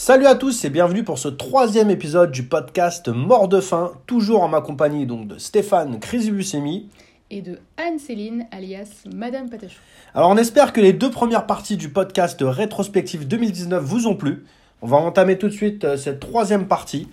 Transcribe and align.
Salut 0.00 0.26
à 0.26 0.36
tous 0.36 0.64
et 0.64 0.70
bienvenue 0.70 1.02
pour 1.02 1.18
ce 1.18 1.26
troisième 1.26 1.90
épisode 1.90 2.30
du 2.30 2.44
podcast 2.44 3.08
Mort 3.08 3.48
de 3.48 3.60
faim, 3.60 3.94
toujours 4.06 4.44
en 4.44 4.48
ma 4.48 4.60
compagnie 4.60 5.06
donc 5.06 5.26
de 5.26 5.38
Stéphane 5.38 5.98
Crisibussemi. 5.98 6.88
et 7.30 7.42
de 7.42 7.58
Anne-Céline, 7.76 8.46
alias 8.52 9.02
Madame 9.12 9.50
Patachou. 9.50 9.80
Alors 10.14 10.30
on 10.30 10.36
espère 10.36 10.72
que 10.72 10.80
les 10.80 10.92
deux 10.92 11.10
premières 11.10 11.46
parties 11.46 11.76
du 11.76 11.88
podcast 11.88 12.38
rétrospectif 12.40 13.26
2019 13.26 13.82
vous 13.82 14.06
ont 14.06 14.14
plu. 14.14 14.44
On 14.82 14.86
va 14.86 14.98
entamer 14.98 15.36
tout 15.36 15.48
de 15.48 15.52
suite 15.52 15.82
euh, 15.82 15.96
cette 15.96 16.20
troisième 16.20 16.68
partie. 16.68 17.08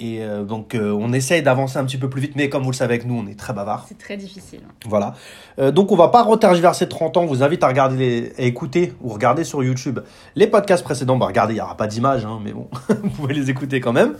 Et 0.00 0.22
euh, 0.22 0.44
donc 0.44 0.74
euh, 0.74 0.96
on 0.98 1.12
essaye 1.12 1.42
d'avancer 1.42 1.78
un 1.78 1.84
petit 1.84 1.98
peu 1.98 2.08
plus 2.08 2.22
vite, 2.22 2.32
mais 2.34 2.48
comme 2.48 2.62
vous 2.62 2.70
le 2.70 2.76
savez 2.76 2.94
avec 2.94 3.06
nous, 3.06 3.14
on 3.14 3.26
est 3.26 3.38
très 3.38 3.52
bavard. 3.52 3.84
C'est 3.86 3.98
très 3.98 4.16
difficile. 4.16 4.60
Voilà. 4.86 5.14
Euh, 5.58 5.70
donc 5.70 5.92
on 5.92 5.96
va 5.96 6.08
pas 6.08 6.22
retergiverser 6.22 6.88
30 6.88 7.18
ans. 7.18 7.22
On 7.22 7.26
vous 7.26 7.42
invite 7.42 7.62
à 7.62 7.68
regarder, 7.68 7.96
les, 7.96 8.32
à 8.38 8.46
écouter 8.46 8.94
ou 9.02 9.10
regarder 9.10 9.44
sur 9.44 9.62
YouTube 9.62 10.00
les 10.36 10.46
podcasts 10.46 10.82
précédents. 10.82 11.18
Bah 11.18 11.26
regardez, 11.26 11.52
il 11.52 11.56
n'y 11.56 11.62
aura 11.62 11.76
pas 11.76 11.86
d'image, 11.86 12.24
hein, 12.24 12.40
mais 12.42 12.52
bon, 12.52 12.68
vous 12.88 13.10
pouvez 13.10 13.34
les 13.34 13.50
écouter 13.50 13.80
quand 13.80 13.92
même. 13.92 14.14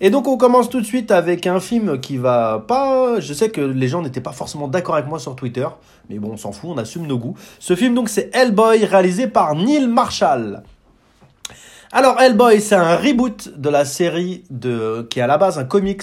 Et 0.00 0.10
donc 0.10 0.26
on 0.26 0.36
commence 0.36 0.68
tout 0.68 0.80
de 0.80 0.86
suite 0.86 1.12
avec 1.12 1.46
un 1.46 1.60
film 1.60 2.00
qui 2.00 2.16
va 2.16 2.64
pas. 2.66 3.20
Je 3.20 3.32
sais 3.32 3.50
que 3.50 3.60
les 3.60 3.86
gens 3.86 4.02
n'étaient 4.02 4.20
pas 4.20 4.32
forcément 4.32 4.66
d'accord 4.66 4.96
avec 4.96 5.06
moi 5.06 5.20
sur 5.20 5.36
Twitter, 5.36 5.68
mais 6.10 6.18
bon, 6.18 6.30
on 6.32 6.36
s'en 6.36 6.50
fout, 6.50 6.70
on 6.74 6.78
assume 6.78 7.06
nos 7.06 7.18
goûts. 7.18 7.36
Ce 7.60 7.76
film 7.76 7.94
donc 7.94 8.08
c'est 8.08 8.34
Hellboy, 8.34 8.84
réalisé 8.84 9.28
par 9.28 9.54
Neil 9.54 9.86
Marshall. 9.86 10.64
Alors 11.94 12.18
Hellboy, 12.22 12.62
c'est 12.62 12.74
un 12.74 12.96
reboot 12.96 13.52
de 13.54 13.68
la 13.68 13.84
série 13.84 14.44
de 14.48 15.06
qui 15.10 15.18
est 15.18 15.22
à 15.22 15.26
la 15.26 15.36
base 15.36 15.58
un 15.58 15.64
comics 15.64 16.02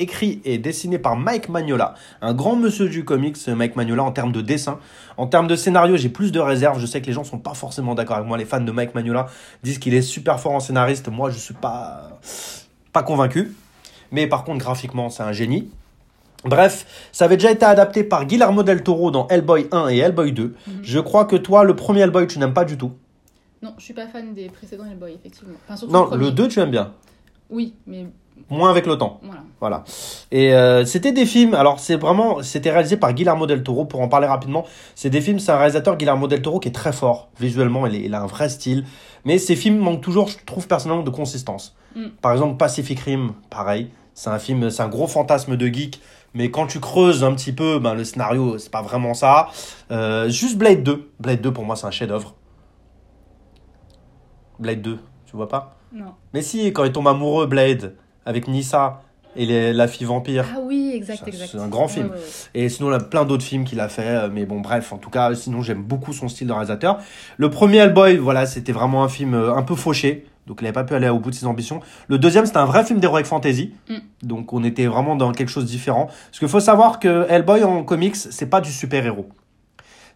écrit 0.00 0.40
et 0.44 0.58
dessiné 0.58 0.98
par 0.98 1.14
Mike 1.14 1.48
Magnola, 1.48 1.94
un 2.20 2.34
grand 2.34 2.56
monsieur 2.56 2.88
du 2.88 3.04
comics, 3.04 3.36
Mike 3.46 3.76
Magnola, 3.76 4.02
en 4.02 4.10
termes 4.10 4.32
de 4.32 4.40
dessin. 4.40 4.80
En 5.16 5.28
termes 5.28 5.46
de 5.46 5.54
scénario, 5.54 5.96
j'ai 5.96 6.08
plus 6.08 6.32
de 6.32 6.40
réserves. 6.40 6.80
Je 6.80 6.86
sais 6.86 7.00
que 7.00 7.06
les 7.06 7.12
gens 7.12 7.22
sont 7.22 7.38
pas 7.38 7.54
forcément 7.54 7.94
d'accord 7.94 8.16
avec 8.16 8.26
moi. 8.26 8.36
Les 8.36 8.44
fans 8.44 8.60
de 8.60 8.72
Mike 8.72 8.96
Magnola 8.96 9.28
disent 9.62 9.78
qu'il 9.78 9.94
est 9.94 10.02
super 10.02 10.40
fort 10.40 10.52
en 10.52 10.60
scénariste. 10.60 11.06
Moi, 11.06 11.30
je 11.30 11.38
suis 11.38 11.54
pas, 11.54 12.18
pas 12.92 13.04
convaincu. 13.04 13.54
Mais 14.10 14.26
par 14.26 14.42
contre, 14.42 14.58
graphiquement, 14.58 15.08
c'est 15.08 15.22
un 15.22 15.32
génie. 15.32 15.70
Bref, 16.44 16.84
ça 17.12 17.26
avait 17.26 17.36
déjà 17.36 17.52
été 17.52 17.64
adapté 17.64 18.02
par 18.02 18.26
Guillermo 18.26 18.64
del 18.64 18.82
Toro 18.82 19.12
dans 19.12 19.28
Hellboy 19.28 19.68
1 19.70 19.86
et 19.86 19.98
Hellboy 19.98 20.32
2. 20.32 20.56
Je 20.82 20.98
crois 20.98 21.26
que 21.26 21.36
toi, 21.36 21.62
le 21.62 21.76
premier 21.76 22.00
Hellboy, 22.00 22.26
tu 22.26 22.40
n'aimes 22.40 22.54
pas 22.54 22.64
du 22.64 22.76
tout. 22.76 22.90
Non, 23.62 23.74
je 23.78 23.84
suis 23.84 23.94
pas 23.94 24.06
fan 24.06 24.34
des 24.34 24.48
précédents 24.48 24.84
Hellboy, 24.84 25.12
effectivement. 25.14 25.54
Enfin, 25.64 25.76
surtout 25.76 25.92
Non, 25.92 26.14
le 26.14 26.30
2, 26.30 26.48
tu 26.48 26.60
aimes 26.60 26.70
bien. 26.70 26.92
Oui, 27.50 27.74
mais 27.86 28.06
Moins 28.50 28.68
avec 28.70 28.86
le 28.86 28.98
temps. 28.98 29.18
voilà. 29.22 29.42
Voilà. 29.60 29.84
Et 30.30 30.52
euh, 30.52 30.84
c'était 30.84 31.12
des 31.12 31.24
films. 31.24 31.54
Alors 31.54 31.80
c'est 31.80 31.96
vraiment, 31.96 32.42
c'était 32.42 32.70
réalisé 32.70 32.98
par 32.98 33.14
Guillermo 33.14 33.46
del 33.46 33.62
Toro. 33.62 33.86
Pour 33.86 34.02
en 34.02 34.08
parler 34.08 34.26
rapidement, 34.26 34.66
c'est 34.94 35.08
des 35.08 35.22
films. 35.22 35.38
C'est 35.38 35.52
un 35.52 35.56
réalisateur 35.56 35.96
Guillermo 35.96 36.28
del 36.28 36.42
Toro 36.42 36.60
qui 36.60 36.68
est 36.68 36.72
très 36.72 36.92
fort 36.92 37.30
visuellement. 37.40 37.86
Il, 37.86 37.94
est- 37.94 38.02
il 38.02 38.14
a 38.14 38.20
un 38.20 38.26
vrai 38.26 38.50
style. 38.50 38.84
Mais 39.24 39.38
ces 39.38 39.56
films 39.56 39.78
manquent 39.78 40.02
toujours, 40.02 40.28
je 40.28 40.36
trouve 40.44 40.68
personnellement, 40.68 41.02
de 41.02 41.10
consistance. 41.10 41.74
Mm. 41.94 42.08
Par 42.20 42.32
exemple, 42.32 42.56
Pacific 42.58 43.00
Rim, 43.00 43.32
pareil. 43.48 43.90
C'est 44.12 44.30
un 44.30 44.38
film, 44.38 44.68
c'est 44.70 44.82
un 44.82 44.88
gros 44.88 45.06
fantasme 45.06 45.56
de 45.56 45.66
geek. 45.66 46.00
Mais 46.34 46.50
quand 46.50 46.66
tu 46.66 46.78
creuses 46.78 47.24
un 47.24 47.32
petit 47.34 47.52
peu, 47.52 47.78
ben, 47.78 47.94
le 47.94 48.04
scénario, 48.04 48.58
c'est 48.58 48.70
pas 48.70 48.82
vraiment 48.82 49.14
ça. 49.14 49.48
Euh, 49.90 50.28
juste 50.28 50.58
Blade 50.58 50.82
2. 50.82 51.08
Blade 51.20 51.40
2, 51.40 51.52
pour 51.52 51.64
moi, 51.64 51.74
c'est 51.76 51.86
un 51.86 51.90
chef-d'œuvre. 51.90 52.34
Blade 54.58 54.82
2, 54.82 54.98
tu 55.26 55.36
vois 55.36 55.48
pas? 55.48 55.76
Non. 55.92 56.06
Mais 56.34 56.42
si, 56.42 56.72
quand 56.72 56.84
il 56.84 56.92
tombe 56.92 57.08
amoureux, 57.08 57.46
Blade, 57.46 57.94
avec 58.24 58.48
Nissa 58.48 59.02
et 59.36 59.46
les- 59.46 59.72
la 59.72 59.86
fille 59.88 60.06
vampire. 60.06 60.44
Ah 60.54 60.58
oui, 60.62 60.92
exact, 60.94 61.20
Ça, 61.20 61.26
exact. 61.26 61.48
c'est 61.52 61.58
un 61.58 61.68
grand 61.68 61.88
film. 61.88 62.06
Ouais, 62.06 62.12
ouais, 62.12 62.18
ouais. 62.18 62.60
Et 62.62 62.68
sinon, 62.68 62.88
il 62.88 62.92
y 62.92 62.96
a 62.96 63.00
plein 63.00 63.24
d'autres 63.24 63.44
films 63.44 63.64
qu'il 63.64 63.80
a 63.80 63.88
fait. 63.88 64.02
euh, 64.06 64.28
Mais 64.32 64.46
bon, 64.46 64.60
bref, 64.60 64.92
en 64.92 64.98
tout 64.98 65.10
cas, 65.10 65.34
sinon, 65.34 65.62
j'aime 65.62 65.82
beaucoup 65.82 66.12
son 66.12 66.28
style 66.28 66.46
de 66.48 66.52
réalisateur. 66.52 66.98
Le 67.36 67.50
premier 67.50 67.78
Hellboy, 67.78 68.16
voilà, 68.16 68.46
c'était 68.46 68.72
vraiment 68.72 69.04
un 69.04 69.08
film 69.08 69.34
euh, 69.34 69.54
un 69.54 69.62
peu 69.62 69.74
fauché. 69.74 70.26
Donc, 70.46 70.58
il 70.60 70.64
n'avait 70.64 70.72
pas 70.74 70.84
pu 70.84 70.94
aller 70.94 71.08
au 71.08 71.18
bout 71.18 71.30
de 71.30 71.34
ses 71.34 71.46
ambitions. 71.46 71.80
Le 72.08 72.18
deuxième, 72.18 72.46
c'était 72.46 72.58
un 72.58 72.64
vrai 72.66 72.84
film 72.84 73.00
d'heroic 73.00 73.24
fantasy. 73.24 73.74
Mm. 73.90 73.94
Donc, 74.22 74.52
on 74.52 74.62
était 74.64 74.86
vraiment 74.86 75.16
dans 75.16 75.32
quelque 75.32 75.48
chose 75.48 75.64
de 75.64 75.68
différent. 75.68 76.06
Parce 76.06 76.38
qu'il 76.38 76.48
faut 76.48 76.60
savoir 76.60 76.98
que 77.00 77.26
Hellboy 77.28 77.62
en 77.64 77.82
comics, 77.84 78.16
c'est 78.16 78.46
pas 78.48 78.60
du 78.60 78.70
super-héros. 78.72 79.28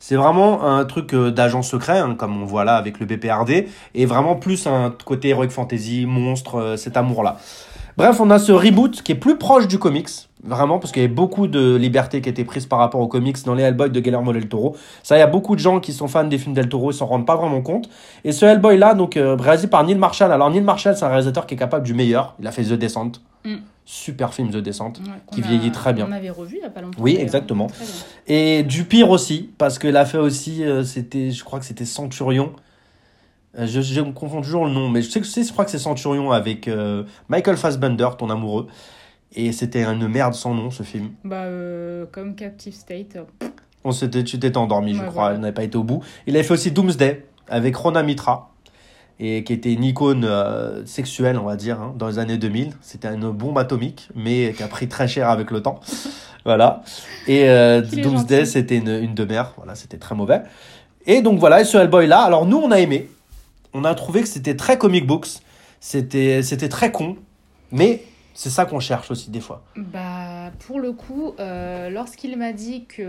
C'est 0.02 0.16
vraiment 0.16 0.64
un 0.64 0.84
truc 0.86 1.12
euh, 1.12 1.30
d'agent 1.30 1.60
secret, 1.60 1.98
hein, 1.98 2.14
comme 2.18 2.42
on 2.42 2.46
voit 2.46 2.64
là 2.64 2.76
avec 2.76 2.98
le 3.00 3.06
BPRD, 3.06 3.68
et 3.94 4.06
vraiment 4.06 4.34
plus 4.34 4.66
un 4.66 4.94
côté 5.04 5.28
heroic 5.28 5.50
fantasy, 5.50 6.06
monstre, 6.06 6.56
euh, 6.56 6.76
cet 6.78 6.96
amour-là. 6.96 7.36
Bref, 7.98 8.18
on 8.18 8.30
a 8.30 8.38
ce 8.38 8.50
reboot 8.50 9.02
qui 9.02 9.12
est 9.12 9.16
plus 9.16 9.36
proche 9.36 9.68
du 9.68 9.78
comics, 9.78 10.08
vraiment, 10.42 10.78
parce 10.78 10.90
qu'il 10.90 11.02
y 11.02 11.04
avait 11.04 11.12
beaucoup 11.12 11.48
de 11.48 11.76
liberté 11.76 12.22
qui 12.22 12.30
était 12.30 12.44
prise 12.44 12.64
par 12.64 12.78
rapport 12.78 13.02
aux 13.02 13.08
comics 13.08 13.44
dans 13.44 13.54
les 13.54 13.62
Hellboy 13.62 13.90
de 13.90 14.00
Guillermo 14.00 14.32
del 14.32 14.48
Toro. 14.48 14.74
Ça, 15.02 15.16
il 15.16 15.20
y 15.20 15.22
a 15.22 15.26
beaucoup 15.26 15.54
de 15.54 15.60
gens 15.60 15.80
qui 15.80 15.92
sont 15.92 16.08
fans 16.08 16.24
des 16.24 16.38
films 16.38 16.54
del 16.54 16.70
Toro, 16.70 16.92
ils 16.92 16.94
s'en 16.94 17.04
rendent 17.04 17.26
pas 17.26 17.36
vraiment 17.36 17.60
compte. 17.60 17.90
Et 18.24 18.32
ce 18.32 18.46
Hellboy-là, 18.46 18.94
donc, 18.94 19.18
euh, 19.18 19.36
réalisé 19.36 19.68
par 19.68 19.84
Neil 19.84 19.96
Marshall. 19.96 20.32
Alors, 20.32 20.50
Neil 20.50 20.62
Marshall, 20.62 20.96
c'est 20.96 21.04
un 21.04 21.08
réalisateur 21.08 21.46
qui 21.46 21.54
est 21.54 21.58
capable 21.58 21.84
du 21.84 21.92
meilleur. 21.92 22.34
Il 22.40 22.46
a 22.46 22.52
fait 22.52 22.62
The 22.62 22.72
Descent. 22.72 23.12
Mm. 23.44 23.56
Super 23.92 24.32
film 24.32 24.50
The 24.50 24.58
Descent. 24.58 24.92
Ouais, 25.00 25.12
Qui 25.32 25.42
a- 25.42 25.46
vieillit 25.48 25.72
très 25.72 25.92
bien. 25.92 26.06
On 26.08 26.12
avait 26.12 26.30
revu 26.30 26.58
il 26.58 26.62
y 26.62 26.64
a 26.64 26.70
pas 26.70 26.80
longtemps. 26.80 27.02
Oui, 27.02 27.16
exactement. 27.18 27.66
Et 28.28 28.62
du 28.62 28.84
pire 28.84 29.10
aussi, 29.10 29.50
parce 29.58 29.80
qu'il 29.80 29.96
a 29.96 30.04
fait 30.04 30.16
aussi, 30.18 30.62
euh, 30.64 30.84
c'était, 30.84 31.32
je 31.32 31.42
crois 31.42 31.58
que 31.58 31.64
c'était 31.64 31.84
Centurion. 31.84 32.52
Euh, 33.58 33.66
je, 33.66 33.80
je 33.80 34.00
me 34.00 34.12
confonds 34.12 34.42
toujours 34.42 34.64
le 34.64 34.70
nom, 34.70 34.88
mais 34.88 35.02
je 35.02 35.10
sais 35.10 35.20
que 35.20 35.26
je 35.26 35.50
crois 35.52 35.64
que 35.64 35.72
c'est 35.72 35.80
Centurion 35.80 36.30
avec 36.30 36.68
euh, 36.68 37.02
Michael 37.28 37.56
Fassbender, 37.56 38.08
ton 38.16 38.30
amoureux. 38.30 38.68
Et 39.34 39.50
c'était 39.50 39.82
une 39.82 40.06
merde 40.06 40.34
sans 40.34 40.54
nom, 40.54 40.70
ce 40.70 40.84
film. 40.84 41.10
Bah, 41.24 41.46
comme 42.12 42.36
Captive 42.36 42.74
State. 42.74 43.18
On 43.82 43.90
s'était, 43.90 44.22
tu 44.22 44.38
t'étais 44.38 44.56
endormi, 44.56 44.92
je 44.94 45.00
crois, 45.00 45.10
voilà. 45.10 45.34
il 45.34 45.40
n'avait 45.40 45.54
pas 45.54 45.64
été 45.64 45.76
au 45.76 45.82
bout. 45.82 46.00
Il 46.28 46.36
avait 46.36 46.44
fait 46.44 46.54
aussi 46.54 46.70
Doomsday 46.70 47.26
avec 47.48 47.74
Rona 47.74 48.04
Mitra, 48.04 48.52
et 49.22 49.44
qui 49.44 49.52
était 49.52 49.72
une 49.72 49.84
icône 49.84 50.24
euh, 50.24 50.84
sexuelle, 50.86 51.38
on 51.38 51.44
va 51.44 51.56
dire, 51.56 51.78
hein, 51.78 51.94
dans 51.96 52.08
les 52.08 52.18
années 52.18 52.38
2000. 52.38 52.72
C'était 52.80 53.08
une 53.08 53.30
bombe 53.30 53.58
atomique, 53.58 54.08
mais 54.14 54.54
qui 54.56 54.62
a 54.62 54.66
pris 54.66 54.88
très 54.88 55.06
cher 55.06 55.28
avec 55.28 55.50
le 55.50 55.60
temps. 55.62 55.80
voilà. 56.46 56.82
Et 57.28 57.48
euh, 57.50 57.82
Doomsday, 57.82 58.46
c'était 58.46 58.78
une, 58.78 58.88
une 58.88 59.14
demeure. 59.14 59.52
Voilà, 59.58 59.74
c'était 59.74 59.98
très 59.98 60.14
mauvais. 60.14 60.40
Et 61.06 61.20
donc 61.20 61.38
voilà, 61.38 61.60
et 61.60 61.64
ce 61.64 61.76
Hellboy-là, 61.76 62.20
alors 62.20 62.46
nous, 62.46 62.56
on 62.56 62.70
a 62.70 62.80
aimé. 62.80 63.10
On 63.74 63.84
a 63.84 63.94
trouvé 63.94 64.22
que 64.22 64.28
c'était 64.28 64.56
très 64.56 64.78
comic 64.78 65.06
books. 65.06 65.28
C'était, 65.80 66.42
c'était 66.42 66.68
très 66.68 66.90
con, 66.90 67.16
mais 67.72 68.02
c'est 68.34 68.50
ça 68.50 68.64
qu'on 68.64 68.80
cherche 68.80 69.10
aussi 69.10 69.30
des 69.30 69.40
fois. 69.40 69.62
Bah, 69.76 70.50
pour 70.66 70.80
le 70.80 70.92
coup, 70.92 71.34
euh, 71.40 71.90
lorsqu'il 71.90 72.36
m'a 72.38 72.52
dit 72.52 72.84
qu'il 72.86 73.04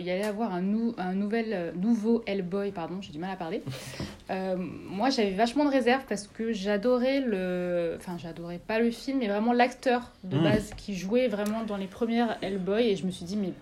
y 0.00 0.10
allait 0.10 0.24
avoir 0.24 0.52
un, 0.54 0.60
nou- 0.60 0.94
un 0.98 1.14
nouvel, 1.14 1.46
euh, 1.52 1.72
nouveau 1.74 2.22
Hellboy, 2.26 2.70
pardon, 2.72 2.98
j'ai 3.00 3.12
du 3.12 3.18
mal 3.18 3.30
à 3.30 3.36
parler, 3.36 3.62
euh, 4.30 4.56
moi 4.58 5.10
j'avais 5.10 5.32
vachement 5.32 5.64
de 5.64 5.70
réserve 5.70 6.02
parce 6.08 6.26
que 6.26 6.52
j'adorais 6.52 7.20
le. 7.20 7.94
Enfin, 7.98 8.16
j'adorais 8.18 8.58
pas 8.58 8.78
le 8.78 8.90
film, 8.90 9.18
mais 9.18 9.28
vraiment 9.28 9.52
l'acteur 9.52 10.12
de 10.24 10.36
Mm. 10.38 10.42
base 10.42 10.70
qui 10.76 10.94
jouait 10.94 11.28
vraiment 11.28 11.64
dans 11.64 11.76
les 11.76 11.86
premières 11.86 12.36
Hellboy, 12.42 12.88
et 12.90 12.96
je 12.96 13.06
me 13.06 13.10
suis 13.10 13.24
dit, 13.24 13.36
mais 13.36 13.52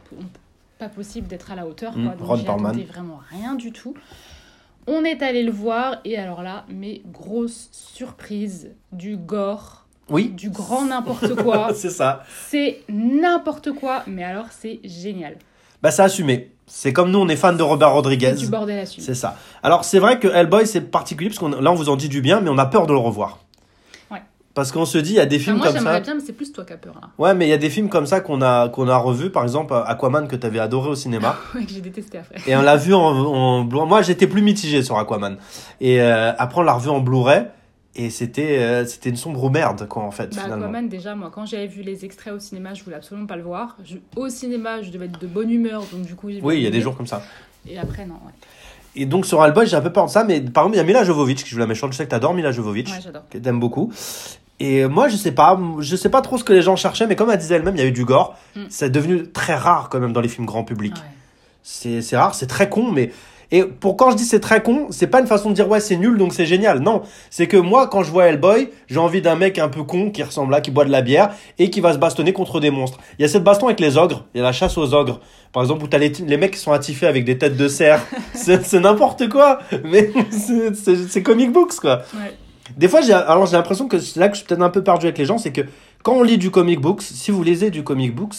pas 0.78 0.88
possible 0.88 1.28
d'être 1.28 1.52
à 1.52 1.54
la 1.54 1.66
hauteur, 1.66 1.96
Mm, 1.96 2.04
quoi. 2.04 2.14
Donc 2.16 2.44
Perlman. 2.44 2.66
attendais 2.70 2.84
vraiment 2.84 3.20
rien 3.30 3.54
du 3.54 3.70
tout. 3.72 3.94
On 4.86 5.02
est 5.04 5.22
allé 5.22 5.42
le 5.44 5.52
voir, 5.52 6.00
et 6.04 6.18
alors 6.18 6.42
là, 6.42 6.64
mais 6.68 7.00
grosse 7.06 7.68
surprise, 7.72 8.72
du 8.92 9.16
gore, 9.16 9.83
Oui, 10.10 10.28
du 10.28 10.50
grand 10.50 10.84
n'importe 10.84 11.34
quoi. 11.36 11.70
c'est 11.74 11.90
ça. 11.90 12.22
C'est 12.48 12.82
n'importe 12.88 13.72
quoi, 13.72 14.02
mais 14.06 14.24
alors 14.24 14.46
c'est 14.50 14.80
génial. 14.84 15.36
Bah, 15.82 15.90
c'est 15.90 16.02
assumé. 16.02 16.50
C'est 16.66 16.92
comme 16.94 17.10
nous, 17.10 17.18
on 17.18 17.28
est 17.28 17.36
fan 17.36 17.56
de 17.56 17.62
Robert 17.62 17.92
Rodriguez. 17.92 18.32
C'est 18.36 18.44
du 18.44 18.46
bordel 18.48 18.86
suivre. 18.86 19.04
C'est 19.06 19.14
ça. 19.14 19.36
Alors, 19.62 19.84
c'est 19.84 19.98
vrai 19.98 20.18
que 20.18 20.28
Hellboy, 20.28 20.66
c'est 20.66 20.80
particulier, 20.80 21.28
parce 21.28 21.38
que 21.38 21.62
là, 21.62 21.70
on 21.70 21.74
vous 21.74 21.90
en 21.90 21.96
dit 21.96 22.08
du 22.08 22.22
bien, 22.22 22.40
mais 22.40 22.48
on 22.48 22.56
a 22.56 22.64
peur 22.64 22.86
de 22.86 22.92
le 22.94 22.98
revoir. 22.98 23.40
Ouais. 24.10 24.22
Parce 24.54 24.72
qu'on 24.72 24.86
se 24.86 24.96
dit, 24.96 25.10
il 25.10 25.16
y 25.16 25.20
a 25.20 25.26
des 25.26 25.36
Enfin, 25.36 25.44
films 25.44 25.56
moi 25.58 25.66
comme 25.66 25.76
j'aimerais 25.76 25.94
ça. 25.96 26.00
bien, 26.00 26.14
mais 26.14 26.20
c'est 26.24 26.32
plus 26.32 26.52
toi 26.52 26.64
qui 26.64 26.72
as 26.72 26.78
peur 26.78 26.94
là. 27.00 27.08
Ouais, 27.18 27.34
mais 27.34 27.46
il 27.46 27.50
y 27.50 27.52
a 27.52 27.58
des 27.58 27.68
films 27.68 27.90
comme 27.90 28.06
ça 28.06 28.22
qu'on 28.22 28.40
a, 28.40 28.70
qu'on 28.70 28.88
a 28.88 28.96
revus. 28.96 29.28
Par 29.28 29.42
exemple, 29.42 29.74
Aquaman, 29.86 30.26
que 30.26 30.36
tu 30.36 30.46
avais 30.46 30.58
adoré 30.58 30.88
au 30.88 30.94
cinéma. 30.94 31.36
Ouais, 31.54 31.64
que 31.66 31.70
j'ai 31.72 31.82
détesté 31.82 32.16
après. 32.18 32.36
et 32.46 32.56
on 32.56 32.62
l'a 32.62 32.76
vu 32.76 32.94
en, 32.94 33.00
en 33.00 33.64
Moi, 33.64 34.00
j'étais 34.00 34.26
plus 34.26 34.40
mitigé 34.40 34.82
sur 34.82 34.96
Aquaman. 34.98 35.36
Et 35.82 36.00
euh, 36.00 36.32
après, 36.38 36.60
on 36.60 36.64
l'a 36.64 36.72
revu 36.74 36.88
en 36.88 37.00
Blu-ray. 37.00 37.44
Et 37.96 38.10
c'était 38.10 38.58
euh, 38.58 38.84
c'était 38.86 39.10
une 39.10 39.16
sombre 39.16 39.48
merde, 39.50 39.86
quoi, 39.86 40.02
en 40.02 40.10
fait, 40.10 40.34
Bah, 40.34 40.42
finalement. 40.42 40.64
Aquaman, 40.64 40.88
déjà, 40.88 41.14
moi, 41.14 41.30
quand 41.32 41.46
j'avais 41.46 41.68
vu 41.68 41.82
les 41.82 42.04
extraits 42.04 42.32
au 42.34 42.40
cinéma, 42.40 42.74
je 42.74 42.82
voulais 42.82 42.96
absolument 42.96 43.26
pas 43.26 43.36
le 43.36 43.44
voir. 43.44 43.76
Je- 43.84 43.98
Au 44.16 44.28
cinéma, 44.28 44.82
je 44.82 44.90
devais 44.90 45.04
être 45.06 45.20
de 45.20 45.26
bonne 45.28 45.50
humeur, 45.50 45.84
donc 45.92 46.02
du 46.02 46.14
coup. 46.16 46.28
Oui, 46.42 46.56
il 46.56 46.62
y 46.62 46.66
a 46.66 46.70
des 46.70 46.80
jours 46.80 46.96
comme 46.96 47.06
ça. 47.06 47.22
Et 47.68 47.78
après, 47.78 48.04
non, 48.04 48.14
ouais. 48.14 48.32
Et 48.96 49.06
donc, 49.06 49.26
sur 49.26 49.44
Hellboy, 49.44 49.66
j'ai 49.66 49.76
un 49.76 49.80
peu 49.80 49.92
peur 49.92 50.06
de 50.06 50.10
ça. 50.10 50.24
Mais 50.24 50.40
par 50.40 50.64
exemple, 50.64 50.76
il 50.76 50.78
y 50.78 50.80
a 50.80 50.84
Mila 50.84 51.04
Jovovich 51.04 51.42
qui 51.44 51.50
joue 51.50 51.58
la 51.58 51.66
méchante. 51.66 51.92
Je 51.92 51.96
sais 51.98 52.04
que 52.04 52.10
t'adores 52.10 52.34
Mila 52.34 52.50
Jovovich. 52.52 52.88
Ouais, 52.90 53.00
j'adore. 53.02 53.22
que 53.30 53.38
t'aimes 53.38 53.60
beaucoup. 53.60 53.92
Et 54.60 54.86
moi, 54.86 55.08
je 55.08 55.16
sais 55.16 55.32
pas, 55.32 55.60
je 55.80 55.96
sais 55.96 56.08
pas 56.10 56.20
trop 56.20 56.36
ce 56.38 56.44
que 56.44 56.52
les 56.52 56.62
gens 56.62 56.76
cherchaient, 56.76 57.06
mais 57.08 57.16
comme 57.16 57.30
elle 57.30 57.38
disait 57.38 57.56
elle-même, 57.56 57.74
il 57.76 57.80
y 57.80 57.84
a 57.84 57.86
eu 57.86 57.92
du 57.92 58.04
gore. 58.04 58.36
Mm. 58.54 58.60
C'est 58.70 58.90
devenu 58.90 59.28
très 59.30 59.54
rare 59.54 59.88
quand 59.88 59.98
même 60.00 60.12
dans 60.12 60.20
les 60.20 60.28
films 60.28 60.46
grand 60.46 60.62
public. 60.64 60.94
Ouais. 60.94 61.00
C'est 61.62 62.16
rare, 62.16 62.34
c'est 62.34 62.46
très 62.48 62.68
con, 62.68 62.90
mais. 62.92 63.12
Et 63.50 63.62
pour 63.64 63.96
quand 63.96 64.10
je 64.10 64.16
dis 64.16 64.24
c'est 64.24 64.40
très 64.40 64.62
con, 64.62 64.86
c'est 64.90 65.06
pas 65.06 65.20
une 65.20 65.26
façon 65.26 65.50
de 65.50 65.54
dire 65.54 65.68
ouais 65.68 65.80
c'est 65.80 65.96
nul 65.96 66.16
donc 66.18 66.32
c'est 66.32 66.46
génial. 66.46 66.80
Non, 66.80 67.02
c'est 67.30 67.46
que 67.46 67.56
moi 67.56 67.86
quand 67.88 68.02
je 68.02 68.10
vois 68.10 68.26
Hellboy, 68.26 68.70
j'ai 68.88 68.98
envie 68.98 69.22
d'un 69.22 69.36
mec 69.36 69.58
un 69.58 69.68
peu 69.68 69.82
con 69.82 70.10
qui 70.10 70.22
ressemble 70.22 70.52
là, 70.52 70.60
qui 70.60 70.70
boit 70.70 70.84
de 70.84 70.90
la 70.90 71.02
bière 71.02 71.30
et 71.58 71.70
qui 71.70 71.80
va 71.80 71.92
se 71.92 71.98
bastonner 71.98 72.32
contre 72.32 72.60
des 72.60 72.70
monstres. 72.70 72.98
Il 73.18 73.22
y 73.22 73.24
a 73.24 73.28
cette 73.28 73.44
baston 73.44 73.66
avec 73.66 73.80
les 73.80 73.96
ogres, 73.96 74.24
il 74.34 74.38
y 74.38 74.40
a 74.40 74.44
la 74.44 74.52
chasse 74.52 74.76
aux 74.78 74.94
ogres. 74.94 75.20
Par 75.52 75.62
exemple 75.62 75.84
où 75.84 75.86
t'as 75.88 75.98
les, 75.98 76.08
les 76.10 76.36
mecs 76.36 76.52
qui 76.52 76.58
sont 76.58 76.72
attifés 76.72 77.06
avec 77.06 77.24
des 77.24 77.38
têtes 77.38 77.56
de 77.56 77.68
cerf. 77.68 78.04
c'est 78.34 78.64
c'est 78.64 78.80
n'importe 78.80 79.28
quoi, 79.28 79.58
mais 79.84 80.10
c'est- 80.30 81.22
comic 81.22 81.52
books 81.52 81.74
quoi. 81.80 82.02
Ouais. 82.14 82.34
Des 82.76 82.88
fois, 82.88 83.02
j'ai 83.02 83.12
alors 83.12 83.46
j'ai 83.46 83.56
l'impression 83.56 83.88
que 83.88 83.98
c'est 84.00 84.18
là 84.18 84.28
que 84.28 84.34
je 84.34 84.38
suis 84.38 84.46
peut-être 84.48 84.62
un 84.62 84.70
peu 84.70 84.82
perdu 84.82 85.06
avec 85.06 85.18
les 85.18 85.26
gens, 85.26 85.36
c'est 85.38 85.52
que 85.52 85.60
quand 86.02 86.14
on 86.14 86.22
lit 86.22 86.38
du 86.38 86.50
comic 86.50 86.80
books, 86.80 87.02
si 87.02 87.30
vous 87.30 87.42
lisez 87.42 87.70
du 87.70 87.84
comic 87.84 88.14
books, 88.14 88.34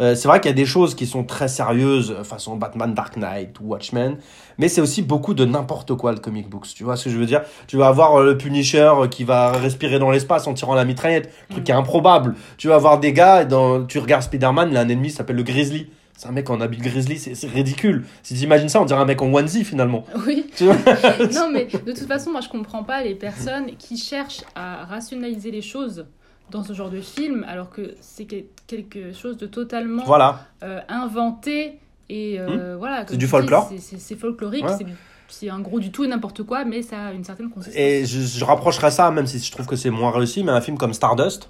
euh, 0.00 0.14
c'est 0.14 0.28
vrai 0.28 0.40
qu'il 0.40 0.50
y 0.50 0.52
a 0.52 0.56
des 0.56 0.66
choses 0.66 0.94
qui 0.94 1.06
sont 1.06 1.24
très 1.24 1.48
sérieuses, 1.48 2.10
euh, 2.18 2.24
façon 2.24 2.56
Batman 2.56 2.92
Dark 2.94 3.16
Knight 3.16 3.58
ou 3.60 3.68
Watchmen, 3.68 4.16
mais 4.58 4.68
c'est 4.68 4.80
aussi 4.80 5.02
beaucoup 5.02 5.34
de 5.34 5.44
n'importe 5.44 5.94
quoi 5.94 6.12
le 6.12 6.18
comic 6.18 6.48
books. 6.48 6.68
Tu 6.74 6.84
vois 6.84 6.96
ce 6.96 7.04
que 7.04 7.10
je 7.10 7.18
veux 7.18 7.26
dire? 7.26 7.42
Tu 7.66 7.76
vas 7.76 7.88
avoir 7.88 8.16
euh, 8.16 8.24
le 8.24 8.38
Punisher 8.38 8.90
euh, 8.96 9.06
qui 9.08 9.24
va 9.24 9.52
respirer 9.52 9.98
dans 9.98 10.10
l'espace 10.10 10.46
en 10.46 10.54
tirant 10.54 10.74
la 10.74 10.84
mitraillette, 10.84 11.32
truc 11.50 11.64
qui 11.64 11.72
est 11.72 11.74
improbable. 11.74 12.34
Tu 12.58 12.68
vas 12.68 12.74
avoir 12.76 12.98
des 13.00 13.12
gars, 13.12 13.44
dans, 13.44 13.84
tu 13.84 13.98
regardes 13.98 14.22
Spider-Man, 14.22 14.68
il 14.70 14.76
a 14.76 14.80
un 14.80 14.88
ennemi 14.88 15.10
s'appelle 15.10 15.36
le 15.36 15.42
Grizzly. 15.42 15.88
C'est 16.18 16.28
un 16.28 16.32
mec 16.32 16.48
en 16.48 16.62
habit 16.62 16.78
grizzly, 16.78 17.18
c'est 17.18 17.46
ridicule. 17.46 18.06
Si 18.22 18.32
tu 18.34 18.40
imagines 18.40 18.70
ça, 18.70 18.80
on 18.80 18.86
dirait 18.86 18.98
un 19.00 19.04
mec 19.04 19.20
en 19.20 19.30
onesie 19.34 19.64
finalement. 19.64 20.02
Oui. 20.26 20.46
Tu 20.56 20.64
vois? 20.64 20.74
Non, 21.34 21.50
mais 21.52 21.66
de 21.66 21.92
toute 21.92 22.06
façon, 22.08 22.30
moi, 22.30 22.40
je 22.40 22.48
comprends 22.48 22.84
pas 22.84 23.02
les 23.02 23.14
personnes 23.14 23.66
qui 23.78 23.98
cherchent 23.98 24.42
à 24.54 24.86
rationaliser 24.86 25.50
les 25.50 25.60
choses 25.60 26.06
dans 26.50 26.62
ce 26.64 26.72
genre 26.72 26.88
de 26.88 27.02
film, 27.02 27.44
alors 27.46 27.68
que 27.68 27.96
c'est 28.00 28.24
que- 28.24 28.44
quelque 28.66 29.12
chose 29.12 29.36
de 29.36 29.44
totalement 29.44 30.04
voilà. 30.06 30.46
euh, 30.62 30.80
inventé 30.88 31.80
et 32.08 32.38
euh, 32.38 32.76
voilà. 32.78 33.02
Hmm. 33.02 33.06
du 33.06 33.12
tu 33.12 33.16
dis, 33.18 33.26
folklore. 33.26 33.68
c'est- 33.70 33.78
C'est 33.78 33.98
c'est 34.00 34.16
folklorique, 34.16 34.64
Ouais. 34.64 34.74
c'est 34.78 34.84
du- 34.84 34.92
c'est 35.28 35.48
un 35.50 35.60
gros 35.60 35.80
du 35.80 35.90
tout 35.90 36.04
et 36.04 36.08
n'importe 36.08 36.42
quoi, 36.44 36.64
mais 36.64 36.82
ça 36.82 37.06
a 37.06 37.12
une 37.12 37.24
certaine 37.24 37.50
consistance. 37.50 37.76
Et 37.80 38.04
je, 38.06 38.20
je 38.20 38.44
rapprocherais 38.44 38.90
ça, 38.92 39.10
même 39.10 39.26
si 39.26 39.38
je 39.40 39.50
trouve 39.50 39.66
que 39.66 39.76
c'est 39.76 39.90
moins 39.90 40.10
réussi, 40.12 40.44
mais 40.44 40.52
un 40.52 40.60
film 40.60 40.78
comme 40.78 40.92
Stardust, 40.94 41.48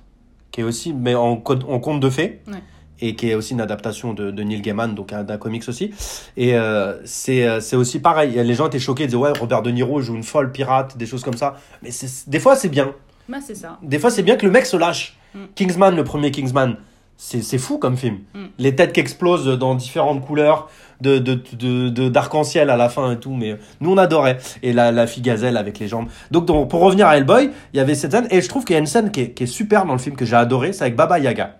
qui 0.50 0.60
est 0.62 0.64
aussi 0.64 0.94
mais 0.94 1.14
en, 1.14 1.36
conte 1.36 2.00
de 2.00 2.08
fées, 2.10 2.40
Ouais. 2.46 2.54
et 3.02 3.14
qui 3.14 3.28
est 3.28 3.34
aussi 3.34 3.52
une 3.52 3.60
adaptation 3.60 4.14
de, 4.14 4.30
de 4.30 4.42
Neil 4.42 4.62
Gaiman, 4.62 4.94
donc 4.94 5.12
un- 5.12 5.24
d'un 5.24 5.36
comics 5.36 5.68
aussi. 5.68 5.92
Et 6.38 6.56
euh, 6.56 6.96
c'est 7.04 7.46
euh, 7.46 7.60
c'est 7.60 7.76
aussi 7.76 7.98
pareil. 8.00 8.32
Les 8.42 8.54
gens 8.54 8.66
étaient 8.68 8.78
choqués, 8.78 9.02
ils 9.04 9.08
disaient 9.08 9.18
ouais, 9.18 9.32
Robert 9.38 9.60
De 9.60 9.70
Niro 9.70 10.00
joue 10.00 10.14
une 10.14 10.22
folle 10.22 10.52
pirate, 10.52 10.96
des 10.96 11.04
choses 11.04 11.22
comme 11.22 11.36
ça. 11.36 11.56
Mais 11.82 11.90
c'est- 11.90 12.28
des 12.30 12.40
fois, 12.40 12.56
c'est 12.56 12.70
bien. 12.70 12.94
Bah, 13.28 13.38
c'est 13.44 13.56
ça. 13.56 13.78
Des 13.82 13.98
fois, 13.98 14.10
c'est 14.10 14.22
bien 14.22 14.36
que 14.36 14.46
le 14.46 14.52
mec 14.52 14.64
se 14.64 14.76
lâche. 14.78 15.18
Mm. 15.34 15.38
Kingsman, 15.54 15.94
le 15.96 16.04
premier 16.04 16.30
Kingsman, 16.30 16.76
c'est 17.16 17.58
fou 17.58 17.78
comme 17.78 17.96
film. 17.96 18.18
Mm. 18.34 18.44
Les 18.58 18.74
têtes 18.76 18.92
qui 18.92 19.00
explosent 19.00 19.46
dans 19.58 19.74
différentes 19.74 20.24
couleurs, 20.24 20.68
de 21.00 21.18
de- 21.18 21.40
de- 21.52 21.88
de- 21.88 22.08
d'arc-en-ciel 22.08 22.70
à 22.70 22.76
la 22.76 22.88
fin 22.88 23.12
et 23.12 23.18
tout. 23.18 23.32
Mais 23.34 23.58
nous, 23.80 23.92
on 23.92 23.96
adorait. 23.98 24.38
Et 24.62 24.72
la, 24.72 24.92
la 24.92 25.06
fille 25.06 25.22
gazelle 25.22 25.56
avec 25.56 25.78
les 25.78 25.88
jambes. 25.88 26.08
Donc, 26.30 26.46
donc, 26.46 26.68
pour 26.70 26.80
revenir 26.80 27.06
à 27.06 27.16
Hellboy, 27.16 27.50
il 27.72 27.76
y 27.76 27.80
avait 27.80 27.94
cette 27.94 28.12
scène. 28.12 28.28
Et 28.30 28.40
je 28.40 28.48
trouve 28.48 28.64
qu'il 28.64 28.74
y 28.74 28.76
a 28.76 28.80
une 28.80 28.86
scène 28.86 29.10
qui 29.10 29.20
est, 29.20 29.30
qui 29.32 29.42
est 29.44 29.46
super 29.46 29.84
dans 29.86 29.92
le 29.92 29.98
film 29.98 30.16
que 30.16 30.24
j'ai 30.24 30.36
adoré. 30.36 30.72
C'est 30.72 30.82
avec 30.82 30.96
Baba 30.96 31.18
Yaga. 31.18 31.56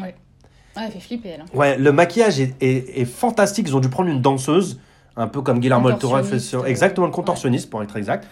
Ah, 0.00 0.82
elle 0.86 0.92
fait 0.92 1.00
flipper, 1.00 1.30
elle. 1.30 1.40
hein. 1.40 1.44
Ouais, 1.54 1.76
le 1.76 1.90
maquillage 1.90 2.38
est, 2.40 2.54
est, 2.60 3.00
est 3.00 3.04
fantastique. 3.04 3.66
Ils 3.68 3.74
ont 3.76 3.80
dû 3.80 3.88
prendre 3.88 4.08
une 4.10 4.20
danseuse, 4.22 4.78
un 5.16 5.26
peu 5.26 5.42
comme 5.42 5.58
Guillermo 5.58 5.90
del 5.90 5.98
Toro 5.98 6.16
euh, 6.16 6.64
Exactement, 6.66 7.06
le 7.06 7.12
contorsionniste 7.12 7.68
pour 7.68 7.82
être 7.82 7.96
exact. 7.96 8.28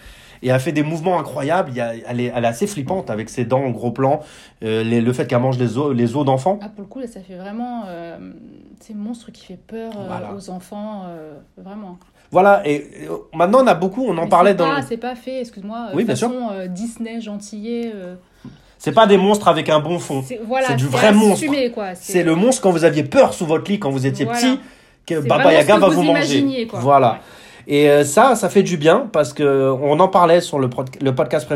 Et 0.47 0.51
elle 0.51 0.55
a 0.55 0.59
fait 0.61 0.71
des 0.71 0.85
mouvements 0.85 1.19
incroyables. 1.19 1.71
Il 1.73 1.77
y 1.77 1.81
a, 1.81 1.93
elle, 2.09 2.21
est, 2.21 2.33
elle 2.33 2.45
est 2.45 2.47
assez 2.47 2.69
flippante 2.69 3.11
avec 3.11 3.29
ses 3.31 3.45
dents 3.45 3.65
en 3.65 3.71
gros 3.71 3.91
plan. 3.91 4.21
Euh, 4.63 4.85
les- 4.85 5.01
le 5.01 5.13
fait 5.13 5.27
qu'elle 5.27 5.41
mange 5.41 5.59
les 5.59 5.77
os, 5.77 5.93
les 5.93 6.15
os 6.15 6.25
d'enfants. 6.25 6.61
Ah, 6.63 6.69
pour 6.69 6.83
le 6.83 6.87
coup, 6.87 7.01
là, 7.01 7.09
ça 7.09 7.19
fait 7.21 7.35
vraiment. 7.35 7.83
Euh, 7.89 8.17
c'est 8.81 8.95
monstre 8.95 9.33
qui 9.33 9.45
fait 9.45 9.59
peur 9.67 9.91
euh, 9.99 10.05
Voilà. 10.07 10.33
aux 10.37 10.51
enfants, 10.51 11.03
euh, 11.09 11.35
vraiment. 11.59 11.99
Voilà, 12.31 12.63
et 12.65 12.87
maintenant 13.35 13.61
on 13.63 13.67
a 13.67 13.75
beaucoup, 13.75 14.05
on 14.07 14.17
en 14.19 14.23
Mais 14.25 14.29
parlait 14.29 14.55
dans. 14.55 14.69
pas- 14.69 14.83
C'est 14.83 14.97
pas 14.97 15.15
fait, 15.17 15.41
excuse-moi, 15.41 15.89
Oui, 15.95 16.05
bien 16.05 16.15
façon 16.15 16.33
euh, 16.53 16.67
Disney 16.69 17.21
gentillet. 17.21 17.91
euh, 17.95 18.15
C'est 18.79 18.93
pas 18.93 19.07
des 19.07 19.17
monstres 19.17 19.49
avec 19.49 19.69
un 19.69 19.81
bon 19.81 19.99
fond. 19.99 20.23
c'est 20.27 20.41
voilà, 20.47 20.75
du 20.75 20.87
vrai 20.87 21.13
monstre. 21.13 21.45
assumé, 21.45 21.71
quoi. 21.73 21.95
C'est 21.97 22.23
le 22.25 22.35
monstre 22.37 22.63
quand 22.63 22.71
vous 22.71 22.85
aviez 22.85 23.03
peur 23.05 23.33
sous 23.35 23.47
votre 23.47 23.69
lit 23.71 23.79
quand 23.81 23.91
vous 23.91 24.07
étiez 24.07 24.25
Voilà. 24.27 24.39
petit, 24.41 24.61
que 25.07 25.21
Baba 25.27 25.53
Yaga 25.53 25.79
va 25.79 25.87
vous 25.89 25.95
vous 25.95 26.03
manger. 26.03 26.39
imaginiez, 26.39 26.67
quoi. 26.67 26.81
Voilà. 26.81 27.13
Ouais. 27.13 27.19
Et 27.67 27.91
euh, 27.91 28.05
ça, 28.05 28.37
ça 28.37 28.49
fait 28.49 28.63
du 28.63 28.77
bien 28.77 29.09
parce 29.13 29.33
que 29.33 29.77
on 29.83 29.99
en 30.01 30.09
parlait 30.09 30.41
sur 30.41 30.59
le, 30.59 30.69
podcast 30.69 31.49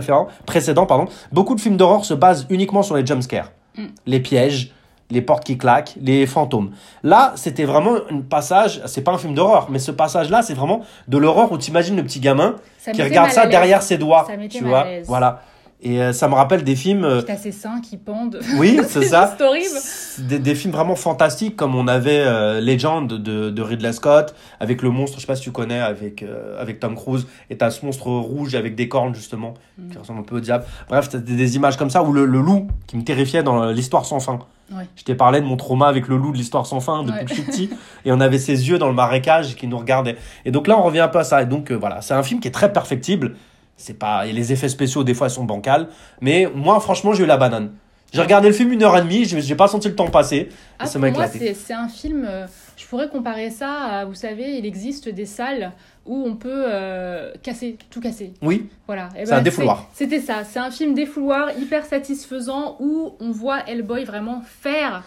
précédent. 0.46 0.86
Pardon. 0.86 1.06
Beaucoup 1.32 1.54
de 1.54 1.60
films 1.60 1.76
d'horreur 1.76 2.04
se 2.04 2.14
basent 2.14 2.46
uniquement 2.50 2.82
sur 2.82 2.96
les 2.96 3.06
jumpscares, 3.06 3.50
Mm. 3.76 3.86
les 4.06 4.20
pièges, 4.20 4.72
les 5.10 5.22
portes 5.22 5.44
qui 5.44 5.58
claquent, 5.58 5.94
les 6.00 6.26
fantômes. 6.26 6.72
Là, 7.02 7.32
c'était 7.36 7.64
vraiment 7.64 7.94
un 8.10 8.20
passage. 8.20 8.80
C'est 8.86 9.02
pas 9.02 9.12
un 9.12 9.18
film 9.18 9.34
d'horreur, 9.34 9.68
mais 9.70 9.78
ce 9.78 9.90
passage-là, 9.90 10.42
c'est 10.42 10.54
vraiment 10.54 10.82
de 11.08 11.18
l'horreur 11.18 11.50
où 11.52 11.58
tu 11.58 11.70
imagines 11.70 11.96
le 11.96 12.02
petit 12.02 12.20
gamin 12.20 12.56
Ça 12.78 12.92
qui 12.92 13.02
regarde 13.02 13.30
ça 13.30 13.46
derrière 13.46 13.82
ses 13.82 13.98
doigts. 13.98 14.26
Ça 14.26 14.36
tu 14.48 14.64
vois, 14.64 14.86
voilà. 15.06 15.42
Et 15.82 16.03
euh, 16.03 16.12
ça 16.12 16.29
me 16.29 16.35
rappelle 16.35 16.62
des 16.62 16.77
films. 16.77 17.05
euh, 17.05 17.23
T'as 17.23 17.37
ses 17.37 17.53
seins 17.53 17.81
qui 17.81 17.97
pendent. 17.97 18.38
oui, 18.59 18.79
c'est 18.88 19.05
ça. 19.05 19.35
C'est 19.38 19.44
horrible. 19.44 20.29
Des, 20.29 20.38
des 20.38 20.55
films 20.55 20.75
vraiment 20.75 20.94
fantastiques 20.94 21.56
comme 21.56 21.75
on 21.75 21.88
avait 21.88 22.23
euh, 22.27 22.61
Legend 22.61 23.09
de, 23.09 23.49
de 23.49 23.62
Ridley 23.62 23.93
Scott 23.94 24.35
avec 24.61 24.82
le 24.82 24.91
monstre, 24.91 25.17
je 25.17 25.23
sais 25.23 25.27
pas 25.27 25.37
si 25.37 25.43
tu 25.43 25.53
connais, 25.53 25.81
avec, 25.81 26.23
euh, 26.23 26.61
avec 26.61 26.81
Tom 26.81 26.94
Cruise 26.97 27.27
et 27.49 27.56
t'as 27.56 27.71
ce 27.71 27.85
monstre 27.87 28.09
rouge 28.09 28.55
avec 28.55 28.75
des 28.75 28.88
cornes 28.88 29.15
justement 29.15 29.55
qui 29.91 29.97
Mm. 29.97 30.00
ressemble 30.00 30.21
un 30.21 30.25
peu 30.25 30.37
au 30.37 30.41
diable. 30.41 30.65
Bref, 30.91 31.09
t'as 31.09 31.17
des, 31.19 31.35
des 31.37 31.56
images 31.56 31.79
comme 31.79 31.88
ça 31.88 32.03
ou 32.03 32.12
le, 32.12 32.27
le 32.27 32.41
loup 32.41 32.69
qui 32.87 32.99
me 32.99 33.03
terrifiait 33.03 33.43
dans 33.43 33.71
l'histoire 33.71 34.05
sans 34.05 34.21
fin. 34.21 34.41
Ouais. 34.71 34.85
Je 34.97 35.03
t'ai 35.05 35.15
parlé 35.15 35.41
de 35.41 35.47
mon 35.47 35.56
trauma 35.56 35.87
avec 35.88 36.06
le 36.06 36.17
loup 36.19 36.31
de 36.32 36.37
l'histoire 36.37 36.67
sans 36.67 36.81
fin 36.81 37.03
depuis 37.03 37.15
Ouais. 37.21 37.25
que 37.25 37.31
je 37.31 37.35
suis 37.35 37.43
petit 37.44 37.71
et 38.05 38.12
on 38.12 38.21
avait 38.21 38.38
ses 38.38 38.69
yeux 38.69 38.77
dans 38.79 38.88
le 38.88 38.94
marécage 38.94 39.56
qui 39.56 39.67
nous 39.67 39.79
regardaient. 39.79 40.17
Et 40.44 40.50
donc 40.50 40.67
là 40.69 40.79
on 40.79 40.82
revient 40.82 41.00
un 41.00 41.09
peu 41.09 41.19
à 41.21 41.25
ça. 41.25 41.41
Et 41.41 41.47
donc 41.47 41.71
euh, 41.73 41.75
voilà, 41.77 42.03
c'est 42.03 42.12
un 42.15 42.23
film 42.23 42.41
qui 42.41 42.49
est 42.49 42.53
très 42.53 42.71
perfectible. 42.71 43.37
C'est 43.81 43.99
pas 43.99 44.27
et 44.27 44.32
les 44.32 44.53
effets 44.53 44.69
spéciaux 44.69 45.05
des 45.05 45.15
fois 45.15 45.29
ils 45.29 45.31
sont 45.31 45.44
bancals, 45.44 45.88
mais 46.21 46.47
moi 46.55 46.79
franchement 46.81 47.12
j'ai 47.15 47.25
eu 47.25 47.27
la 47.27 47.37
banane. 47.38 47.73
J'ai 48.12 48.21
regardé 48.23 48.49
le 48.49 48.55
film 48.55 48.73
une 48.73 48.82
heure 48.82 48.97
et 48.99 49.03
demie, 49.03 49.25
j'ai 49.25 49.55
pas 49.55 49.69
senti 49.69 49.87
le 49.88 49.94
temps 49.94 50.11
passer. 50.11 50.49
Ah, 50.81 50.87
ça 50.87 50.94
pour 50.94 51.03
m'a 51.03 51.11
moi, 51.12 51.27
éclaté. 51.27 51.55
c'est 51.55 51.73
un 51.73 51.87
film. 51.87 52.27
euh, 52.29 52.44
je 52.77 52.85
pourrais 52.87 53.09
comparer 53.09 53.50
ça 53.50 53.73
à, 53.73 54.05
vous 54.05 54.15
savez, 54.15 54.56
il 54.59 54.67
existe 54.67 55.09
des 55.09 55.27
salles 55.27 55.71
où 56.06 56.25
on 56.27 56.35
peut 56.35 56.65
euh, 56.67 57.32
casser, 57.41 57.79
tout 57.88 58.00
casser. 58.00 58.32
Oui, 58.43 58.69
Voilà. 58.88 59.11
Et 59.17 59.27
C'est 59.27 59.32
un 59.32 59.43
défouloir. 59.43 59.88
c'est- 59.93 60.05
C'était 60.06 60.19
ça. 60.21 60.43
C'est 60.43 60.59
un 60.59 60.73
film 60.73 60.93
défouloir 60.94 61.56
hyper 61.56 61.85
satisfaisant 61.87 62.77
où 62.81 63.12
on 63.21 63.31
voit 63.31 63.61
Hellboy 63.69 64.03
vraiment 64.05 64.43
faire 64.44 65.05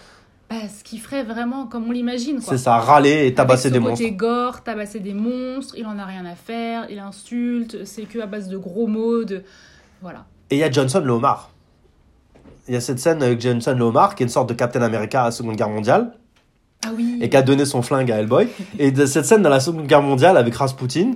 bah, 0.61 0.67
ce 0.77 0.83
qu'il 0.83 0.99
ferait 0.99 1.23
vraiment 1.23 1.65
comme 1.67 1.87
on 1.87 1.91
l'imagine. 1.91 2.39
c'est 2.41 2.57
ça, 2.57 2.77
râler 2.77 3.27
et 3.27 3.33
tabasser 3.33 3.67
Avec 3.67 3.73
des 3.79 3.83
son 3.83 3.89
monstres. 3.89 4.03
côté 4.05 4.15
gore, 4.15 4.63
tabasser 4.63 4.99
des 4.99 5.13
monstres, 5.13 5.75
il 5.77 5.85
en 5.85 5.97
a 5.99 6.05
rien 6.05 6.25
à 6.25 6.35
faire, 6.35 6.87
il 6.89 6.99
insulte, 6.99 7.85
c'est 7.85 8.03
que 8.03 8.19
à 8.19 8.25
base 8.25 8.47
de 8.49 8.57
gros 8.57 8.87
mots, 8.87 9.23
de 9.23 9.43
voilà. 10.01 10.25
Et 10.49 10.55
il 10.55 10.59
y 10.59 10.63
a 10.63 10.71
Johnson 10.71 11.01
le 11.03 11.11
homard. 11.13 11.49
Il 12.67 12.73
y 12.73 12.77
a 12.77 12.81
cette 12.81 12.99
scène 12.99 13.21
avec 13.23 13.41
Johnson 13.41 13.75
le 13.77 13.83
homard 13.83 14.15
qui 14.15 14.23
est 14.23 14.25
une 14.25 14.29
sorte 14.31 14.47
de 14.49 14.53
Captain 14.53 14.81
America 14.81 15.21
à 15.21 15.25
la 15.25 15.31
Seconde 15.31 15.55
Guerre 15.57 15.69
mondiale 15.69 16.13
Ah 16.85 16.89
oui. 16.95 17.17
et 17.21 17.29
qui 17.29 17.35
a 17.37 17.41
donné 17.41 17.65
son 17.65 17.81
flingue 17.81 18.09
à 18.11 18.17
Hellboy. 18.19 18.47
et 18.79 18.91
de 18.91 19.05
cette 19.05 19.25
scène 19.25 19.41
dans 19.41 19.49
la 19.49 19.59
Seconde 19.59 19.87
Guerre 19.87 20.01
mondiale 20.01 20.37
avec 20.37 20.55
Rasputin 20.55 21.11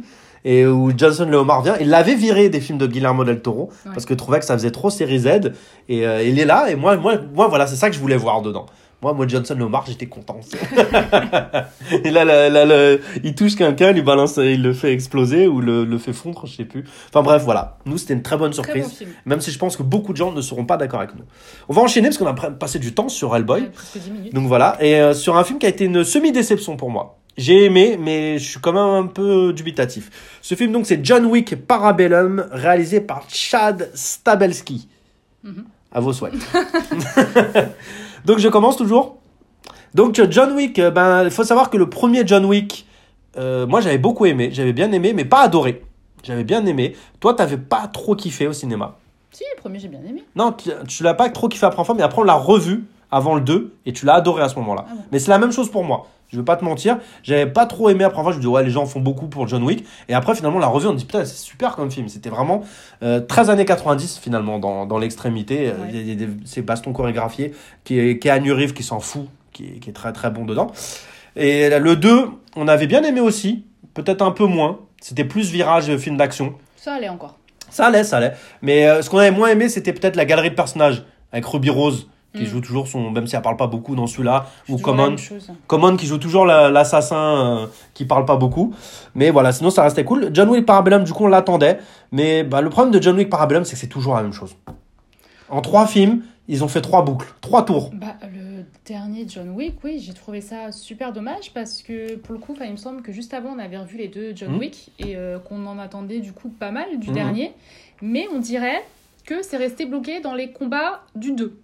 et 0.46 0.66
où 0.68 0.92
Johnson 0.96 1.26
le 1.30 1.38
homard 1.38 1.62
vient, 1.64 1.76
il 1.80 1.90
l'avait 1.90 2.16
viré 2.16 2.50
des 2.50 2.62
films 2.62 2.78
de 2.78 2.88
Guillermo 2.88 3.24
del 3.24 3.42
Toro 3.42 3.70
Ouais. 3.86 3.92
parce 3.94 4.06
qu'il 4.06 4.16
trouvait 4.18 4.40
que 4.40 4.46
ça 4.46 4.54
faisait 4.58 4.72
trop 4.72 4.90
série 4.90 5.20
Z 5.20 5.54
et 5.90 6.06
euh, 6.08 6.22
il 6.24 6.38
est 6.40 6.46
là 6.46 6.70
et 6.70 6.76
moi 6.76 6.96
moi 6.98 7.16
moi 7.34 7.48
voilà, 7.48 7.66
c'est 7.68 7.76
ça 7.76 7.90
que 7.90 7.96
je 7.96 8.00
voulais 8.02 8.18
voir 8.18 8.42
dedans. 8.42 8.66
Moi, 9.04 9.14
moi, 9.14 9.28
Johnson 9.28 9.54
le 9.56 9.66
homard, 9.66 9.86
j'étais 9.88 10.08
content. 10.08 10.40
et 12.04 12.10
là, 12.10 12.26
là, 12.26 12.50
là, 12.50 12.66
le- 12.66 13.00
il 13.24 13.36
touche 13.36 13.56
quelqu'un, 13.56 13.92
il 13.96 14.04
balance, 14.04 14.38
il 14.38 14.64
le 14.64 14.74
fait 14.74 14.92
exploser 14.92 15.46
ou 15.48 15.62
le, 15.62 15.86
le 15.86 15.98
fait 16.00 16.14
fondre, 16.14 16.48
je 16.48 16.56
sais 16.56 16.66
plus. 16.66 16.84
Enfin 17.10 17.22
bref, 17.22 17.44
voilà. 17.44 17.78
Nous, 17.86 18.00
c'était 18.00 18.16
une 18.16 18.24
très 18.24 18.38
bonne 18.38 18.52
Très 18.52 18.64
surprise. 18.64 18.98
bon. 19.02 19.08
Même 19.28 19.42
si 19.42 19.52
je 19.52 19.60
pense 19.60 19.78
que 19.78 19.84
beaucoup 19.84 20.14
de 20.14 20.18
gens 20.18 20.32
ne 20.32 20.42
seront 20.42 20.66
pas 20.66 20.78
d'accord 20.78 21.00
avec 21.02 21.14
nous. 21.16 21.26
On 21.70 21.74
va 21.74 21.84
enchaîner 21.84 22.08
parce 22.08 22.18
qu'on 22.18 22.26
a 22.26 22.34
passé 22.34 22.80
du 22.80 22.94
temps 22.96 23.08
sur 23.08 23.36
Hellboy. 23.36 23.62
Ouais, 23.62 23.68
presque 23.70 23.98
10 24.00 24.10
minutes. 24.12 24.34
Donc 24.34 24.48
voilà. 24.48 24.78
Et 24.84 24.96
euh, 25.00 25.14
sur 25.14 25.38
un 25.38 25.44
film 25.44 25.60
qui 25.60 25.68
a 25.68 25.70
été 25.70 25.86
une 25.86 26.04
semi-déception 26.04 26.76
pour 26.76 26.90
moi. 26.90 27.20
J'ai 27.38 27.66
aimé, 27.66 28.00
mais 28.02 28.40
je 28.40 28.50
suis 28.50 28.60
quand 28.60 28.74
même 28.74 29.06
un 29.06 29.06
peu 29.06 29.54
dubitatif. 29.54 30.10
Ce 30.42 30.56
film, 30.56 30.72
donc, 30.72 30.88
c'est 30.88 31.06
John 31.06 31.24
Wick 31.28 31.56
Parabellum, 31.68 32.48
réalisé 32.52 33.00
par 33.00 33.26
Chad 33.30 33.92
Stabelski. 33.94 34.88
Mhm. 35.44 35.66
À 35.92 36.00
vos 36.00 36.14
souhaits. 36.14 36.34
donc 38.28 38.40
je 38.40 38.50
commence 38.50 38.76
toujours. 38.76 39.16
Donc 39.94 40.20
euh, 40.20 40.28
John 40.30 40.52
Wick, 40.52 40.78
euh, 40.80 40.92
ben, 40.92 41.24
il 41.24 41.32
faut 41.32 41.46
savoir 41.46 41.70
que 41.70 41.78
le 41.78 41.90
premier 41.90 42.28
John 42.28 42.44
Wick, 42.44 42.86
euh, 43.38 43.66
moi 43.66 43.80
j'avais 43.80 43.98
beaucoup 43.98 44.26
aimé, 44.26 44.50
j'avais 44.52 44.74
bien 44.74 44.92
aimé, 44.92 45.14
mais 45.14 45.24
pas 45.24 45.40
adoré. 45.40 45.82
J'avais 46.24 46.44
bien 46.44 46.66
aimé. 46.66 46.94
Toi, 47.22 47.36
t'avais 47.36 47.58
pas 47.58 47.88
trop 47.88 48.16
kiffé 48.16 48.48
au 48.48 48.54
cinéma. 48.54 48.98
Si, 49.32 49.44
le 49.56 49.62
premier, 49.62 49.80
j'ai 49.80 49.88
bien 49.88 50.02
aimé. 50.02 50.26
Non, 50.36 50.52
tu, 50.52 50.70
tu 50.90 51.04
l'as 51.04 51.14
pas 51.14 51.30
trop 51.30 51.48
kiffé 51.48 51.66
après 51.66 51.86
fois, 51.86 51.96
mais 51.96 52.04
après 52.04 52.20
on 52.20 52.26
l'a 52.26 52.34
revu 52.34 52.86
avant 53.12 53.36
le 53.36 53.42
2 53.42 53.74
et 53.86 53.94
tu 53.94 54.06
l'as 54.06 54.16
adoré 54.16 54.44
à 54.44 54.50
ce 54.50 54.56
moment-là. 54.56 54.86
Ah. 54.90 54.94
Mais 55.14 55.20
c'est 55.20 55.30
la 55.30 55.40
même 55.40 55.54
chose 55.54 55.72
pour 55.72 55.86
moi. 55.86 56.08
Je 56.30 56.38
vais 56.38 56.44
pas 56.44 56.58
te 56.58 56.66
mentir, 56.66 56.98
j'avais 57.24 57.46
pas 57.48 57.66
trop 57.66 57.90
aimé 57.90 58.04
après 58.04 58.22
fois, 58.22 58.32
je 58.34 58.38
me 58.38 58.42
dis 58.42 58.48
ouais, 58.48 58.64
les 58.64 58.70
gens 58.70 58.86
font 58.86 59.00
beaucoup 59.00 59.28
pour 59.28 59.48
John 59.48 59.64
Wick 59.64 59.86
et 60.10 60.14
après 60.14 60.36
finalement 60.36 60.60
l'a 60.60 60.68
revu, 60.68 60.86
on 60.88 60.94
dit 60.94 61.06
putain, 61.06 61.24
c'est 61.24 61.38
super 61.38 61.76
comme 61.78 61.90
film. 61.90 62.10
C'était 62.10 62.30
vraiment 62.30 62.64
euh, 63.02 63.22
13 63.22 63.50
années 63.50 63.64
90 63.66 64.18
finalement 64.22 64.60
dans, 64.60 64.86
dans 64.86 64.98
l'extrémité, 64.98 65.70
Euh, 65.70 65.72
Ouais. 65.84 65.88
il 65.94 66.08
y 66.10 66.12
a- 66.12 66.16
des- 66.16 66.34
ces 66.46 66.62
bastons 66.62 66.92
chorégraphiés 66.92 67.54
qui 67.86 67.98
est 68.00 68.20
Keanu 68.20 68.52
Reeves 68.52 68.74
qui 68.74 68.84
s'en 68.84 69.00
fout, 69.00 69.28
qui 69.54 69.66
est, 69.66 69.80
qui 69.80 69.90
est 69.90 69.94
très 69.94 70.12
très 70.12 70.30
bon 70.30 70.44
dedans. 70.46 70.68
Et 71.36 71.70
le 71.70 71.96
2, 71.96 72.26
on 72.56 72.68
avait 72.68 72.88
bien 72.88 73.04
aimé 73.04 73.22
aussi, 73.22 73.66
peut-être 73.94 74.22
un 74.22 74.32
peu 74.32 74.46
moins. 74.46 74.80
C'était 75.02 75.24
plus 75.26 75.52
virage 75.52 75.90
euh, 75.90 75.98
film 75.98 76.18
d'action. 76.18 76.56
Ça 76.76 76.96
allait 76.96 77.10
encore. 77.10 77.38
Ça 77.70 77.86
allait, 77.88 78.04
ça 78.04 78.18
allait. 78.18 78.34
Mais 78.62 78.88
euh, 78.88 79.02
ce 79.02 79.10
qu'on 79.10 79.20
avait 79.20 79.32
moins 79.32 79.50
aimé, 79.50 79.70
c'était 79.70 79.94
peut-être 79.94 80.16
la 80.16 80.26
galerie 80.26 80.50
de 80.50 80.56
personnages 80.56 81.04
avec 81.32 81.46
Ruby 81.46 81.70
Rose 81.70 82.10
qui 82.38 82.44
Mm. 82.44 82.48
joue 82.48 82.62
toujours 82.62 82.88
son, 82.88 83.12
même 83.12 83.28
si 83.28 83.36
elle 83.36 83.42
parle 83.42 83.58
pas 83.58 83.68
beaucoup 83.68 83.96
dans 83.96 84.08
celui-là, 84.08 84.46
ou 84.70 84.78
Common. 84.78 85.16
Common 85.68 85.96
qui 85.98 86.06
joue 86.06 86.18
toujours 86.18 86.46
la- 86.46 86.70
l'assassin 86.70 87.16
euh, 87.64 87.68
qui 87.94 88.06
parle 88.06 88.26
pas 88.26 88.36
beaucoup. 88.38 88.74
Mais 89.16 89.30
voilà, 89.32 89.52
sinon 89.52 89.70
ça 89.70 89.84
restait 89.84 90.04
cool. 90.06 90.30
John 90.34 90.50
Wick 90.50 90.66
Parabellum, 90.66 91.04
du 91.04 91.14
coup, 91.14 91.26
on 91.26 91.28
l'attendait. 91.28 91.80
Mais 92.12 92.44
bah, 92.44 92.62
le 92.62 92.70
problème 92.70 92.94
de 92.94 93.02
John 93.02 93.16
Wick 93.18 93.30
Parabellum, 93.30 93.64
c'est 93.66 93.74
que 93.74 93.80
c'est 93.80 93.88
toujours 93.88 94.16
la 94.16 94.22
même 94.24 94.34
chose. 94.34 94.56
En 95.50 95.62
trois 95.62 95.88
films, 95.88 96.24
ils 96.50 96.64
ont 96.64 96.68
fait 96.68 96.82
trois 96.82 97.04
boucles, 97.04 97.28
trois 97.42 97.64
tours. 97.66 97.90
Bah, 97.94 98.16
le 98.24 98.64
dernier 98.86 99.26
John 99.28 99.50
Wick, 99.52 99.76
oui, 99.84 100.00
j'ai 100.00 100.14
trouvé 100.14 100.40
ça 100.42 100.72
super 100.72 101.12
dommage 101.14 101.54
parce 101.54 101.82
que 101.82 102.16
pour 102.18 102.34
le 102.34 102.40
coup, 102.40 102.56
il 102.64 102.72
me 102.72 102.78
semble 102.78 103.02
que 103.02 103.12
juste 103.12 103.34
avant, 103.34 103.50
on 103.56 103.60
avait 103.60 103.78
revu 103.78 103.98
les 103.98 104.08
deux 104.08 104.34
John 104.36 104.52
Mhm. 104.54 104.58
Wick 104.60 104.92
et 105.00 105.16
euh, 105.16 105.40
qu'on 105.40 105.66
en 105.66 105.78
attendait 105.80 106.20
du 106.20 106.32
coup 106.34 106.50
pas 106.50 106.72
mal 106.72 106.98
du 107.00 107.10
Mhm. 107.10 107.14
dernier. 107.16 107.52
Mais 108.02 108.28
on 108.34 108.40
dirait 108.40 108.84
que 109.26 109.42
c'est 109.42 109.58
resté 109.58 109.86
bloqué 109.86 110.20
dans 110.22 110.34
les 110.34 110.52
combats 110.52 111.02
du 111.16 111.32
2. 111.34 111.60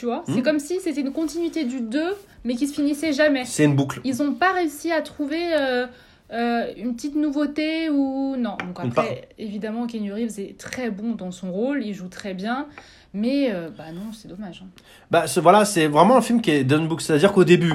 Tu 0.00 0.06
vois. 0.06 0.24
C'est 0.32 0.40
comme 0.40 0.58
si 0.58 0.80
c'était 0.80 1.02
une 1.02 1.12
continuité 1.12 1.64
du 1.66 1.82
2, 1.82 2.00
mais 2.44 2.54
qui 2.54 2.66
se 2.66 2.72
finissait 2.72 3.12
jamais. 3.12 3.44
C'est 3.44 3.64
une 3.66 3.74
boucle. 3.76 4.00
Ils 4.02 4.16
n'ont 4.16 4.32
pas 4.32 4.52
réussi 4.54 4.90
à 4.90 5.02
trouver 5.02 5.52
euh, 5.52 5.86
euh, 6.32 6.72
une 6.78 6.94
petite 6.96 7.16
nouveauté 7.16 7.90
ou 7.90 8.34
non. 8.38 8.56
Donc 8.66 8.78
après, 8.82 9.28
évidemment, 9.38 9.86
Kenny 9.86 10.10
Reeves 10.10 10.40
est 10.40 10.56
très 10.56 10.90
bon 10.90 11.10
dans 11.16 11.30
son 11.32 11.52
rôle, 11.52 11.84
il 11.84 11.92
joue 11.92 12.08
très 12.08 12.32
bien, 12.32 12.66
mais 13.12 13.50
euh, 13.52 13.68
bah 13.76 13.92
non, 13.92 14.10
c'est 14.14 14.28
dommage. 14.28 14.62
hein. 14.64 14.70
Bah, 15.10 15.26
ce- 15.26 15.38
voilà, 15.38 15.66
c'est 15.66 15.86
vraiment 15.86 16.16
un 16.16 16.22
film 16.22 16.40
qui 16.40 16.50
est 16.50 16.66
John 16.66 16.88
Book. 16.88 17.02
C'est-à-dire 17.02 17.34
qu'au 17.34 17.44
début, 17.44 17.74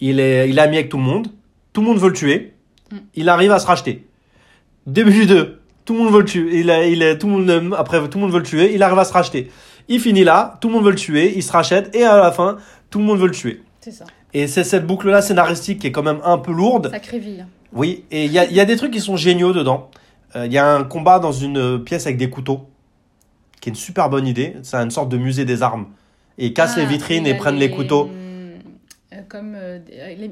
il 0.00 0.20
est, 0.20 0.50
il 0.50 0.58
est 0.58 0.60
ami 0.60 0.76
avec 0.76 0.90
tout 0.90 0.98
le 0.98 1.04
monde. 1.04 1.28
Tout 1.72 1.80
le 1.80 1.86
monde 1.86 1.98
veut 1.98 2.08
le 2.08 2.14
tuer. 2.14 2.52
Mm. 2.92 2.96
Il 3.14 3.28
arrive 3.30 3.52
à 3.52 3.58
se 3.60 3.66
racheter. 3.66 4.06
Début 4.86 5.12
du 5.12 5.24
2, 5.24 5.58
tout 5.86 5.94
le 5.94 6.00
monde 6.00 6.12
veut 6.12 6.18
le 6.20 6.26
tuer. 6.26 6.60
Il 6.60 6.68
est, 6.68 6.92
il 6.92 7.00
est, 7.02 7.16
tout 7.16 7.28
le 7.28 7.32
monde, 7.32 7.74
après, 7.78 8.06
tout 8.10 8.18
le 8.18 8.24
monde 8.24 8.32
veut 8.32 8.40
le 8.40 8.44
tuer. 8.44 8.74
Il 8.74 8.82
arrive 8.82 8.98
à 8.98 9.04
se 9.06 9.12
racheter. 9.14 9.50
Il 9.88 10.00
finit 10.00 10.24
là, 10.24 10.58
tout 10.60 10.68
le 10.68 10.74
monde 10.74 10.84
veut 10.84 10.90
le 10.90 10.96
tuer. 10.96 11.32
Il 11.36 11.42
se 11.42 11.52
rachète. 11.52 11.94
Et 11.94 12.02
à 12.04 12.16
la 12.18 12.32
fin, 12.32 12.56
tout 12.90 12.98
le 12.98 13.04
monde 13.04 13.18
veut 13.18 13.26
le 13.26 13.32
tuer. 13.34 13.62
C'est 13.80 13.92
ça. 13.92 14.04
Et 14.34 14.46
c'est 14.48 14.64
cette 14.64 14.86
boucle-là 14.86 15.22
scénaristique 15.22 15.80
qui 15.80 15.86
est 15.86 15.92
quand 15.92 16.02
même 16.02 16.20
un 16.24 16.38
peu 16.38 16.52
lourde. 16.52 16.90
Hein. 16.94 17.46
Oui, 17.72 18.04
et 18.10 18.24
il 18.24 18.32
y 18.32 18.38
a, 18.38 18.44
il 18.44 18.52
y 18.52 18.60
a 18.60 18.64
des 18.64 18.76
trucs 18.76 18.92
qui 18.92 19.00
sont 19.00 19.16
géniaux 19.16 19.52
dedans. 19.52 19.90
Euh, 20.34 20.46
Il 20.46 20.52
y 20.52 20.58
a 20.58 20.74
un 20.74 20.84
combat 20.84 21.18
dans 21.18 21.32
une 21.32 21.82
pièce 21.84 22.06
avec 22.06 22.16
des 22.18 22.28
couteaux, 22.28 22.66
qui 23.60 23.68
est 23.68 23.72
une 23.72 23.76
super 23.76 24.10
bonne 24.10 24.26
idée. 24.26 24.56
C'est 24.62 24.76
une 24.76 24.90
sorte 24.90 25.08
de 25.08 25.16
musée 25.16 25.44
des 25.44 25.62
armes. 25.62 25.86
Et 26.38 26.46
ils 26.46 26.52
cassent 26.54 26.74
Ah, 26.76 26.80
les 26.80 26.86
vitrines 26.86 27.24
il 27.26 27.30
et 27.30 27.34
prennent 27.34 27.56
les 27.56 27.70
couteaux. 27.70 28.10
euh, 28.12 28.56
comme 29.28 29.54
euh, 29.56 29.78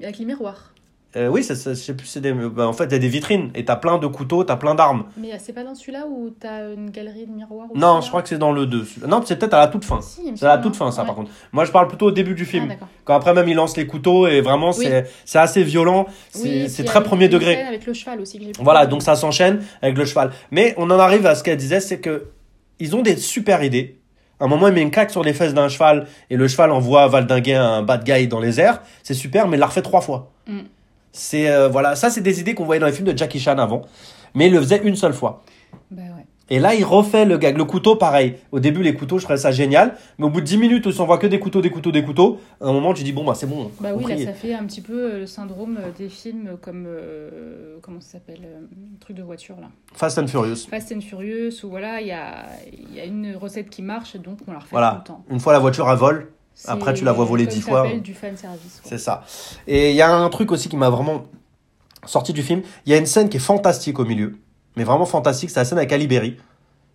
avec 0.02 0.18
les 0.18 0.24
miroirs. 0.24 0.73
Euh, 1.16 1.28
oui, 1.28 1.44
ça, 1.44 1.54
ça- 1.54 1.70
je 1.74 1.78
sais 1.78 1.94
plus, 1.94 2.06
c'est 2.08 2.20
des... 2.20 2.32
bah, 2.32 2.66
en 2.66 2.72
fait, 2.72 2.84
il 2.86 2.92
y 2.92 2.94
a 2.96 2.98
des 2.98 3.08
vitrines 3.08 3.50
et 3.54 3.64
t'as 3.64 3.76
plein 3.76 3.98
de 3.98 4.06
couteaux, 4.08 4.42
t'as 4.42 4.56
plein 4.56 4.74
d'armes. 4.74 5.04
Mais 5.16 5.32
euh, 5.32 5.36
c'est 5.38 5.52
pas 5.52 5.62
dans 5.62 5.74
celui-là 5.74 6.06
où 6.08 6.30
t'as 6.30 6.72
une 6.74 6.90
galerie 6.90 7.26
de 7.26 7.32
miroirs 7.32 7.68
Non, 7.74 8.00
je 8.00 8.08
crois 8.08 8.20
que 8.22 8.28
c'est 8.28 8.38
dans 8.38 8.50
le 8.50 8.66
2. 8.66 8.84
Non, 9.06 9.22
c'est 9.24 9.38
peut-être 9.38 9.54
à 9.54 9.60
la 9.60 9.68
toute 9.68 9.84
fin. 9.84 10.00
Si, 10.00 10.30
me 10.32 10.36
C'est 10.36 10.44
à 10.46 10.56
la 10.56 10.58
toute 10.58 10.74
hein. 10.74 10.78
fin, 10.78 10.90
ça, 10.90 11.02
Ouais. 11.02 11.06
par 11.06 11.14
contre. 11.16 11.30
Moi, 11.52 11.64
je 11.64 11.70
parle 11.70 11.86
plutôt 11.86 12.06
au 12.06 12.10
début 12.10 12.34
du 12.34 12.42
Ah, 12.42 12.50
film. 12.50 12.74
Quand 13.04 13.14
après, 13.14 13.32
même, 13.32 13.48
il 13.48 13.54
lance 13.54 13.76
les 13.76 13.86
couteaux 13.86 14.26
et 14.26 14.40
vraiment, 14.40 14.72
Oui. 14.76 14.88
c'est 15.24 15.38
assez 15.38 15.62
violent. 15.62 16.06
C'est 16.30 16.66
Oui, 16.78 16.84
très 16.84 17.02
premier 17.02 17.28
degré. 17.28 17.62
Avec 17.62 17.86
le 17.86 17.92
cheval 17.94 18.20
aussi. 18.20 18.38
Que 18.38 18.62
Voilà, 18.62 18.86
donc 18.86 19.02
ça 19.02 19.14
s'enchaîne 19.14 19.62
avec 19.82 19.96
le 19.96 20.04
cheval. 20.04 20.32
Mais 20.50 20.74
on 20.78 20.90
en 20.90 20.98
arrive 20.98 21.26
à 21.26 21.34
ce 21.36 21.44
qu'elle 21.44 21.56
disait, 21.58 21.80
c'est 21.80 22.00
que 22.00 22.26
ils 22.80 22.96
ont 22.96 23.02
des 23.02 23.16
super 23.16 23.62
idées. 23.62 24.00
À 24.40 24.46
un 24.46 24.48
moment, 24.48 24.66
il 24.66 24.74
met 24.74 24.82
une 24.82 24.90
claque 24.90 25.12
sur 25.12 25.22
les 25.22 25.32
fesses 25.32 25.54
d'un 25.54 25.68
cheval 25.68 26.08
et 26.28 26.36
le 26.36 26.48
cheval 26.48 26.72
envoie 26.72 27.06
valdinguer 27.06 27.54
un 27.54 27.82
bad 27.82 28.02
guy 28.02 28.26
dans 28.26 28.40
les 28.40 28.58
airs. 28.60 28.82
C'est 29.04 29.14
super, 29.14 29.46
mais 29.46 29.56
il 29.56 29.60
l'a 29.60 29.66
refait 29.66 29.80
trois 29.80 30.00
fois. 30.00 30.32
Mm. 30.48 30.58
C'est 31.16 31.48
euh, 31.48 31.68
voilà, 31.68 31.94
ça 31.94 32.10
c'est 32.10 32.20
des 32.20 32.40
idées 32.40 32.54
qu'on 32.54 32.64
voyait 32.64 32.80
dans 32.80 32.86
les 32.86 32.92
films 32.92 33.10
de 33.10 33.16
Jackie 33.16 33.38
Chan 33.38 33.56
avant, 33.58 33.82
mais 34.34 34.48
il 34.48 34.52
le 34.52 34.58
faisait 34.60 34.82
une 34.82 34.96
seule 34.96 35.12
fois. 35.14 35.44
Bah 35.92 36.02
ouais. 36.02 36.26
Et 36.50 36.58
là, 36.58 36.74
il 36.74 36.84
refait 36.84 37.24
le 37.24 37.38
gag. 37.38 37.56
Le 37.56 37.64
couteau, 37.64 37.96
pareil. 37.96 38.34
Au 38.52 38.60
début, 38.60 38.82
les 38.82 38.94
couteaux, 38.94 39.16
je 39.18 39.24
trouvais 39.24 39.38
ça 39.38 39.50
génial. 39.50 39.94
Mais 40.18 40.26
au 40.26 40.28
bout 40.28 40.40
de 40.42 40.44
10 40.46 40.58
minutes 40.58 40.84
où 40.86 40.90
on 41.00 41.06
voit 41.06 41.16
que 41.16 41.26
des 41.26 41.38
couteaux, 41.40 41.62
des 41.62 41.70
couteaux, 41.70 41.90
des 41.90 42.04
couteaux, 42.04 42.38
à 42.60 42.66
un 42.66 42.72
moment, 42.72 42.92
tu 42.92 43.02
dis, 43.02 43.12
bon, 43.12 43.24
bah, 43.24 43.32
c'est 43.34 43.46
bon. 43.46 43.70
Bah 43.80 43.92
oui, 43.96 44.04
là, 44.06 44.22
ça 44.26 44.34
fait 44.34 44.52
un 44.52 44.64
petit 44.64 44.82
peu 44.82 44.92
euh, 45.14 45.18
le 45.20 45.26
syndrome 45.26 45.78
euh, 45.80 45.88
des 45.96 46.10
films 46.10 46.58
comme. 46.60 46.84
euh, 46.86 47.78
comment 47.80 47.98
ça 48.02 48.12
s'appelle 48.12 48.42
euh, 48.44 48.60
Le 48.60 48.98
truc 49.00 49.16
de 49.16 49.22
voiture, 49.22 49.56
là. 49.58 49.68
Fast 49.94 50.18
and 50.18 50.26
Furious. 50.26 50.66
Fast 50.68 50.92
and 50.94 51.00
Furious, 51.00 51.64
où 51.64 51.70
voilà, 51.70 52.02
il 52.02 52.08
y 52.08 52.12
a, 52.12 52.44
il 52.70 52.94
y 52.94 53.00
a 53.00 53.04
une 53.06 53.34
recette 53.36 53.70
qui 53.70 53.80
marche, 53.80 54.16
donc 54.16 54.40
on 54.46 54.52
la 54.52 54.58
refait 54.58 54.68
Voilà. 54.72 55.02
tout 55.06 55.12
le 55.12 55.16
temps. 55.16 55.24
Une 55.30 55.40
fois 55.40 55.54
la 55.54 55.60
voiture, 55.60 55.90
elle 55.90 55.96
vole. 55.96 56.28
Après, 56.66 56.94
tu 56.94 57.04
la 57.04 57.12
vois 57.12 57.24
voler 57.24 57.46
dix 57.46 57.60
fois. 57.60 57.86
du 58.02 58.14
fan 58.14 58.36
service. 58.36 58.80
C'est 58.84 58.98
ça. 58.98 59.24
Et 59.66 59.90
il 59.90 59.96
y 59.96 60.02
a 60.02 60.14
un 60.14 60.28
truc 60.30 60.52
aussi 60.52 60.68
qui 60.68 60.76
m'a 60.76 60.90
vraiment 60.90 61.24
sorti 62.06 62.32
du 62.32 62.42
film. 62.42 62.62
Il 62.86 62.92
y 62.92 62.94
a 62.94 62.98
une 62.98 63.06
scène 63.06 63.28
qui 63.28 63.36
est 63.36 63.40
fantastique 63.40 63.98
au 63.98 64.04
milieu. 64.04 64.36
Mais 64.76 64.84
vraiment 64.84 65.06
fantastique. 65.06 65.50
C'est 65.50 65.60
la 65.60 65.64
scène 65.64 65.78
avec 65.78 65.92
Ali 65.92 66.06
Berry. 66.06 66.36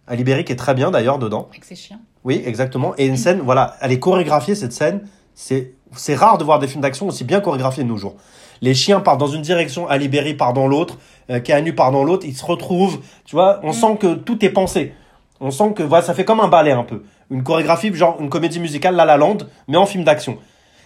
Ali 0.08 0.24
Berry 0.24 0.44
qui 0.44 0.52
est 0.54 0.58
très 0.58 0.74
bien 0.74 0.92
d'ailleurs 0.92 1.20
dedans. 1.20 1.48
Avec 1.52 1.64
ses 1.66 1.76
chiens. 1.76 2.00
Oui, 2.24 2.42
exactement. 2.46 2.94
Et 2.98 3.06
une 3.06 3.18
scène, 3.18 3.40
voilà, 3.42 3.76
elle 3.82 3.92
est 3.92 4.00
chorégraphiée 4.00 4.56
cette 4.56 4.74
scène. 4.74 5.08
C'est 5.36 5.74
c'est 5.96 6.16
rare 6.16 6.38
de 6.38 6.44
voir 6.44 6.60
des 6.60 6.68
films 6.68 6.82
d'action 6.82 7.08
aussi 7.08 7.24
bien 7.24 7.40
chorégraphiés 7.42 7.84
de 7.84 7.88
nos 7.90 7.98
jours. 7.98 8.16
Les 8.62 8.74
chiens 8.74 9.00
partent 9.00 9.20
dans 9.20 9.28
une 9.28 9.42
direction, 9.42 9.88
Ali 9.88 10.08
Berry 10.08 10.34
part 10.34 10.54
dans 10.54 10.68
l'autre, 10.68 10.98
euh, 11.30 11.40
part 11.76 11.92
dans 11.92 12.04
l'autre, 12.04 12.26
ils 12.28 12.36
se 12.36 12.46
retrouvent. 12.46 13.00
Tu 13.26 13.36
vois, 13.36 13.60
on 13.64 13.70
Mm. 13.70 13.74
sent 13.74 13.98
que 14.00 14.14
tout 14.16 14.44
est 14.46 14.50
pensé. 14.50 14.94
On 15.40 15.52
sent 15.52 15.74
que 15.76 15.84
voilà, 15.84 16.04
ça 16.04 16.14
fait 16.14 16.26
comme 16.26 16.42
un 16.42 16.50
ballet 16.50 16.72
un 16.72 16.84
peu. 16.84 17.04
Une 17.32 17.44
chorégraphie, 17.44 17.94
genre 17.94 18.18
une 18.20 18.30
comédie 18.30 18.60
musicale, 18.60 18.96
La 18.96 19.06
La 19.06 19.18
Land, 19.18 19.38
mais 19.68 19.78
en 19.78 19.86
film 19.86 20.04
d'action. 20.04 20.38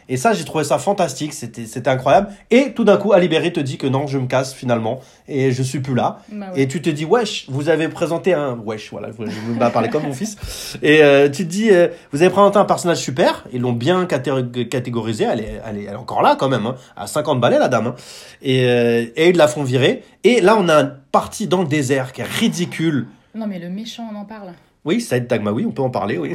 Et 0.10 0.18
ça, 0.18 0.34
j'ai 0.34 0.44
trouvé 0.44 0.66
ça 0.66 0.80
fantastique, 0.80 1.32
c'était 1.32 1.66
c'était 1.66 1.90
incroyable. 1.90 2.28
Et 2.52 2.74
tout 2.74 2.84
d'un 2.84 2.98
coup, 2.98 3.14
Ali 3.14 3.30
Berry 3.30 3.54
te 3.54 3.62
dit 3.62 3.78
que 3.78 3.88
non, 3.88 4.06
je 4.06 4.18
me 4.18 4.28
casse 4.28 4.54
finalement, 4.54 5.00
et 5.30 5.54
je 5.54 5.64
suis 5.64 5.80
plus 5.80 5.96
là. 5.96 6.20
Bah 6.30 6.48
ouais. 6.54 6.64
Et 6.64 6.68
tu 6.68 6.82
te 6.82 6.90
dis, 6.90 7.06
wesh, 7.06 7.46
vous 7.48 7.70
avez 7.70 7.88
présenté 7.88 8.34
un. 8.34 8.58
Wesh, 8.66 8.92
voilà, 8.92 9.08
je 9.18 9.24
vais 9.24 9.72
parler 9.72 9.88
comme 9.88 10.04
mon 10.04 10.12
fils. 10.12 10.36
Et 10.84 11.02
euh, 11.02 11.30
tu 11.30 11.46
te 11.46 11.50
dis, 11.50 11.70
euh, 11.72 11.88
vous 12.12 12.22
avez 12.22 12.30
présenté 12.32 12.58
un 12.60 12.66
personnage 12.66 12.98
super, 12.98 13.46
ils 13.54 13.62
l'ont 13.62 13.72
bien 13.72 14.04
caté- 14.04 14.68
catégorisé, 14.68 15.24
elle 15.24 15.40
est, 15.40 15.62
elle, 15.66 15.78
est, 15.78 15.84
elle 15.84 15.94
est 15.94 15.96
encore 15.96 16.22
là 16.22 16.36
quand 16.38 16.50
même, 16.50 16.66
hein, 16.66 16.76
à 16.98 17.08
50 17.08 17.40
balais 17.40 17.58
la 17.58 17.70
dame. 17.70 17.88
hein. 17.88 17.96
Et, 18.42 18.66
euh, 18.66 19.06
et 19.16 19.30
ils 19.30 19.38
la 19.38 19.48
font 19.48 19.64
virer. 19.64 20.04
Et 20.26 20.42
là, 20.42 20.58
on 20.60 20.68
a 20.68 20.82
une 20.82 20.96
partie 21.14 21.48
dans 21.48 21.62
le 21.62 21.68
désert 21.70 22.12
qui 22.12 22.20
est 22.20 22.26
ridicule. 22.26 23.08
Non, 23.36 23.48
mais 23.48 23.58
le 23.58 23.70
méchant, 23.70 24.04
on 24.14 24.18
en 24.18 24.26
parle. 24.26 24.50
Oui, 24.86 25.02
Saïd 25.02 25.28
Tagmaoui, 25.28 25.66
on 25.66 25.72
peut 25.72 25.82
en 25.82 25.90
parler, 25.90 26.18
oui. 26.18 26.34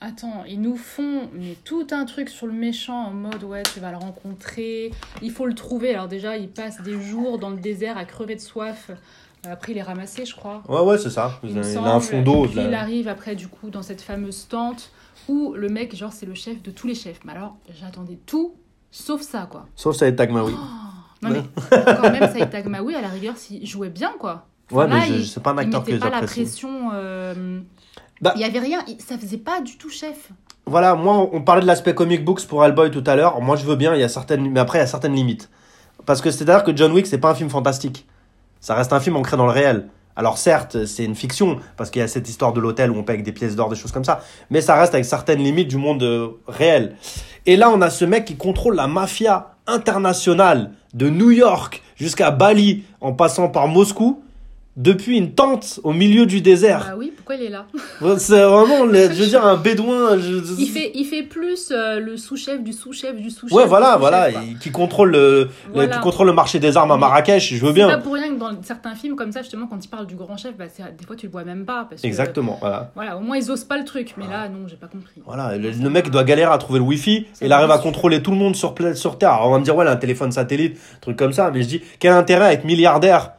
Attends, 0.00 0.44
ils 0.46 0.60
nous 0.60 0.76
font 0.76 1.28
mais 1.32 1.56
tout 1.64 1.86
un 1.90 2.04
truc 2.04 2.28
sur 2.28 2.46
le 2.46 2.52
méchant 2.52 3.06
en 3.06 3.10
mode 3.12 3.42
ouais, 3.44 3.62
tu 3.72 3.80
vas 3.80 3.90
le 3.90 3.96
rencontrer, 3.96 4.90
il 5.22 5.30
faut 5.30 5.46
le 5.46 5.54
trouver. 5.54 5.94
Alors 5.94 6.06
déjà, 6.06 6.36
il 6.36 6.48
passe 6.48 6.82
des 6.82 7.00
jours 7.00 7.38
dans 7.38 7.50
le 7.50 7.56
désert 7.56 7.96
à 7.96 8.04
crever 8.04 8.34
de 8.34 8.40
soif. 8.40 8.90
Euh, 8.90 9.52
Après, 9.52 9.72
il 9.72 9.78
est 9.78 9.82
ramassé, 9.82 10.26
je 10.26 10.36
crois. 10.36 10.62
Ouais, 10.68 10.80
ouais, 10.80 10.98
c'est 10.98 11.10
ça. 11.10 11.40
Il, 11.42 11.58
a 11.58 11.94
un 11.94 12.00
fond 12.00 12.20
d'eau. 12.20 12.46
Il 12.54 12.74
arrive 12.74 13.08
après, 13.08 13.36
du 13.36 13.48
coup, 13.48 13.70
dans 13.70 13.82
cette 13.82 14.02
fameuse 14.02 14.48
tente 14.48 14.90
où 15.28 15.54
le 15.54 15.68
mec, 15.68 15.96
genre, 15.96 16.12
c'est 16.12 16.26
le 16.26 16.34
chef 16.34 16.62
de 16.62 16.70
tous 16.70 16.86
les 16.86 16.94
chefs. 16.94 17.20
Mais 17.24 17.32
alors, 17.32 17.56
j'attendais 17.80 18.18
tout 18.26 18.54
sauf 18.90 19.22
ça, 19.22 19.48
quoi. 19.50 19.66
Sauf 19.74 19.96
Saïd 19.96 20.16
Tagmaoui. 20.16 20.54
Non, 21.22 21.30
mais 21.30 21.42
quand 21.70 22.10
même, 22.10 22.30
Saïd 22.30 22.50
Tagmaoui, 22.50 22.94
à 22.94 23.00
la 23.00 23.08
rigueur, 23.08 23.36
s'il 23.36 23.66
jouait 23.66 23.88
bien, 23.88 24.12
quoi. 24.18 24.46
Ouais, 24.70 24.86
là, 24.88 24.96
mais 24.96 25.06
je- 25.06 25.12
il- 25.14 25.26
c'est 25.26 25.42
pas 25.42 25.50
un 25.50 25.56
Il 25.56 25.60
acteur 25.60 25.84
que 25.84 25.90
mettait 25.92 26.00
pas 26.00 26.10
la 26.10 26.22
pression. 26.26 26.90
euh, 26.94 27.60
Bah- 28.20 28.32
Il 28.34 28.40
y 28.40 28.44
avait 28.44 28.58
rien, 28.58 28.80
il- 28.88 29.00
ça 29.00 29.18
faisait 29.18 29.36
pas 29.36 29.60
du 29.60 29.76
tout 29.76 29.90
chef. 29.90 30.30
Voilà, 30.64 30.94
moi, 30.94 31.28
on 31.32 31.42
parlait 31.42 31.60
de 31.62 31.66
l'aspect 31.66 31.94
comic 31.94 32.24
books 32.24 32.44
pour 32.46 32.64
Hellboy 32.64 32.90
tout 32.90 33.04
à 33.06 33.14
l'heure. 33.14 33.40
Moi, 33.40 33.56
je 33.56 33.64
veux 33.64 33.76
bien, 33.76 33.94
il 33.94 34.00
y 34.00 34.04
a 34.04 34.08
certaines, 34.08 34.50
mais 34.50 34.58
après, 34.58 34.78
il 34.78 34.80
y 34.80 34.84
a 34.84 34.86
certaines 34.88 35.14
limites. 35.14 35.48
Parce 36.06 36.20
que 36.20 36.30
c'est-à-dire 36.30 36.64
que 36.64 36.74
John 36.76 36.92
Wick, 36.92 37.06
c'est 37.06 37.18
pas 37.18 37.30
un 37.30 37.34
film 37.34 37.50
fantastique. 37.50 38.06
Ça 38.60 38.74
reste 38.74 38.92
un 38.92 39.00
film 39.00 39.16
ancré 39.16 39.36
dans 39.36 39.44
le 39.46 39.52
réel. 39.52 39.88
Alors 40.16 40.38
certes, 40.38 40.86
c'est 40.86 41.04
une 41.04 41.14
fiction, 41.14 41.58
parce 41.76 41.90
qu'il 41.90 42.00
y 42.00 42.02
a 42.02 42.08
cette 42.08 42.26
histoire 42.28 42.54
de 42.54 42.60
l'hôtel 42.60 42.90
où 42.90 42.96
on 42.96 43.02
paye 43.04 43.14
avec 43.14 43.24
des 43.26 43.32
pièces 43.32 43.54
d'or, 43.54 43.68
des 43.68 43.76
choses 43.76 43.92
comme 43.92 44.04
ça. 44.04 44.22
Mais 44.50 44.62
ça 44.62 44.74
reste 44.76 44.94
avec 44.94 45.04
certaines 45.04 45.40
limites 45.40 45.68
du 45.68 45.76
monde 45.76 46.02
euh, 46.02 46.28
réel. 46.48 46.96
Et 47.44 47.56
là, 47.56 47.68
on 47.70 47.80
a 47.82 47.90
ce 47.90 48.04
mec 48.06 48.24
qui 48.24 48.36
contrôle 48.36 48.76
la 48.76 48.86
mafia 48.86 49.54
internationale 49.66 50.72
de 50.94 51.10
New 51.10 51.30
York 51.30 51.82
jusqu'à 51.96 52.30
Bali, 52.30 52.84
en 53.02 53.12
passant 53.12 53.48
par 53.48 53.68
Moscou, 53.68 54.22
depuis 54.76 55.16
une 55.16 55.32
tente 55.32 55.80
au 55.84 55.92
milieu 55.94 56.26
du 56.26 56.42
désert. 56.42 56.84
Bah 56.90 56.94
oui, 56.98 57.10
pourquoi 57.16 57.36
il 57.36 57.42
est 57.44 57.48
là 57.48 57.64
C'est 58.18 58.42
vraiment, 58.42 58.84
le- 58.84 59.10
je 59.10 59.22
veux 59.22 59.26
dire, 59.26 59.44
un 59.46 59.56
bédouin. 59.56 60.18
je- 60.18 60.54
il 60.58 60.68
fait, 60.68 60.90
il 60.94 61.04
fait 61.06 61.22
plus 61.22 61.70
euh, 61.70 61.98
le 61.98 62.16
sous-chef 62.18 62.62
du 62.62 62.74
sous-chef 62.74 63.16
du 63.16 63.30
sous-chef. 63.30 63.56
Ouais, 63.56 63.64
voilà, 63.66 63.96
voilà, 63.96 64.28
et 64.30 64.34
qui 64.60 64.70
contrôle 64.70 65.12
le, 65.12 65.48
qui 65.74 66.00
contrôle 66.00 66.26
le 66.26 66.34
marché 66.34 66.58
des 66.58 66.76
armes 66.76 66.90
à 66.90 66.96
Marrakech, 66.98 67.54
je 67.54 67.64
veux 67.64 67.72
C'est 67.74 67.80
pas 67.80 67.86
bien. 67.88 67.98
pour 68.00 68.12
rien 68.14 68.28
que 68.34 68.38
dans 68.38 68.50
certains 68.62 68.94
films 68.94 69.16
comme 69.16 69.32
ça, 69.32 69.40
justement, 69.42 69.66
quand 69.66 69.82
il 69.82 69.88
parle 69.88 70.06
du 70.06 70.14
grand 70.14 70.36
chef, 70.36 70.54
bah, 70.58 70.66
des 70.66 71.06
fois 71.06 71.16
tu 71.16 71.26
le 71.26 71.32
vois 71.32 71.44
même 71.44 71.64
pas. 71.64 71.86
Parce 71.88 72.02
que, 72.02 72.06
Exactement, 72.06 72.58
voilà. 72.60 72.92
voilà, 72.94 73.16
au 73.16 73.20
moins 73.20 73.38
ils 73.38 73.50
osent 73.50 73.64
pas 73.64 73.78
le 73.78 73.84
truc, 73.84 74.14
mais 74.18 74.26
là, 74.26 74.48
non, 74.50 74.68
j'ai 74.68 74.76
pas 74.76 74.88
compris. 74.88 75.22
Voilà, 75.24 75.56
le, 75.56 75.70
le 75.70 75.90
mec 75.90 76.10
doit 76.10 76.24
galérer 76.24 76.52
à 76.52 76.58
trouver 76.58 76.80
le 76.80 76.84
wifi, 76.84 77.26
il 77.40 77.50
arrive 77.52 77.70
à 77.70 77.74
bien 77.76 77.82
contrôler 77.82 78.22
tout 78.22 78.30
le 78.30 78.36
monde 78.36 78.54
sur, 78.54 78.74
sur 78.94 79.16
Terre. 79.16 79.30
Alors 79.32 79.48
on 79.48 79.52
va 79.52 79.58
me 79.58 79.64
dire, 79.64 79.74
ouais, 79.74 79.86
il 79.86 79.88
a 79.88 79.92
un 79.92 79.96
téléphone 79.96 80.32
satellite, 80.32 80.76
truc 81.00 81.16
comme 81.16 81.32
ça, 81.32 81.50
mais 81.50 81.62
je 81.62 81.68
dis, 81.68 81.80
quel 81.98 82.12
intérêt 82.12 82.44
à 82.46 82.52
être 82.52 82.64
milliardaire 82.64 83.32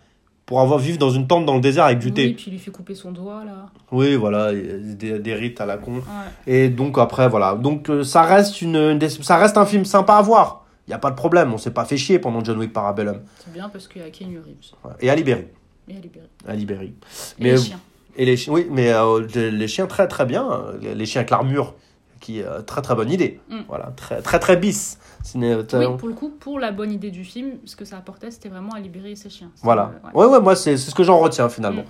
pour 0.47 0.61
avoir 0.61 0.79
vivre 0.79 0.97
dans 0.97 1.09
une 1.09 1.27
tente 1.27 1.45
dans 1.45 1.55
le 1.55 1.61
désert 1.61 1.83
avec 1.83 1.99
du 1.99 2.07
Oui, 2.07 2.13
thé 2.13 2.33
puis 2.33 2.45
il 2.47 2.53
lui 2.53 2.59
fait 2.59 2.71
couper 2.71 2.95
son 2.95 3.11
doigt, 3.11 3.43
là. 3.43 3.67
Oui, 3.91 4.15
voilà, 4.15 4.53
y 4.53 4.95
des, 4.95 5.19
des 5.19 5.33
rites 5.35 5.59
à 5.59 5.65
la 5.65 5.77
con. 5.77 5.95
Ouais. 5.95 6.01
Et 6.47 6.69
donc 6.69 6.97
après, 6.97 7.27
voilà, 7.27 7.53
donc 7.53 7.89
euh, 7.89 8.03
ça 8.03 8.23
reste, 8.23 8.61
une, 8.61 8.97
ça 9.09 9.37
reste 9.37 9.57
un 9.57 9.65
film 9.65 9.83
sympa 9.83 10.13
à 10.13 10.21
voir. 10.21 10.65
Il 10.87 10.91
n'y 10.91 10.93
a 10.93 10.99
pas 10.99 11.11
de 11.11 11.17
problème, 11.17 11.53
on 11.53 11.57
s'est 11.57 11.71
pas 11.71 11.83
fait 11.83 11.97
chier 11.97 12.17
pendant 12.17 12.41
John 12.41 12.57
Wick 12.57 12.71
Parabellum. 12.71 13.23
C'est 13.43 13.51
bien 13.51 13.67
parce 13.67 13.89
qu'il 13.89 14.01
y 14.01 14.05
a 14.05 14.09
Kenny 14.09 14.37
Reeves. 14.37 14.71
Et 15.01 15.09
Ali 15.09 15.23
Berry. 15.23 15.47
Et. 15.89 15.95
Ali 16.47 16.65
Berry. 16.65 16.93
Et 17.39 17.43
les 17.43 17.57
chiens. 17.57 17.79
Et 18.15 18.25
les 18.25 18.37
chiens, 18.37 18.53
oui, 18.53 18.67
mais 18.71 18.93
euh, 18.93 19.27
les 19.35 19.67
chiens 19.67 19.85
très 19.85 20.07
très 20.07 20.25
bien. 20.25 20.63
Les, 20.81 21.05
chiens 21.05 21.19
avec 21.19 21.29
l'armure 21.29 21.75
qui 22.21 22.39
est 22.39 22.45
euh, 22.45 22.61
très 22.61 22.81
très 22.81 22.95
bonne 22.95 23.11
idée. 23.11 23.41
Mm. 23.49 23.57
Voilà, 23.67 23.91
très 23.97 24.21
très 24.21 24.39
très 24.39 24.55
bis. 24.55 24.97
Ciné- 25.27 25.55
Oui, 25.55 25.97
pour 25.97 26.07
le 26.07 26.13
coup, 26.13 26.29
pour 26.29 26.59
la 26.59 26.71
bonne 26.71 26.91
idée 26.91 27.11
du 27.11 27.23
film, 27.25 27.57
ce 27.65 27.75
que 27.75 27.83
ça 27.83 27.97
apportait, 27.97 28.31
c'était 28.31 28.47
vraiment 28.49 28.71
à 28.73 28.79
libérer 28.79 29.15
ses 29.15 29.29
chiens. 29.29 29.51
Voilà. 29.61 29.91
euh, 30.05 30.07
ouais. 30.17 30.25
Ouais, 30.25 30.31
ouais, 30.33 30.41
moi, 30.41 30.55
c'est 30.55 30.77
ce 30.77 30.93
que 30.95 31.03
j'en 31.03 31.17
retiens 31.19 31.49
finalement. 31.49 31.83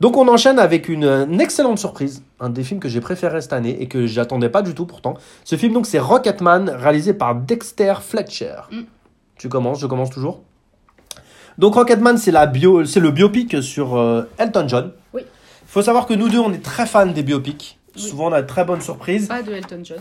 Donc, 0.00 0.16
on 0.16 0.26
enchaîne 0.28 0.58
avec 0.58 0.88
une, 0.88 1.04
une 1.04 1.40
excellente 1.40 1.78
surprise, 1.78 2.22
un 2.40 2.48
des 2.50 2.64
films 2.64 2.80
que 2.80 2.88
j'ai 2.88 3.00
préféré 3.00 3.40
cette 3.42 3.52
année 3.52 3.80
et 3.82 3.86
que 3.86 4.06
j'attendais 4.06 4.48
pas 4.48 4.62
du 4.62 4.74
tout 4.74 4.86
pourtant. 4.86 5.14
Ce 5.44 5.56
film, 5.56 5.72
donc, 5.74 5.86
c'est 5.86 5.98
Rocketman, 5.98 6.70
réalisé 6.70 7.12
par 7.14 7.34
Dexter 7.34 7.94
Fletcher. 8.00 8.56
Mm. 8.72 8.80
Tu 9.36 9.48
commences, 9.48 9.80
je 9.80 9.86
commence 9.86 10.10
toujours. 10.10 10.42
Donc, 11.58 11.74
Rocketman, 11.74 12.16
c'est 12.18 12.32
la 12.32 12.46
bio, 12.46 12.84
c'est 12.86 13.00
le 13.00 13.10
biopic 13.10 13.62
sur 13.62 13.96
euh, 13.96 14.22
Elton 14.38 14.64
John. 14.68 14.92
Oui. 15.12 15.22
Il 15.22 15.68
faut 15.68 15.82
savoir 15.82 16.06
que 16.06 16.14
nous 16.14 16.28
deux, 16.28 16.38
on 16.40 16.52
est 16.52 16.62
très 16.64 16.86
fans 16.86 17.06
des 17.06 17.22
biopics. 17.22 17.78
Souvent, 17.96 18.28
on 18.28 18.32
a 18.32 18.42
de 18.42 18.46
très 18.46 18.64
bonnes 18.64 18.80
surprises. 18.80 19.28
Pas 19.28 19.42
de 19.42 19.52
Elton 19.52 19.80
John. 19.84 19.98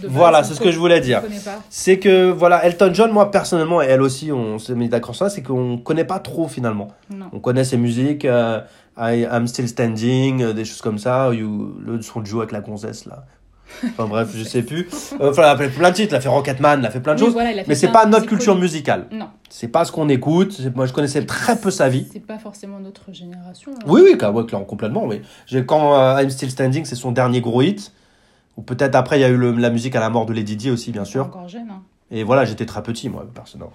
de 0.00 0.08
Voilà, 0.08 0.44
c'est 0.44 0.54
ce 0.54 0.60
que 0.60 0.70
je 0.70 0.78
voulais 0.78 1.00
dire. 1.00 1.22
C'est 1.70 1.98
que, 1.98 2.30
voilà, 2.30 2.64
Elton 2.64 2.90
John, 2.94 3.10
moi, 3.10 3.30
personnellement, 3.30 3.82
et 3.82 3.86
elle 3.86 4.02
aussi, 4.02 4.30
on 4.32 4.58
s'est 4.58 4.74
mis 4.74 4.88
d'accord 4.88 5.14
sur 5.14 5.26
ça, 5.26 5.34
c'est 5.34 5.42
qu'on 5.42 5.78
connaît 5.78 6.04
pas 6.04 6.18
trop 6.18 6.48
finalement. 6.48 6.88
Non. 7.10 7.26
On 7.32 7.40
connaît 7.40 7.64
ses 7.64 7.76
musiques, 7.76 8.24
euh, 8.24 8.60
I, 8.96 9.26
I'm 9.30 9.46
Still 9.46 9.68
Standing, 9.68 10.42
euh, 10.42 10.52
des 10.52 10.64
choses 10.64 10.82
comme 10.82 10.98
ça, 10.98 11.32
you, 11.32 11.74
le 11.84 12.00
son 12.02 12.20
de 12.20 12.26
joue 12.26 12.40
avec 12.40 12.52
la 12.52 12.60
gonzesse 12.60 13.06
là. 13.06 13.24
Enfin 13.84 14.06
bref, 14.06 14.30
je 14.34 14.44
sais 14.44 14.62
plus. 14.62 14.88
Euh, 15.20 15.30
Enfin, 15.30 15.42
elle 15.42 15.48
a 15.48 15.56
fait 15.56 15.68
plein 15.68 15.90
de 15.90 15.94
titres, 15.96 16.12
elle 16.12 16.18
a 16.18 16.20
fait 16.20 16.28
Rocketman, 16.28 16.78
elle 16.80 16.86
a 16.86 16.90
fait 16.90 17.00
plein 17.00 17.14
de 17.14 17.20
Oui, 17.20 17.26
choses. 17.26 17.34
voilà, 17.34 17.50
mais 17.66 17.74
c'est 17.74 17.88
pas 17.88 18.06
notre 18.06 18.26
culture 18.26 18.56
musicale. 18.56 19.06
Non. 19.10 19.26
C'est 19.50 19.68
pas 19.68 19.84
ce 19.84 19.92
qu'on 19.92 20.08
écoute. 20.08 20.60
Moi, 20.74 20.86
je 20.86 20.92
connaissais 20.92 21.24
très 21.26 21.56
peu 21.56 21.70
sa 21.70 21.88
vie. 21.88 22.06
C'est 22.12 22.24
pas 22.26 22.38
forcément 22.38 22.78
notre 22.80 23.12
génération. 23.12 23.72
hein. 23.74 23.84
Oui, 23.86 24.00
oui, 24.04 24.14
ouais, 24.14 24.64
complètement. 24.66 25.04
Oui. 25.06 25.20
Quand 25.66 25.94
euh, 25.98 26.20
I'm 26.22 26.30
Still 26.30 26.50
Standing, 26.50 26.84
c'est 26.84 26.94
son 26.96 27.12
dernier 27.12 27.40
gros 27.40 27.60
hit. 27.62 27.92
Ou 28.56 28.62
peut-être 28.62 28.94
après, 28.94 29.18
il 29.18 29.22
y 29.22 29.24
a 29.24 29.28
eu 29.28 29.36
le- 29.36 29.52
la 29.52 29.70
musique 29.70 29.96
à 29.96 30.00
la 30.00 30.10
mort 30.10 30.26
de 30.26 30.32
Lady 30.34 30.56
Di 30.56 30.70
aussi, 30.70 30.92
bien 30.92 31.04
sûr. 31.04 31.24
Encore 31.26 31.48
jeune. 31.48 31.68
hein. 31.70 31.82
Et 32.10 32.22
voilà, 32.24 32.44
j'étais 32.44 32.66
très 32.66 32.82
petit, 32.82 33.08
moi, 33.08 33.26
personnellement. 33.34 33.72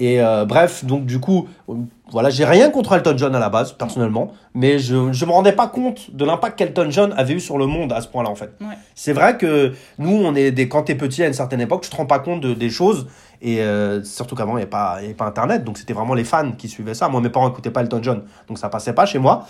Et 0.00 0.22
euh, 0.22 0.44
bref, 0.44 0.84
donc 0.84 1.06
du 1.06 1.18
coup, 1.18 1.48
euh, 1.68 1.74
voilà, 2.12 2.30
j'ai 2.30 2.44
rien 2.44 2.70
contre 2.70 2.92
Elton 2.92 3.14
John 3.16 3.34
à 3.34 3.40
la 3.40 3.48
base, 3.50 3.72
personnellement, 3.72 4.30
mais 4.54 4.78
je 4.78 4.94
ne 4.94 5.26
me 5.26 5.32
rendais 5.32 5.50
pas 5.52 5.66
compte 5.66 6.14
de 6.14 6.24
l'impact 6.24 6.56
qu'Elton 6.56 6.86
John 6.90 7.12
avait 7.16 7.34
eu 7.34 7.40
sur 7.40 7.58
le 7.58 7.66
monde 7.66 7.92
à 7.92 8.00
ce 8.00 8.06
point-là, 8.06 8.30
en 8.30 8.36
fait. 8.36 8.52
Ouais. 8.60 8.76
C'est 8.94 9.12
vrai 9.12 9.36
que 9.36 9.72
nous, 9.98 10.12
on 10.14 10.36
est 10.36 10.52
des, 10.52 10.68
quand 10.68 10.84
t'es 10.84 10.94
petit 10.94 11.24
à 11.24 11.26
une 11.26 11.32
certaine 11.32 11.60
époque, 11.60 11.82
tu 11.82 11.90
te 11.90 11.96
rends 11.96 12.06
pas 12.06 12.20
compte 12.20 12.40
de, 12.40 12.54
des 12.54 12.70
choses, 12.70 13.08
et 13.42 13.60
euh, 13.60 14.04
surtout 14.04 14.36
qu'avant, 14.36 14.52
il 14.52 14.56
n'y 14.58 14.62
avait, 14.62 14.70
pas- 14.70 15.00
avait 15.00 15.16
Internet, 15.18 15.64
donc 15.64 15.78
c'était 15.78 15.94
vraiment 15.94 16.14
les 16.14 16.24
fans 16.24 16.52
qui 16.56 16.68
suivaient 16.68 16.94
ça. 16.94 17.08
Moi, 17.08 17.20
mes 17.20 17.28
parents 17.28 17.48
n'écoutaient 17.48 17.72
pas 17.72 17.80
Elton 17.80 18.00
John, 18.00 18.22
donc 18.46 18.56
ça 18.58 18.68
passait 18.68 18.92
pas 18.92 19.04
chez 19.04 19.18
moi. 19.18 19.46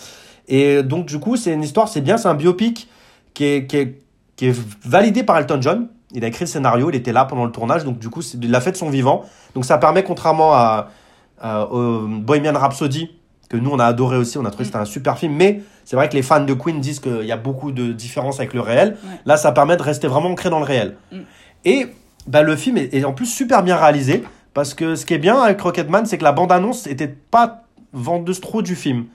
Et 0.48 0.82
donc, 0.82 1.04
du 1.04 1.18
coup, 1.18 1.36
c'est 1.36 1.52
une 1.52 1.62
histoire, 1.62 1.88
c'est 1.88 2.00
bien, 2.00 2.16
c'est 2.16 2.28
un 2.28 2.34
biopic 2.34 2.88
qui 3.34 3.44
est, 3.44 3.66
qui, 3.66 3.76
est, 3.76 4.00
qui 4.34 4.46
est 4.46 4.58
validé 4.82 5.24
par 5.24 5.36
Elton 5.36 5.58
John. 5.60 5.88
Il 6.12 6.24
a 6.24 6.28
écrit 6.28 6.44
le 6.44 6.48
scénario, 6.48 6.88
il 6.90 6.96
était 6.96 7.12
là 7.12 7.24
pendant 7.26 7.44
le 7.44 7.52
tournage, 7.52 7.84
donc 7.84 7.98
du 7.98 8.08
coup, 8.08 8.22
il 8.40 8.50
l'a 8.50 8.60
fait 8.60 8.72
de 8.72 8.76
son 8.76 8.88
vivant. 8.90 9.24
Donc 9.54 9.64
ça 9.64 9.76
permet, 9.78 10.02
contrairement 10.02 10.54
à, 10.54 10.88
à- 11.40 11.66
au 11.66 12.06
Bohemian 12.06 12.54
Rhapsody, 12.54 13.10
que 13.50 13.56
nous 13.56 13.70
on 13.70 13.78
a 13.78 13.84
adoré 13.84 14.16
aussi, 14.16 14.38
on 14.38 14.44
a 14.44 14.50
trouvé 14.50 14.64
que 14.64 14.66
c'était 14.68 14.78
un 14.78 14.84
super 14.84 15.18
film, 15.18 15.34
mais 15.34 15.60
c'est 15.84 15.96
vrai 15.96 16.08
que 16.08 16.14
les 16.14 16.22
fans 16.22 16.40
de 16.44 16.52
Queen 16.54 16.80
disent 16.80 17.00
qu'il 17.00 17.24
y 17.24 17.32
a 17.32 17.36
beaucoup 17.36 17.72
de 17.72 17.92
différences 17.92 18.40
avec 18.40 18.52
le 18.54 18.60
réel. 18.60 18.96
Ouais. 19.04 19.10
Là, 19.26 19.36
ça 19.36 19.52
permet 19.52 19.76
de 19.76 19.82
rester 19.82 20.06
vraiment 20.06 20.28
ancré 20.30 20.50
dans 20.50 20.58
le 20.58 20.64
réel. 20.64 20.96
Mm. 21.12 21.16
Et 21.64 21.86
bah, 22.26 22.42
le 22.42 22.56
film 22.56 22.76
est, 22.76 22.94
est 22.94 23.04
en 23.04 23.12
plus 23.12 23.26
super 23.26 23.62
bien 23.62 23.76
réalisé, 23.76 24.22
parce 24.54 24.74
que 24.74 24.94
ce 24.96 25.06
qui 25.06 25.14
est 25.14 25.18
bien 25.18 25.40
avec 25.40 25.60
Rocketman, 25.60 26.04
c'est 26.06 26.18
que 26.18 26.24
la 26.24 26.32
bande-annonce 26.32 26.86
n'était 26.86 27.08
pas 27.08 27.64
vendeuse 27.92 28.40
trop 28.40 28.60
du 28.62 28.76
film. 28.76 29.06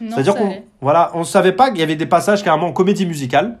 C'est-à-dire 0.00 0.34
qu'on 0.34 0.62
voilà, 0.82 1.10
on 1.14 1.24
savait 1.24 1.52
pas 1.52 1.70
qu'il 1.70 1.78
y 1.78 1.82
avait 1.82 1.96
des 1.96 2.04
passages 2.06 2.42
carrément 2.42 2.66
en 2.66 2.72
comédie 2.72 3.06
musicale. 3.06 3.58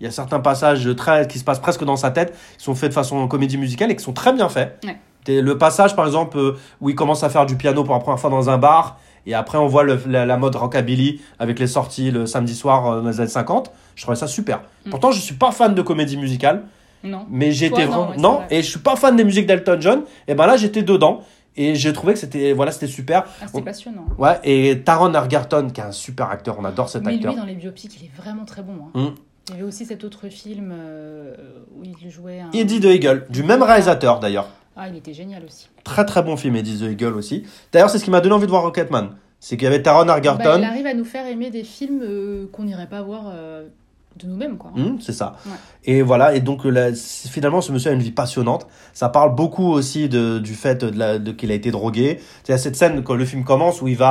Il 0.00 0.04
y 0.04 0.06
a 0.06 0.10
certains 0.10 0.40
passages 0.40 0.88
très, 0.96 1.26
qui 1.28 1.38
se 1.38 1.44
passent 1.44 1.60
presque 1.60 1.84
dans 1.84 1.96
sa 1.96 2.10
tête, 2.10 2.36
qui 2.58 2.64
sont 2.64 2.74
faits 2.74 2.90
de 2.90 2.94
façon 2.94 3.26
comédie 3.28 3.56
musicale 3.58 3.90
et 3.90 3.96
qui 3.96 4.02
sont 4.04 4.12
très 4.12 4.32
bien 4.32 4.48
faits. 4.48 4.84
Ouais. 4.84 4.98
Le 5.42 5.56
passage, 5.56 5.96
par 5.96 6.04
exemple, 6.06 6.36
euh, 6.38 6.56
où 6.80 6.90
il 6.90 6.94
commence 6.96 7.22
à 7.22 7.30
faire 7.30 7.46
du 7.46 7.56
piano 7.56 7.82
pour 7.84 7.94
la 7.94 8.00
première 8.00 8.18
fois 8.20 8.28
dans 8.30 8.50
un 8.50 8.58
bar, 8.58 8.98
et 9.26 9.32
après 9.32 9.56
on 9.56 9.66
voit 9.66 9.82
le- 9.84 9.98
la, 10.06 10.26
la 10.26 10.36
mode 10.36 10.54
rockabilly 10.54 11.22
avec 11.38 11.58
les 11.58 11.66
sorties 11.66 12.10
le 12.10 12.26
samedi 12.26 12.54
soir 12.54 12.86
euh, 12.86 13.00
dans 13.00 13.08
les 13.08 13.20
années 13.20 13.28
50, 13.30 13.70
je 13.94 14.02
trouvais 14.02 14.16
ça 14.16 14.26
super. 14.26 14.60
Mm. 14.84 14.90
Pourtant, 14.90 15.12
je 15.12 15.20
suis 15.20 15.34
pas 15.36 15.50
fan 15.50 15.74
de 15.74 15.80
comédie 15.80 16.18
musicale, 16.18 16.64
Non. 17.02 17.24
mais 17.30 17.52
j'étais 17.52 17.86
non, 17.86 18.06
vraiment 18.08 18.12
non, 18.18 18.34
vrai. 18.40 18.46
et 18.50 18.62
je 18.62 18.68
suis 18.68 18.80
pas 18.80 18.96
fan 18.96 19.16
des 19.16 19.24
musiques 19.24 19.46
d'Elton 19.46 19.78
John. 19.80 20.02
Et 20.28 20.34
ben 20.34 20.46
là, 20.46 20.58
j'étais 20.58 20.82
dedans, 20.82 21.22
et 21.56 21.74
j'ai 21.74 21.94
trouvé 21.94 22.12
que 22.12 22.18
c'était 22.18 22.52
voilà, 22.52 22.70
c'était 22.72 22.86
super. 22.88 23.24
Ah, 23.40 23.46
c'était 23.46 23.58
On- 23.60 23.62
passionnant. 23.62 24.04
Ouais, 24.18 24.38
et 24.44 24.80
Taron 24.80 25.14
Egerton, 25.14 25.70
qui 25.72 25.80
est 25.80 25.84
un 25.84 25.92
super 25.92 26.28
acteur, 26.30 26.56
on 26.58 26.64
adore 26.66 26.90
cet 26.90 27.04
Mais 27.04 27.14
acteur. 27.14 27.32
lui, 27.32 27.40
dans 27.40 27.46
les 27.46 27.54
biopics, 27.54 27.96
il 27.98 28.04
est 28.06 28.10
vraiment 28.14 28.44
très 28.44 28.62
bon. 28.62 28.74
hein. 28.94 29.00
Mm. 29.00 29.14
Il 29.48 29.54
y 29.54 29.58
avait 29.58 29.66
aussi 29.66 29.84
cet 29.84 30.04
autre 30.04 30.28
film 30.28 30.72
euh, 30.74 31.34
où 31.76 31.82
il 31.84 32.10
jouait 32.10 32.40
un. 32.40 32.50
Eddie 32.52 32.80
the 32.80 32.84
Eagle, 32.86 33.26
du 33.28 33.42
même 33.42 33.62
réalisateur 33.62 34.18
d'ailleurs. 34.20 34.48
Ah, 34.76 34.88
il 34.88 34.96
était 34.96 35.12
génial 35.12 35.44
aussi. 35.44 35.68
Très 35.84 36.04
très 36.06 36.22
bon 36.22 36.36
film, 36.36 36.56
Eddie 36.56 36.78
the 36.78 36.90
Eagle 36.92 37.14
aussi. 37.14 37.44
D'ailleurs, 37.72 37.90
c'est 37.90 37.98
ce 37.98 38.04
qui 38.04 38.10
m'a 38.10 38.20
donné 38.20 38.34
envie 38.34 38.46
de 38.46 38.50
voir 38.50 38.62
Rocketman. 38.62 39.10
C'est 39.40 39.56
qu'il 39.56 39.64
y 39.64 39.66
avait 39.66 39.82
Taron 39.82 40.06
Bah, 40.06 40.18
Egerton. 40.18 40.58
il 40.58 40.64
arrive 40.64 40.86
à 40.86 40.94
nous 40.94 41.04
faire 41.04 41.26
aimer 41.26 41.50
des 41.50 41.62
films 41.64 42.00
euh, 42.02 42.46
qu'on 42.50 42.64
n'irait 42.64 42.88
pas 42.88 43.02
voir 43.02 43.24
euh, 43.34 43.68
de 44.16 44.26
nous-mêmes, 44.26 44.56
quoi. 44.56 44.72
Hum, 44.74 44.98
c'est 45.02 45.12
ça. 45.12 45.36
Ouais. 45.44 45.52
Et 45.84 46.00
voilà, 46.02 46.34
et 46.34 46.40
donc 46.40 46.64
là, 46.64 46.94
c'est- 46.94 47.28
finalement, 47.28 47.60
ce 47.60 47.70
monsieur 47.70 47.90
a 47.90 47.94
une 47.94 48.00
vie 48.00 48.10
passionnante. 48.12 48.66
Ça 48.94 49.10
parle 49.10 49.34
beaucoup 49.34 49.66
aussi 49.70 50.08
de, 50.08 50.38
du 50.38 50.54
fait 50.54 50.82
de 50.84 51.32
qu'il 51.32 51.50
a 51.50 51.54
été 51.54 51.70
drogué. 51.70 52.18
Il 52.48 52.50
y 52.50 52.54
a 52.54 52.58
cette 52.58 52.76
scène 52.76 53.02
quand 53.04 53.14
le 53.14 53.26
film 53.26 53.44
commence 53.44 53.82
où 53.82 53.88
il 53.88 53.96
va 53.98 54.08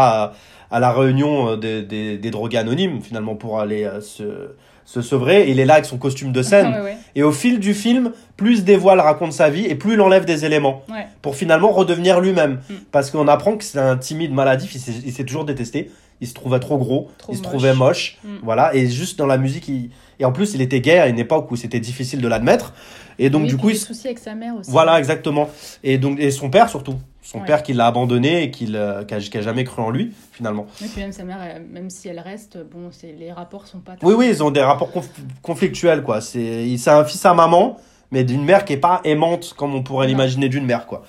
à, 0.69 0.75
à 0.77 0.79
la 0.79 0.93
réunion 0.93 1.57
des, 1.57 1.81
des, 1.81 2.19
des 2.19 2.31
drogués 2.31 2.59
anonymes, 2.59 3.01
finalement, 3.01 3.35
pour 3.35 3.59
aller 3.59 3.89
se, 4.01 4.51
se 4.85 5.01
sevrer. 5.01 5.49
Il 5.49 5.59
est 5.59 5.65
là 5.65 5.75
avec 5.75 5.85
son 5.85 5.97
costume 5.97 6.31
de 6.31 6.41
scène. 6.41 6.67
ouais, 6.73 6.81
ouais. 6.81 6.97
Et 7.15 7.23
au 7.23 7.31
fil 7.31 7.59
du 7.59 7.73
film, 7.73 8.11
plus 8.37 8.59
il 8.59 8.63
dévoile, 8.63 8.99
raconte 8.99 9.33
sa 9.33 9.49
vie, 9.49 9.65
et 9.65 9.75
plus 9.75 9.93
il 9.93 10.01
enlève 10.01 10.25
des 10.25 10.45
éléments. 10.45 10.83
Ouais. 10.89 11.07
Pour 11.21 11.35
finalement 11.35 11.71
redevenir 11.71 12.19
lui-même. 12.19 12.59
Mm. 12.69 12.73
Parce 12.91 13.11
qu'on 13.11 13.27
apprend 13.27 13.57
que 13.57 13.63
c'est 13.63 13.79
un 13.79 13.97
timide 13.97 14.33
maladif, 14.33 14.75
il 14.75 15.11
s'est, 15.11 15.23
toujours 15.23 15.45
détesté. 15.45 15.91
Il 16.21 16.27
se 16.27 16.33
trouvait 16.33 16.59
trop 16.59 16.77
gros, 16.77 17.09
Trop 17.17 17.33
il 17.33 17.37
se 17.37 17.41
trouvait 17.41 17.73
moche. 17.73 18.17
Mm. 18.23 18.29
Voilà, 18.43 18.75
et 18.75 18.87
juste 18.87 19.17
dans 19.17 19.25
la 19.25 19.37
musique, 19.37 19.67
il... 19.67 19.89
et 20.19 20.25
en 20.25 20.31
plus, 20.31 20.53
il 20.53 20.61
était 20.61 20.81
gay 20.81 20.97
à 20.97 21.07
une 21.07 21.19
époque 21.19 21.51
où 21.51 21.55
c'était 21.55 21.79
difficile 21.79 22.21
de 22.21 22.27
l'admettre. 22.27 22.73
Et 23.19 23.29
donc, 23.29 23.43
Oui, 23.43 23.47
du 23.49 23.57
coup, 23.57 23.69
il... 23.69 23.77
soucis 23.77 24.07
avec 24.07 24.19
sa 24.19 24.35
mère 24.35 24.55
aussi. 24.55 24.69
voilà, 24.71 24.99
exactement. 24.99 25.49
Et 25.83 25.97
donc, 25.97 26.19
et 26.19 26.31
son 26.31 26.49
père 26.49 26.69
surtout. 26.69 26.95
Son 27.21 27.39
Ouais. 27.39 27.45
père 27.45 27.63
qui 27.63 27.71
l'a 27.73 27.87
abandonné 27.87 28.43
et 28.43 28.51
qui 28.51 28.65
l'a- 28.65 29.05
qui 29.05 29.13
a, 29.13 29.19
qui 29.19 29.37
a 29.37 29.41
jamais 29.41 29.63
cru 29.63 29.81
en 29.81 29.89
lui, 29.91 30.11
finalement. 30.33 30.67
Et 30.83 30.87
puis 30.87 30.99
même 31.01 31.13
sa 31.13 31.23
mère, 31.23 31.39
même 31.71 31.89
si 31.89 32.09
elle 32.09 32.19
reste, 32.19 32.57
bon, 32.69 32.89
les 33.17 33.31
rapports 33.31 33.65
sont 33.65 33.79
pas. 33.79 33.95
Oui, 34.03 34.13
oui, 34.17 34.27
ils 34.29 34.43
ont 34.43 34.51
des 34.51 34.61
rapports 34.61 34.89
conf- 34.91 35.07
conflictuels, 35.41 36.03
quoi. 36.03 36.19
C'est, 36.19 36.67
un 36.87 37.05
fils 37.05 37.25
à 37.25 37.33
maman, 37.33 37.77
mais 38.11 38.23
d'une 38.25 38.43
mère 38.43 38.65
qui 38.65 38.73
est 38.73 38.77
pas 38.77 38.99
aimante 39.05 39.53
comme 39.55 39.73
on 39.73 39.83
pourrait 39.83 40.07
l'imaginer 40.07 40.49
d'une 40.49 40.65
mère, 40.65 40.85
quoi. 40.85 41.03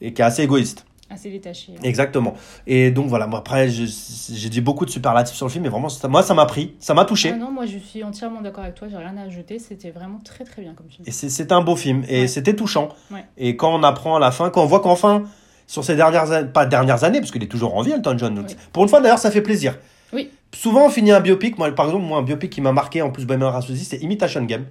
Et 0.00 0.12
qui 0.12 0.22
est 0.22 0.24
assez 0.24 0.42
égoïste. 0.44 0.86
Assez 1.12 1.30
détaché. 1.30 1.72
hein. 1.76 1.80
Exactement. 1.82 2.34
Et 2.66 2.90
donc 2.92 3.08
voilà, 3.08 3.26
moi 3.26 3.40
après, 3.40 3.68
j'ai 3.68 4.48
dit 4.48 4.60
beaucoup 4.60 4.84
de 4.86 4.90
superlatifs 4.90 5.34
sur 5.36 5.46
le 5.46 5.50
film, 5.50 5.64
mais 5.64 5.68
vraiment, 5.68 5.88
ça- 5.88 6.06
moi, 6.06 6.22
ça 6.22 6.34
m'a 6.34 6.46
pris, 6.46 6.74
ça 6.78 6.94
m'a 6.94 7.04
touché. 7.04 7.32
Ah 7.34 7.36
non, 7.36 7.50
moi 7.50 7.66
je 7.66 7.78
suis 7.78 8.04
entièrement 8.04 8.40
d'accord 8.40 8.62
avec 8.62 8.76
toi, 8.76 8.86
j'ai 8.88 8.96
rien 8.96 9.16
à 9.16 9.22
ajouter, 9.22 9.58
c'était 9.58 9.90
vraiment 9.90 10.20
très 10.24 10.44
très 10.44 10.62
bien 10.62 10.72
comme 10.74 10.86
film. 10.88 11.02
Et 11.06 11.10
c'est- 11.10 11.28
c'était 11.28 11.52
un 11.52 11.62
beau 11.62 11.74
film, 11.76 12.04
et 12.08 12.22
Ouais. 12.22 12.26
c'était 12.28 12.54
touchant. 12.54 12.90
Ouais. 13.10 13.24
Et 13.36 13.56
quand 13.56 13.74
on 13.74 13.82
apprend 13.82 14.16
à 14.16 14.20
la 14.20 14.30
fin, 14.30 14.50
quand 14.50 14.62
on 14.62 14.66
voit 14.66 14.80
qu'enfin, 14.80 15.24
sur 15.66 15.84
ces 15.84 15.96
dernières 15.96 16.30
années, 16.32 16.48
pas 16.52 16.64
dernières 16.66 17.02
années, 17.04 17.18
parce 17.20 17.30
qu'il 17.32 17.42
est 17.42 17.48
toujours 17.48 17.76
en 17.76 17.82
vie, 17.82 17.90
Elton 17.92 18.16
John. 18.16 18.38
Oui. 18.48 18.56
Pour 18.72 18.82
une 18.84 18.88
fois, 18.88 19.00
d'ailleurs, 19.00 19.18
ça 19.18 19.30
fait 19.30 19.42
plaisir. 19.42 19.78
Oui. 20.12 20.30
Souvent, 20.52 20.86
on 20.86 20.90
finit 20.90 21.12
un 21.12 21.20
biopic. 21.20 21.58
Moi, 21.58 21.70
par 21.72 21.86
exemple, 21.86 22.04
moi, 22.04 22.18
un 22.18 22.22
biopic 22.22 22.50
qui 22.50 22.60
m'a 22.60 22.72
marqué, 22.72 23.02
en 23.02 23.10
plus, 23.10 23.24
Bohemian 23.24 23.50
Rhapsody, 23.52 23.84
c'est 23.84 23.98
Imitation 23.98 24.42
Game, 24.42 24.64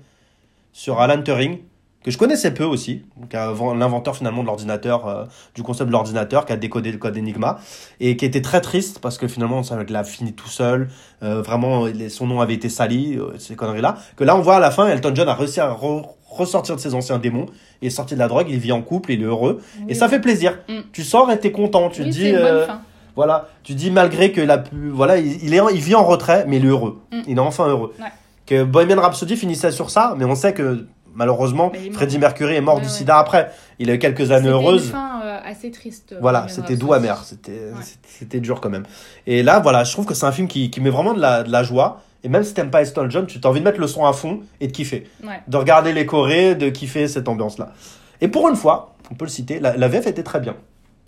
sur 0.73 0.99
Alan 0.99 1.21
Turing, 1.21 1.59
que 2.03 2.11
je 2.11 2.17
connaissais 2.17 2.53
peu 2.53 2.63
aussi, 2.63 3.03
l'inventeur 3.33 4.15
finalement 4.15 4.41
de 4.41 4.47
l'ordinateur, 4.47 5.07
euh, 5.07 5.25
du 5.55 5.63
concept 5.63 5.87
de 5.87 5.91
l'ordinateur, 5.91 6.45
qui 6.45 6.53
a 6.53 6.57
décodé 6.57 6.91
le 6.91 6.97
code 6.97 7.17
Enigma, 7.17 7.59
et 7.99 8.15
qui 8.17 8.25
était 8.25 8.41
très 8.41 8.61
triste 8.61 8.99
parce 8.99 9.17
que 9.17 9.27
finalement, 9.27 9.63
ça 9.63 9.77
l'a 9.87 10.03
fini 10.03 10.33
tout 10.33 10.47
seul. 10.49 10.89
euh, 11.23 11.41
vraiment, 11.41 11.85
son 12.09 12.27
nom 12.27 12.39
avait 12.41 12.53
été 12.53 12.69
sali, 12.69 13.17
euh, 13.17 13.33
ces 13.37 13.55
conneries-là. 13.55 13.97
Que 14.15 14.23
là, 14.23 14.35
on 14.37 14.41
voit 14.41 14.55
à 14.55 14.59
la 14.59 14.71
fin, 14.71 14.87
Elton 14.87 15.11
John 15.13 15.27
a 15.27 15.33
réussi 15.33 15.59
à 15.59 15.69
re- 15.71 16.05
ressortir 16.29 16.75
de 16.75 16.79
ses 16.81 16.93
anciens 16.93 17.17
démons, 17.19 17.47
il 17.81 17.87
est 17.87 17.91
sorti 17.91 18.13
de 18.13 18.19
la 18.19 18.27
drogue, 18.29 18.47
il 18.49 18.59
vit 18.59 18.71
en 18.71 18.81
couple, 18.81 19.11
il 19.11 19.21
est 19.21 19.25
heureux, 19.25 19.61
et 19.89 19.93
ça 19.95 20.07
fait 20.07 20.19
plaisir. 20.21 20.57
Mm. 20.69 20.79
Tu 20.93 21.03
sors 21.03 21.29
et 21.31 21.39
t'es 21.39 21.51
content, 21.51 21.89
tu 21.89 22.03
Oui, 22.03 22.09
te 22.09 22.13
c'est 22.15 22.19
dis. 22.21 22.29
une 22.29 22.37
bonne 22.39 22.65
fin. 22.65 22.81
voilà, 23.15 23.49
tu 23.63 23.73
dis 23.73 23.91
malgré 23.91 24.31
que 24.31 24.39
la 24.39 24.59
pu, 24.59 24.89
voilà, 24.89 25.17
il, 25.17 25.43
il 25.43 25.53
est, 25.53 25.59
il 25.73 25.81
vit 25.81 25.95
en 25.95 26.05
retrait, 26.05 26.45
mais 26.47 26.57
il 26.57 26.65
est 26.65 26.69
heureux. 26.69 27.01
Mm. 27.11 27.19
Il 27.27 27.37
est 27.37 27.41
enfin 27.41 27.67
heureux. 27.67 27.93
Ouais. 27.99 28.05
Que 28.45 28.63
Bohemian 28.63 29.01
Rhapsody 29.01 29.35
finissait 29.35 29.71
sur 29.71 29.89
ça, 29.89 30.15
mais 30.17 30.25
on 30.25 30.33
sait 30.35 30.53
que 30.53 30.87
malheureusement. 31.13 31.71
Freddie 31.93 32.19
Mercury 32.19 32.55
est 32.55 32.61
mort 32.61 32.75
Ouais, 32.75 32.81
du 32.81 32.87
ouais. 32.87 32.93
sida 32.93 33.17
après. 33.17 33.51
Il 33.79 33.89
a 33.89 33.93
eu 33.93 33.99
quelques 33.99 34.31
années 34.31 34.37
C'était 34.43 34.49
heureuses. 34.49 34.85
une 34.85 34.91
fin 34.91 35.21
euh, 35.23 35.39
assez 35.43 35.71
triste. 35.71 36.13
euh, 36.13 36.17
Voilà, 36.21 36.47
c'était 36.47 36.75
doux 36.75 36.93
amer, 36.93 37.23
c'était 37.23 37.71
c'était- 37.81 38.07
c'était 38.07 38.39
dur 38.39 38.61
quand 38.61 38.69
même. 38.69 38.85
Et 39.27 39.43
là, 39.43 39.59
voilà, 39.59 39.83
je 39.83 39.91
trouve 39.91 40.05
que 40.05 40.13
c'est 40.13 40.25
un 40.25 40.31
film 40.31 40.47
qui, 40.47 40.69
qui 40.69 40.81
met 40.81 40.89
vraiment 40.89 41.13
de 41.13 41.21
la, 41.21 41.43
de 41.43 41.51
la 41.51 41.63
joie. 41.63 42.01
Et 42.23 42.27
même 42.29 42.43
si 42.43 42.53
t'aimes 42.53 42.69
pas 42.71 42.81
Elton 42.81 43.09
John, 43.09 43.25
tu 43.27 43.39
as 43.41 43.47
envie 43.47 43.59
de 43.61 43.65
mettre 43.65 43.79
le 43.79 43.87
son 43.87 44.05
à 44.05 44.11
fond 44.11 44.41
et 44.59 44.67
de 44.67 44.71
kiffer. 44.73 45.07
De 45.47 45.57
regarder 45.57 45.93
les 45.93 46.05
chorés, 46.05 46.55
de 46.55 46.69
kiffer 46.69 47.07
cette 47.07 47.29
ambiance-là. 47.29 47.71
Et 48.19 48.27
pour 48.27 48.49
une 48.49 48.57
fois, 48.57 48.93
on 49.09 49.15
peut 49.15 49.23
le 49.25 49.29
citer, 49.31 49.59
la, 49.61 49.77
la 49.77 49.87
VF 49.87 50.05
était 50.07 50.23
très 50.23 50.41
bien. 50.41 50.55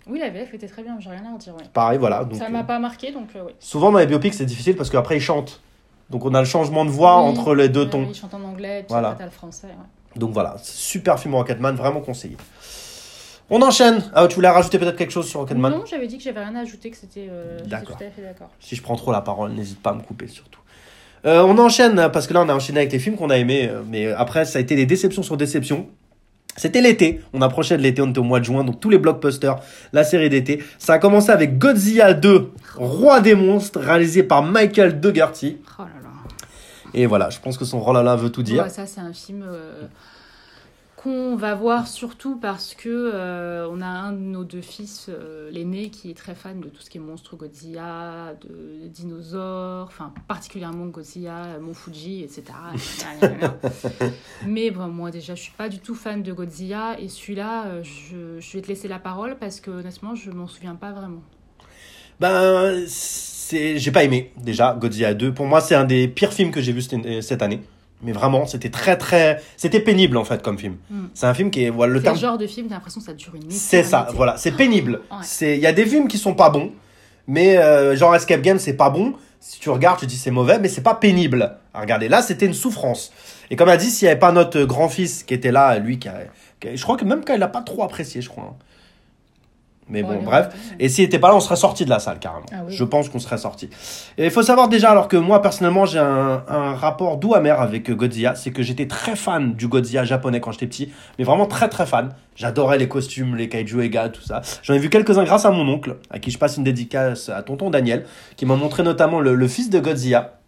Oui, 0.08 0.18
la 0.18 0.30
VF 0.30 0.54
était 0.54 0.66
très 0.66 0.82
bien, 0.82 0.96
j'ai 0.98 1.10
rien 1.10 1.22
à 1.24 1.34
en 1.34 1.36
dire. 1.36 1.54
Ouais. 1.54 1.62
Pareil, 1.72 1.98
voilà. 1.98 2.24
Donc, 2.24 2.38
ça 2.38 2.46
euh, 2.46 2.48
m'a 2.48 2.64
pas 2.64 2.78
marqué, 2.78 3.12
donc 3.12 3.28
euh, 3.36 3.42
oui. 3.46 3.52
Souvent 3.60 3.92
dans 3.92 3.98
les 3.98 4.06
biopics, 4.06 4.34
c'est 4.34 4.46
difficile 4.46 4.74
parce 4.74 4.88
qu'après 4.90 5.16
ils 5.18 5.20
chantent. 5.20 5.60
Donc 6.12 6.24
on 6.24 6.34
a 6.34 6.38
le 6.40 6.46
changement 6.46 6.84
de 6.84 6.90
voix 6.90 7.20
Oui, 7.22 7.30
entre 7.30 7.54
les 7.56 7.68
deux 7.68 7.88
tons. 7.88 8.06
Il 8.08 8.14
chante 8.14 8.34
en 8.34 8.44
anglais, 8.44 8.80
puis 8.80 8.86
Voilà. 8.90 9.08
après 9.10 9.24
le 9.24 9.30
français. 9.30 9.66
ouais. 9.66 10.20
Donc 10.20 10.32
voilà, 10.32 10.56
super 10.62 11.18
film 11.18 11.34
Rocketman, 11.34 11.74
vraiment 11.74 12.00
conseillé. 12.02 12.36
On 13.50 13.60
enchaîne. 13.62 14.02
Ah, 14.14 14.26
tu 14.28 14.36
voulais 14.36 14.48
rajouter 14.48 14.78
peut-être 14.78 14.96
quelque 14.96 15.10
chose 15.12 15.26
sur 15.26 15.40
Rocketman 15.40 15.72
Non, 15.72 15.84
j'avais 15.86 16.06
dit 16.06 16.16
que 16.18 16.22
j'avais 16.24 16.40
rien 16.44 16.54
à 16.54 16.60
ajouter, 16.60 16.90
que 16.90 16.96
c'était. 16.96 17.28
euh, 17.30 17.58
D'accord. 17.66 17.96
tout 17.98 18.04
à 18.04 18.10
fait 18.10 18.22
d'accord. 18.22 18.50
Si 18.60 18.76
je 18.76 18.82
prends 18.82 18.96
trop 18.96 19.10
la 19.12 19.20
parole, 19.20 19.52
n'hésite 19.52 19.80
pas 19.82 19.90
à 19.90 19.94
me 19.94 20.02
couper 20.02 20.28
surtout. 20.28 20.60
Euh, 21.24 21.42
on 21.42 21.56
enchaîne, 21.58 22.08
parce 22.12 22.26
que 22.26 22.34
là 22.34 22.42
on 22.42 22.48
a 22.48 22.54
enchaîné 22.54 22.80
avec 22.80 22.92
les 22.92 22.98
films 22.98 23.16
qu'on 23.16 23.30
a 23.30 23.36
aimés, 23.38 23.68
euh, 23.70 23.82
mais 23.88 24.10
après 24.12 24.44
ça 24.44 24.58
a 24.58 24.62
été 24.62 24.74
des 24.76 24.86
déceptions 24.86 25.22
sur 25.22 25.36
déceptions. 25.36 25.86
C'était 26.56 26.82
l'été, 26.82 27.22
on 27.32 27.40
approchait 27.40 27.78
de 27.78 27.82
l'été, 27.82 28.02
on 28.02 28.10
était 28.10 28.18
au 28.18 28.24
mois 28.24 28.38
de 28.40 28.44
juin, 28.44 28.62
donc 28.64 28.78
tous 28.80 28.90
les 28.90 28.98
blockbusters, 28.98 29.56
la 29.94 30.04
série 30.04 30.28
d'été. 30.28 30.62
Ça 30.78 30.94
a 30.94 30.98
commencé 30.98 31.30
avec 31.30 31.56
Godzilla 31.56 32.12
2, 32.12 32.50
Roi 32.76 33.20
des 33.22 33.34
monstres, 33.34 33.80
réalisé 33.80 34.22
par 34.22 34.42
Michael 34.42 35.00
Dougherty. 35.00 35.56
Oh 35.78 35.82
là 35.82 35.88
là. 36.01 36.01
Et 36.94 37.06
voilà, 37.06 37.30
je 37.30 37.40
pense 37.40 37.56
que 37.56 37.64
son 37.64 37.80
rôle 37.80 37.96
là 37.96 38.16
veut 38.16 38.30
tout 38.30 38.42
dire. 38.42 38.62
Ouais, 38.62 38.68
ça, 38.68 38.86
c'est 38.86 39.00
un 39.00 39.12
film 39.12 39.44
euh, 39.46 39.86
qu'on 40.96 41.36
va 41.36 41.54
voir 41.54 41.88
surtout 41.88 42.36
parce 42.36 42.74
que 42.74 42.88
euh, 43.14 43.68
on 43.70 43.80
a 43.80 43.86
un 43.86 44.12
de 44.12 44.18
nos 44.18 44.44
deux 44.44 44.60
fils, 44.60 45.06
euh, 45.08 45.50
l'aîné, 45.50 45.90
qui 45.90 46.10
est 46.10 46.14
très 46.14 46.34
fan 46.34 46.60
de 46.60 46.68
tout 46.68 46.82
ce 46.82 46.90
qui 46.90 46.98
est 46.98 47.00
monstre 47.00 47.36
Godzilla, 47.36 48.34
de 48.40 48.88
dinosaures, 48.88 49.86
enfin 49.86 50.12
particulièrement 50.28 50.86
Godzilla, 50.86 51.58
Mont 51.60 51.74
Fuji, 51.74 52.22
etc. 52.22 52.44
Mais 54.46 54.70
bon, 54.70 54.88
moi 54.88 55.10
déjà, 55.10 55.34
je 55.34 55.42
suis 55.42 55.52
pas 55.52 55.68
du 55.68 55.78
tout 55.78 55.94
fan 55.94 56.22
de 56.22 56.32
Godzilla 56.32 56.96
et 57.00 57.08
celui-là, 57.08 57.82
je, 57.82 58.38
je 58.38 58.52
vais 58.52 58.62
te 58.62 58.68
laisser 58.68 58.88
la 58.88 58.98
parole 58.98 59.36
parce 59.38 59.60
que 59.60 59.70
honnêtement, 59.70 60.14
je 60.14 60.30
m'en 60.30 60.46
souviens 60.46 60.74
pas 60.74 60.92
vraiment. 60.92 61.22
Ben, 62.20 62.86
c'est, 63.52 63.78
j'ai 63.78 63.90
pas 63.92 64.02
aimé 64.04 64.30
déjà 64.42 64.74
Godzilla 64.80 65.12
2. 65.14 65.32
Pour 65.34 65.46
moi, 65.46 65.60
c'est 65.60 65.74
un 65.74 65.84
des 65.84 66.08
pires 66.08 66.32
films 66.32 66.50
que 66.50 66.60
j'ai 66.62 66.72
vu 66.72 66.80
cette 67.20 67.42
année. 67.42 67.60
Mais 68.04 68.12
vraiment, 68.12 68.46
c'était 68.46 68.70
très 68.70 68.96
très, 68.96 69.40
c'était 69.56 69.78
pénible 69.78 70.16
en 70.16 70.24
fait 70.24 70.42
comme 70.42 70.58
film. 70.58 70.76
Mm. 70.90 71.04
C'est 71.14 71.26
un 71.26 71.34
film 71.34 71.50
qui 71.50 71.64
est, 71.64 71.70
voilà, 71.70 71.92
le 71.92 72.02
terme 72.02 72.18
genre 72.18 72.36
de 72.38 72.48
film, 72.48 72.66
t'as 72.66 72.74
l'impression 72.74 73.00
que 73.00 73.06
ça 73.06 73.12
dure 73.12 73.34
une 73.36 73.48
C'est 73.50 73.84
ça, 73.84 74.08
voilà, 74.14 74.36
c'est 74.38 74.52
pénible. 74.52 75.02
Ouais. 75.10 75.18
C'est, 75.22 75.54
il 75.56 75.60
y 75.62 75.66
a 75.66 75.72
des 75.72 75.86
films 75.86 76.08
qui 76.08 76.18
sont 76.18 76.34
pas 76.34 76.50
bons, 76.50 76.72
mais 77.28 77.58
euh, 77.58 77.94
genre 77.94 78.16
Escape 78.16 78.40
Game, 78.42 78.58
c'est 78.58 78.72
pas 78.72 78.90
bon. 78.90 79.12
Si 79.38 79.60
tu 79.60 79.70
regardes, 79.70 80.00
tu 80.00 80.06
dis 80.06 80.16
c'est 80.16 80.30
mauvais, 80.32 80.58
mais 80.58 80.68
c'est 80.68 80.82
pas 80.82 80.94
pénible 80.96 81.56
à 81.74 81.80
regarder. 81.80 82.08
Là, 82.08 82.22
c'était 82.22 82.46
une 82.46 82.54
souffrance. 82.54 83.12
Et 83.50 83.56
comme 83.56 83.68
a 83.68 83.76
dit, 83.76 83.90
s'il 83.90 84.06
y 84.06 84.08
avait 84.08 84.18
pas 84.18 84.32
notre 84.32 84.64
grand-fils 84.64 85.22
qui 85.22 85.34
était 85.34 85.52
là, 85.52 85.78
lui 85.78 85.98
qui, 86.00 86.08
a, 86.08 86.14
qui 86.58 86.68
a- 86.68 86.74
je 86.76 86.82
crois 86.82 86.96
que 86.96 87.04
même 87.04 87.22
quand 87.24 87.34
il 87.34 87.42
a 87.42 87.48
pas 87.48 87.62
trop 87.62 87.84
apprécié, 87.84 88.20
je 88.22 88.28
crois. 88.28 88.44
hein. 88.52 88.56
Mais 89.88 90.02
bon, 90.02 90.10
Ouais, 90.10 90.18
bref. 90.24 90.46
ouais. 90.70 90.76
Et 90.78 90.88
s'il 90.88 91.04
était 91.04 91.18
pas 91.18 91.28
là, 91.28 91.34
on 91.36 91.40
serait 91.40 91.56
sorti 91.56 91.84
de 91.84 91.90
la 91.90 91.98
salle 91.98 92.18
carrément. 92.18 92.46
Ah 92.52 92.62
oui. 92.66 92.72
Je 92.74 92.84
pense 92.84 93.08
qu'on 93.08 93.18
serait 93.18 93.36
sorti. 93.36 93.68
Et 94.16 94.24
il 94.26 94.30
faut 94.30 94.42
savoir 94.42 94.68
déjà, 94.68 94.90
alors 94.90 95.08
que 95.08 95.16
moi 95.16 95.42
personnellement, 95.42 95.84
j'ai 95.86 95.98
un, 95.98 96.44
un 96.48 96.74
rapport 96.74 97.16
doux 97.18 97.34
amer 97.34 97.60
avec 97.60 97.90
Godzilla, 97.90 98.34
c'est 98.36 98.52
que 98.52 98.62
j'étais 98.62 98.86
très 98.86 99.16
fan 99.16 99.54
du 99.54 99.68
Godzilla 99.68 100.04
japonais 100.04 100.40
quand 100.40 100.52
j'étais 100.52 100.68
petit, 100.68 100.92
mais 101.18 101.24
vraiment 101.24 101.46
très 101.46 101.68
très 101.68 101.84
fan. 101.84 102.14
J'adorais 102.36 102.78
les 102.78 102.88
costumes, 102.88 103.36
les 103.36 103.48
kaiju 103.48 103.82
Ega, 103.82 104.08
tout 104.08 104.22
ça. 104.22 104.40
J'en 104.62 104.72
ai 104.74 104.78
vu 104.78 104.88
quelques-uns 104.88 105.24
grâce 105.24 105.44
à 105.44 105.50
mon 105.50 105.68
oncle, 105.68 105.96
à 106.10 106.18
qui 106.20 106.30
je 106.30 106.38
passe 106.38 106.56
une 106.56 106.64
dédicace 106.64 107.28
à 107.28 107.42
tonton 107.42 107.68
Daniel, 107.68 108.06
qui 108.36 108.46
m'a 108.46 108.56
montré 108.56 108.82
notamment 108.84 109.20
le, 109.20 109.34
le 109.34 109.48
fils 109.48 109.68
de 109.68 109.80
Godzilla 109.80 110.38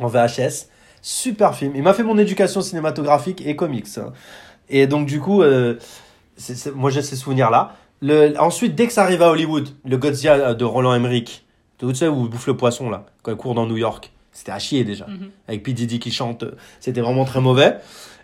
en 0.00 0.08
VHS. 0.08 0.66
Super 1.00 1.54
film. 1.54 1.72
Il 1.76 1.82
m'a 1.82 1.94
fait 1.94 2.02
mon 2.02 2.18
éducation 2.18 2.60
cinématographique 2.60 3.46
et 3.46 3.56
comics. 3.56 3.86
hein. 3.98 4.12
Et 4.68 4.86
donc 4.86 5.06
du 5.06 5.20
coup, 5.20 5.42
euh, 5.42 5.78
moi 6.74 6.90
j'ai 6.90 7.02
ces 7.02 7.16
souvenirs-là. 7.16 7.72
Le, 8.04 8.38
ensuite, 8.38 8.74
dès 8.74 8.86
que 8.86 8.92
ça 8.92 9.02
arrive 9.02 9.22
à 9.22 9.30
Hollywood, 9.30 9.68
le 9.86 9.96
Godzilla 9.96 10.52
de 10.52 10.64
Roland 10.64 10.94
Emmerich, 10.94 11.46
tu 11.78 11.94
sais, 11.94 12.06
où 12.06 12.24
il 12.24 12.28
bouffe 12.28 12.46
le 12.46 12.56
poisson, 12.56 12.90
là, 12.90 13.06
quand 13.22 13.32
il 13.32 13.36
court 13.38 13.54
dans 13.54 13.66
New 13.66 13.78
York, 13.78 14.12
c'était 14.30 14.52
à 14.52 14.58
chier 14.58 14.84
déjà. 14.84 15.06
Mhm. 15.06 15.30
Avec 15.48 15.62
P. 15.62 15.72
Diddy 15.72 15.98
qui 15.98 16.10
chante, 16.10 16.42
euh, 16.42 16.50
c'était 16.80 17.00
vraiment 17.00 17.24
très 17.24 17.40
mauvais. 17.40 17.76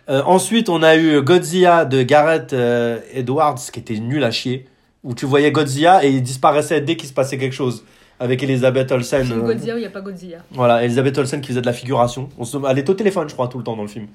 Euh, 0.09 0.21
ensuite, 0.25 0.69
on 0.69 0.83
a 0.83 0.95
eu 0.97 1.21
Godzilla 1.21 1.85
de 1.85 2.03
Gareth 2.03 2.53
euh, 2.53 2.99
Edwards, 3.13 3.59
qui 3.73 3.79
était 3.79 3.97
nul 3.97 4.23
à 4.23 4.29
chier, 4.29 4.67
où 5.03 5.15
tu 5.15 5.25
voyais 5.25 5.51
Godzilla 5.51 6.05
et 6.05 6.11
il 6.11 6.21
disparaissait 6.21 6.81
dès 6.81 6.95
qu'il 6.95 7.09
se 7.09 7.13
passait 7.13 7.37
quelque 7.37 7.55
chose. 7.55 7.83
Avec 8.19 8.43
Elizabeth 8.43 8.91
Olsen. 8.91 9.25
Film 9.25 9.39
euh, 9.39 9.47
Godzilla 9.47 9.73
où 9.73 9.77
il 9.77 9.81
n'y 9.81 9.87
a 9.87 9.89
pas 9.89 10.01
Godzilla. 10.01 10.37
voilà, 10.51 10.83
Elizabeth 10.83 11.17
Olsen 11.17 11.41
qui 11.41 11.47
faisait 11.47 11.61
de 11.61 11.65
la 11.65 11.73
figuration. 11.73 12.29
On 12.37 12.45
se... 12.45 12.55
Elle 12.69 12.77
est 12.77 12.87
au 12.87 12.93
téléphone, 12.93 13.27
je 13.27 13.33
crois, 13.33 13.47
tout 13.47 13.57
le 13.57 13.63
temps 13.63 13.75
dans 13.75 13.81
le 13.81 13.87
film. 13.87 14.05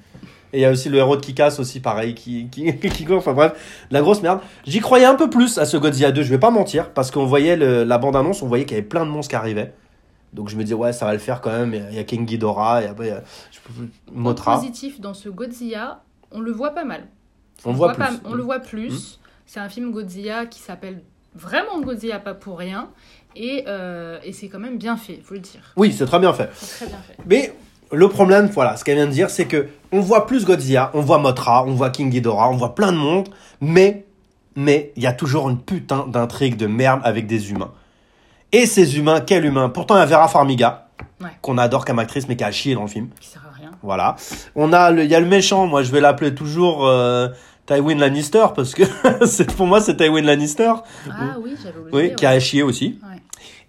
Et 0.53 0.59
il 0.59 0.61
y 0.61 0.65
a 0.65 0.71
aussi 0.71 0.87
le 0.89 0.97
héros 0.97 1.15
de 1.17 1.21
Kikas 1.21 1.57
aussi, 1.59 1.79
pareil, 1.81 2.15
qui, 2.15 2.47
qui, 2.49 2.73
qui 2.79 3.05
court. 3.05 3.17
Enfin 3.17 3.33
bref, 3.33 3.53
de 3.89 3.93
la 3.93 4.01
grosse 4.01 4.21
merde. 4.21 4.39
J'y 4.65 4.79
croyais 4.79 5.05
un 5.05 5.15
peu 5.15 5.29
plus 5.29 5.57
à 5.57 5.65
ce 5.65 5.75
Godzilla 5.77 6.11
2, 6.11 6.23
je 6.23 6.29
vais 6.29 6.39
pas 6.39 6.51
mentir, 6.51 6.91
parce 6.91 7.11
qu'on 7.11 7.25
voyait 7.25 7.55
le- 7.57 7.83
la 7.83 7.97
bande-annonce, 7.97 8.41
on 8.41 8.47
voyait 8.47 8.65
qu'il 8.65 8.75
y 8.77 8.79
avait 8.79 8.87
plein 8.87 9.05
de 9.05 9.11
monstres 9.11 9.29
qui 9.31 9.35
arrivaient. 9.35 9.73
Donc 10.33 10.49
je 10.49 10.55
me 10.55 10.63
disais, 10.63 10.75
ouais, 10.75 10.93
ça 10.93 11.05
va 11.05 11.13
le 11.13 11.19
faire 11.19 11.41
quand 11.41 11.51
même. 11.51 11.73
Il 11.73 11.95
y 11.95 11.99
a- 11.99 12.03
King 12.03 12.25
Ghidorah, 12.25 12.81
il 12.81 13.05
y 13.07 13.09
a 13.11 13.23
Mothra. 14.11 14.55
positif 14.55 14.99
dans 15.01 15.13
ce 15.13 15.29
Godzilla, 15.29 16.01
on 16.31 16.39
le 16.39 16.51
voit 16.51 16.71
pas 16.71 16.85
mal. 16.85 17.07
On 17.65 17.71
le 17.71 17.77
voit 17.77 17.93
plus. 17.93 18.03
Mm. 18.03 18.19
on 18.25 18.33
le 18.33 18.43
voit 18.43 18.59
plus. 18.59 19.19
C'est 19.45 19.59
un 19.59 19.69
film 19.69 19.91
Godzilla 19.91 20.45
qui 20.45 20.59
s'appelle 20.59 21.01
vraiment 21.35 21.81
Godzilla, 21.81 22.19
pas 22.19 22.33
pour 22.33 22.57
rien. 22.59 22.89
Et, 23.35 23.65
euh, 23.67 24.17
et 24.23 24.33
c'est 24.33 24.47
quand 24.47 24.59
même 24.59 24.77
bien 24.77 24.97
fait, 24.97 25.19
faut 25.23 25.33
le 25.35 25.39
dire. 25.39 25.61
Oui, 25.75 25.93
c'est 25.93 26.05
très 26.05 26.19
bien 26.19 26.33
fait. 26.33 26.49
C'est 26.53 26.85
très 26.85 26.87
bien 26.87 26.97
fait. 27.05 27.17
Mais 27.25 27.53
le 27.91 28.07
problème, 28.09 28.49
voilà, 28.53 28.75
ce 28.77 28.83
qu'elle 28.83 28.95
vient 28.95 29.05
de 29.07 29.11
dire, 29.11 29.29
c'est 29.29 29.45
que 29.45 29.67
on 29.91 29.99
voit 30.01 30.25
plus 30.25 30.45
Godzilla, 30.45 30.91
on 30.93 31.01
voit 31.01 31.17
Mothra, 31.19 31.63
on 31.65 31.71
voit 31.73 31.89
King 31.89 32.09
Ghidorah, 32.09 32.49
on 32.49 32.57
voit 32.57 32.75
plein 32.75 32.91
de 32.91 32.97
monde, 32.97 33.29
mais 33.61 34.05
mais 34.55 34.91
il 34.95 35.03
y 35.03 35.07
a 35.07 35.13
toujours 35.13 35.49
une 35.49 35.59
putain 35.59 36.05
d'intrigue 36.07 36.57
de 36.57 36.65
merde 36.67 36.99
avec 37.03 37.27
des 37.27 37.51
humains. 37.51 37.71
Et 38.51 38.65
ces 38.65 38.97
humains, 38.97 39.21
quel 39.21 39.45
humain? 39.45 39.69
Pourtant, 39.69 39.95
il 39.95 39.99
y 39.99 40.01
a 40.01 40.05
Vera 40.05 40.27
Farmiga, 40.27 40.87
Ouais. 41.21 41.29
qu'on 41.41 41.57
adore 41.59 41.85
comme 41.85 41.99
actrice, 41.99 42.27
mais 42.27 42.35
qui 42.35 42.43
a 42.43 42.51
chié 42.51 42.73
dans 42.75 42.81
le 42.83 42.87
film. 42.87 43.09
Qui 43.19 43.27
sert 43.29 43.41
à 43.47 43.55
rien. 43.55 43.71
Voilà. 43.83 44.15
On 44.55 44.73
a 44.73 44.89
le, 44.91 45.03
il 45.03 45.09
y 45.11 45.15
a 45.15 45.19
le 45.19 45.25
méchant, 45.27 45.67
moi 45.67 45.83
je 45.83 45.91
vais 45.91 45.99
l'appeler 46.01 46.33
toujours 46.33 46.87
euh, 46.87 47.27
Tywin 47.67 47.95
Lannister, 47.95 48.45
parce 48.55 48.73
que 48.73 48.83
pour 49.57 49.67
moi 49.67 49.79
c'est 49.81 49.95
Tywin 49.97 50.21
Lannister, 50.23 50.71
Ah 51.09 51.35
oui, 51.41 51.55
j'avais 51.61 51.77
oublié. 51.79 51.91
oui, 51.93 52.01
ouais. 52.09 52.15
qui 52.15 52.25
a 52.25 52.39
chié 52.39 52.63
aussi. 52.63 52.99
Ouais. 53.03 53.16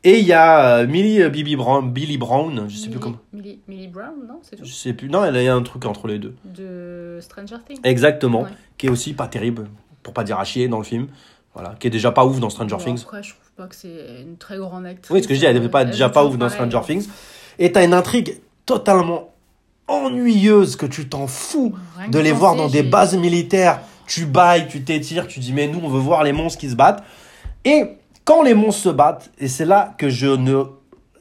Et 0.04 0.20
il 0.20 0.26
y 0.26 0.32
a 0.32 0.78
euh, 0.78 0.86
Millie 0.86 1.22
euh, 1.22 1.28
Bibi 1.28 1.56
Brown, 1.56 1.90
Billy 1.90 2.18
Brown, 2.18 2.66
je 2.68 2.76
sais 2.76 2.88
plus 2.88 3.00
comment. 3.00 3.16
Millie, 3.32 3.60
Millie 3.66 3.88
Brown, 3.88 4.14
non 4.28 4.38
C'est 4.42 4.56
tout. 4.56 4.64
Je 4.64 4.72
sais 4.72 4.92
plus. 4.92 5.08
Non, 5.08 5.24
elle 5.24 5.36
a 5.36 5.54
un 5.54 5.62
truc 5.62 5.84
entre 5.86 6.06
les 6.06 6.18
deux. 6.18 6.34
De 6.44 7.18
Stranger 7.20 7.56
Things. 7.66 7.80
Exactement. 7.82 8.42
Ouais. 8.42 8.50
Qui 8.76 8.86
est 8.86 8.90
aussi 8.90 9.12
pas 9.12 9.26
terrible, 9.26 9.68
pour 10.04 10.14
pas 10.14 10.22
dire 10.22 10.38
à 10.38 10.44
chier 10.44 10.68
dans 10.68 10.78
le 10.78 10.84
film. 10.84 11.08
Voilà. 11.52 11.74
Qui 11.80 11.88
est 11.88 11.90
déjà 11.90 12.12
pas 12.12 12.24
ouf 12.24 12.38
dans 12.38 12.50
Stranger 12.50 12.76
Things. 12.76 13.02
Après, 13.02 13.22
je 13.24 13.30
trouve 13.30 13.50
pas 13.56 13.66
que 13.66 13.74
c'est 13.74 14.22
une 14.22 14.36
très 14.36 14.56
grande 14.56 14.86
actrice. 14.86 15.10
Oui, 15.10 15.22
ce 15.22 15.26
que 15.26 15.34
je 15.34 15.40
dis, 15.40 15.46
elle 15.46 15.56
est 15.56 15.68
pas, 15.68 15.84
déjà 15.84 16.08
pas 16.08 16.24
ouf 16.24 16.38
dans. 16.38 16.48
Stranger 16.48 16.80
Things. 16.86 17.08
Et 17.58 17.72
t'as 17.72 17.84
une 17.84 17.94
intrigue 17.94 18.40
totalement 18.66 19.34
ennuyeuse 19.88 20.76
que 20.76 20.86
tu 20.86 21.08
t'en 21.08 21.26
fous 21.26 21.74
Rien 21.96 22.08
de 22.08 22.18
les 22.20 22.32
voir 22.32 22.54
dans 22.54 22.68
des 22.68 22.84
bases 22.84 23.16
militaires. 23.16 23.80
Tu 24.06 24.26
bailles, 24.26 24.68
tu 24.68 24.84
t'étires, 24.84 25.26
tu 25.26 25.40
dis, 25.40 25.52
mais 25.52 25.66
nous, 25.66 25.80
on 25.82 25.88
veut 25.88 25.98
voir 25.98 26.22
les 26.22 26.32
monstres 26.32 26.60
qui 26.60 26.70
se 26.70 26.76
battent. 26.76 27.02
Et 27.64 27.84
quand 28.28 28.42
les 28.42 28.52
monstres 28.52 28.82
se 28.82 28.88
battent, 28.90 29.30
et 29.38 29.48
c'est 29.48 29.64
là 29.64 29.94
que 29.96 30.10
je 30.10 30.26
ne. 30.26 30.64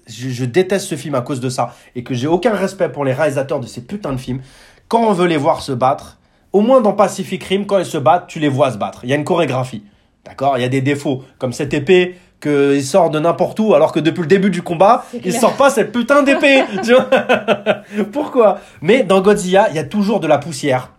Je, 0.07 0.27
je 0.27 0.43
déteste 0.43 0.87
ce 0.87 0.95
film 0.95 1.15
à 1.15 1.21
cause 1.21 1.39
de 1.39 1.47
ça, 1.47 1.73
et 1.95 2.03
que 2.03 2.13
j'ai 2.13 2.27
aucun 2.27 2.53
respect 2.53 2.89
pour 2.89 3.05
les 3.05 3.13
réalisateurs 3.13 3.61
de 3.61 3.65
ces 3.65 3.79
putains 3.79 4.11
de 4.11 4.17
films. 4.17 4.41
Quand 4.89 5.07
on 5.07 5.13
veut 5.13 5.25
les 5.25 5.37
voir 5.37 5.61
se 5.61 5.71
battre, 5.71 6.17
au 6.51 6.59
moins 6.59 6.81
dans 6.81 6.91
Pacific 6.91 7.41
Rim, 7.45 7.65
quand 7.65 7.79
ils 7.79 7.85
se 7.85 7.97
battent, 7.97 8.27
tu 8.27 8.39
les 8.39 8.49
vois 8.49 8.73
se 8.73 8.77
battre. 8.77 9.05
Il 9.05 9.09
y 9.09 9.13
a 9.13 9.15
une 9.15 9.23
chorégraphie. 9.23 9.83
D'accord? 10.25 10.57
Il 10.57 10.61
y 10.61 10.65
a 10.65 10.69
des 10.69 10.81
défauts, 10.81 11.23
comme 11.39 11.53
cette 11.53 11.73
épée 11.73 12.17
qu'il 12.41 12.83
sort 12.83 13.09
de 13.09 13.19
n'importe 13.19 13.57
où, 13.61 13.73
alors 13.73 13.93
que 13.93 14.01
depuis 14.01 14.21
le 14.21 14.27
début 14.27 14.49
du 14.49 14.61
combat, 14.61 15.05
il 15.23 15.31
sort 15.31 15.55
pas 15.55 15.69
cette 15.69 15.93
putain 15.93 16.23
d'épée. 16.23 16.65
Pourquoi? 18.11 18.59
Mais 18.81 19.03
dans 19.03 19.21
Godzilla, 19.21 19.69
il 19.69 19.77
y 19.77 19.79
a 19.79 19.85
toujours 19.85 20.19
de 20.19 20.27
la 20.27 20.39
poussière. 20.39 20.91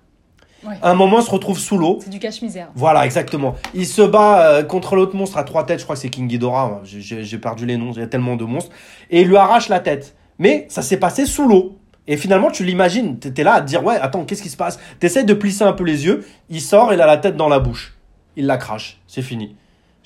Ouais. 0.64 0.74
À 0.82 0.90
un 0.90 0.94
moment, 0.94 1.20
il 1.20 1.24
se 1.24 1.30
retrouve 1.30 1.58
sous 1.58 1.78
l'eau. 1.78 1.98
C'est 2.02 2.10
du 2.10 2.18
cache-misère. 2.18 2.68
Voilà, 2.74 3.04
exactement. 3.04 3.54
Il 3.74 3.86
se 3.86 4.02
bat 4.02 4.40
euh, 4.46 4.62
contre 4.64 4.96
l'autre 4.96 5.14
monstre 5.16 5.36
à 5.38 5.44
trois 5.44 5.64
têtes. 5.64 5.78
Je 5.78 5.84
crois 5.84 5.94
que 5.94 6.02
c'est 6.02 6.08
King 6.10 6.26
Ghidorah. 6.26 6.80
J'ai- 6.84 7.22
J'ai 7.24 7.38
perdu 7.38 7.64
les 7.64 7.76
noms. 7.76 7.92
Il 7.92 8.00
y 8.00 8.02
a 8.02 8.06
tellement 8.08 8.34
de 8.36 8.44
monstres. 8.44 8.72
Et 9.10 9.20
il 9.22 9.28
lui 9.28 9.36
arrache 9.36 9.68
la 9.68 9.80
tête. 9.80 10.16
Mais 10.38 10.66
ça 10.68 10.82
s'est 10.82 10.96
passé 10.98 11.26
sous 11.26 11.46
l'eau. 11.48 11.78
Et 12.08 12.16
finalement, 12.16 12.50
tu 12.50 12.64
l'imagines. 12.64 13.18
T'es 13.18 13.30
t'es 13.30 13.44
là 13.44 13.54
à 13.54 13.60
te 13.60 13.66
dire, 13.66 13.84
ouais, 13.84 13.96
attends, 13.96 14.24
qu'est-ce 14.24 14.42
qui 14.42 14.48
se 14.48 14.56
passe? 14.56 14.78
T'essaies 14.98 15.24
de 15.24 15.34
plisser 15.34 15.62
un 15.64 15.72
peu 15.74 15.84
les 15.84 16.06
yeux. 16.06 16.26
Il 16.48 16.60
sort, 16.60 16.92
il 16.92 17.00
a 17.00 17.06
la 17.06 17.18
tête 17.18 17.36
dans 17.36 17.48
la 17.48 17.58
bouche. 17.60 17.94
Il 18.36 18.46
la 18.46 18.56
crache. 18.56 19.00
C'est 19.06 19.22
fini. 19.22 19.54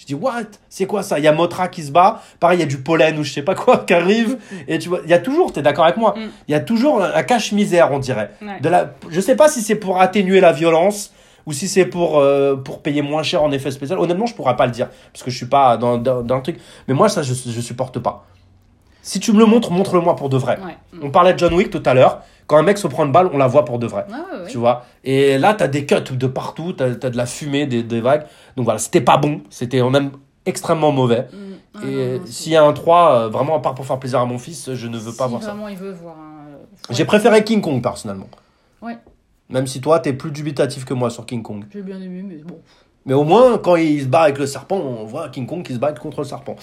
Je 0.02 0.06
dis, 0.08 0.14
what? 0.14 0.32
C'est 0.68 0.86
quoi 0.86 1.04
ça? 1.04 1.20
Il 1.20 1.24
y 1.24 1.28
a 1.28 1.32
Motra 1.32 1.68
qui 1.68 1.80
se 1.84 1.92
bat. 1.92 2.20
Pareil, 2.40 2.58
il 2.58 2.60
y 2.60 2.64
a 2.64 2.66
du 2.66 2.78
pollen 2.78 3.16
ou 3.20 3.22
je 3.22 3.32
sais 3.32 3.42
pas 3.42 3.54
quoi 3.54 3.84
qui 3.86 3.94
arrive. 3.94 4.36
Et 4.66 4.80
tu 4.80 4.88
vois, 4.88 4.98
il 5.04 5.10
y 5.10 5.14
a 5.14 5.20
toujours, 5.20 5.52
t'es 5.52 5.62
d'accord 5.62 5.84
avec 5.84 5.96
moi 5.96 6.14
Mm. 6.16 6.28
Il 6.48 6.52
y 6.52 6.54
a 6.56 6.60
toujours 6.60 7.00
un 7.04 7.22
cache-misère, 7.22 7.92
on 7.92 8.00
dirait. 8.00 8.32
Ouais. 8.42 8.58
De 8.60 8.68
la, 8.68 8.94
je 9.10 9.20
sais 9.20 9.36
pas 9.36 9.48
si 9.48 9.62
c'est 9.62 9.76
pour 9.76 10.00
atténuer 10.00 10.40
la 10.40 10.50
violence 10.50 11.12
ou 11.46 11.52
si 11.52 11.68
c'est 11.68 11.86
pour, 11.86 12.18
euh, 12.18 12.56
pour 12.56 12.82
payer 12.82 13.00
moins 13.00 13.22
cher 13.22 13.44
en 13.44 13.52
effet 13.52 13.70
spécial. 13.70 14.00
Honnêtement, 14.00 14.26
je 14.26 14.34
pourrais 14.34 14.56
pas 14.56 14.66
le 14.66 14.72
dire 14.72 14.88
parce 15.12 15.22
que 15.22 15.30
je 15.30 15.36
suis 15.36 15.46
pas 15.46 15.76
dans, 15.76 15.98
dans, 15.98 16.22
dans 16.22 16.36
le 16.36 16.42
truc. 16.42 16.58
Mais 16.88 16.94
moi, 16.94 17.08
ça, 17.08 17.22
je, 17.22 17.32
je 17.32 17.60
supporte 17.60 18.00
pas. 18.00 18.26
Si 19.02 19.20
tu 19.20 19.32
me 19.32 19.38
le 19.38 19.46
montres, 19.46 19.70
montre-le-moi 19.72 20.16
pour 20.16 20.28
de 20.28 20.36
vrai. 20.36 20.58
Ouais. 20.64 20.76
On 21.02 21.10
parlait 21.10 21.34
de 21.34 21.38
John 21.38 21.52
Wick 21.54 21.70
tout 21.70 21.82
à 21.84 21.92
l'heure. 21.92 22.22
Quand 22.46 22.56
un 22.56 22.62
mec 22.62 22.78
se 22.78 22.86
prend 22.86 23.04
une 23.04 23.12
balle, 23.12 23.28
on 23.32 23.38
la 23.38 23.48
voit 23.48 23.64
pour 23.64 23.78
de 23.78 23.86
vrai. 23.86 24.06
Ouais, 24.08 24.14
ouais, 24.14 24.42
ouais. 24.42 24.48
Tu 24.48 24.58
vois 24.58 24.84
Et 25.04 25.38
là, 25.38 25.54
t'as 25.54 25.68
des 25.68 25.86
cuts 25.86 25.96
de 26.12 26.26
partout, 26.26 26.72
t'as 26.72 26.86
as 26.86 27.10
de 27.10 27.16
la 27.16 27.26
fumée, 27.26 27.66
des, 27.66 27.82
des 27.82 28.00
vagues. 28.00 28.24
Donc 28.56 28.64
voilà, 28.64 28.78
c'était 28.78 29.00
pas 29.00 29.16
bon. 29.16 29.40
C'était 29.50 29.82
même 29.82 30.12
extrêmement 30.46 30.92
mauvais. 30.92 31.28
Mm. 31.32 31.84
Et 31.84 31.86
non, 31.86 32.18
non, 32.18 32.26
s'il 32.26 32.52
y 32.52 32.56
a 32.56 32.64
un 32.64 32.72
3, 32.72 33.12
euh, 33.12 33.28
vraiment, 33.28 33.56
à 33.56 33.60
part 33.60 33.74
pour 33.74 33.86
faire 33.86 33.98
plaisir 33.98 34.20
à 34.20 34.26
mon 34.26 34.38
fils, 34.38 34.72
je 34.74 34.86
ne 34.86 34.98
veux 34.98 35.12
pas 35.12 35.24
si 35.24 35.30
voir 35.30 35.42
ça. 35.42 35.56
il 35.70 35.76
veut 35.76 35.92
voir 35.92 36.16
un, 36.16 36.58
faut 36.86 36.92
J'ai 36.92 37.04
préféré 37.04 37.42
King 37.44 37.60
Kong 37.60 37.82
personnellement. 37.82 38.28
Ouais. 38.82 38.98
Même 39.48 39.66
si 39.66 39.80
toi, 39.80 39.98
t'es 39.98 40.12
plus 40.12 40.30
dubitatif 40.30 40.84
que 40.84 40.94
moi 40.94 41.10
sur 41.10 41.26
King 41.26 41.42
Kong. 41.42 41.64
J'ai 41.72 41.82
bien 41.82 42.00
aimé, 42.00 42.22
mais 42.22 42.36
bon. 42.36 42.58
Mais 43.04 43.14
au 43.14 43.24
moins, 43.24 43.58
quand 43.58 43.76
il 43.76 44.02
se 44.02 44.06
bat 44.06 44.22
avec 44.22 44.38
le 44.38 44.46
serpent, 44.46 44.76
on 44.76 45.04
voit 45.04 45.28
King 45.28 45.46
Kong 45.46 45.64
qui 45.64 45.72
se 45.72 45.78
bat 45.78 45.92
contre 45.92 46.20
le 46.20 46.26
serpent. 46.26 46.56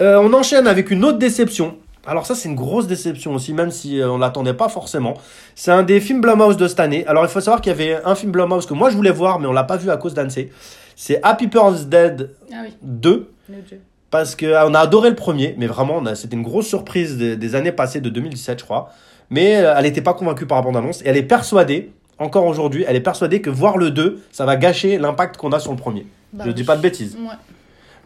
Euh, 0.00 0.18
on 0.22 0.32
enchaîne 0.32 0.66
avec 0.66 0.90
une 0.90 1.04
autre 1.04 1.18
déception. 1.18 1.76
Alors 2.06 2.26
ça, 2.26 2.34
c'est 2.34 2.48
une 2.48 2.56
grosse 2.56 2.86
déception 2.88 3.34
aussi, 3.34 3.52
même 3.52 3.70
si 3.70 4.00
euh, 4.00 4.10
on 4.10 4.18
l'attendait 4.18 4.54
pas 4.54 4.68
forcément. 4.68 5.14
C'est 5.54 5.70
un 5.70 5.84
des 5.84 6.00
films 6.00 6.20
Blumhouse 6.20 6.56
de 6.56 6.66
cette 6.66 6.80
année. 6.80 7.06
Alors 7.06 7.24
il 7.24 7.28
faut 7.28 7.40
savoir 7.40 7.60
qu'il 7.60 7.70
y 7.70 7.74
avait 7.74 8.00
un 8.04 8.14
film 8.14 8.32
Blumhouse 8.32 8.66
que 8.66 8.74
moi 8.74 8.90
je 8.90 8.96
voulais 8.96 9.12
voir, 9.12 9.38
mais 9.38 9.46
on 9.46 9.52
l'a 9.52 9.64
pas 9.64 9.76
vu 9.76 9.90
à 9.90 9.96
cause 9.96 10.14
d'Annecy. 10.14 10.48
C'est 10.96 11.20
Happy 11.22 11.46
Birthday 11.46 12.16
Ah 12.52 12.56
oui, 12.64 12.74
2. 12.82 13.30
le 13.48 13.54
Dieu. 13.62 13.80
Parce 14.10 14.36
qu'on 14.36 14.74
a 14.74 14.78
adoré 14.80 15.08
le 15.10 15.16
premier, 15.16 15.54
mais 15.56 15.66
vraiment, 15.66 16.02
on 16.04 16.14
c'était 16.14 16.36
une 16.36 16.42
grosse 16.42 16.66
surprise 16.66 17.16
des, 17.16 17.36
des 17.36 17.54
années 17.54 17.72
passées, 17.72 18.00
de 18.00 18.10
2017, 18.10 18.58
je 18.58 18.64
crois. 18.64 18.90
Mais 19.30 19.56
euh, 19.56 19.72
elle 19.76 19.84
n'était 19.84 20.02
pas 20.02 20.12
convaincue 20.12 20.44
par 20.44 20.58
la 20.58 20.64
bande-annonce. 20.64 21.00
Et 21.02 21.08
elle 21.08 21.16
est 21.16 21.22
persuadée, 21.22 21.92
encore 22.18 22.44
aujourd'hui, 22.46 22.84
elle 22.86 22.96
est 22.96 23.00
persuadée 23.00 23.40
que 23.40 23.48
voir 23.48 23.78
le 23.78 23.90
2, 23.90 24.20
ça 24.32 24.44
va 24.44 24.56
gâcher 24.56 24.98
l'impact 24.98 25.38
qu'on 25.38 25.52
a 25.52 25.60
sur 25.60 25.70
le 25.70 25.78
premier. 25.78 26.06
Bah 26.32 26.44
je 26.46 26.52
dis 26.52 26.64
pas 26.64 26.76
de 26.76 26.82
bêtises. 26.82 27.16
Ouais. 27.16 27.34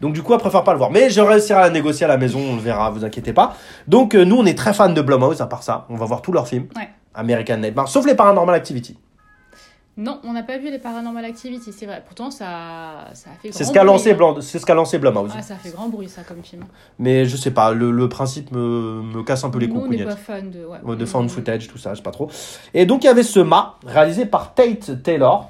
Donc 0.01 0.13
du 0.13 0.21
coup, 0.21 0.33
elle 0.33 0.39
préfère 0.39 0.63
pas 0.63 0.73
le 0.73 0.77
voir. 0.77 0.91
Mais 0.91 1.09
je 1.09 1.21
réussirai 1.21 1.59
à 1.59 1.63
la 1.63 1.69
négocier 1.69 2.05
à 2.05 2.09
la 2.09 2.17
maison, 2.17 2.39
on 2.39 2.55
le 2.55 2.61
verra, 2.61 2.89
vous 2.91 3.03
inquiétez 3.03 3.33
pas. 3.33 3.55
Donc 3.87 4.13
euh, 4.15 4.25
nous, 4.25 4.35
on 4.37 4.45
est 4.45 4.57
très 4.57 4.73
fans 4.73 4.89
de 4.89 5.01
Blumhouse, 5.01 5.41
à 5.41 5.47
part 5.47 5.63
ça. 5.63 5.85
On 5.89 5.95
va 5.95 6.05
voir 6.05 6.21
tous 6.21 6.31
leurs 6.31 6.47
films. 6.47 6.67
Ouais. 6.75 6.89
American 7.15 7.57
Nightmare, 7.57 7.87
sauf 7.87 8.05
les 8.05 8.13
Paranormal 8.15 8.53
Activity. 8.55 8.95
Non, 9.99 10.19
on 10.23 10.33
n'a 10.33 10.43
pas 10.43 10.59
vu 10.59 10.69
les 10.69 10.77
Paranormal 10.77 11.25
Activity, 11.25 11.73
c'est 11.73 11.87
vrai. 11.87 12.03
Pourtant, 12.05 12.29
ça, 12.29 13.05
ça 13.13 13.31
a 13.31 13.41
fait 13.41 13.49
grand 13.49 13.57
C'est 13.57 13.63
ce 13.63 13.71
qu'a 13.73 13.79
bruit, 13.79 13.87
lancé, 13.93 14.11
hein. 14.11 14.13
Blan- 14.13 14.41
c'est 14.41 14.59
ce 14.59 14.65
qu'a 14.67 14.75
lancé 14.75 14.99
Blumhouse. 14.99 15.31
Ah, 15.35 15.41
ça 15.41 15.55
fait 15.55 15.71
grand 15.71 15.89
bruit, 15.89 16.07
ça, 16.07 16.21
comme 16.21 16.43
film. 16.43 16.63
Mais 16.99 17.25
je 17.25 17.35
sais 17.35 17.49
pas, 17.49 17.71
le, 17.73 17.89
le 17.89 18.07
principe 18.07 18.51
me, 18.51 19.01
me 19.01 19.23
casse 19.23 19.43
un 19.43 19.49
peu 19.49 19.57
les 19.57 19.65
Nous, 19.67 19.79
on 19.81 19.87
n'est 19.87 20.03
pas 20.03 20.15
fan 20.15 20.51
de... 20.51 20.63
Ouais. 20.63 20.77
Ouais, 20.83 20.95
de 20.95 21.05
found 21.07 21.31
footage, 21.31 21.67
tout 21.67 21.79
ça, 21.79 21.93
je 21.93 21.97
sais 21.97 22.03
pas 22.03 22.11
trop. 22.11 22.29
Et 22.75 22.85
donc 22.85 23.03
il 23.03 23.07
y 23.07 23.09
avait 23.09 23.23
ce 23.23 23.39
mât 23.39 23.77
réalisé 23.87 24.27
par 24.27 24.53
Tate 24.53 25.01
Taylor, 25.01 25.49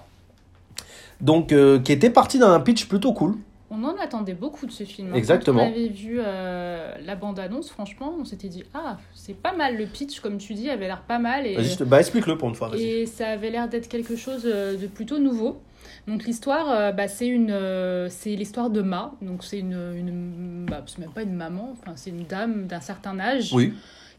donc 1.19 1.51
euh, 1.51 1.79
qui 1.79 1.91
était 1.91 2.09
parti 2.09 2.39
d'un 2.39 2.57
pitch 2.61 2.87
plutôt 2.87 3.11
cool. 3.11 3.35
On 3.69 3.83
en 3.83 3.97
attendait 3.97 4.33
beaucoup 4.33 4.65
de 4.65 4.71
ce 4.71 4.83
film. 4.85 5.09
hein. 5.11 5.15
Exactement. 5.15 5.59
Quand 5.59 5.65
on 5.67 5.71
avait 5.71 5.87
vu 5.89 6.19
euh, 6.19 6.93
la 7.05 7.15
bande-annonce, 7.15 7.69
franchement, 7.69 8.13
on 8.19 8.23
s'était 8.23 8.47
dit 8.47 8.63
Ah, 8.73 8.97
c'est 9.13 9.35
pas 9.35 9.53
mal 9.53 9.75
le 9.77 9.85
pitch, 9.85 10.21
comme 10.21 10.37
tu 10.37 10.53
dis, 10.53 10.69
avait 10.69 10.87
l'air 10.87 11.01
pas 11.01 11.19
mal. 11.19 11.45
Et, 11.45 11.55
te- 11.55 11.83
bah, 11.83 11.99
explique-le 11.99 12.37
pour 12.37 12.47
une 12.49 12.55
fois. 12.55 12.71
Et 12.77 13.05
ça 13.05 13.27
avait 13.29 13.49
l'air 13.49 13.67
d'être 13.67 13.89
quelque 13.89 14.15
chose 14.15 14.43
euh, 14.45 14.77
de 14.77 14.87
plutôt 14.87 15.19
nouveau. 15.19 15.61
Donc 16.07 16.23
l'histoire, 16.23 16.69
euh, 16.71 16.91
bah, 16.93 17.09
c'est 17.09 17.27
une, 17.27 17.51
euh, 17.51 18.07
c'est 18.09 18.35
l'histoire 18.35 18.69
de 18.69 18.81
Ma. 18.81 19.13
Donc 19.21 19.43
c'est 19.43 19.59
une, 19.59 19.73
une 19.97 20.65
bah, 20.69 20.83
c'est 20.85 20.99
même 20.99 21.11
pas 21.11 21.23
une 21.23 21.33
maman, 21.35 21.69
enfin 21.73 21.93
c'est 21.97 22.11
une 22.11 22.23
dame 22.25 22.67
d'un 22.67 22.79
certain 22.79 23.19
âge 23.19 23.51
Oui. 23.53 23.73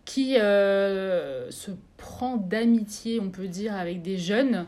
qui 0.05 0.37
euh, 0.39 1.51
se 1.51 1.71
prend 1.97 2.37
d'amitié, 2.37 3.21
on 3.21 3.31
peut 3.31 3.49
dire, 3.49 3.75
avec 3.75 4.03
des 4.03 4.19
jeunes. 4.19 4.67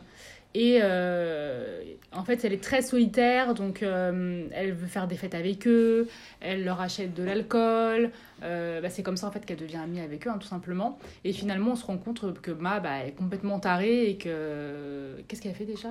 Et 0.55 0.81
euh, 0.83 1.83
en 2.13 2.25
fait, 2.25 2.45
elle 2.45 2.53
est 2.53 2.63
très 2.63 2.83
solitaire, 2.83 3.55
donc 3.55 3.83
euh, 3.83 4.45
elle 4.53 4.73
veut 4.73 4.89
faire 4.89 5.07
des 5.07 5.15
fêtes 5.15 5.35
avec 5.37 5.67
eux, 5.69 6.09
elle 6.41 6.65
leur 6.65 6.81
achète 6.81 7.15
de 7.15 7.23
l'alcool. 7.23 8.11
euh, 8.43 8.81
bah, 8.81 8.91
c'est 8.91 9.05
comme 9.05 9.17
ça 9.17 9.29
en 9.29 9.31
fait 9.31 9.47
qu'elle 9.47 9.59
devient 9.59 9.77
amie 9.77 10.01
avec 10.01 10.27
eux, 10.27 10.31
hein, 10.31 10.39
tout 10.41 10.49
simplement. 10.49 10.99
Et 11.25 11.33
finalement, 11.33 11.73
on 11.73 11.77
se 11.77 11.87
rend 11.87 11.99
compte 11.99 12.41
que 12.43 12.51
Ma 12.51 12.81
bah, 12.81 13.05
est 13.07 13.13
complètement 13.13 13.61
tarée 13.61 14.11
et 14.11 14.17
que. 14.17 15.23
Qu'est-ce 15.29 15.41
qu'elle 15.41 15.55
fait 15.55 15.65
déjà? 15.67 15.91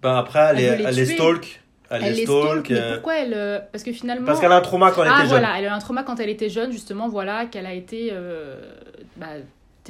Bah, 0.00 0.18
après, 0.18 0.38
elle, 0.38 0.58
Elle 0.58 0.80
est, 0.80 0.84
elle 0.84 0.98
est 0.98 1.04
stalk. 1.04 1.62
Elle, 1.90 2.04
est 2.04 2.10
les 2.12 2.24
stalk. 2.24 2.70
mais 2.70 2.92
pourquoi 2.94 3.18
elle. 3.18 3.62
Parce 3.72 3.84
que 3.84 3.92
finalement. 3.92 4.24
parce 4.24 4.40
qu'elle 4.40 4.52
a 4.52 4.56
un 4.56 4.62
trauma 4.62 4.90
quand 4.90 5.02
elle 5.02 5.10
Ah 5.10 5.18
était 5.18 5.28
jeune. 5.28 5.40
voilà, 5.40 5.58
elle 5.58 5.66
a 5.66 5.74
un 5.74 5.80
trauma 5.80 6.02
quand 6.02 6.18
elle 6.18 6.30
était 6.30 6.48
jeune, 6.48 6.72
justement, 6.72 7.08
voilà, 7.08 7.44
qu'elle 7.44 7.66
a 7.66 7.74
été 7.74 8.10
bah, 9.18 9.26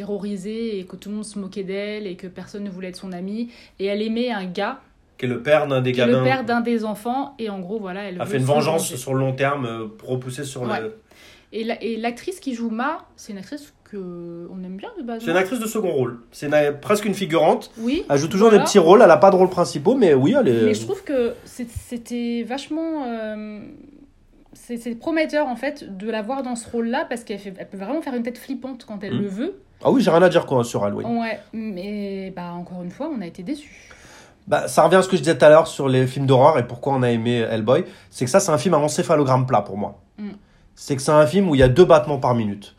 terrorisée 0.02 0.78
et 0.78 0.84
que 0.84 0.94
tout 0.96 1.08
le 1.08 1.16
monde 1.16 1.24
se 1.24 1.38
moquait 1.38 1.64
d'elle 1.64 2.06
et 2.06 2.14
que 2.14 2.28
personne 2.28 2.62
ne 2.64 2.70
voulait 2.70 2.88
être 2.88 2.96
son 2.96 3.12
amie. 3.12 3.50
Et 3.80 3.87
elle 3.87 4.00
aimait 4.00 4.30
un 4.30 4.44
gars 4.44 4.80
Qui 5.18 5.26
est 5.26 5.28
le 5.28 5.42
père 5.42 5.66
d'un 5.66 5.80
des 5.80 5.92
qui 5.92 6.00
est 6.00 6.06
gamins. 6.06 6.18
le 6.18 6.24
père 6.24 6.44
d'un 6.44 6.61
des 6.61 6.84
enfants 6.84 7.34
et 7.40 7.50
en 7.50 7.58
gros, 7.58 7.78
voilà, 7.80 8.04
elle 8.04 8.20
a 8.20 8.26
fait 8.26 8.37
une 8.38 8.44
vengeance 8.44 8.94
sur 8.94 9.12
le 9.14 9.20
long 9.20 9.32
terme 9.32 9.66
euh, 9.66 9.87
pour 9.98 10.08
repousser 10.11 10.44
sur 10.44 10.62
Ouais. 10.62 10.80
le. 10.80 10.96
Et 11.52 11.64
la- 11.64 11.82
et 11.82 11.96
l'actrice 11.96 12.40
qui 12.40 12.54
joue 12.54 12.68
Ma, 12.70 13.06
c'est 13.16 13.32
une 13.32 13.38
actrice 13.38 13.72
que 13.84 14.46
on 14.52 14.62
aime 14.64 14.76
bien 14.76 14.90
de 14.98 15.02
base. 15.02 15.22
C'est 15.24 15.30
une 15.30 15.37
actrice 15.37 15.58
de 15.61 15.66
second 15.66 15.90
rôle. 15.90 16.18
C'est 16.30 16.46
une- 16.46 16.78
presque 16.80 17.06
une 17.06 17.14
figurante. 17.14 17.70
Oui. 17.78 18.04
Elle 18.11 18.18
joue 18.18 18.28
toujours 18.28 18.48
Voilà. 18.50 18.62
des 18.62 18.68
petits 18.68 18.78
rôles. 18.78 19.00
Elle 19.02 19.11
a 19.11 19.16
pas 19.16 19.30
de 19.30 19.37
rôles 19.37 19.48
principaux, 19.48 19.94
mais 19.96 20.12
oui, 20.14 20.34
elle 20.38 20.46
est. 20.48 20.62
Mais 20.66 20.74
je 20.74 20.82
trouve 20.82 21.02
que 21.04 21.32
c'est- 21.44 21.70
c'était 21.70 22.44
vachement. 22.46 23.04
euh, 23.06 23.61
c'est 24.52 24.76
c'est 24.76 24.94
prometteur 24.94 25.46
en 25.46 25.56
fait 25.56 25.96
de 25.96 26.11
la 26.11 26.20
voir 26.20 26.42
dans 26.42 26.56
ce 26.56 26.68
rôle-là 26.68 27.06
parce 27.08 27.24
qu'elle 27.24 27.38
fait- 27.38 27.54
elle 27.58 27.68
peut 27.68 27.76
vraiment 27.78 28.02
faire 28.02 28.14
une 28.14 28.22
tête 28.22 28.38
flippante 28.38 28.84
quand 28.87 29.02
elle 29.02 29.14
Mhm. 29.14 29.22
le 29.22 29.28
veut. 29.28 29.54
Ah 29.82 29.90
oui, 29.90 30.02
j'ai 30.02 30.10
rien 30.10 30.22
à 30.22 30.28
dire 30.28 30.46
quoi 30.46 30.64
sur. 30.64 30.82
Oui. 30.82 31.04
Ouais, 31.04 31.40
mais 31.52 32.32
bah 32.34 32.52
encore 32.52 32.82
une 32.82 32.90
fois, 32.90 33.10
on 33.14 33.20
a 33.20 33.26
été 33.26 33.42
déçus. 33.42 33.90
Bah, 34.46 34.66
ça 34.66 34.82
revient 34.82 34.96
à 34.96 35.02
ce 35.02 35.08
que 35.08 35.16
je 35.16 35.22
disais 35.22 35.36
tout 35.36 35.44
à 35.44 35.50
l'heure 35.50 35.66
sur 35.66 35.88
les 35.88 36.06
films 36.06 36.26
d'horreur 36.26 36.58
et 36.58 36.66
pourquoi 36.66 36.94
on 36.94 37.02
a 37.02 37.10
aimé 37.10 37.36
Hellboy. 37.38 37.84
C'est 38.10 38.24
que 38.24 38.30
ça, 38.30 38.40
c'est 38.40 38.50
un 38.50 38.58
film 38.58 38.74
à 38.74 38.78
encéphalogramme 38.78 39.46
plat 39.46 39.60
pour 39.60 39.76
moi. 39.76 40.00
Mm. 40.16 40.30
C'est 40.74 40.96
que 40.96 41.02
c'est 41.02 41.12
un 41.12 41.26
film 41.26 41.50
où 41.50 41.54
il 41.54 41.58
y 41.58 41.62
a 41.62 41.68
deux 41.68 41.84
battements 41.84 42.18
par 42.18 42.34
minute. 42.34 42.74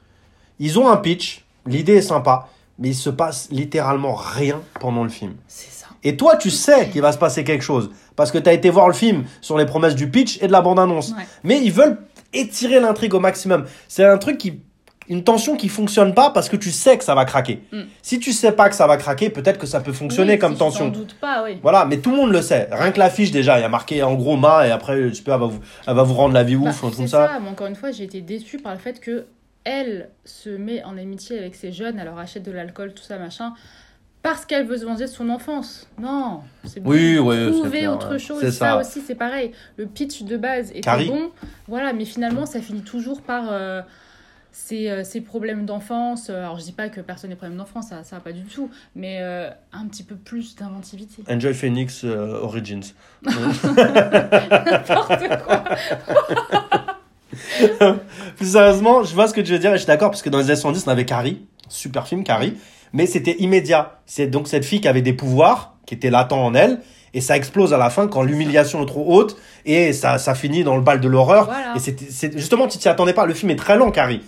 Ils 0.58 0.80
ont 0.80 0.90
un 0.90 0.98
pitch, 0.98 1.46
l'idée 1.66 1.98
est 1.98 2.02
sympa, 2.02 2.48
mais 2.80 2.90
il 2.90 2.96
se 2.96 3.10
passe 3.10 3.50
littéralement 3.52 4.16
rien 4.16 4.62
pendant 4.80 5.04
le 5.04 5.10
film. 5.10 5.36
C'est 5.48 5.72
ça. 5.72 5.88
Et 6.04 6.18
toi, 6.18 6.38
tu 6.38 6.50
sais 6.50 6.90
qu'il 6.90 7.02
va 7.02 7.12
se 7.12 7.18
passer 7.18 7.44
quelque 7.44 7.62
chose 7.62 7.92
parce 8.16 8.32
que 8.32 8.38
tu 8.38 8.50
as 8.50 8.54
été 8.54 8.70
voir 8.70 8.88
le 8.88 8.94
film 8.94 9.26
sur 9.42 9.58
les 9.58 9.66
promesses 9.66 9.96
du 9.96 10.10
pitch 10.10 10.42
et 10.42 10.48
de 10.48 10.52
la 10.52 10.62
bande-annonce. 10.62 11.12
Ouais. 11.12 11.26
Mais 11.44 11.62
ils 11.62 11.72
veulent 11.72 12.00
étirer 12.34 12.80
l'intrigue 12.80 13.14
au 13.14 13.20
maximum. 13.20 13.66
C'est 13.88 14.06
un 14.06 14.18
truc 14.18 14.38
qui. 14.38 14.62
Une 15.10 15.24
tension 15.24 15.58
qui 15.58 15.70
fonctionne 15.70 16.14
pas 16.14 16.30
parce 16.30 16.48
que 16.50 16.56
tu 16.56 16.70
sais 16.72 16.98
que 16.98 17.04
ça 17.04 17.16
va 17.16 17.26
craquer. 17.26 17.64
Mm. 17.72 17.82
Si 18.02 18.20
tu 18.20 18.32
sais 18.32 18.52
pas 18.52 18.70
que 18.70 18.76
ça 18.76 18.86
va 18.88 18.96
craquer, 18.98 19.30
peut-être 19.30 19.58
que 19.58 19.66
ça 19.68 19.80
peut 19.82 19.92
fonctionner 19.92 20.34
Oui, 20.34 20.40
comme 20.40 20.54
si 20.54 20.60
tension. 20.60 20.92
t'en 20.92 21.00
doutes 21.00 21.16
pas, 21.16 21.44
oui. 21.44 21.58
Voilà, 21.64 21.86
mais 21.86 21.98
tout 21.98 22.12
le 22.12 22.18
monde 22.18 22.32
le 22.32 22.42
sait. 22.44 22.70
Rien 22.72 22.92
que 22.92 23.00
l'affiche 23.00 23.32
déjà, 23.32 23.58
il 23.60 23.62
y 23.64 23.66
a 23.66 23.70
marqué 23.70 24.04
en 24.04 24.14
gros 24.16 24.38
Ma 24.38 24.68
et 24.68 24.72
après, 24.72 25.10
je 25.10 25.14
sais 25.16 25.24
pas, 25.24 25.34
elle 25.34 25.40
va 25.40 25.48
vous, 25.48 25.60
elle 25.88 25.96
va 25.96 26.04
vous 26.04 26.14
rendre 26.14 26.34
la 26.36 26.44
vie 26.44 26.56
Bah, 26.56 26.70
ouf, 26.70 26.84
un 26.84 26.92
truc 26.92 27.08
ça. 27.10 27.28
ça, 27.28 27.40
mais 27.42 27.50
encore 27.50 27.68
une 27.68 27.76
fois, 27.76 27.92
j'ai 27.92 28.04
été 28.04 28.22
déçue 28.22 28.60
par 28.60 28.72
le 28.74 28.80
fait 28.80 29.00
que 29.00 29.26
elle 29.66 30.10
se 30.26 30.50
met 30.50 30.84
en 30.84 30.98
amitié 30.98 31.38
avec 31.38 31.56
ces 31.56 31.72
jeunes, 31.72 31.98
elle 32.00 32.06
leur 32.06 32.18
achète 32.18 32.44
de 32.44 32.52
l'alcool, 32.52 32.94
tout 32.94 33.04
ça, 33.04 33.18
machin, 33.18 33.54
parce 34.22 34.46
qu'elle 34.46 34.66
veut 34.66 34.78
se 34.78 34.86
venger 34.86 35.06
de 35.06 35.10
son 35.10 35.30
enfance. 35.30 35.88
Non, 36.00 36.42
c'est 36.66 36.80
bon. 36.82 36.92
Oui, 36.92 37.18
oui, 37.18 37.36
c'est 37.48 37.52
Trouver 37.52 37.80
clair, 37.80 37.94
autre 37.94 38.18
chose. 38.18 38.42
Ça. 38.42 38.52
ça. 38.52 38.78
aussi, 38.78 39.02
c'est 39.02 39.16
pareil. 39.16 39.52
Le 39.78 39.86
pitch 39.86 40.24
de 40.24 40.38
base 40.38 40.72
Carrie. 40.82 41.08
bon, 41.10 41.32
voilà, 41.68 41.94
mais 41.94 42.06
finalement, 42.06 42.46
ça 42.46 42.62
finit 42.62 42.82
toujours 42.82 43.22
par 43.22 43.46
euh, 43.52 43.82
ces, 44.52 44.90
euh, 44.90 45.04
ces 45.04 45.22
problèmes 45.22 45.66
d'enfance. 45.66 46.30
Alors, 46.30 46.60
je 46.60 46.64
dis 46.64 46.72
pas 46.72 46.90
que 46.90 47.02
personne 47.02 47.30
n'a 47.30 47.36
problème 47.36 47.58
d'enfance, 47.58 47.90
ça, 47.90 48.04
ça 48.04 48.20
pas 48.20 48.32
du 48.32 48.44
tout, 48.44 48.70
mais 48.96 49.18
euh, 49.22 49.50
un 49.72 49.88
petit 49.88 50.04
peu 50.04 50.16
plus 50.16 50.56
d'inventivité. 50.56 51.24
Enjoy 51.30 51.54
Phoenix 51.54 52.04
euh, 52.04 52.40
Origins. 52.42 52.94
N'importe 53.24 53.68
quoi. 55.46 55.64
Plus 58.38 58.52
sérieusement, 58.52 59.04
je 59.04 59.14
vois 59.14 59.28
ce 59.28 59.34
que 59.34 59.42
tu 59.42 59.52
veux 59.52 59.60
dire 59.60 59.72
et 59.72 59.76
je 59.76 59.80
suis 59.80 59.88
d'accord 59.88 60.10
parce 60.10 60.22
que 60.22 60.30
dans 60.30 60.40
les 60.40 60.46
années 60.46 60.56
70, 60.56 60.86
on 60.88 60.92
avait 60.92 61.06
Carrie, 61.06 61.46
super 61.68 62.08
film 62.08 62.24
Carrie, 62.24 62.56
mais 62.94 63.06
c'était 63.06 63.36
immédiat. 63.40 64.00
C'est 64.06 64.28
donc 64.28 64.48
cette 64.48 64.66
fille 64.66 64.82
qui 64.82 64.88
avait 64.88 65.02
des 65.02 65.14
pouvoirs, 65.14 65.76
qui 65.86 65.94
étaient 65.94 66.10
latents 66.10 66.44
en 66.44 66.56
elle, 66.56 66.82
et 67.14 67.22
ça 67.22 67.38
explose 67.38 67.74
à 67.74 67.78
la 67.78 67.90
fin 67.90 68.08
quand 68.08 68.24
l'humiliation 68.24 68.84
est 68.84 68.86
trop 68.86 69.06
haute 69.08 69.38
et 69.66 69.94
ça, 69.94 70.18
ça 70.18 70.36
finit 70.36 70.64
dans 70.64 70.76
le 70.76 70.82
bal 70.82 71.00
de 71.00 71.08
l'horreur. 71.08 71.46
Voilà. 71.46 71.74
Et 71.76 71.80
c'est, 71.80 72.38
justement, 72.38 72.68
tu 72.68 72.78
t'y 72.78 72.90
attendais 72.90 73.14
pas. 73.14 73.26
Le 73.26 73.34
film 73.34 73.52
est 73.52 73.56
très 73.56 73.78
lent, 73.78 73.92
Carrie. 73.92 74.22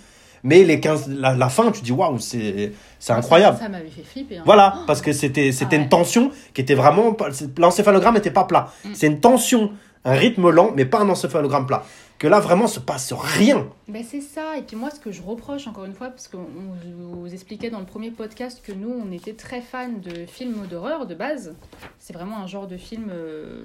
Mais 0.44 0.64
les 0.64 0.80
15, 0.80 1.08
la, 1.08 1.34
la 1.36 1.48
fin, 1.48 1.70
tu 1.70 1.82
dis 1.82 1.92
waouh, 1.92 2.18
c'est, 2.18 2.72
c'est 2.98 3.12
incroyable. 3.12 3.56
Ça, 3.58 3.64
ça 3.64 3.68
m'avait 3.68 3.88
fait 3.90 4.02
flipper. 4.02 4.38
hein. 4.38 4.42
Voilà, 4.44 4.74
parce 4.86 5.00
que 5.00 5.12
c'était 5.12 5.52
c'était 5.52 5.76
Ah 5.76 5.78
ouais. 5.78 5.84
une 5.84 5.88
tension 5.88 6.30
qui 6.52 6.60
était 6.60 6.74
vraiment 6.74 7.16
l'encéphalogramme 7.58 8.14
n'était 8.14 8.30
pas 8.32 8.44
plat. 8.44 8.72
Mm. 8.84 8.88
C'est 8.94 9.06
une 9.06 9.20
tension, 9.20 9.72
un 10.04 10.14
rythme 10.14 10.50
lent, 10.50 10.72
mais 10.74 10.84
pas 10.84 11.00
un 11.00 11.08
encéphalogramme 11.08 11.66
plat. 11.66 11.84
Que 12.18 12.28
là 12.28 12.38
vraiment 12.38 12.68
se 12.68 12.78
passe 12.78 13.12
rien. 13.12 13.66
Ben 13.88 14.04
c'est 14.08 14.20
ça, 14.20 14.56
et 14.56 14.62
puis 14.62 14.76
moi 14.76 14.90
ce 14.90 15.00
que 15.00 15.10
je 15.10 15.20
reproche 15.22 15.66
encore 15.66 15.84
une 15.86 15.94
fois, 15.94 16.08
parce 16.08 16.28
qu'on 16.28 16.38
on 16.38 17.16
vous 17.16 17.32
expliquait 17.32 17.68
dans 17.68 17.80
le 17.80 17.84
premier 17.84 18.12
podcast 18.12 18.62
que 18.64 18.70
nous 18.70 18.90
on 18.90 19.10
était 19.10 19.32
très 19.32 19.60
fans 19.60 19.88
de 20.00 20.26
films 20.26 20.66
d'horreur 20.70 21.06
de 21.06 21.16
base, 21.16 21.56
c'est 21.98 22.12
vraiment 22.12 22.38
un 22.38 22.46
genre 22.46 22.68
de 22.68 22.76
film 22.76 23.10
euh, 23.12 23.64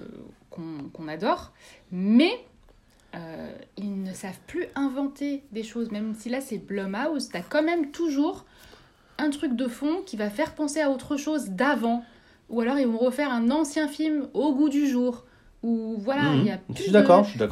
qu'on 0.49 0.89
qu'on 0.91 1.07
adore, 1.07 1.51
mais 1.91 2.31
euh, 3.17 3.51
ils 3.77 4.03
ne 4.03 4.13
savent 4.13 4.39
plus 4.47 4.65
inventer 4.75 5.43
des 5.51 5.63
choses, 5.63 5.91
même 5.91 6.13
si 6.13 6.29
là 6.29 6.39
c'est 6.41 6.57
Blumhouse, 6.59 7.29
t'as 7.29 7.41
quand 7.41 7.63
même 7.63 7.91
toujours 7.91 8.45
un 9.17 9.29
truc 9.31 9.55
de 9.55 9.67
fond 9.67 10.01
qui 10.05 10.15
va 10.17 10.29
faire 10.29 10.53
penser 10.53 10.79
à 10.81 10.89
autre 10.91 11.17
chose 11.17 11.49
d'avant, 11.49 12.03
ou 12.49 12.61
alors 12.61 12.77
ils 12.77 12.87
vont 12.87 12.99
refaire 12.99 13.31
un 13.31 13.49
ancien 13.49 13.87
film 13.87 14.27
au 14.33 14.53
goût 14.53 14.69
du 14.69 14.87
jour, 14.87 15.25
ou 15.63 15.95
voilà, 15.97 16.23
Mhm. 16.23 16.39
il 16.41 16.45
y 16.45 16.51
a 16.51 16.57
plus 16.57 16.91
de- 16.91 16.91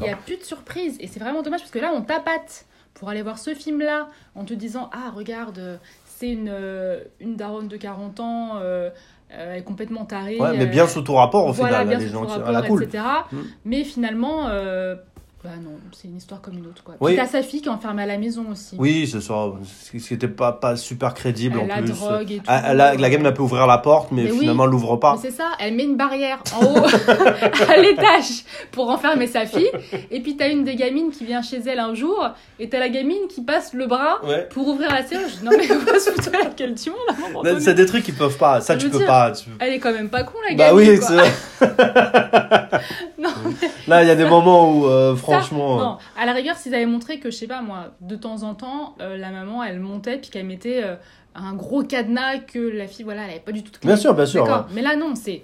n'y 0.06 0.14
a 0.14 0.18
plus 0.18 0.38
de 0.38 0.44
surprise. 0.44 0.98
Et 1.00 1.08
c'est 1.08 1.20
vraiment 1.20 1.42
dommage 1.42 1.62
parce 1.62 1.72
que 1.72 1.80
là, 1.80 1.92
on 1.96 2.02
tapate 2.02 2.66
pour 2.94 3.10
aller 3.10 3.24
voir 3.24 3.40
ce 3.40 3.54
film-là 3.56 4.08
en 4.36 4.46
te 4.46 4.54
disant 4.54 4.90
Ah, 4.94 5.10
regarde, 5.14 5.58
euh, 5.58 5.78
c'est 6.06 6.30
une, 6.30 6.50
euh, 6.50 7.04
une 7.20 7.36
daronne 7.36 7.68
de 7.68 7.76
40 7.78 8.20
ans, 8.20 8.58
euh, 8.58 8.90
euh, 9.32 9.54
elle 9.54 9.60
est 9.60 9.64
complètement 9.64 10.06
tarée. 10.06 10.40
Ouais, 10.40 10.56
mais 10.56 10.64
euh, 10.66 10.68
bien 10.68 10.88
sous 10.88 11.02
tout 11.02 11.16
rapport 11.16 11.48
au 11.48 11.52
voilà, 11.52 11.80
final, 11.80 11.88
bien 11.90 11.98
les 11.98 12.08
sous 12.08 12.14
gens 12.14 12.22
tout 12.22 12.28
qui- 12.28 12.34
rapport, 12.34 12.48
à 12.50 12.52
la 12.62 12.68
cool. 12.68 12.84
etc. 12.84 13.04
Mm. 13.32 13.38
Mais 13.66 13.84
finalement, 13.84 14.48
euh, 14.50 14.96
Bah 15.46 15.52
non, 15.64 15.72
c'est 15.92 16.08
une 16.08 16.18
histoire 16.18 16.42
comme 16.42 16.58
une 16.58 16.66
autre, 16.66 16.84
quoi. 16.84 16.96
Oui. 17.00 17.14
Puis 17.14 17.22
t'as 17.24 17.28
sa 17.30 17.44
fille 17.44 17.62
qui 17.62 17.68
est 17.68 17.72
enfermée 17.72 18.02
à 18.02 18.08
la 18.08 18.18
maison 18.18 18.46
aussi. 18.52 18.76
Oui, 18.80 19.08
c'est 19.12 19.22
ça. 19.22 19.52
C'était 20.00 20.28
pas, 20.28 20.52
pas 20.54 20.76
super 20.76 21.14
crédible 21.14 21.60
Elle 21.62 21.72
en 21.72 21.76
la 21.76 21.82
plus. 21.84 21.92
drogue 21.92 22.32
et 22.32 22.38
tout. 22.38 22.44
Ah, 22.48 22.74
la, 22.74 22.96
la 22.96 23.10
gamine 23.12 23.28
elle 23.28 23.34
peut 23.36 23.44
ouvrir 23.44 23.68
la 23.68 23.78
porte, 23.78 24.12
mais, 24.12 24.24
Mais 24.24 24.32
oui. 24.32 24.40
finalement 24.40 24.64
elle 24.66 24.72
l'ouvre 24.72 24.96
pas. 24.98 25.18
C'est 25.22 25.30
ça, 25.30 25.52
elle 25.60 25.76
met 25.76 25.84
une 25.84 25.98
barrière 25.98 26.40
en 26.60 26.66
haut 26.66 26.86
à 27.70 27.78
l'étage 27.78 28.44
pour 28.72 28.90
enfermer 28.90 29.28
sa 29.28 29.46
fille. 29.46 29.70
Et 30.10 30.20
puis 30.22 30.36
t'as 30.36 30.50
une 30.50 30.64
des 30.64 30.76
gamines 30.76 31.12
qui 31.12 31.26
vient 31.26 31.44
chez 31.44 31.60
elle 31.68 31.80
un 31.80 31.94
jour 31.94 32.28
et 32.60 32.68
t'as 32.68 32.80
la 32.80 32.90
gamine 32.90 33.28
qui 33.30 33.42
passe 33.44 33.74
le 33.74 33.86
bras 33.86 34.20
Ouais. 34.26 34.48
pour 34.50 34.68
ouvrir 34.68 34.90
la 34.92 35.06
serrure. 35.06 35.28
Je 35.30 35.36
dis 35.38 35.46
non 35.46 35.52
mais 35.56 35.72
on 35.72 35.80
va 35.80 36.00
se 36.00 36.10
foutre 36.10 36.30
la 36.32 36.46
gueule 36.50 36.74
du 36.74 36.90
monde 36.90 37.46
à. 37.46 37.60
C'est 37.60 37.76
des 37.76 37.86
trucs 37.86 38.04
qu'ils 38.04 38.16
peuvent 38.16 38.38
pas. 38.38 38.62
Ça, 38.62 38.74
Je 38.74 38.80
tu 38.86 38.90
peux 38.90 38.98
dire, 38.98 39.08
pas. 39.08 39.32
tu- 39.32 39.50
Elle 39.60 39.74
est 39.74 39.80
quand 39.80 39.94
même 39.94 40.10
pas 40.10 40.24
con 40.24 40.34
la 40.50 40.56
Bah 40.56 40.72
gamine. 40.72 40.90
oui, 40.90 41.00
quoi. 41.00 41.08
c'est- 41.60 41.66
Non, 43.20 43.30
là 43.88 44.04
il 44.04 44.08
y 44.08 44.12
a 44.12 44.16
des 44.16 44.26
moments 44.26 44.72
où 44.72 44.86
euh, 44.88 45.16
Ça, 45.16 45.22
franchement. 45.40 45.78
non, 45.78 45.98
à 46.20 46.26
la 46.26 46.34
rigueur, 46.34 46.56
s'ils 46.56 46.74
avaient 46.76 46.86
montré 46.86 47.20
que, 47.20 47.32
je 47.32 47.36
sais 47.36 47.48
pas 47.48 47.62
moi, 47.62 47.92
de 48.02 48.16
temps 48.16 48.44
en 48.44 48.54
temps, 48.56 48.96
euh, 49.02 49.18
la 49.18 49.32
maman, 49.32 49.64
elle 49.64 49.80
montait 49.80 50.18
puis 50.18 50.30
qu'elle 50.30 50.46
mettait 50.46 50.82
euh, 50.84 50.96
un 51.36 51.54
gros 51.54 51.84
cadenas 51.84 52.38
que 52.48 52.60
la 52.60 52.88
fille, 52.88 53.04
voilà, 53.04 53.24
elle 53.26 53.32
avait 53.32 53.40
pas 53.40 53.52
du 53.52 53.64
tout 53.64 53.72
de. 53.72 53.86
Bien 53.86 53.98
sûr, 53.98 54.14
bien 54.14 54.26
sûr. 54.26 54.66
Mais 54.74 54.82
là, 54.82 54.96
non, 54.96 55.14
c'est. 55.16 55.42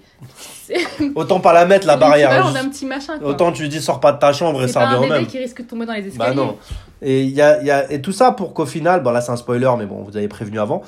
Autant 1.14 1.40
pas 1.40 1.52
la 1.52 1.66
mettre 1.66 1.86
la 1.86 1.96
barrière. 1.98 2.42
juste- 2.42 2.54
d'un 2.54 2.68
petit 2.68 2.86
machin, 2.86 3.18
quoi. 3.18 3.28
Autant 3.28 3.52
tu 3.52 3.68
dis 3.68 3.80
sors 3.80 4.00
pas 4.00 4.12
de 4.12 4.18
ta 4.18 4.32
chambre 4.32 4.62
et 4.62 4.68
ça 4.68 4.82
un 4.82 4.86
revient 4.86 4.98
au 4.98 5.02
bébé 5.02 5.14
même. 5.14 5.26
qui 5.26 5.38
risque 5.38 5.62
de 5.62 5.66
tomber 5.68 5.86
dans 5.86 5.92
les 5.92 6.02
Bah 6.02 6.08
escaliers. 6.08 6.34
non. 6.36 6.56
Et, 7.02 7.22
il 7.24 7.30
y 7.30 7.42
a, 7.42 7.62
y 7.62 7.70
a, 7.70 7.90
et 7.92 8.00
tout 8.00 8.12
ça 8.12 8.30
pour 8.32 8.54
qu'au 8.54 8.64
final, 8.66 9.02
bon 9.02 9.10
là 9.10 9.20
c'est 9.20 9.32
un 9.32 9.36
spoiler, 9.36 9.70
mais 9.76 9.86
bon, 9.86 10.02
vous 10.02 10.16
avez 10.16 10.28
prévenu 10.28 10.60
avant. 10.60 10.82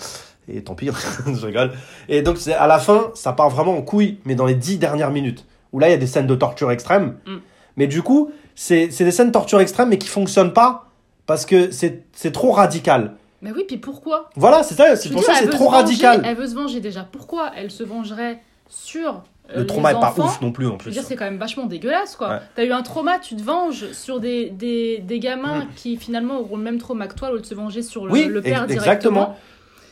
Et 0.49 0.63
tant 0.63 0.75
pis, 0.75 0.89
je 1.27 1.47
rigole. 1.47 1.73
Et 2.09 2.23
donc 2.23 2.37
à 2.59 2.67
la 2.67 2.79
fin, 2.79 3.11
ça 3.15 3.33
part 3.33 3.51
vraiment 3.51 3.77
en 3.77 3.83
couille, 3.83 4.19
mais 4.25 4.35
dans 4.35 4.47
les 4.47 4.55
dix 4.55 4.79
dernières 4.79 5.11
minutes. 5.11 5.45
Où 5.73 5.81
là 5.81 5.89
il 5.89 5.91
y 5.91 5.95
a 5.95 5.99
des 5.99 6.07
scènes 6.07 6.27
de 6.29 6.35
torture 6.37 6.71
extrême. 6.71 7.17
Mm. 7.27 7.37
Mais 7.77 7.87
du 7.89 8.03
coup, 8.03 8.31
c'est 8.55 8.87
des 8.89 9.11
scènes 9.11 9.29
de 9.29 9.33
torture 9.33 9.61
extrême, 9.61 9.89
mais 9.89 9.99
qui 9.99 10.09
fonctionnent 10.09 10.53
pas 10.53 10.87
parce 11.27 11.47
que 11.47 11.71
c'est 11.71 12.33
trop 12.33 12.53
radical. 12.53 13.15
Mais 13.43 13.53
oui, 13.53 13.65
puis 13.67 13.77
pourquoi 13.77 14.31
Voilà, 14.37 14.63
c'est 14.63 14.75
ça, 14.75 14.97
c'est 14.97 15.11
pour 15.11 15.23
ça 15.23 15.35
c'est 15.35 15.49
trop 15.49 15.65
venger- 15.67 15.77
radical. 15.77 16.23
Elle 16.25 16.37
veut 16.37 16.47
se 16.47 16.55
venger 16.55 16.81
déjà. 16.81 17.07
Pourquoi 17.11 17.51
elle 17.57 17.71
se 17.71 17.83
vengerait 17.83 18.41
sur 18.69 19.23
euh, 19.51 19.59
Le 19.59 19.67
trauma 19.67 19.93
les 19.93 19.99
est 19.99 20.01
pas 20.01 20.15
ouf 20.17 20.41
non 20.41 20.51
plus 20.51 20.65
en 20.67 20.71
Je 20.71 20.73
veux 20.73 20.79
plus. 20.79 20.91
dire, 20.93 21.03
c'est 21.05 21.17
quand 21.17 21.27
même 21.27 21.37
vachement 21.37 21.67
dégueulasse, 21.67 22.17
quoi. 22.17 22.29
Ouais. 22.31 22.39
T'as 22.55 22.65
eu 22.65 22.73
un 22.73 22.81
trauma, 22.83 23.19
tu 23.19 23.37
te 23.37 23.43
venges 23.43 23.93
sur 23.93 24.19
des, 24.21 24.49
des, 24.49 24.99
des 24.99 25.19
gamins 25.19 25.65
Mm. 25.65 25.69
qui 25.77 25.97
finalement 25.99 26.39
auront 26.41 26.57
le 26.57 26.63
même 26.63 26.79
trauma 26.79 27.07
que 27.07 27.15
toi, 27.15 27.31
au 27.31 27.35
lieu 27.35 27.41
de 27.41 27.47
se 27.47 27.55
venger 27.55 27.83
sur 27.83 28.07
le, 28.07 28.13
Oui, 28.13 28.25
le 28.25 28.41
père 28.41 28.67
directement. 28.67 28.77
exactement. 28.81 29.37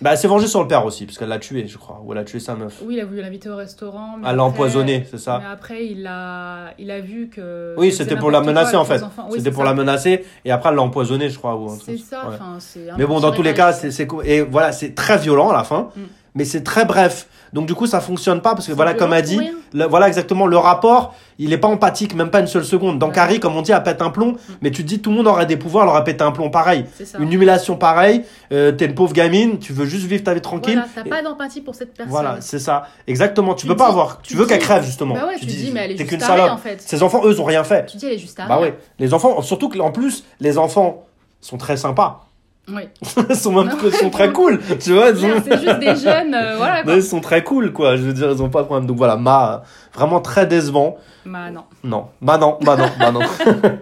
Bah, 0.03 0.11
elle 0.13 0.19
s'est 0.19 0.29
vengée 0.29 0.49
sur 0.49 0.61
le 0.61 0.69
père 0.69 0.85
aussi, 0.85 1.07
parce 1.07 1.17
qu'elle 1.17 1.29
l'a 1.29 1.39
tué, 1.39 1.67
je 1.67 1.79
crois. 1.79 2.03
Ou 2.05 2.13
elle 2.13 2.19
a 2.19 2.25
tué 2.25 2.41
sa 2.41 2.55
meuf. 2.55 2.83
Oui, 2.85 2.95
il 2.97 3.01
a 3.01 3.05
voulu 3.05 3.21
l'inviter 3.23 3.49
au 3.49 3.57
restaurant. 3.57 4.17
mais 4.21 4.29
Elle 4.29 4.37
l'a 4.37 4.45
empoisonné, 4.45 5.07
c'est 5.11 5.19
ça 5.19 5.39
Mais 5.43 5.51
après, 5.53 5.87
il 5.87 6.07
a, 6.07 6.73
il 6.79 6.91
a 6.91 7.01
vu 7.01 7.29
que. 7.29 7.75
Oui, 7.79 7.93
c'était 7.93 8.17
pour 8.17 8.31
la 8.31 8.41
menacer 8.41 8.73
quoi 8.73 8.81
en 8.81 8.85
fait. 8.85 9.01
Oui, 9.31 9.39
C'était 9.39 9.51
pour 9.53 9.63
ça. 9.63 9.69
la 9.71 9.75
menacer 9.75 10.25
et 10.45 10.51
après 10.51 10.69
elle 10.71 10.77
l'a 10.77 10.83
empoisonné, 10.83 11.31
je 11.31 11.39
crois. 11.39 11.59
C'est 11.85 11.97
ça, 11.99 12.29
Ouais. 12.29 12.35
enfin, 12.35 12.59
Mais 12.99 13.07
bon, 13.07 13.21
dans 13.21 13.33
tous 13.33 13.43
les 13.43 13.55
cas, 13.55 13.73
c'est. 13.73 14.07
Et 14.25 14.43
voilà, 14.43 14.73
c'est 14.73 14.95
très 14.95 15.19
violent 15.19 15.51
à 15.51 15.55
la 15.55 15.65
fin, 15.65 15.89
Mm. 15.97 16.01
Mais 16.35 16.45
c'est 16.45 16.63
très 16.63 16.85
bref. 16.85 17.27
Donc 17.53 17.67
du 17.67 17.75
coup, 17.75 17.87
ça 17.87 18.01
fonctionne 18.01 18.41
pas 18.41 18.55
parce 18.55 18.67
que 18.67 18.73
voilà, 18.73 18.95
comme 18.95 19.13
a 19.13 19.21
dit, 19.21 19.39
rien. 19.39 19.53
le- 19.75 19.85
voilà 19.85 20.09
exactement 20.09 20.47
le 20.47 20.57
rapport, 20.57 21.15
il 21.39 21.53
est 21.53 21.59
pas 21.59 21.69
empathique, 21.69 22.15
même 22.15 22.31
pas 22.31 22.41
une 22.41 22.47
seule 22.47 22.65
seconde. 22.65 22.99
Dans 22.99 23.09
Ouais. 23.09 23.13
Carrie, 23.13 23.41
comme 23.41 23.55
on 23.55 23.61
dit, 23.61 23.73
elle 23.73 23.83
pète 23.83 24.01
un 24.01 24.09
plomb, 24.09 24.33
Mm. 24.33 24.53
mais 24.63 24.71
tu 24.71 24.83
te 24.83 24.89
dis 24.89 25.01
tout 25.03 25.11
le 25.11 25.17
monde 25.17 25.27
aurait 25.27 25.45
des 25.45 25.59
pouvoirs, 25.59 25.85
elle 25.85 25.91
aurait 25.91 26.05
pété 26.05 26.25
un 26.25 26.33
plomb 26.33 26.49
pareil. 26.49 26.87
Une 27.19 27.31
humiliation 27.31 27.77
pareille, 27.77 28.25
euh, 28.53 28.73
t'es 28.73 28.87
une 28.87 28.95
pauvre 28.95 29.13
gamine, 29.13 29.59
tu 29.59 29.75
veux 29.75 29.85
juste 29.85 30.07
vivre 30.07 30.25
ta 30.25 30.33
vie 30.33 30.41
tranquille. 30.41 30.75
Voilà, 30.77 30.89
t'as 30.95 31.05
Et- 31.05 31.11
pas 31.11 31.23
d'empathie 31.23 31.61
pour 31.61 31.75
cette 31.75 31.93
personne. 31.93 32.11
Voilà, 32.11 32.37
c'est 32.41 32.59
ça. 32.59 32.85
Exactement. 33.07 33.55
Tu, 33.55 33.63
Tu 33.63 33.67
peux 33.69 33.77
pas 33.77 33.89
avoir. 33.89 34.23
Tu, 34.23 34.31
tu 34.33 34.37
veux 34.39 34.47
qu'elle 34.47 34.59
crève 34.61 34.85
justement. 34.85 35.15
Bah 35.15 35.27
ouais, 35.27 35.37
tu, 35.39 35.45
dis, 35.45 35.71
mais 35.75 35.81
elle 35.81 35.91
est 35.93 35.97
juste 35.99 36.09
qu'une 36.09 36.21
salope. 36.21 36.53
en 36.53 36.57
fait. 36.57 36.81
Ces 36.81 37.03
enfants, 37.03 37.21
eux, 37.27 37.33
ils 37.33 37.41
ont 37.41 37.45
rien 37.45 37.65
fait. 37.65 37.85
Tu 37.85 37.99
dis, 37.99 38.07
elle 38.07 38.13
est 38.15 38.19
juste 38.19 38.39
tarée. 38.39 38.49
Bah 38.49 38.59
ouais. 38.61 38.79
Les 38.99 39.13
enfants, 39.13 39.43
surtout 39.43 39.69
que 39.69 39.79
en 39.79 39.91
plus, 39.93 40.25
les 40.41 40.57
enfants 40.57 41.05
sont 41.43 41.59
très 41.59 41.77
sympas. 41.77 42.25
Oui. 42.69 42.83
Ils 43.29 43.37
sont 43.37 43.53
même 43.53 43.67
Non. 43.69 43.77
ils 43.85 43.93
sont 43.93 44.11
très 44.11 44.33
cool. 44.33 44.61
Tu 44.79 44.93
vois, 44.93 45.15
sont- 45.15 45.43
C'est 45.45 45.61
juste 45.61 45.79
des 45.81 45.97
jeunes, 45.97 46.33
euh, 46.35 46.57
voilà. 46.57 46.83
quoi. 46.85 46.95
Ils 46.95 47.03
sont 47.03 47.21
très 47.21 47.43
cool, 47.43 47.73
quoi. 47.73 47.97
Je 47.97 48.03
veux 48.03 48.13
dire, 48.13 48.31
ils 48.31 48.41
ont 48.43 48.51
pas 48.51 48.61
de 48.61 48.67
problème. 48.67 48.87
Donc 48.87 48.97
voilà, 48.99 49.17
Ma, 49.17 49.63
vraiment 49.93 50.21
très 50.21 50.47
décevant. 50.47 50.97
Bah 51.27 51.51
non. 51.51 51.65
Non, 51.83 52.07
bah 52.21 52.39
non, 52.39 52.59
bah 52.63 52.77
non, 52.77 52.87
bah 52.99 53.11
non. 53.11 53.21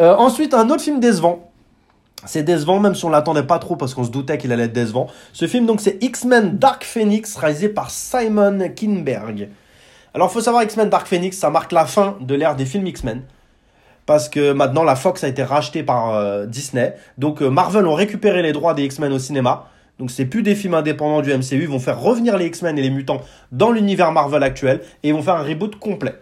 Euh, 0.00 0.14
ensuite, 0.16 0.54
un 0.54 0.68
autre 0.70 0.82
film 0.82 0.98
décevant. 0.98 1.50
C'est 2.24 2.42
décevant, 2.42 2.80
même 2.80 2.94
si 2.94 3.04
on 3.04 3.10
l'attendait 3.10 3.42
pas 3.42 3.58
trop 3.58 3.76
parce 3.76 3.92
qu'on 3.92 4.02
se 4.04 4.10
doutait 4.10 4.38
qu'il 4.38 4.50
allait 4.50 4.64
être 4.64 4.72
décevant. 4.72 5.08
Ce 5.34 5.46
film, 5.46 5.66
donc, 5.66 5.80
c'est 5.82 6.02
X-Men 6.02 6.56
Dark 6.58 6.84
Phoenix, 6.84 7.36
réalisé 7.36 7.68
par 7.68 7.90
Simon 7.90 8.70
Kinberg. 8.74 9.50
Alors, 10.14 10.32
faut 10.32 10.40
savoir, 10.40 10.62
X-Men 10.62 10.88
Dark 10.88 11.06
Phoenix, 11.06 11.36
ça 11.36 11.50
marque 11.50 11.70
la 11.72 11.84
fin 11.84 12.16
de 12.22 12.34
l'ère 12.34 12.56
des 12.56 12.64
films 12.64 12.86
X-Men. 12.86 13.22
Parce 14.06 14.28
que 14.28 14.52
maintenant, 14.52 14.82
la 14.82 14.96
Fox 14.96 15.24
a 15.24 15.28
été 15.28 15.42
rachetée 15.42 15.82
par 15.82 16.14
euh, 16.14 16.46
Disney. 16.46 16.94
Donc, 17.16 17.40
euh, 17.42 17.48
Marvel 17.48 17.86
ont 17.86 17.94
récupéré 17.94 18.42
les 18.42 18.52
droits 18.52 18.74
des 18.74 18.84
X-Men 18.84 19.12
au 19.12 19.18
cinéma. 19.18 19.68
Donc, 19.98 20.10
c'est 20.10 20.26
plus 20.26 20.42
des 20.42 20.54
films 20.54 20.74
indépendants 20.74 21.22
du 21.22 21.32
MCU. 21.32 21.62
Ils 21.62 21.68
vont 21.68 21.78
faire 21.78 22.00
revenir 22.00 22.36
les 22.36 22.46
X-Men 22.46 22.78
et 22.78 22.82
les 22.82 22.90
mutants 22.90 23.22
dans 23.52 23.70
l'univers 23.70 24.12
Marvel 24.12 24.42
actuel. 24.42 24.80
Et 25.02 25.08
ils 25.08 25.14
vont 25.14 25.22
faire 25.22 25.36
un 25.36 25.42
reboot 25.42 25.76
complet. 25.76 26.14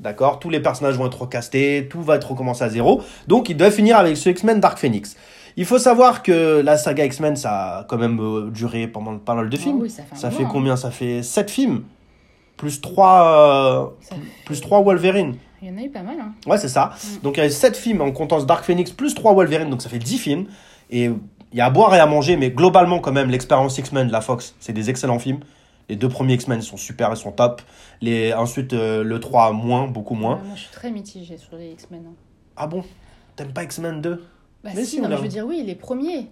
D'accord? 0.00 0.40
Tous 0.40 0.50
les 0.50 0.60
personnages 0.60 0.96
vont 0.96 1.06
être 1.06 1.22
recastés, 1.22 1.86
tout 1.88 2.02
va 2.02 2.16
être 2.16 2.30
recommencé 2.30 2.64
à 2.64 2.68
zéro. 2.68 3.02
Donc, 3.28 3.48
il 3.48 3.56
doit 3.56 3.70
finir 3.70 3.96
avec 3.98 4.16
ce 4.16 4.28
X-Men 4.30 4.60
Dark 4.60 4.78
Phoenix. 4.78 5.16
Il 5.56 5.64
faut 5.64 5.78
savoir 5.78 6.22
que 6.22 6.60
la 6.60 6.76
saga 6.76 7.04
X-Men, 7.04 7.36
ça 7.36 7.78
a 7.78 7.84
quand 7.84 7.96
même 7.96 8.18
euh, 8.20 8.50
duré 8.50 8.88
pendant 8.88 9.16
pas 9.18 9.34
mal 9.34 9.48
de 9.48 9.56
Ah 9.56 9.60
films. 9.62 9.80
oui, 9.80 9.90
ça 9.90 10.02
fait, 10.02 10.16
ça 10.16 10.28
hein. 10.28 10.48
combien? 10.50 10.76
Ça 10.76 10.90
fait 10.90 11.22
7 11.22 11.50
films. 11.50 11.84
Plus 12.58 12.80
3, 12.80 13.94
Ça 14.00 14.16
plus 14.44 14.60
3 14.60 14.82
Wolverine. 14.82 15.36
Il 15.66 15.72
y 15.72 15.74
en 15.74 15.78
a 15.78 15.82
eu 15.84 15.90
pas 15.90 16.02
mal. 16.02 16.16
Hein. 16.20 16.32
Ouais, 16.46 16.58
c'est 16.58 16.68
ça. 16.68 16.92
Mm. 16.94 17.22
Donc, 17.22 17.36
il 17.38 17.40
y 17.42 17.46
a 17.46 17.50
7 17.50 17.76
films 17.76 18.00
en 18.00 18.12
comptant 18.12 18.40
Dark 18.44 18.64
Phoenix, 18.64 18.92
plus 18.92 19.14
3 19.14 19.34
Wolverine, 19.34 19.68
donc 19.68 19.82
ça 19.82 19.88
fait 19.88 19.98
10 19.98 20.18
films. 20.18 20.46
Et 20.90 21.06
il 21.06 21.58
y 21.58 21.60
a 21.60 21.66
à 21.66 21.70
boire 21.70 21.92
et 21.94 21.98
à 21.98 22.06
manger, 22.06 22.36
mais 22.36 22.50
globalement, 22.50 23.00
quand 23.00 23.10
même, 23.10 23.30
l'expérience 23.30 23.76
X-Men 23.76 24.06
de 24.06 24.12
la 24.12 24.20
Fox, 24.20 24.54
c'est 24.60 24.72
des 24.72 24.90
excellents 24.90 25.18
films. 25.18 25.40
Les 25.88 25.96
deux 25.96 26.08
premiers 26.08 26.34
X-Men 26.34 26.62
sont 26.62 26.76
super, 26.76 27.10
ils 27.10 27.16
sont 27.16 27.32
top. 27.32 27.62
Les, 28.00 28.32
ensuite, 28.32 28.74
euh, 28.74 29.02
le 29.02 29.18
3, 29.18 29.52
moins, 29.52 29.88
beaucoup 29.88 30.14
moins. 30.14 30.36
Ouais, 30.36 30.42
moi, 30.46 30.54
je 30.54 30.60
suis 30.60 30.70
très 30.70 30.92
mitigée 30.92 31.36
sur 31.36 31.56
les 31.56 31.72
X-Men. 31.72 32.04
hein. 32.06 32.14
Ah 32.56 32.68
bon? 32.68 32.84
T'aimes 33.34 33.52
pas 33.52 33.64
X-Men 33.64 34.00
2 34.00 34.24
Bah 34.62 34.70
Mais 34.72 34.84
si, 34.84 34.92
si, 34.92 35.00
non, 35.00 35.06
on 35.06 35.08
mais 35.10 35.16
je 35.16 35.22
veux 35.22 35.28
dire, 35.28 35.46
oui, 35.46 35.64
les 35.66 35.74
premiers. 35.74 36.28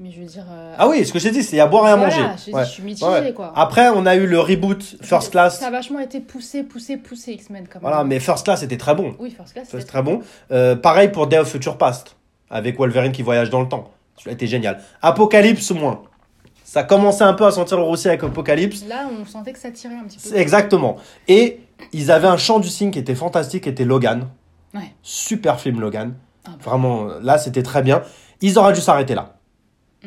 Mais 0.00 0.12
je 0.12 0.20
veux 0.20 0.26
dire. 0.26 0.44
euh, 0.48 0.74
Ah 0.78 0.86
oui, 0.88 1.04
ce 1.04 1.12
que 1.12 1.18
j'ai 1.18 1.32
dit, 1.32 1.42
c'est 1.42 1.58
à 1.58 1.66
boire 1.66 1.88
et 1.88 1.90
à 1.90 1.96
voilà, 1.96 2.14
manger. 2.14 2.28
Je, 2.46 2.52
Ouais. 2.52 2.64
je 2.64 2.70
suis 2.70 2.82
mitigée, 2.84 3.06
Ouais. 3.10 3.32
quoi. 3.32 3.52
Après, 3.56 3.88
on 3.88 4.06
a 4.06 4.14
eu 4.14 4.26
le 4.28 4.38
reboot 4.38 4.96
First 5.02 5.32
Class. 5.32 5.58
Ça 5.58 5.66
a 5.66 5.70
vachement 5.70 5.98
été 5.98 6.20
poussé, 6.20 6.62
poussé, 6.62 6.96
poussé, 6.96 7.32
X-Men 7.32 7.64
quand 7.66 7.80
même. 7.80 7.82
Voilà, 7.90 8.04
mais 8.04 8.20
First 8.20 8.44
Class 8.44 8.62
était 8.62 8.76
très 8.76 8.94
bon. 8.94 9.16
Oui, 9.18 9.30
First 9.36 9.54
Class. 9.54 9.68
C'était 9.70 9.82
très 9.84 10.02
bon. 10.02 10.20
Euh, 10.52 10.76
pareil 10.76 11.08
pour 11.08 11.26
Day 11.26 11.38
of 11.38 11.50
Future 11.50 11.76
Past, 11.78 12.16
avec 12.48 12.78
Wolverine 12.78 13.10
qui 13.10 13.22
voyage 13.22 13.50
dans 13.50 13.60
le 13.60 13.68
temps. 13.68 13.90
Celui-là 14.18 14.34
était 14.34 14.46
génial. 14.46 14.80
Apocalypse, 15.02 15.70
moins. 15.72 16.02
Ça 16.64 16.84
commençait 16.84 17.24
un 17.24 17.32
peu 17.34 17.46
à 17.46 17.50
sentir 17.50 17.76
le 17.78 17.82
roussi 17.82 18.08
avec 18.08 18.22
Apocalypse. 18.22 18.84
Là, 18.88 19.08
on 19.20 19.24
sentait 19.24 19.52
que 19.52 19.58
ça 19.58 19.70
tirait 19.72 19.94
un 19.96 20.04
petit 20.04 20.18
peu. 20.18 20.36
Exactement. 20.36 20.96
Et 21.26 21.60
ils 21.92 22.10
avaient 22.12 22.28
un 22.28 22.36
chant 22.36 22.60
du 22.60 22.68
signe 22.68 22.90
qui 22.92 22.98
était 23.00 23.14
fantastique, 23.16 23.64
qui 23.64 23.68
était 23.70 23.84
Logan. 23.86 24.28
Ouais. 24.74 24.92
Super 25.02 25.58
film, 25.58 25.80
Logan. 25.80 26.14
Ah 26.46 26.50
bah. 26.50 26.56
Vraiment, 26.62 27.08
euh, 27.08 27.18
là, 27.22 27.38
c'était 27.38 27.62
très 27.62 27.82
bien. 27.82 28.02
Ils 28.42 28.58
auraient 28.58 28.74
dû 28.74 28.80
s'arrêter 28.80 29.14
là. 29.16 29.34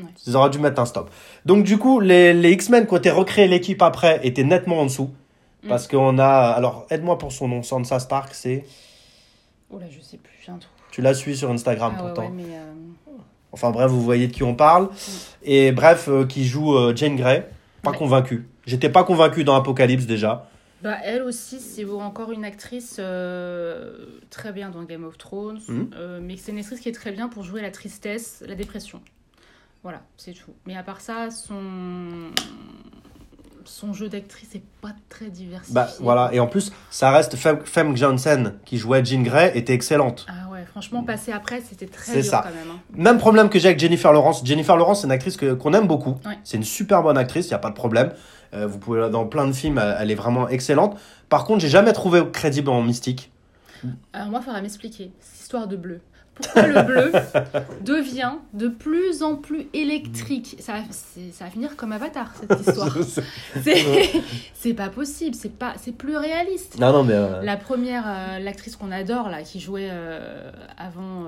Ouais. 0.04 0.10
Ils 0.28 0.36
auraient 0.36 0.50
dû 0.50 0.60
mettre 0.60 0.80
un 0.82 0.86
stop. 0.86 1.10
Donc, 1.46 1.64
du 1.64 1.78
coup, 1.78 2.00
les, 2.00 2.34
les 2.34 2.52
X-Men 2.52 2.86
qui 2.88 2.94
ont 2.94 2.98
été 2.98 3.12
recréés 3.12 3.48
l'équipe 3.48 3.82
après 3.82 4.20
étaient 4.24 4.44
nettement 4.44 4.80
en 4.82 4.86
dessous. 4.86 5.10
Mm. 5.64 5.68
Parce 5.70 5.88
qu'on 5.88 6.18
a. 6.20 6.28
Alors, 6.28 6.86
aide-moi 6.90 7.18
pour 7.18 7.32
son 7.32 7.48
nom. 7.48 7.64
Sansa 7.64 8.00
Stark, 8.00 8.34
c'est. 8.34 8.64
Oh 9.70 9.80
là, 9.80 9.86
je 9.90 10.00
sais 10.02 10.18
plus, 10.18 10.34
j'ai 10.46 10.52
un 10.52 10.58
trou. 10.58 10.72
Tu 10.92 11.02
la 11.02 11.14
suis 11.14 11.38
sur 11.38 11.50
Instagram 11.50 11.94
Ah 11.98 12.02
pourtant. 12.02 12.24
ouais, 12.24 12.32
mais. 12.36 12.44
euh, 12.44 12.72
Enfin 13.54 13.70
bref, 13.72 13.92
vous 13.92 14.02
voyez 14.02 14.28
de 14.28 14.34
qui 14.34 14.44
on 14.44 14.56
parle. 14.56 14.90
Et 15.44 15.72
bref, 15.74 16.08
euh, 16.08 16.26
qui 16.26 16.46
joue 16.46 16.76
euh, 16.76 16.96
Jane 16.96 17.16
Grey. 17.18 17.50
Pas 17.84 17.92
Ouais. 17.92 17.98
convaincu. 17.98 18.48
J'étais 18.66 18.90
pas 18.90 19.04
convaincu 19.04 19.44
dans 19.44 19.56
Apocalypse 19.56 20.06
déjà. 20.06 20.48
Bah, 20.82 20.96
elle 21.04 21.22
aussi, 21.24 21.60
c'est 21.60 21.84
encore 21.86 22.32
une 22.32 22.44
actrice 22.46 22.96
euh, 23.00 23.94
très 24.30 24.52
bien 24.52 24.70
dans 24.70 24.84
Game 24.84 25.04
of 25.04 25.18
Thrones, 25.18 25.60
euh, 25.96 26.20
mais 26.24 26.38
c'est 26.38 26.52
une 26.54 26.58
actrice 26.60 26.80
qui 26.80 26.90
est 26.90 26.94
très 26.94 27.12
bien 27.12 27.28
pour 27.28 27.44
jouer 27.44 27.62
la 27.62 27.72
tristesse, 27.72 28.44
la 28.48 28.56
dépression. 28.56 29.00
Voilà, 29.84 30.02
c'est 30.17 30.34
tout. 30.34 30.52
Mais 30.67 30.76
à 30.78 30.84
part 30.84 31.02
ça, 31.02 31.30
son, 31.32 32.30
son 33.65 33.94
jeu 33.94 34.10
d'actrice 34.10 34.54
est 34.56 34.63
pas 34.82 34.94
très 35.10 35.30
diversifié. 35.30 35.74
Bah 35.74 35.88
voilà. 36.00 36.30
Et 36.34 36.39
en 36.39 36.48
plus, 36.48 36.72
ça 36.89 37.12
reste 37.12 37.36
Fem, 37.36 37.60
Fem 37.65 37.96
Johnson 37.98 38.54
qui 38.65 38.78
jouait 38.78 39.04
Jean 39.04 39.24
Grey 39.24 39.52
était 39.56 39.74
excellente. 39.74 40.26
Ah 40.30 40.50
ouais, 40.52 40.63
franchement, 40.65 41.04
passer 41.04 41.32
après, 41.32 41.62
c'était 41.62 41.88
très 41.88 42.12
C'est 42.13 42.21
dur 42.21 42.29
ça. 42.32 42.42
quand 42.44 42.54
même. 42.54 42.71
hein. 42.75 42.79
Même 42.96 43.17
problème 43.17 43.50
que 43.50 43.58
j'ai 43.60 43.69
avec 43.69 43.79
Jennifer 43.79 44.12
Lawrence. 44.13 44.46
Jennifer 44.46 44.77
Lawrence, 44.77 45.02
c'est 45.02 45.08
une 45.08 45.12
actrice 45.12 45.38
que- 45.38 45.54
qu'on 45.54 45.73
aime 45.73 45.88
beaucoup. 45.88 46.15
Ouais. 46.25 46.38
C'est 46.44 46.58
une 46.58 46.63
super 46.63 47.02
bonne 47.02 47.17
actrice, 47.17 47.48
il 47.48 47.52
y 47.52 47.56
a 47.56 47.60
pas 47.60 47.69
de 47.69 47.75
problème. 47.75 48.13
Euh, 48.54 48.67
vous 48.67 48.77
pouvez 48.77 49.10
dans 49.10 49.25
plein 49.25 49.48
de 49.48 49.54
films, 49.54 49.77
elle, 49.79 49.96
elle 50.00 50.12
est 50.12 50.15
vraiment 50.15 50.48
excellente. 50.50 51.00
Par 51.29 51.46
contre, 51.46 51.62
j'ai 51.62 51.69
jamais 51.69 51.94
trouvé 51.94 52.21
crédible 52.32 52.69
en 52.69 52.84
mystique. 52.84 53.32
Alors 54.13 54.27
moi, 54.27 54.42
il 54.42 54.46
faudra 54.46 54.62
m'expliquer, 54.62 55.12
cette 55.21 55.42
histoire 55.42 55.67
de 55.67 55.75
bleu. 55.75 56.02
Pourquoi 56.42 56.67
le 56.67 56.81
bleu 56.83 57.12
devient 57.83 58.33
de 58.54 58.67
plus 58.67 59.23
en 59.23 59.35
plus 59.35 59.67
électrique. 59.73 60.58
Ça, 60.60 60.73
ça 61.33 61.46
va 61.46 61.50
finir 61.52 61.75
comme 61.75 61.92
Avatar, 61.92 62.31
cette 62.39 62.60
histoire. 62.67 62.96
C'est 64.54 64.73
pas 64.73 64.89
possible, 64.89 65.35
c'est 65.35 65.54
pas, 65.58 65.73
c'est 65.81 65.92
plus 65.96 66.17
réaliste. 66.17 66.79
non, 66.79 66.92
non, 66.92 67.04
mais. 67.04 67.13
euh, 67.13 67.42
La 67.44 67.58
première, 67.58 68.04
euh, 68.08 68.39
l'actrice 68.39 68.75
qu'on 68.75 68.92
adore, 68.92 69.29
là, 69.29 69.42
qui 69.44 69.60
jouait 69.60 69.89
euh, 69.92 70.52
avant, 70.77 71.25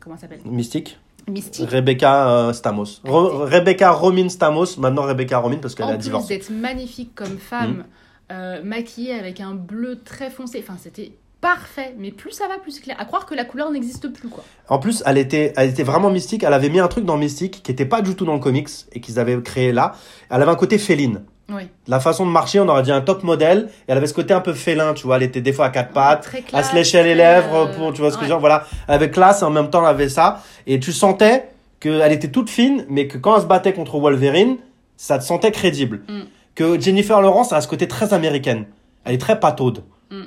comment 0.00 0.16
s'appelle? 0.16 0.40
Mystique. 0.44 0.98
Mystique. 1.28 1.70
Rebecca 1.70 2.28
euh, 2.30 2.52
Stamos. 2.52 2.84
Re- 3.04 3.44
Rebecca 3.44 3.90
Romin 3.92 4.28
Stamos, 4.28 4.76
maintenant 4.78 5.02
Rebecca 5.02 5.38
Romin 5.38 5.58
parce 5.58 5.74
qu'elle 5.74 5.86
En 5.86 5.90
a 5.90 5.94
plus 5.94 6.02
divorcé. 6.04 6.36
d'être 6.36 6.50
magnifique 6.50 7.14
comme 7.14 7.38
femme, 7.38 7.84
euh, 8.32 8.62
maquillée 8.62 9.14
avec 9.14 9.40
un 9.40 9.54
bleu 9.54 10.00
très 10.04 10.30
foncé, 10.30 10.64
enfin 10.66 10.78
c'était 10.80 11.12
parfait. 11.42 11.94
Mais 11.98 12.10
plus 12.10 12.30
ça 12.30 12.48
va, 12.48 12.58
plus 12.58 12.72
c'est 12.72 12.80
clair. 12.80 12.96
À 12.98 13.04
croire 13.04 13.26
que 13.26 13.34
la 13.34 13.44
couleur 13.44 13.70
n'existe 13.70 14.08
plus, 14.08 14.28
quoi. 14.28 14.42
En 14.68 14.78
plus, 14.78 15.02
elle 15.04 15.18
était, 15.18 15.52
elle 15.56 15.68
était 15.68 15.82
vraiment 15.82 16.10
mystique. 16.10 16.42
Elle 16.42 16.54
avait 16.54 16.70
mis 16.70 16.80
un 16.80 16.88
truc 16.88 17.04
dans 17.04 17.18
Mystique 17.18 17.62
qui 17.62 17.70
était 17.70 17.84
pas 17.84 18.00
du 18.00 18.14
tout 18.14 18.24
dans 18.24 18.34
le 18.34 18.40
comics 18.40 18.70
et 18.92 19.00
qu'ils 19.00 19.18
avaient 19.18 19.40
créé 19.42 19.72
là. 19.72 19.92
Elle 20.30 20.40
avait 20.40 20.50
un 20.50 20.56
côté 20.56 20.78
féline. 20.78 21.22
Oui. 21.50 21.62
La 21.86 22.00
façon 22.00 22.24
de 22.24 22.30
marcher, 22.30 22.60
on 22.60 22.68
aurait 22.68 22.84
dit 22.84 22.92
un 22.92 23.02
top 23.02 23.24
modèle. 23.24 23.68
Et 23.86 23.92
elle 23.92 23.98
avait 23.98 24.06
ce 24.06 24.14
côté 24.14 24.32
un 24.32 24.40
peu 24.40 24.54
félin, 24.54 24.94
tu 24.94 25.06
vois. 25.06 25.16
Elle 25.16 25.24
était 25.24 25.42
des 25.42 25.52
fois 25.52 25.66
à 25.66 25.70
quatre 25.70 25.92
pattes. 25.92 26.22
Très 26.22 26.38
Elle 26.38 26.44
classe, 26.44 26.70
se 26.70 26.74
léchait 26.74 27.02
les 27.02 27.14
lèvres 27.14 27.54
euh, 27.54 27.76
pour, 27.76 27.92
tu 27.92 28.00
vois 28.00 28.10
ce 28.10 28.16
que 28.16 28.22
je 28.24 28.28
veux 28.28 28.34
dire. 28.34 28.40
Voilà. 28.40 28.64
Elle 28.88 28.94
avait 28.94 29.10
classe 29.10 29.42
et 29.42 29.44
en 29.44 29.50
même 29.50 29.68
temps, 29.68 29.82
elle 29.82 29.90
avait 29.90 30.08
ça. 30.08 30.42
Et 30.66 30.80
tu 30.80 30.92
sentais 30.92 31.48
qu'elle 31.80 32.12
était 32.12 32.30
toute 32.30 32.48
fine, 32.48 32.86
mais 32.88 33.08
que 33.08 33.18
quand 33.18 33.34
elle 33.34 33.42
se 33.42 33.46
battait 33.46 33.72
contre 33.72 33.98
Wolverine, 33.98 34.56
ça 34.96 35.18
te 35.18 35.24
sentait 35.24 35.50
crédible. 35.50 36.02
Mm. 36.08 36.20
Que 36.54 36.78
Jennifer 36.78 37.20
Lawrence 37.22 37.52
a 37.52 37.60
ce 37.60 37.68
côté 37.68 37.88
très 37.88 38.12
américaine. 38.14 38.66
Elle 39.04 39.14
est 39.14 39.18
très 39.18 39.40
pataude. 39.40 39.84
Mm. 40.10 40.22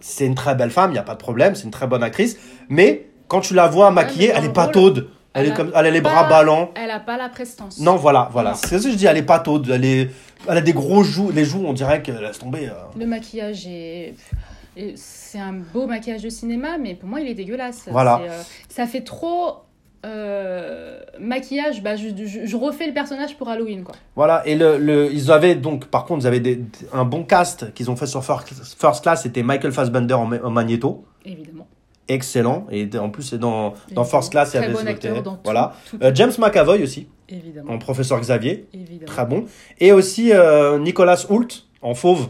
C'est 0.00 0.26
une 0.26 0.34
très 0.34 0.54
belle 0.54 0.70
femme, 0.70 0.90
il 0.90 0.94
n'y 0.94 0.98
a 0.98 1.02
pas 1.02 1.14
de 1.14 1.18
problème. 1.18 1.54
C'est 1.54 1.64
une 1.64 1.70
très 1.70 1.86
bonne 1.86 2.02
actrice. 2.02 2.38
Mais 2.68 3.08
quand 3.28 3.40
tu 3.40 3.54
la 3.54 3.66
vois 3.66 3.90
maquillée, 3.90 4.32
elle 4.34 4.44
est 4.44 4.52
pataude. 4.52 5.08
Elle, 5.34 5.42
elle 5.42 5.48
est 5.48 5.52
a 5.52 5.56
comme, 5.56 5.72
elle 5.74 5.86
a 5.86 5.90
les 5.90 6.00
bras 6.00 6.24
ballants. 6.28 6.70
Elle 6.76 6.90
a 6.90 7.00
pas 7.00 7.16
la 7.18 7.28
prestance. 7.28 7.78
Non, 7.80 7.96
voilà, 7.96 8.28
voilà. 8.32 8.54
C'est 8.54 8.78
ce 8.78 8.84
que 8.84 8.92
je 8.92 8.96
dis, 8.96 9.06
elle 9.06 9.16
est 9.18 9.22
pataude. 9.22 9.68
Elle, 9.68 9.84
est, 9.84 10.10
elle 10.48 10.56
a 10.56 10.60
des 10.60 10.72
gros 10.72 11.02
joues. 11.02 11.30
Les 11.30 11.44
joues, 11.44 11.64
on 11.66 11.72
dirait 11.72 12.00
qu'elle 12.02 12.18
laisse 12.18 12.38
tomber. 12.38 12.68
euh. 12.68 12.72
Le 12.96 13.06
maquillage 13.06 13.66
est. 13.66 14.14
C'est 14.94 15.38
un 15.38 15.54
beau 15.54 15.86
maquillage 15.86 16.22
de 16.22 16.28
cinéma, 16.28 16.78
mais 16.78 16.94
pour 16.94 17.08
moi, 17.08 17.20
il 17.20 17.28
est 17.28 17.34
dégueulasse. 17.34 17.88
Voilà. 17.90 18.20
Euh, 18.22 18.42
ça 18.68 18.86
fait 18.86 19.00
trop 19.02 19.65
euh, 20.04 21.00
maquillage. 21.18 21.82
Bah, 21.82 21.96
je, 21.96 22.08
je- 22.24 22.46
je 22.46 22.56
refais 22.56 22.86
le 22.86 22.92
personnage 22.94 23.36
pour 23.36 23.48
Halloween, 23.48 23.82
quoi. 23.82 23.94
Voilà, 24.14 24.46
et 24.46 24.54
le, 24.54 24.78
le, 24.78 25.12
ils 25.12 25.30
avaient 25.30 25.54
donc, 25.54 25.86
par 25.86 26.04
contre, 26.04 26.24
ils 26.24 26.26
avaient 26.26 26.40
des- 26.40 26.60
un 26.92 27.04
bon 27.04 27.24
cast 27.24 27.72
qu'ils 27.74 27.90
ont 27.90 27.96
fait 27.96 28.06
sur 28.06 28.24
First, 28.24 29.02
Class, 29.02 29.22
c'était 29.22 29.42
Michael 29.42 29.72
Fassbender 29.72 30.14
en, 30.14 30.26
ma- 30.26 30.42
en 30.42 30.50
Magneto, 30.50 31.04
Évidemment. 31.24 31.66
excellent, 32.08 32.66
et 32.70 32.88
en 32.98 33.10
plus, 33.10 33.22
c'est 33.24 33.38
dans, 33.38 33.74
dans. 33.92 34.04
First 34.04 34.30
Class, 34.32 34.52
il 34.54 34.60
y 34.60 34.64
avait 34.64 34.72
bon 34.72 34.86
acteur 34.86 35.22
tout, 35.22 35.36
Voilà. 35.44 35.74
tout, 35.90 35.98
Euh, 36.02 36.10
James 36.14 36.32
McAvoy 36.38 36.82
aussi, 36.82 37.08
Évidemment. 37.28 37.72
en 37.72 37.78
professeur 37.78 38.20
Xavier, 38.20 38.66
Évidemment. 38.72 39.06
très 39.06 39.26
bon, 39.26 39.44
et 39.80 39.92
aussi 39.92 40.32
euh, 40.32 40.78
Nicolas 40.78 41.24
Hoult 41.28 41.48
en 41.82 41.94
fauve, 41.94 42.28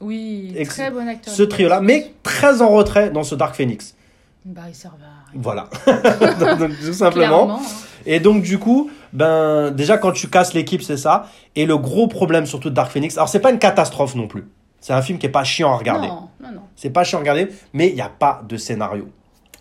Oui, 0.00 0.52
Ex- 0.56 0.68
très 0.76 0.90
bon 0.92 1.08
acteur. 1.08 1.34
ce 1.34 1.42
trio-là, 1.42 1.80
mais 1.80 2.12
très 2.22 2.62
en 2.62 2.68
retrait 2.68 3.10
dans 3.10 3.24
ce 3.24 3.34
Dark 3.34 3.54
Phoenix. 3.56 3.96
Bah, 4.44 4.62
il 4.68 4.74
servait 4.74 5.02
à 5.04 5.17
rien. 5.32 5.40
Voilà, 5.42 5.68
tout 6.84 6.92
simplement. 6.92 7.50
Hein. 7.52 7.58
Et 8.06 8.20
donc 8.20 8.42
du 8.42 8.58
coup, 8.58 8.90
ben 9.12 9.70
déjà 9.70 9.98
quand 9.98 10.12
tu 10.12 10.28
casses 10.28 10.54
l'équipe, 10.54 10.82
c'est 10.82 10.96
ça. 10.96 11.26
Et 11.56 11.66
le 11.66 11.76
gros 11.76 12.08
problème 12.08 12.46
surtout 12.46 12.70
de 12.70 12.74
Dark 12.74 12.90
Phoenix, 12.90 13.16
alors 13.16 13.28
c'est 13.28 13.40
pas 13.40 13.50
une 13.50 13.58
catastrophe 13.58 14.14
non 14.14 14.28
plus. 14.28 14.48
C'est 14.80 14.92
un 14.92 15.02
film 15.02 15.18
qui 15.18 15.26
est 15.26 15.30
pas 15.30 15.44
chiant 15.44 15.72
à 15.72 15.76
regarder. 15.76 16.06
Non, 16.08 16.28
non, 16.40 16.52
non. 16.52 16.60
C'est 16.76 16.90
pas 16.90 17.04
chiant 17.04 17.18
à 17.18 17.20
regarder, 17.20 17.48
mais 17.72 17.88
il 17.88 17.94
n'y 17.94 18.00
a 18.00 18.08
pas 18.08 18.42
de 18.48 18.56
scénario. 18.56 19.08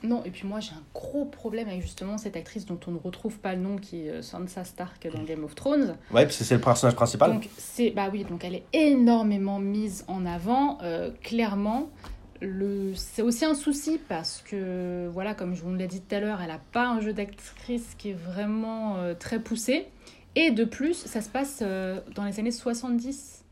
Non, 0.04 0.22
et 0.26 0.30
puis 0.30 0.48
moi 0.48 0.60
j'ai 0.60 0.74
un 0.74 0.84
gros 0.94 1.26
problème 1.26 1.68
avec 1.68 1.82
justement 1.82 2.20
cette 2.20 2.38
actrice 2.38 2.68
dont 2.68 2.80
on 2.88 2.92
ne 2.92 3.00
retrouve 3.00 3.40
pas 3.40 3.56
le 3.56 3.62
nom 3.62 3.78
qui 3.78 4.06
est 4.06 4.12
euh, 4.12 4.22
Sansa 4.22 4.64
Stark 4.64 5.08
dans 5.12 5.24
Game 5.24 5.44
of 5.44 5.56
Thrones. 5.56 5.96
Ouais, 6.14 6.24
parce 6.24 6.38
que 6.38 6.44
c'est 6.44 6.54
le 6.54 6.62
personnage 6.62 6.96
principal. 6.96 7.34
Donc 7.34 7.50
c'est 7.58 7.90
bah 7.90 8.10
oui, 8.14 8.24
donc 8.24 8.44
elle 8.46 8.54
est 8.56 8.66
énormément 8.74 9.58
mise 9.60 10.06
en 10.08 10.26
avant. 10.28 10.78
euh, 10.84 11.10
clairement, 11.24 11.90
c'est 12.96 13.22
aussi 13.22 13.46
un 13.46 13.56
souci 13.56 14.00
parce 14.08 14.44
que 14.46 15.08
voilà, 15.12 15.34
comme 15.34 15.56
je 15.56 15.62
vous 15.62 15.74
l'ai 15.74 15.88
dit 15.88 16.02
tout 16.02 16.16
à 16.16 16.20
l'heure, 16.20 16.42
elle 16.42 16.52
a 16.52 16.60
pas 16.72 16.88
un 16.88 17.02
jeu 17.02 17.14
d'actrice 17.14 17.96
qui 17.98 18.12
est 18.12 18.18
vraiment 18.18 18.98
euh, 18.98 19.14
très 19.14 19.40
poussé. 19.40 19.88
Et 20.36 20.52
de 20.52 20.66
plus, 20.66 20.94
ça 20.94 21.22
se 21.22 21.30
passe 21.30 21.60
euh, 21.62 22.00
dans 22.16 22.24
les 22.24 22.40
années 22.40 22.52
70. 22.52 23.44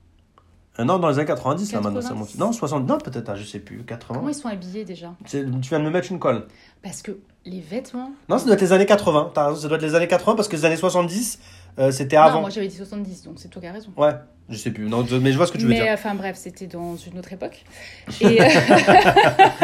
Euh, 0.78 0.84
non, 0.84 1.00
dans 1.00 1.10
les 1.10 1.18
années 1.18 1.28
90, 1.28 1.72
là 1.74 1.82
maintenant, 1.82 2.02
90. 2.02 2.38
Non, 2.38 2.52
60, 2.52 2.88
non, 2.88 2.98
peut-être, 2.98 3.30
ah, 3.30 3.36
je 3.36 3.44
sais 3.44 3.60
plus, 3.60 3.84
80. 3.84 4.20
Comment 4.20 4.30
ils 4.30 4.36
sont 4.36 4.50
habillés 4.50 4.86
déjà? 4.86 5.14
Tu 5.26 5.44
viens 5.44 5.80
de 5.80 5.86
me 5.86 5.90
mettre 5.90 6.12
une 6.12 6.20
colle. 6.20 6.46
Parce 6.84 7.02
que 7.02 7.18
les 7.46 7.62
vêtements. 7.62 8.12
Non, 8.30 8.38
ça 8.38 8.46
doit 8.46 8.56
être 8.56 8.62
les 8.62 8.74
années 8.74 8.86
80. 8.86 9.32
T'as 9.34 9.48
raison, 9.48 9.62
ça 9.62 9.68
doit 9.68 9.78
être 9.78 9.84
les 9.84 9.96
années 9.96 10.08
80 10.08 10.36
parce 10.36 10.48
que 10.48 10.56
les 10.56 10.66
années 10.66 10.76
70, 10.76 11.40
euh, 11.80 11.92
c'était 11.92 12.16
Non, 12.18 12.22
avant. 12.24 12.42
moi 12.42 12.50
j'avais 12.50 12.68
dit 12.68 12.76
70, 12.76 13.24
donc 13.24 13.36
c'est 13.38 13.50
toi 13.50 13.62
qui 13.62 13.68
as 13.68 13.72
raison. 13.74 13.90
Ouais, 13.98 14.12
je 14.50 14.58
sais 14.58 14.72
plus. 14.72 14.88
Non, 14.88 15.06
mais 15.22 15.32
je 15.32 15.38
vois 15.38 15.46
ce 15.48 15.52
que 15.52 15.58
tu 15.58 15.64
veux 15.66 15.70
Mais 15.70 15.82
dire. 15.82 15.92
enfin 15.94 16.16
bref, 16.16 16.36
c'était 16.38 16.68
dans 16.68 16.96
une 16.96 17.18
autre 17.20 17.34
époque. 17.34 17.64
Et, 18.22 18.42
euh, 18.42 18.46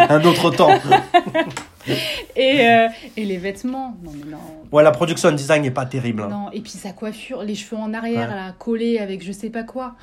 Un 0.09 0.23
autre 0.25 0.49
temps. 0.51 0.71
et, 2.35 2.67
euh, 2.69 2.87
et 3.17 3.25
les 3.25 3.37
vêtements, 3.37 3.95
non 4.03 4.11
mais 4.13 4.31
non. 4.31 4.37
Ouais, 4.71 4.83
la 4.83 4.91
production 4.91 5.31
design 5.31 5.63
n'est 5.63 5.71
pas 5.71 5.85
terrible. 5.85 6.23
hein. 6.23 6.27
Non, 6.29 6.51
et 6.51 6.61
puis 6.61 6.71
sa 6.71 6.91
coiffure, 6.91 7.43
les 7.43 7.55
cheveux 7.55 7.81
en 7.81 7.93
arrière, 7.93 8.29
Ouais. 8.29 8.35
là, 8.35 8.53
collés 8.57 8.99
avec 8.99 9.23
je 9.23 9.31
sais 9.31 9.49
pas 9.49 9.63
quoi. 9.63 9.95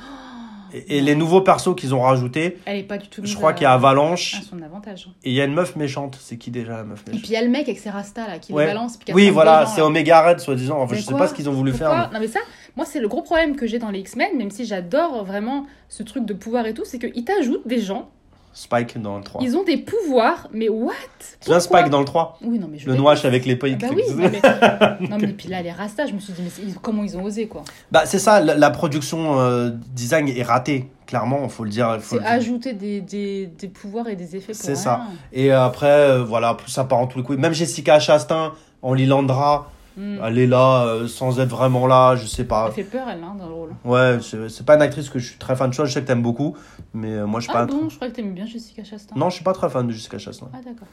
Et, 0.73 0.99
et 0.99 1.01
les 1.01 1.15
nouveaux 1.15 1.41
persos 1.41 1.75
qu'ils 1.77 1.95
ont 1.95 2.01
rajoutés, 2.01 2.59
Elle 2.65 2.79
est 2.79 2.83
pas 2.83 2.99
du 2.99 3.09
tout 3.09 3.21
je 3.25 3.35
crois 3.35 3.53
qu'il 3.53 3.63
y 3.65 3.67
a 3.67 3.73
Avalanche 3.73 4.37
à 4.39 4.43
son 4.43 4.61
avantage. 4.63 5.09
et 5.25 5.31
il 5.31 5.35
y 5.35 5.41
a 5.41 5.45
une 5.45 5.55
meuf 5.55 5.77
méchante. 5.77 6.19
C'est 6.21 6.37
qui 6.37 6.51
déjà 6.51 6.77
la 6.79 6.85
meuf 6.85 7.03
Et 7.07 7.11
méchante 7.11 7.23
puis 7.23 7.31
il 7.31 7.35
y 7.35 7.37
a 7.37 7.43
le 7.43 7.49
mec 7.49 7.63
avec 7.69 7.79
ses 7.79 7.91
rastas 7.91 8.27
là 8.27 8.39
qui 8.39 8.53
Ouais. 8.53 8.67
balance. 8.67 8.97
puis 8.97 9.13
Oui, 9.15 9.31
voilà, 9.31 9.67
c'est. 9.67 9.81
Omega 9.81 10.23
Red, 10.29 10.41
soi-disant. 10.41 10.81
Enfin, 10.81 10.97
je 10.97 11.03
sais 11.03 11.15
pas 11.15 11.27
ce 11.29 11.35
qu'ils 11.35 11.49
ont 11.49 11.53
voulu 11.53 11.73
Pourquoi 11.73 11.89
faire. 11.97 12.09
mais- 12.09 12.15
Non 12.15 12.21
mais 12.21 12.29
ça, 12.29 12.41
moi 12.77 12.85
c'est 12.85 13.01
le 13.01 13.09
gros 13.09 13.23
problème 13.23 13.57
que 13.57 13.67
j'ai 13.67 13.79
dans 13.79 13.91
les 13.91 14.01
X-Men, 14.01 14.37
même 14.37 14.51
si 14.51 14.65
j'adore 14.67 15.25
vraiment 15.25 15.67
ce 15.89 16.03
truc 16.03 16.25
de 16.27 16.35
pouvoir 16.35 16.67
et 16.67 16.75
tout, 16.75 16.85
c'est 16.85 16.99
qu'ils 16.99 17.25
t'ajoutent 17.25 17.67
des 17.67 17.81
gens, 17.81 18.11
Spike 18.59 19.01
dans 19.01 19.19
le 19.19 19.23
3. 19.23 19.41
ils 19.45 19.57
ont 19.57 19.63
des 19.63 19.77
pouvoirs, 19.77 20.49
mais 20.53 20.69
what? 20.69 20.93
Tu 21.21 21.37
Pourquoi? 21.43 21.61
Spike 21.61 21.91
dans 21.91 22.01
le 22.01 22.05
3 22.05 22.39
Oui, 22.43 22.59
non 22.59 22.67
mais 22.69 22.77
je 22.77 22.89
Le 22.89 22.97
noir 22.97 23.17
avec 23.25 23.47
les 23.47 23.53
Ah 23.53 23.57
pays. 23.57 23.77
Bah 23.77 23.87
oui, 23.95 24.03
non 24.09 24.17
mais... 24.29 25.09
non 25.09 25.17
mais 25.17 25.29
puis 25.29 25.49
là 25.49 25.63
les 25.63 25.71
rastas, 25.71 26.07
je 26.07 26.13
me 26.13 26.19
suis 26.19 26.33
dit 26.33 26.43
mais 26.43 26.73
comment 26.83 27.05
ils 27.05 27.17
ont 27.17 27.23
osé 27.23 27.47
quoi? 27.47 27.63
Bah, 27.93 28.03
c'est 28.05 28.19
ça, 28.19 28.41
la, 28.41 28.57
la 28.57 28.71
production 28.71 29.39
euh, 29.39 29.71
design 29.95 30.27
est 30.27 30.43
ratée, 30.43 30.91
clairement, 31.07 31.43
il 31.45 31.51
faut 31.51 31.63
le 31.63 31.71
dire. 31.71 31.99
C'est 32.03 32.21
ajouter 32.25 32.73
des, 32.73 33.01
des, 33.01 33.47
des 33.47 33.69
pouvoirs 33.69 34.09
et 34.09 34.17
des 34.17 34.35
effets 34.35 34.53
pour 34.53 34.61
C'est 34.61 34.75
ça. 34.75 35.03
Et 35.33 35.53
après, 35.53 35.87
euh, 35.87 36.25
voilà, 36.25 36.55
plus 36.55 36.73
ça 36.73 36.83
part 36.83 36.99
en 36.99 37.07
tous 37.07 37.19
les 37.19 37.25
coups. 37.25 37.39
Même 37.39 37.55
Jessica 37.55 38.01
Chastain 38.01 38.55
en 38.83 38.93
Lilandra, 38.93 39.71
Hmm. 39.99 40.19
elle 40.23 40.39
est 40.39 40.47
là 40.47 40.85
euh, 40.87 41.09
sans 41.09 41.41
être 41.41 41.49
vraiment 41.49 41.89
là, 41.89 42.15
je 42.15 42.25
sais 42.27 42.45
pas. 42.45 42.67
Elle 42.69 42.73
fait 42.73 42.85
peur 42.85 43.09
elle 43.11 43.21
hein, 43.23 43.35
dans 43.37 43.49
le 43.49 43.53
rôle. 43.53 43.71
Ouais, 43.85 44.19
c'est 44.23 44.65
pas 44.65 44.77
une 44.77 44.83
actrice 44.83 45.09
que 45.11 45.19
je 45.19 45.27
suis 45.31 45.39
très 45.39 45.57
fan 45.57 45.71
de 45.71 45.75
toi, 45.75 45.87
je 45.87 45.93
sais 45.93 46.03
que 46.03 46.07
t'aimes 46.07 46.23
beaucoup, 46.23 46.57
mais 46.95 47.13
euh, 47.15 47.27
moi 47.27 47.41
je 47.41 47.49
suis 47.49 47.53
Ah 47.57 47.67
pas. 47.67 47.73
bon, 47.73 47.89
je 47.89 47.97
crois 47.97 48.09
que 48.09 48.15
t'aimes 48.15 48.33
bien 48.33 48.47
Jessica 48.47 48.85
Chastain. 48.85 49.17
Non, 49.17 49.29
je 49.29 49.35
suis 49.35 49.45
pas 49.45 49.53
très 49.55 49.69
fan 49.69 49.87
de 49.89 49.93
Jessica 49.93 50.17
Chastain. 50.19 50.47
Ah 50.55 50.59
d'accord. 50.65 50.87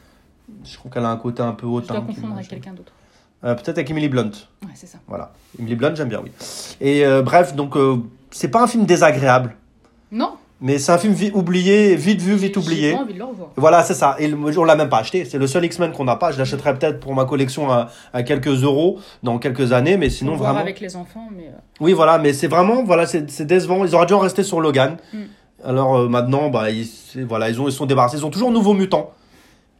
Je 0.63 0.73
trouve 0.73 0.91
qu'elle 0.91 1.05
a 1.05 1.09
un 1.09 1.17
côté 1.17 1.43
un 1.43 1.51
peu 1.51 1.67
Je 1.67 1.71
hautain. 1.71 1.93
dois 1.95 2.03
qui 2.03 2.15
confondre 2.15 2.33
avec 2.35 2.47
quelqu'un 2.47 2.73
d'autre. 2.73 2.93
Euh, 3.43 3.53
Peut-être 3.53 3.77
avec 3.77 3.91
Emily 3.91 4.09
Blunt. 4.09 4.31
Ouais, 4.63 4.69
c'est 4.73 4.87
ça. 4.87 4.97
Voilà. 5.07 5.33
Emily 5.59 5.75
Blunt, 5.75 5.93
j'aime 5.93 6.09
bien, 6.09 6.21
oui. 6.23 6.31
Et 6.81 7.05
euh, 7.05 7.21
bref, 7.21 7.55
donc 7.55 7.75
c'est 8.31 8.47
pas 8.49 8.63
un 8.63 8.67
film 8.67 8.85
désagréable, 8.85 9.55
Non, 10.11 10.35
mais 10.61 10.79
c'est 10.79 10.91
un 10.91 10.97
film 10.97 11.13
vi- 11.13 11.31
oublié, 11.33 11.95
vite 11.95 12.21
vu, 12.21 12.35
vite 12.35 12.55
oublié. 12.57 12.93
pas 12.93 12.99
envie 12.99 13.13
de 13.13 13.19
le 13.19 13.25
revoir. 13.25 13.49
Voilà, 13.57 13.83
c'est 13.83 13.93
ça. 13.93 14.15
Et 14.19 14.27
le- 14.27 14.37
on 14.59 14.63
l'a 14.63 14.75
même 14.75 14.89
pas 14.89 14.99
acheté. 14.99 15.25
C'est 15.25 15.37
le 15.37 15.47
seul 15.47 15.65
X-Men 15.65 15.91
qu'on 15.91 16.05
n'a 16.05 16.15
pas. 16.15 16.31
Je 16.31 16.37
l'achèterai 16.37 16.73
peut-être 16.77 16.99
pour 16.99 17.13
ma 17.13 17.25
collection 17.25 17.71
à, 17.71 17.89
à 18.13 18.23
quelques 18.23 18.63
euros 18.63 18.99
dans 19.23 19.37
quelques 19.37 19.73
années, 19.73 19.97
mais 19.97 20.09
sinon 20.09 20.35
voir 20.35 20.51
vraiment. 20.53 20.61
avec 20.63 20.79
les 20.79 20.95
enfants, 20.95 21.27
mais 21.35 21.47
euh, 21.47 21.57
Oui, 21.81 21.93
voilà, 21.93 22.17
mais 22.17 22.31
c'est 22.33 22.47
vraiment, 22.47 22.83
voilà, 22.83 23.05
c'est 23.05 23.41
décevant. 23.45 23.83
Ils 23.85 23.93
auraient 23.95 24.05
dû 24.05 24.13
en 24.13 24.19
rester 24.19 24.43
sur 24.43 24.61
Logan. 24.61 24.97
Mm. 25.13 25.17
Alors 25.63 25.95
euh, 25.97 26.07
maintenant, 26.07 26.49
bah, 26.49 26.69
ils, 26.71 26.87
voilà, 27.27 27.49
ils 27.49 27.59
ont, 27.59 27.67
ils 27.67 27.71
sont 27.73 27.85
débarrassés. 27.85 28.17
Ils 28.17 28.25
ont 28.25 28.29
toujours 28.31 28.51
Nouveau 28.51 28.73
Mutant 28.73 29.11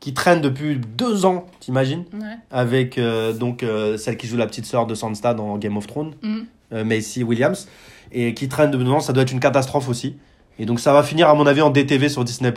qui 0.02 0.14
traîne 0.14 0.42
depuis 0.42 0.80
deux 0.98 1.26
ans, 1.26 1.46
t'imagines, 1.62 2.04
ouais. 2.14 2.20
avec 2.52 2.98
euh, 2.98 3.34
donc 3.34 3.64
euh, 3.64 3.98
celle 3.98 4.18
qui 4.18 4.28
joue 4.28 4.38
la 4.38 4.46
petite 4.46 4.66
sœur 4.66 4.86
de 4.86 4.94
Sansa 4.94 5.34
dans 5.34 5.58
Game 5.58 5.78
of 5.78 5.88
Thrones, 5.88 6.14
Mm. 6.22 6.82
Macy 6.84 7.24
Williams, 7.24 7.68
et 8.12 8.34
qui 8.34 8.50
traîne 8.50 8.72
depuis 8.72 8.84
deux 8.84 8.92
ans. 8.92 9.00
Ça 9.00 9.14
doit 9.14 9.24
être 9.24 9.32
une 9.32 9.40
catastrophe 9.40 9.88
aussi. 9.88 10.18
Et 10.60 10.66
donc 10.66 10.80
ça 10.80 10.94
va 10.94 11.04
finir 11.04 11.30
à 11.30 11.36
mon 11.36 11.46
avis 11.48 11.62
en 11.62 11.70
DTV 11.70 12.10
sur 12.10 12.24
Disney 12.24 12.54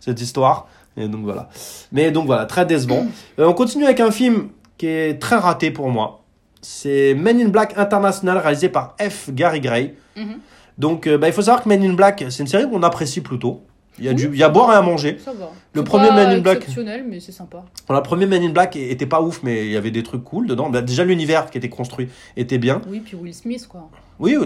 cette 0.00 0.20
histoire. 0.20 0.68
Et 0.96 1.08
donc 1.08 1.22
voilà. 1.22 1.48
Mais 1.92 2.10
donc 2.10 2.26
voilà, 2.26 2.46
très 2.46 2.66
décevant. 2.66 3.06
Euh, 3.38 3.46
on 3.46 3.54
continue 3.54 3.84
avec 3.84 4.00
un 4.00 4.10
film 4.10 4.48
qui 4.76 4.86
est 4.86 5.20
très 5.20 5.36
raté 5.36 5.70
pour 5.70 5.88
moi. 5.88 6.24
C'est 6.60 7.14
Men 7.14 7.40
in 7.40 7.48
Black 7.48 7.74
International 7.76 8.38
réalisé 8.38 8.68
par 8.68 8.96
F. 9.00 9.30
Gary 9.30 9.60
Gray. 9.60 9.94
Mhm. 10.16 10.38
Donc 10.76 11.06
euh, 11.06 11.18
bah, 11.18 11.28
il 11.28 11.32
faut 11.32 11.42
savoir 11.42 11.62
que 11.62 11.68
Men 11.68 11.82
in 11.82 11.94
Black, 11.94 12.24
c'est 12.30 12.40
une 12.42 12.48
série 12.48 12.68
qu'on 12.68 12.82
apprécie 12.82 13.20
plutôt. 13.20 13.62
Il 13.98 14.04
y 14.04 14.08
a, 14.08 14.12
du, 14.14 14.28
il 14.32 14.36
y 14.36 14.42
a 14.44 14.46
à 14.46 14.48
boire 14.48 14.72
et 14.72 14.76
à 14.76 14.82
manger. 14.82 15.18
Ça 15.24 15.32
va. 15.32 15.50
Le 15.72 15.82
premier 15.82 16.10
Men 16.10 16.28
in 16.28 16.38
Black. 16.38 16.58
exceptionnel, 16.58 17.04
mais 17.08 17.20
c'est 17.20 17.32
sympa. 17.32 17.64
Alors, 17.88 18.00
le 18.00 18.06
premier 18.06 18.26
Men 18.26 18.42
in 18.42 18.50
Black 18.50 18.76
était 18.76 19.06
pas 19.06 19.20
ouf, 19.20 19.42
mais 19.42 19.66
il 19.66 19.72
y 19.72 19.76
avait 19.76 19.90
des 19.90 20.02
trucs 20.02 20.22
cool 20.22 20.46
dedans. 20.46 20.70
Bah, 20.70 20.82
déjà 20.82 21.04
l'univers 21.04 21.50
qui 21.50 21.58
était 21.58 21.68
construit 21.68 22.08
était 22.36 22.58
bien. 22.58 22.80
Oui, 22.88 23.00
puis 23.00 23.16
Will 23.16 23.34
Smith, 23.34 23.66
quoi. 23.68 23.88
Oui, 24.20 24.36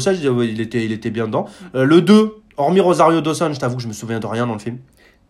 ça, 0.00 0.12
il, 0.12 0.60
était, 0.60 0.84
il 0.84 0.92
était 0.92 1.10
bien 1.10 1.26
dedans. 1.26 1.46
Euh, 1.74 1.84
le 1.84 2.00
2, 2.00 2.41
hormis 2.56 2.80
Rosario 2.80 3.20
Dawson, 3.20 3.52
je 3.52 3.60
t'avoue 3.60 3.76
que 3.76 3.82
je 3.82 3.88
me 3.88 3.92
souviens 3.92 4.20
de 4.20 4.26
rien 4.26 4.46
dans 4.46 4.52
le 4.54 4.58
film. 4.58 4.78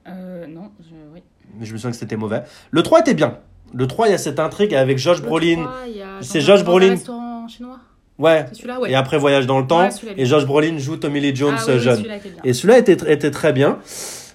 Euh, 0.08 0.46
non, 0.46 0.70
je... 0.80 0.94
oui. 1.14 1.22
Mais 1.58 1.66
je 1.66 1.72
me 1.72 1.78
souviens 1.78 1.90
que 1.90 1.96
c'était 1.96 2.16
mauvais. 2.16 2.42
Le 2.70 2.82
3 2.82 3.00
était 3.00 3.14
bien. 3.14 3.38
Le 3.74 3.86
3, 3.86 4.08
il 4.08 4.10
y 4.10 4.14
a 4.14 4.18
cette 4.18 4.38
intrigue 4.40 4.74
avec 4.74 4.98
Josh 4.98 5.20
Le 5.20 5.26
Brolin. 5.26 5.62
3, 5.62 5.72
il 5.86 5.96
y 5.96 6.02
a 6.02 6.06
C'est 6.20 6.40
Josh 6.40 6.64
Brolin. 6.64 6.90
restaurant 6.90 7.48
chinois 7.48 7.78
Ouais. 8.18 8.44
Ouais. 8.80 8.90
Et 8.90 8.94
après, 8.94 9.18
Voyage 9.18 9.46
dans 9.46 9.58
le 9.58 9.66
temps. 9.66 9.80
Ouais, 9.80 10.14
et 10.16 10.26
Josh 10.26 10.44
Brolin 10.44 10.76
joue 10.78 10.96
Tommy 10.96 11.20
Lee 11.20 11.34
Jones 11.34 11.56
ah, 11.58 11.64
oui, 11.66 11.80
jeune. 11.80 12.04
Et 12.44 12.52
celui-là 12.52 12.78
était, 12.78 13.12
était 13.12 13.30
très 13.30 13.52
bien. 13.52 13.78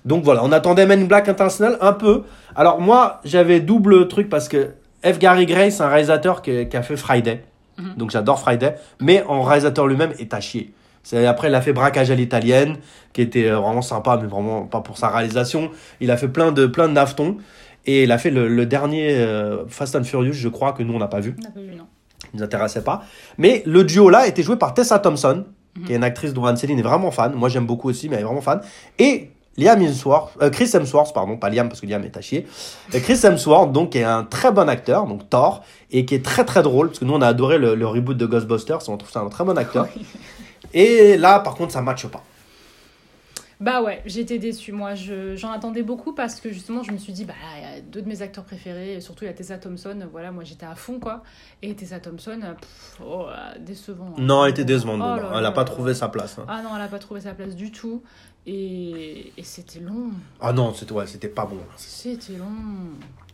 Donc 0.03 0.23
voilà, 0.23 0.43
on 0.43 0.51
attendait 0.51 0.85
Men 0.85 1.01
in 1.03 1.05
Black 1.05 1.29
International 1.29 1.77
un 1.79 1.93
peu. 1.93 2.23
Alors 2.55 2.81
moi, 2.81 3.21
j'avais 3.23 3.59
double 3.59 4.07
truc 4.07 4.29
parce 4.29 4.47
que 4.49 4.71
F. 5.05 5.19
Gary 5.19 5.45
Gray, 5.45 5.71
c'est 5.71 5.83
un 5.83 5.89
réalisateur 5.89 6.41
qui, 6.41 6.67
qui 6.67 6.75
a 6.77 6.81
fait 6.81 6.97
Friday. 6.97 7.43
Mhm. 7.77 7.93
Donc 7.97 8.11
j'adore 8.11 8.39
Friday. 8.39 8.75
Mais 8.99 9.23
en 9.27 9.43
réalisateur 9.43 9.85
lui-même 9.85 10.13
est 10.17 10.33
à 10.33 10.39
chier. 10.41 10.73
Après, 11.13 11.47
il 11.47 11.55
a 11.55 11.61
fait 11.61 11.73
Braquage 11.73 12.11
à 12.11 12.15
l'italienne, 12.15 12.77
qui 13.13 13.21
était 13.21 13.47
euh, 13.49 13.59
vraiment 13.59 13.81
sympa, 13.81 14.19
mais 14.21 14.27
vraiment 14.27 14.63
pas 14.63 14.81
pour 14.81 14.97
sa 14.97 15.09
réalisation. 15.09 15.71
Il 16.01 16.11
a 16.11 16.17
fait 16.17 16.27
plein 16.27 16.51
de, 16.51 16.65
plein 16.65 16.87
de 16.87 16.93
naftons. 16.93 17.37
Et 17.85 18.03
il 18.03 18.11
a 18.11 18.17
fait 18.17 18.31
le, 18.31 18.47
le 18.49 18.65
dernier 18.65 19.11
euh, 19.15 19.65
Fast 19.69 19.95
and 19.95 20.03
Furious, 20.03 20.33
je 20.33 20.49
crois, 20.49 20.73
que 20.73 20.83
nous, 20.83 20.93
on 20.93 20.99
n'a 20.99 21.07
pas 21.07 21.21
vu. 21.21 21.35
On 21.39 21.41
n'a 21.43 21.51
pas 21.51 21.59
vu, 21.61 21.75
non. 21.75 21.85
Il 22.33 22.39
nous 22.39 22.43
intéressait 22.43 22.83
pas. 22.83 23.03
Mais 23.37 23.63
le 23.65 23.83
duo 23.85 24.09
là 24.09 24.27
était 24.27 24.43
joué 24.43 24.57
par 24.57 24.73
Tessa 24.73 24.99
Thompson, 24.99 25.45
Mhm. 25.77 25.85
qui 25.85 25.93
est 25.93 25.95
une 25.95 26.03
actrice 26.03 26.33
dont 26.33 26.43
Anne-Céline 26.45 26.79
est 26.79 26.83
vraiment 26.83 27.11
fan. 27.11 27.33
Moi 27.35 27.49
j'aime 27.49 27.67
beaucoup 27.67 27.87
aussi, 27.89 28.09
mais 28.09 28.15
elle 28.15 28.23
est 28.23 28.25
vraiment 28.25 28.41
fan. 28.41 28.61
Et 28.97 29.29
Liam 29.57 29.79
Hemsworth, 29.81 30.35
euh, 30.41 30.49
Chris 30.49 30.69
Hemsworth, 30.73 31.13
pardon, 31.13 31.37
pas 31.37 31.49
Liam 31.49 31.69
parce 31.69 31.81
que 31.81 31.85
Liam 31.85 32.03
est 32.03 32.17
à 32.17 32.21
chier. 32.21 32.45
Euh, 32.95 32.99
Chris 32.99 33.19
Hemsworth, 33.23 33.71
donc, 33.71 33.91
qui 33.91 33.99
est 33.99 34.03
un 34.03 34.23
très 34.23 34.51
bon 34.51 34.67
acteur, 34.69 35.05
donc 35.05 35.29
Thor, 35.29 35.63
et 35.91 36.03
qui 36.05 36.15
est 36.15 36.25
très 36.25 36.45
très 36.45 36.63
drôle, 36.63 36.87
parce 36.87 36.99
que 36.99 37.05
nous 37.05 37.13
on 37.13 37.21
a 37.21 37.27
adoré 37.27 37.57
le, 37.59 37.75
le 37.75 37.87
reboot 37.87 38.17
de 38.17 38.25
Ghostbusters, 38.25 38.79
on 38.89 38.97
trouve 38.97 39.11
ça 39.11 39.19
un 39.19 39.29
très 39.29 39.43
bon 39.45 39.57
acteur. 39.57 39.87
Et 40.74 41.18
là, 41.18 41.39
par 41.39 41.55
contre, 41.55 41.72
ça 41.74 41.82
matche 41.82 42.07
pas. 42.07 42.24
Bah 43.59 43.82
ouais, 43.82 44.03
j'étais 44.05 44.38
déçue. 44.38 44.72
Moi, 44.72 44.93
je- 44.93 45.36
j'en 45.36 45.49
attendais 45.51 45.82
beaucoup 45.82 46.13
parce 46.13 46.39
que 46.39 46.51
justement, 46.51 46.84
je 46.84 46.91
me 46.91 46.97
suis 46.97 47.11
dit, 47.11 47.26
bah, 47.26 47.34
il 47.57 47.63
y 47.63 47.65
a 47.65 47.82
deux 47.82 48.03
de 48.03 48.07
mes 48.07 48.22
acteurs 48.22 48.43
préférés, 48.43 48.93
et 48.93 49.01
surtout 49.01 49.24
il 49.24 49.28
y 49.28 49.32
a 49.32 49.34
Tessa 49.34 49.57
Thompson. 49.57 49.97
Voilà, 50.11 50.32
moi 50.32 50.43
j'étais 50.43 50.68
à 50.68 50.76
fond, 50.76 50.99
quoi. 50.99 51.24
Et 51.63 51.74
Tessa 51.74 51.99
Thompson, 51.99 52.39
euh, 52.43 52.53
pff, 52.53 53.01
oh, 53.03 53.26
euh, 53.28 53.53
décevant. 53.59 54.09
hein. 54.15 54.20
Non, 54.22 54.45
elle 54.45 54.51
était 54.51 54.63
décevante. 54.63 55.01
Oh 55.03 55.15
elle 55.36 55.41
là 55.41 55.47
a 55.47 55.51
pas 55.51 55.63
trouvé 55.63 55.95
sa 55.95 56.07
place. 56.07 56.38
hein. 56.38 56.45
Ah 56.47 56.61
non, 56.61 56.70
elle 56.76 56.84
a 56.84 56.88
pas 56.88 56.99
trouvé 56.99 57.22
sa 57.22 57.34
place 57.34 57.55
du 57.55 57.72
tout. 57.72 58.03
Et, 58.49 59.33
et 59.37 59.43
c'était 59.43 59.81
long. 59.81 60.11
Ah 60.39 60.53
non, 60.53 60.73
c'était 60.73 60.93
ouais, 60.93 61.05
c'était 61.05 61.27
pas 61.27 61.45
bon. 61.45 61.59
C'était 61.75 62.33
long. 62.37 62.45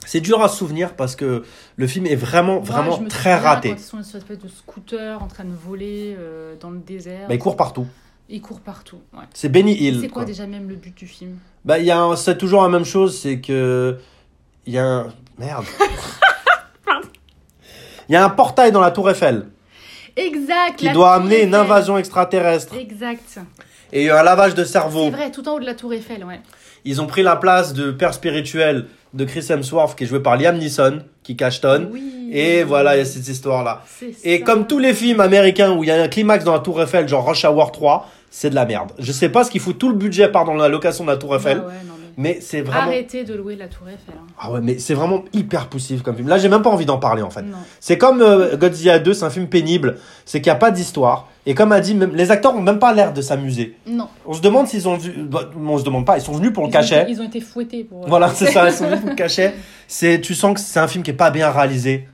C'est 0.06 0.22
dur 0.22 0.42
à 0.42 0.50
se 0.50 0.58
souvenir 0.58 0.96
parce 0.96 1.16
que 1.16 1.44
le 1.76 1.88
film 1.88 2.08
est 2.08 2.16
vraiment, 2.16 2.60
vraiment 2.60 2.98
très 3.08 3.36
raté. 3.36 3.70
Quand 3.70 3.76
ils 3.76 3.80
sont 3.80 4.04
sur 4.04 4.16
une 4.16 4.22
espèce 4.22 4.40
de 4.40 4.48
scooter 4.48 5.22
en 5.22 5.28
train 5.28 5.46
de 5.46 5.54
voler 5.54 6.16
euh, 6.18 6.56
dans 6.60 6.72
le 6.72 6.80
désert. 6.80 7.28
Bah, 7.28 7.36
il 7.36 7.40
court 7.40 7.56
partout. 7.56 7.86
Ils 8.28 8.42
courent 8.42 8.62
partout. 8.62 9.00
Ouais. 9.14 9.26
C'est 9.34 9.50
Benny 9.50 9.76
Hill. 9.76 10.00
C'est 10.02 10.08
quoi 10.08 10.24
quoi. 10.24 10.26
déjà 10.26 10.48
même 10.48 10.68
le 10.68 10.76
but 10.76 10.98
du 10.98 11.06
film? 11.06 11.38
Bah, 11.64 11.78
il 11.78 11.86
y 11.86 12.18
c'est 12.18 12.38
toujours 12.38 12.64
la 12.64 12.70
même 12.70 12.86
chose, 12.86 13.18
c'est 13.18 13.40
que. 13.40 14.00
Il 14.66 14.74
y 14.74 14.80
a 14.80 14.86
un. 14.86 15.14
Merde. 15.38 15.66
Il 18.10 18.14
y 18.14 18.16
a 18.16 18.26
un 18.26 18.30
portail 18.30 18.72
dans 18.72 18.82
la 18.82 18.92
Tour 18.92 19.10
Eiffel 19.10 19.48
Exact 20.16 20.76
qui 20.76 20.90
doit 20.92 21.14
amener 21.14 21.44
une 21.44 21.56
invasion 21.56 21.98
extraterrestre. 21.98 22.76
Exact. 22.76 23.40
Et 23.94 24.02
il 24.02 24.06
y 24.08 24.10
a 24.10 24.20
un 24.20 24.24
lavage 24.24 24.56
de 24.56 24.64
C'est 24.64 24.74
cerveau. 24.74 25.10
vrai, 25.12 25.32
tout 25.32 25.48
en 25.48 25.54
haut 25.54 25.60
de 25.60 25.66
la 25.66 25.76
tour 25.76 25.94
Eiffel, 25.94 26.24
ouais. 26.26 26.42
Ils 26.84 27.00
ont 27.02 27.06
pris 27.08 27.24
la 27.24 27.36
place 27.38 27.74
de 27.74 27.92
père 27.92 28.14
spirituel 28.14 28.88
de 29.14 29.24
Chris 29.26 29.46
Hemsworth 29.50 29.96
qui 29.98 30.04
est 30.04 30.08
joué 30.08 30.20
par 30.20 30.36
Liam 30.36 30.58
Neeson, 30.58 31.00
qui 31.24 31.36
cachetonne. 31.38 31.90
Oui. 31.92 32.30
Et 32.32 32.64
voilà, 32.64 32.96
il 32.96 33.00
y 33.00 33.02
a 33.02 33.06
cette 33.06 33.28
histoire-là. 33.28 33.84
C'est 33.88 34.14
Et 34.24 34.40
ça. 34.40 34.44
comme 34.44 34.66
tous 34.68 34.80
les 34.80 34.94
films 34.94 35.20
américains 35.22 35.72
où 35.72 35.84
il 35.84 35.88
y 35.88 35.92
a 35.92 36.02
un 36.02 36.08
climax 36.08 36.44
dans 36.44 36.54
la 36.54 36.60
Tour 36.60 36.82
Eiffel, 36.82 37.08
genre 37.08 37.26
Rush 37.26 37.46
Hour 37.46 37.72
3, 37.72 38.10
c'est 38.32 38.50
de 38.50 38.56
la 38.56 38.66
merde. 38.66 38.92
Je 38.98 39.12
sais 39.12 39.30
pas 39.30 39.44
ce 39.44 39.52
qu'il 39.52 39.62
faut, 39.62 39.74
tout 39.74 39.90
le 39.90 39.96
budget 39.96 40.28
part 40.30 40.44
dans 40.46 40.56
la 40.56 40.68
location 40.68 41.06
de 41.06 41.12
la 41.12 41.18
Tour 41.18 41.36
Eiffel, 41.36 41.62
Ah 41.64 41.68
ouais, 41.68 41.74
non, 41.88 41.94
mais... 42.18 42.36
mais 42.36 42.42
c'est 42.42 42.62
vraiment. 42.62 42.84
Arrêtez 42.88 43.24
de 43.24 43.34
louer 43.34 43.56
la 43.56 43.68
tour 43.68 43.88
Eiffel. 43.88 44.16
hein. 44.18 44.26
Ah 44.40 44.52
ouais, 44.52 44.62
mais 44.62 44.80
c'est 44.80 44.94
vraiment 44.94 45.24
hyper 45.34 45.68
poussif 45.68 46.02
comme 46.02 46.16
film. 46.16 46.28
Là, 46.28 46.38
j'ai 46.38 46.50
même 46.50 46.62
pas 46.62 46.70
envie 46.70 46.86
d'en 46.86 46.98
parler 46.98 47.22
en 47.22 47.30
fait. 47.30 47.44
C'est 47.80 47.98
comme 47.98 48.22
euh, 48.22 48.56
Godzilla 48.58 49.00
2, 49.00 49.14
c'est 49.14 49.26
un 49.26 49.30
film 49.30 49.48
pénible, 49.48 49.98
c'est 50.26 50.42
qu'il 50.42 50.52
n'y 50.52 50.56
a 50.56 50.60
pas 50.60 50.72
d'histoire. 50.72 51.28
Et 51.46 51.56
comme 51.56 51.72
a 51.74 51.82
dit, 51.82 51.94
même, 51.94 52.16
les 52.16 52.32
acteurs 52.32 52.56
ont 52.56 52.62
même 52.62 52.80
pas 52.80 52.94
l'air 52.94 53.12
de 53.14 53.22
s'amuser. 53.22 53.76
Non. 53.86 54.08
On 54.26 54.34
se 54.34 54.42
demande 54.42 54.68
s'ils 54.68 54.88
ont 54.88 54.96
vu. 54.96 55.12
bah, 55.24 55.50
on 55.58 55.78
se 55.78 55.84
demande 55.84 56.06
pas, 56.06 56.18
ils 56.18 56.22
sont 56.22 56.32
venus 56.34 56.54
pour 56.54 56.64
le 56.64 56.70
Ils 56.70 56.74
cachet. 56.74 57.06
Ils 57.10 57.20
ont 57.22 57.26
été 57.26 57.42
fouettés 57.42 57.84
pour. 57.84 58.08
Voilà, 58.08 58.30
c'est 58.30 58.50
ça, 58.52 58.68
ils 58.70 58.74
sont 58.74 58.86
venus 58.88 59.02
pour 59.02 59.10
le 59.10 59.16
cachet. 59.16 59.54
Tu 60.22 60.34
sens 60.36 60.54
que 60.54 60.60
c'est 60.62 60.80
un 60.80 60.88
film 60.88 61.04
qui 61.04 61.12
est 61.12 61.16
pas 61.16 61.32
bien 61.32 61.50
réalisé. 61.52 62.08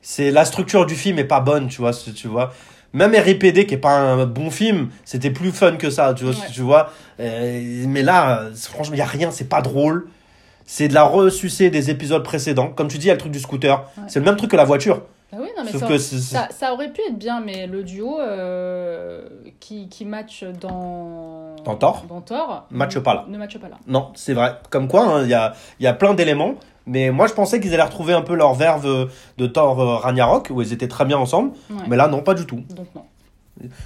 C'est 0.00 0.30
la 0.30 0.44
structure 0.44 0.84
du 0.86 0.94
film 0.96 1.18
est 1.18 1.24
pas 1.24 1.40
bonne, 1.40 1.68
tu 1.68 1.80
vois, 1.80 1.92
tu 1.92 2.26
vois. 2.28 2.52
Même 2.92 3.12
R.I.P.D. 3.14 3.66
qui 3.66 3.74
est 3.74 3.78
pas 3.78 3.98
un 3.98 4.26
bon 4.26 4.50
film, 4.50 4.90
c'était 5.04 5.30
plus 5.30 5.50
fun 5.50 5.76
que 5.76 5.88
ça, 5.90 6.12
tu 6.14 6.24
vois, 6.24 6.34
Ouais. 6.34 6.50
tu 6.52 6.60
vois. 6.60 6.90
Euh, 7.20 7.84
mais 7.88 8.02
là, 8.02 8.42
franchement, 8.54 8.94
il 8.94 8.98
y 8.98 9.02
a 9.02 9.06
rien, 9.06 9.30
c'est 9.30 9.48
pas 9.48 9.62
drôle. 9.62 10.08
C'est 10.66 10.88
de 10.88 10.94
la 10.94 11.04
ressucée 11.04 11.70
des 11.70 11.90
épisodes 11.90 12.22
précédents. 12.22 12.68
Comme 12.68 12.88
tu 12.88 12.98
dis, 12.98 13.06
il 13.06 13.08
y 13.08 13.10
a 13.10 13.14
le 13.14 13.20
truc 13.20 13.32
du 13.32 13.40
scooter. 13.40 13.78
Ouais. 13.96 14.04
C'est 14.08 14.18
le 14.20 14.24
même 14.26 14.36
truc 14.36 14.50
que 14.50 14.56
la 14.56 14.64
voiture. 14.64 15.02
Ah 15.34 15.38
oui, 15.40 15.48
non, 15.56 15.64
mais 15.64 15.72
Sauf 15.72 15.80
ça, 15.80 15.88
que 15.88 15.98
ça, 15.98 16.48
ça 16.50 16.72
aurait 16.74 16.92
pu 16.92 17.00
être 17.08 17.18
bien, 17.18 17.40
mais 17.40 17.66
le 17.66 17.82
duo 17.82 18.20
euh, 18.20 19.22
qui, 19.60 19.88
qui 19.88 20.04
match 20.04 20.44
dans. 20.60 21.56
Dans 21.64 21.74
Thor 21.76 22.04
Dans 22.06 22.20
Thor. 22.20 22.66
Matche 22.70 22.96
ne- 22.96 23.00
pas 23.00 23.14
là. 23.14 23.24
Ne 23.28 23.38
matche 23.38 23.56
pas 23.58 23.68
là. 23.70 23.78
Non, 23.86 24.10
c'est 24.14 24.34
vrai. 24.34 24.56
Comme 24.68 24.88
quoi, 24.88 25.04
hein, 25.06 25.22
il 25.24 25.30
y, 25.30 25.34
a, 25.34 25.54
il 25.80 25.84
y 25.84 25.86
a 25.86 25.94
plein 25.94 26.12
d'éléments. 26.12 26.54
Mais 26.86 27.10
moi, 27.10 27.26
je 27.26 27.32
pensais 27.34 27.60
qu'ils 27.60 27.72
allaient 27.74 27.82
retrouver 27.82 28.12
un 28.12 28.22
peu 28.22 28.34
leur 28.34 28.54
verve 28.54 28.86
euh, 28.86 29.06
de 29.38 29.46
Thor 29.46 29.80
euh, 29.80 29.96
Ragnarok, 29.96 30.48
où 30.50 30.62
ils 30.62 30.72
étaient 30.72 30.88
très 30.88 31.04
bien 31.04 31.18
ensemble. 31.18 31.52
Ouais. 31.70 31.76
Mais 31.88 31.96
là, 31.96 32.08
non, 32.08 32.20
pas 32.20 32.34
du 32.34 32.46
tout. 32.46 32.62
Donc 32.74 32.86
non. 32.94 33.02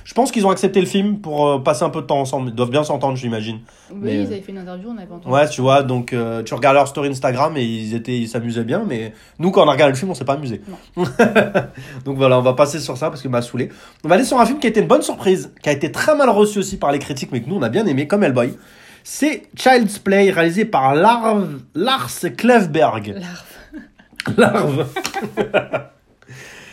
Je 0.04 0.14
pense 0.14 0.30
qu'ils 0.32 0.46
ont 0.46 0.50
accepté 0.50 0.80
le 0.80 0.86
film 0.86 1.18
pour 1.18 1.46
euh, 1.46 1.58
passer 1.58 1.82
un 1.84 1.90
peu 1.90 2.00
de 2.00 2.06
temps 2.06 2.20
ensemble. 2.20 2.48
Ils 2.50 2.54
doivent 2.54 2.70
bien 2.70 2.84
s'entendre, 2.84 3.16
j'imagine. 3.16 3.58
Oui, 3.90 3.98
Mais- 4.00 4.14
ils 4.14 4.26
avaient 4.26 4.40
fait 4.40 4.52
une 4.52 4.58
interview, 4.58 4.88
on 4.90 4.96
avait 4.96 5.12
entendu. 5.12 5.34
Ouais, 5.34 5.48
tu 5.48 5.60
vois, 5.60 5.82
donc 5.82 6.12
euh, 6.12 6.42
tu 6.42 6.54
regardes 6.54 6.76
leur 6.76 6.88
story 6.88 7.08
Instagram 7.08 7.56
et 7.56 7.64
ils 7.64 7.94
étaient, 7.94 8.16
ils 8.16 8.28
s'amusaient 8.28 8.64
bien, 8.64 8.84
mais 8.86 9.12
nous, 9.38 9.50
quand 9.50 9.64
on 9.64 9.68
a 9.68 9.72
regardé 9.72 9.92
le 9.92 9.98
film, 9.98 10.10
on 10.10 10.14
s'est 10.14 10.24
pas 10.24 10.34
amusé. 10.34 10.62
donc 12.04 12.16
voilà, 12.16 12.38
on 12.38 12.42
va 12.42 12.54
passer 12.54 12.78
sur 12.78 12.96
ça 12.96 13.10
parce 13.10 13.22
que 13.22 13.28
m'a 13.28 13.42
saoulé. 13.42 13.70
On 14.04 14.08
va 14.08 14.14
aller 14.14 14.24
sur 14.24 14.40
un 14.40 14.46
film 14.46 14.58
qui 14.58 14.66
a 14.66 14.70
été 14.70 14.80
une 14.80 14.88
bonne 14.88 15.02
surprise, 15.02 15.52
qui 15.62 15.68
a 15.68 15.72
été 15.72 15.92
très 15.92 16.16
mal 16.16 16.30
reçu 16.30 16.58
aussi 16.60 16.78
par 16.78 16.92
les 16.92 16.98
critiques, 16.98 17.30
mais 17.32 17.42
que 17.42 17.48
nous, 17.48 17.56
on 17.56 17.62
a 17.62 17.68
bien 17.68 17.86
aimé, 17.86 18.06
comme 18.06 18.22
Hellboy. 18.22 18.54
C'est 19.08 19.44
Child's 19.56 20.00
Play, 20.00 20.30
réalisé 20.32 20.64
par 20.64 20.96
Lars, 20.96 21.36
Lars 21.76 22.10
Klevberg. 22.36 23.14
Larve. 24.36 24.36
Larve. 24.36 24.86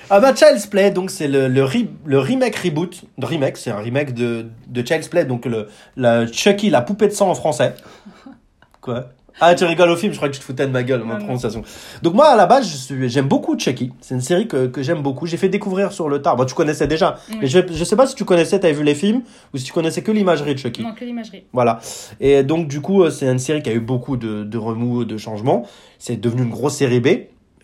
ah 0.09 0.19
bah 0.19 0.34
Child's 0.34 0.65
Play, 0.65 0.89
donc 0.89 1.11
c'est 1.11 1.27
le, 1.27 1.47
le, 1.47 1.63
re- 1.63 1.88
le 2.05 2.17
remake 2.17 2.55
reboot. 2.55 3.03
Remake, 3.21 3.57
c'est 3.57 3.69
un 3.69 3.77
remake 3.77 4.15
de, 4.15 4.47
de 4.65 4.84
Child's 4.84 5.09
Play, 5.09 5.25
donc 5.25 5.45
le, 5.45 5.67
la 5.95 6.25
Chucky, 6.25 6.71
la 6.71 6.81
poupée 6.81 7.07
de 7.07 7.13
sang 7.13 7.29
en 7.29 7.36
français. 7.36 7.75
Quoi? 8.81 9.09
Ah, 9.41 9.55
tu 9.55 9.65
rigoles 9.65 9.89
au 9.89 9.95
film, 9.95 10.11
je 10.13 10.17
crois 10.17 10.29
que 10.29 10.34
tu 10.34 10.39
te 10.39 10.45
foutais 10.45 10.67
de 10.67 10.71
ma 10.71 10.84
gueule, 10.84 11.03
ma 11.03 11.15
non. 11.15 11.25
prononciation. 11.25 11.63
Donc 12.01 12.13
moi, 12.13 12.27
à 12.27 12.36
la 12.36 12.45
base, 12.45 12.91
j'aime 13.07 13.27
beaucoup 13.27 13.57
Chucky. 13.57 13.91
C'est 13.99 14.13
une 14.15 14.21
série 14.21 14.47
que, 14.47 14.67
que 14.67 14.84
j'aime 14.84 15.01
beaucoup. 15.01 15.25
J'ai 15.25 15.38
fait 15.38 15.49
découvrir 15.49 15.91
sur 15.91 16.07
le 16.07 16.21
tard. 16.21 16.36
Bon, 16.36 16.45
tu 16.45 16.53
connaissais 16.53 16.88
déjà. 16.88 17.17
Oui. 17.29 17.38
Mais 17.41 17.47
je, 17.47 17.59
je 17.71 17.84
sais 17.84 17.95
pas 17.95 18.05
si 18.05 18.15
tu 18.15 18.25
connaissais, 18.25 18.59
t'avais 18.59 18.73
vu 18.73 18.84
les 18.84 18.95
films, 18.95 19.23
ou 19.53 19.57
si 19.57 19.63
tu 19.63 19.73
connaissais 19.73 20.01
que 20.03 20.11
l'imagerie 20.11 20.53
de 20.53 20.59
Chucky. 20.59 20.84
Non, 20.84 20.93
que 20.93 21.03
l'imagerie. 21.03 21.45
Voilà. 21.51 21.79
Et 22.19 22.43
donc, 22.43 22.67
du 22.67 22.79
coup, 22.79 23.03
euh, 23.03 23.09
c'est 23.09 23.27
une 23.27 23.39
série 23.39 23.63
qui 23.63 23.69
a 23.69 23.73
eu 23.73 23.79
beaucoup 23.79 24.17
de, 24.17 24.43
de 24.43 24.57
remous, 24.57 25.03
de 25.05 25.17
changements. 25.17 25.65
C'est 25.97 26.17
devenu 26.17 26.43
une 26.43 26.49
grosse 26.51 26.75
série 26.75 26.99
B. 26.99 27.07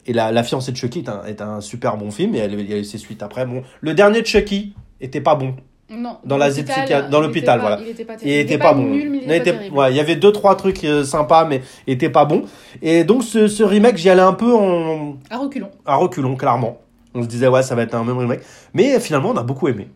Et 0.07 0.13
la, 0.13 0.31
la 0.31 0.43
fiancée 0.43 0.71
de 0.71 0.77
Chucky 0.77 0.99
est 0.99 1.09
un, 1.09 1.23
est 1.25 1.41
un 1.41 1.61
super 1.61 1.97
bon 1.97 2.09
film. 2.09 2.33
Et 2.33 2.39
elle, 2.39 2.59
il 2.59 2.69
y 2.69 2.73
a 2.73 2.77
eu 2.77 2.83
ses 2.83 2.97
suites 2.97 3.21
après. 3.21 3.45
Bon, 3.45 3.61
le 3.81 3.93
dernier 3.93 4.21
de 4.21 4.27
Chucky 4.27 4.73
était 5.01 5.21
pas 5.21 5.35
bon. 5.35 5.55
Non. 5.91 6.17
Dans 6.23 6.37
l'asile 6.37 6.65
dans 7.09 7.19
l'hôpital, 7.21 7.59
voilà. 7.59 7.79
Il 7.81 7.89
était 7.89 8.05
pas 8.05 8.13
Il 8.23 8.31
était 8.31 8.57
pas, 8.57 8.73
bon. 8.73 8.83
Nul, 8.83 9.09
mais 9.09 9.19
il 9.25 9.31
était 9.31 9.53
pas 9.53 9.75
ouais, 9.75 9.91
il 9.91 9.95
y 9.97 9.99
avait 9.99 10.15
deux, 10.15 10.31
trois 10.31 10.55
trucs 10.55 10.83
euh, 10.83 11.03
sympas, 11.03 11.45
mais 11.45 11.61
il 11.87 11.93
était 11.93 12.09
pas 12.09 12.25
bon. 12.25 12.43
Et 12.81 13.03
donc, 13.03 13.23
ce, 13.23 13.47
ce 13.47 13.63
remake, 13.63 13.97
j'y 13.97 14.09
allais 14.09 14.21
un 14.21 14.33
peu 14.33 14.53
en, 14.53 15.17
À 15.29 15.37
reculons. 15.37 15.69
à 15.85 15.95
reculons, 15.95 16.35
clairement. 16.35 16.77
On 17.15 17.23
se 17.23 17.27
disait, 17.27 17.47
ouais, 17.47 17.63
ça 17.63 17.73
va 17.73 17.81
être 17.81 17.95
un 17.95 18.03
même 18.03 18.17
remake. 18.17 18.41
Mais 18.73 18.99
finalement, 18.99 19.29
on 19.31 19.37
a 19.37 19.43
beaucoup 19.43 19.67
aimé. 19.67 19.87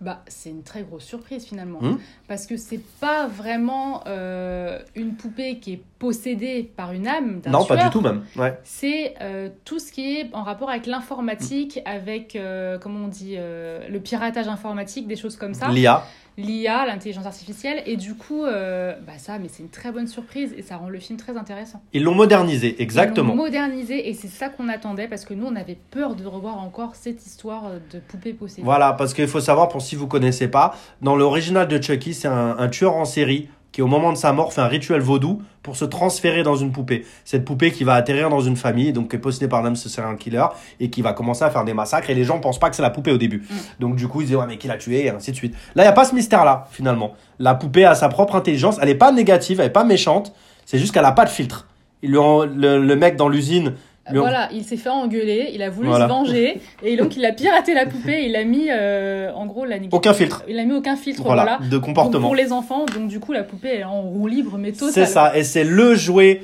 Bah, 0.00 0.22
c'est 0.26 0.50
une 0.50 0.62
très 0.62 0.82
grosse 0.82 1.04
surprise 1.04 1.44
finalement. 1.44 1.80
Hmm. 1.80 1.98
Parce 2.28 2.46
que 2.46 2.56
c'est 2.56 2.80
pas 3.00 3.26
vraiment 3.26 4.02
euh, 4.06 4.78
une 4.94 5.14
poupée 5.14 5.58
qui 5.58 5.74
est 5.74 5.82
possédée 5.98 6.70
par 6.76 6.92
une 6.92 7.06
âme. 7.06 7.40
d'un 7.40 7.50
Non, 7.50 7.64
pas 7.64 7.76
du 7.76 7.90
tout, 7.90 8.00
même. 8.00 8.24
Ouais. 8.36 8.58
C'est 8.64 9.14
euh, 9.20 9.48
tout 9.64 9.78
ce 9.78 9.92
qui 9.92 10.18
est 10.18 10.30
en 10.34 10.42
rapport 10.42 10.70
avec 10.70 10.86
l'informatique, 10.86 11.80
avec, 11.84 12.36
euh, 12.36 12.78
comment 12.78 13.04
on 13.04 13.08
dit, 13.08 13.36
le 13.36 13.98
piratage 13.98 14.48
informatique, 14.48 15.06
des 15.06 15.16
choses 15.16 15.36
comme 15.36 15.54
ça. 15.54 15.68
L'IA. 15.68 16.04
L'IA, 16.36 16.86
l'intelligence 16.86 17.26
artificielle. 17.26 17.82
Et 17.86 17.96
du 17.96 18.14
coup, 18.14 18.44
euh, 18.44 18.94
bah 19.06 19.12
ça, 19.18 19.38
mais 19.38 19.48
c'est 19.48 19.62
une 19.62 19.68
très 19.68 19.92
bonne 19.92 20.06
surprise 20.08 20.52
et 20.56 20.62
ça 20.62 20.76
rend 20.76 20.88
le 20.88 20.98
film 20.98 21.18
très 21.18 21.36
intéressant. 21.36 21.82
Ils 21.92 22.02
l'ont 22.02 22.14
modernisé, 22.14 22.74
Ils 22.78 22.82
exactement. 22.82 23.30
l'ont 23.30 23.36
modernisé 23.42 24.08
et 24.08 24.14
c'est 24.14 24.28
ça 24.28 24.48
qu'on 24.48 24.68
attendait 24.68 25.06
parce 25.08 25.24
que 25.24 25.34
nous, 25.34 25.46
on 25.46 25.56
avait 25.56 25.78
peur 25.90 26.16
de 26.16 26.26
revoir 26.26 26.58
encore 26.58 26.94
cette 26.96 27.24
histoire 27.24 27.70
de 27.92 27.98
poupée 28.00 28.32
possédée. 28.32 28.62
Voilà, 28.62 28.92
parce 28.92 29.14
qu'il 29.14 29.28
faut 29.28 29.40
savoir, 29.40 29.68
pour 29.68 29.82
si 29.82 29.94
vous 29.96 30.06
connaissez 30.08 30.48
pas, 30.48 30.76
dans 31.02 31.16
l'original 31.16 31.68
de 31.68 31.80
Chucky, 31.80 32.14
c'est 32.14 32.28
un, 32.28 32.56
un 32.58 32.68
tueur 32.68 32.94
en 32.96 33.04
série 33.04 33.48
qui, 33.74 33.82
au 33.82 33.88
moment 33.88 34.12
de 34.12 34.16
sa 34.16 34.32
mort, 34.32 34.52
fait 34.52 34.60
un 34.60 34.68
rituel 34.68 35.00
vaudou 35.00 35.42
pour 35.64 35.74
se 35.74 35.84
transférer 35.84 36.44
dans 36.44 36.54
une 36.54 36.70
poupée. 36.70 37.04
Cette 37.24 37.44
poupée 37.44 37.72
qui 37.72 37.82
va 37.82 37.94
atterrir 37.94 38.30
dans 38.30 38.40
une 38.40 38.54
famille, 38.54 38.92
donc 38.92 39.10
qui 39.10 39.16
est 39.16 39.18
possédée 39.18 39.48
par 39.48 39.64
un 39.64 39.66
homme 39.66 39.74
serial 39.74 40.16
killer, 40.16 40.44
et 40.78 40.90
qui 40.90 41.02
va 41.02 41.12
commencer 41.12 41.42
à 41.42 41.50
faire 41.50 41.64
des 41.64 41.74
massacres, 41.74 42.08
et 42.08 42.14
les 42.14 42.22
gens 42.22 42.38
pensent 42.38 42.60
pas 42.60 42.70
que 42.70 42.76
c'est 42.76 42.82
la 42.82 42.90
poupée 42.90 43.10
au 43.10 43.18
début. 43.18 43.38
Mm. 43.38 43.54
Donc 43.80 43.96
du 43.96 44.06
coup, 44.06 44.20
ils 44.20 44.28
disent, 44.28 44.36
ouais, 44.36 44.46
mais 44.46 44.58
qui 44.58 44.68
l'a 44.68 44.76
tué, 44.76 45.06
et 45.06 45.10
ainsi 45.10 45.32
de 45.32 45.36
suite. 45.36 45.56
Là, 45.74 45.82
il 45.82 45.86
n'y 45.86 45.90
a 45.90 45.92
pas 45.92 46.04
ce 46.04 46.14
mystère-là, 46.14 46.68
finalement. 46.70 47.14
La 47.40 47.56
poupée 47.56 47.84
a 47.84 47.96
sa 47.96 48.08
propre 48.08 48.36
intelligence, 48.36 48.78
elle 48.80 48.90
est 48.90 48.94
pas 48.94 49.10
négative, 49.10 49.58
elle 49.58 49.66
est 49.66 49.70
pas 49.70 49.82
méchante, 49.82 50.32
c'est 50.66 50.78
juste 50.78 50.94
qu'elle 50.94 51.04
a 51.04 51.10
pas 51.10 51.24
de 51.24 51.30
filtre. 51.30 51.66
Le, 52.00 52.78
le 52.78 52.96
mec 52.96 53.16
dans 53.16 53.28
l'usine 53.28 53.74
On- 54.10 54.18
Voilà, 54.18 54.50
il 54.52 54.64
s'est 54.64 54.76
fait 54.76 54.90
engueuler, 54.90 55.50
il 55.54 55.62
a 55.62 55.70
voulu 55.70 55.88
Voilà. 55.88 56.04
se 56.06 56.10
venger, 56.10 56.60
et 56.82 56.96
donc 56.96 57.16
il 57.16 57.24
a 57.24 57.32
piraté 57.32 57.72
la 57.72 57.86
poupée, 57.86 58.26
il 58.26 58.36
a 58.36 58.44
mis, 58.44 58.66
euh, 58.70 59.32
en 59.32 59.46
gros, 59.46 59.64
la 59.64 59.76
Aucun 59.92 60.12
filtre. 60.12 60.42
Il 60.46 60.58
a 60.58 60.64
mis 60.64 60.74
aucun 60.74 60.96
filtre, 60.96 61.22
Voilà, 61.24 61.42
voilà. 61.44 61.58
de 61.60 61.70
Donc, 61.70 61.84
comportement. 61.84 62.26
pour 62.26 62.34
les 62.34 62.52
enfants, 62.52 62.84
donc 62.84 63.08
du 63.08 63.18
coup, 63.18 63.32
la 63.32 63.42
poupée 63.44 63.68
elle 63.74 63.80
est 63.80 63.84
en 63.84 64.02
roue 64.02 64.26
libre, 64.26 64.58
mais 64.58 64.72
totale. 64.72 64.92
C'est 64.92 65.06
ça, 65.06 65.34
et 65.36 65.42
c'est 65.42 65.64
le 65.64 65.94
jouet 65.94 66.42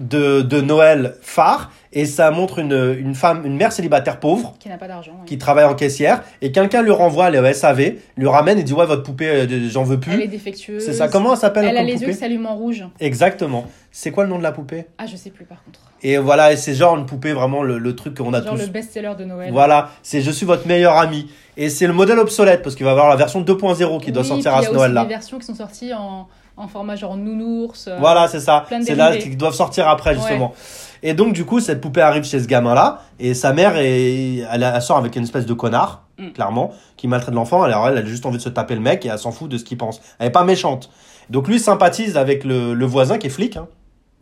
de, 0.00 0.42
de 0.42 0.60
Noël 0.60 1.14
phare, 1.22 1.70
et 1.92 2.04
ça 2.06 2.30
montre 2.30 2.58
une, 2.58 2.96
une 2.98 3.14
femme, 3.14 3.44
une 3.46 3.56
mère 3.56 3.72
célibataire 3.72 4.20
pauvre, 4.20 4.54
Qui 4.60 4.68
n'a 4.68 4.76
pas 4.76 4.88
d'argent. 4.88 5.12
qui 5.26 5.38
travaille 5.38 5.64
en 5.64 5.74
caissière, 5.74 6.22
et 6.42 6.52
quelqu'un 6.52 6.82
lui 6.82 6.90
renvoie 6.90 7.30
le 7.30 7.52
SAV, 7.52 7.94
lui 8.16 8.28
ramène 8.28 8.58
et 8.58 8.62
dit 8.62 8.72
ouais 8.72 8.86
votre 8.86 9.02
poupée, 9.02 9.28
euh, 9.28 9.68
j'en 9.70 9.84
veux 9.84 9.94
Elle 9.94 10.00
plus. 10.00 10.22
est 10.22 10.28
défectueuse. 10.28 10.84
C'est 10.84 10.92
ça, 10.92 11.08
comment 11.08 11.32
elle 11.32 11.38
s'appelle 11.38 11.64
Elle 11.66 11.76
a 11.78 11.82
les 11.82 12.00
yeux 12.02 12.08
qui 12.08 12.14
s'allument 12.14 12.50
en 12.52 12.56
rouge. 12.56 12.84
Exactement. 13.00 13.66
C'est 13.90 14.10
quoi 14.10 14.24
le 14.24 14.30
nom 14.30 14.38
de 14.38 14.42
la 14.42 14.52
poupée? 14.52 14.84
Ah, 14.98 15.06
je 15.06 15.16
sais 15.16 15.30
plus 15.30 15.44
par 15.44 15.62
contre. 15.64 15.80
Et 16.02 16.18
voilà, 16.18 16.52
et 16.52 16.56
c'est 16.56 16.74
genre 16.74 16.96
une 16.96 17.06
poupée, 17.06 17.32
vraiment 17.32 17.62
le, 17.62 17.78
le 17.78 17.96
truc 17.96 18.16
qu'on 18.18 18.32
a 18.34 18.42
Genre 18.42 18.54
tous. 18.54 18.60
le 18.60 18.66
best-seller 18.68 19.12
de 19.18 19.24
Noël. 19.24 19.50
Voilà, 19.52 19.90
c'est 20.02 20.20
je 20.20 20.30
suis 20.30 20.46
votre 20.46 20.66
meilleur 20.68 20.96
ami. 20.96 21.28
Et 21.56 21.70
c'est 21.70 21.86
le 21.88 21.92
modèle 21.92 22.18
obsolète, 22.20 22.62
parce 22.62 22.76
qu'il 22.76 22.84
va 22.84 22.90
y 22.90 22.92
avoir 22.92 23.08
la 23.08 23.16
version 23.16 23.40
2.0 23.42 24.00
qui 24.00 24.12
doit 24.12 24.22
sortir 24.24 24.54
à 24.54 24.58
il 24.58 24.62
y 24.62 24.66
ce 24.66 24.70
a 24.70 24.78
aussi 24.78 24.92
des 24.94 25.04
versions 25.08 25.38
qui 25.38 25.46
sont 25.46 25.54
sorties 25.56 25.92
en, 25.92 26.28
en 26.56 26.68
format 26.68 26.94
genre 26.94 27.16
nounours. 27.16 27.88
euh, 27.88 27.96
Voilà, 27.98 28.28
c'est 28.28 28.38
ça. 28.40 28.66
C'est 28.82 28.94
là 28.94 29.10
dérivés. 29.10 29.30
qui 29.30 29.36
doivent 29.36 29.54
sortir 29.54 29.88
après, 29.88 30.14
justement. 30.14 30.54
Et 31.02 31.14
donc, 31.14 31.32
du 31.32 31.44
coup, 31.44 31.60
cette 31.60 31.80
poupée 31.80 32.00
arrive 32.00 32.24
chez 32.24 32.40
ce 32.40 32.46
gamin-là, 32.46 33.02
et 33.20 33.34
sa 33.34 33.52
mère, 33.52 33.76
est, 33.76 34.38
elle, 34.52 34.62
elle 34.62 34.82
sort 34.82 34.96
avec 34.96 35.14
une 35.16 35.22
espèce 35.24 35.46
de 35.46 35.54
connard, 35.54 36.04
Mm. 36.18 36.30
clairement, 36.32 36.72
qui 36.96 37.06
maltraite 37.06 37.32
l'enfant. 37.34 37.62
Alors, 37.62 37.86
elle, 37.86 37.96
elle 37.96 38.02
a 38.04 38.06
juste 38.06 38.26
envie 38.26 38.38
de 38.38 38.42
se 38.42 38.48
taper 38.48 38.74
le 38.74 38.80
mec, 38.80 39.06
et 39.06 39.08
elle 39.08 39.18
s'en 39.20 39.30
fout 39.30 39.48
de 39.48 39.56
ce 39.56 39.62
qu'il 39.62 39.78
pense. 39.78 40.00
Elle 40.18 40.26
est 40.26 40.30
pas 40.30 40.42
méchante. 40.42 40.90
Donc, 41.30 41.46
lui 41.46 41.60
sympathise 41.60 42.16
avec 42.16 42.42
le, 42.42 42.74
le 42.74 42.86
voisin 42.86 43.18
qui 43.18 43.28
est 43.28 43.30
flic, 43.30 43.56
hein, 43.56 43.68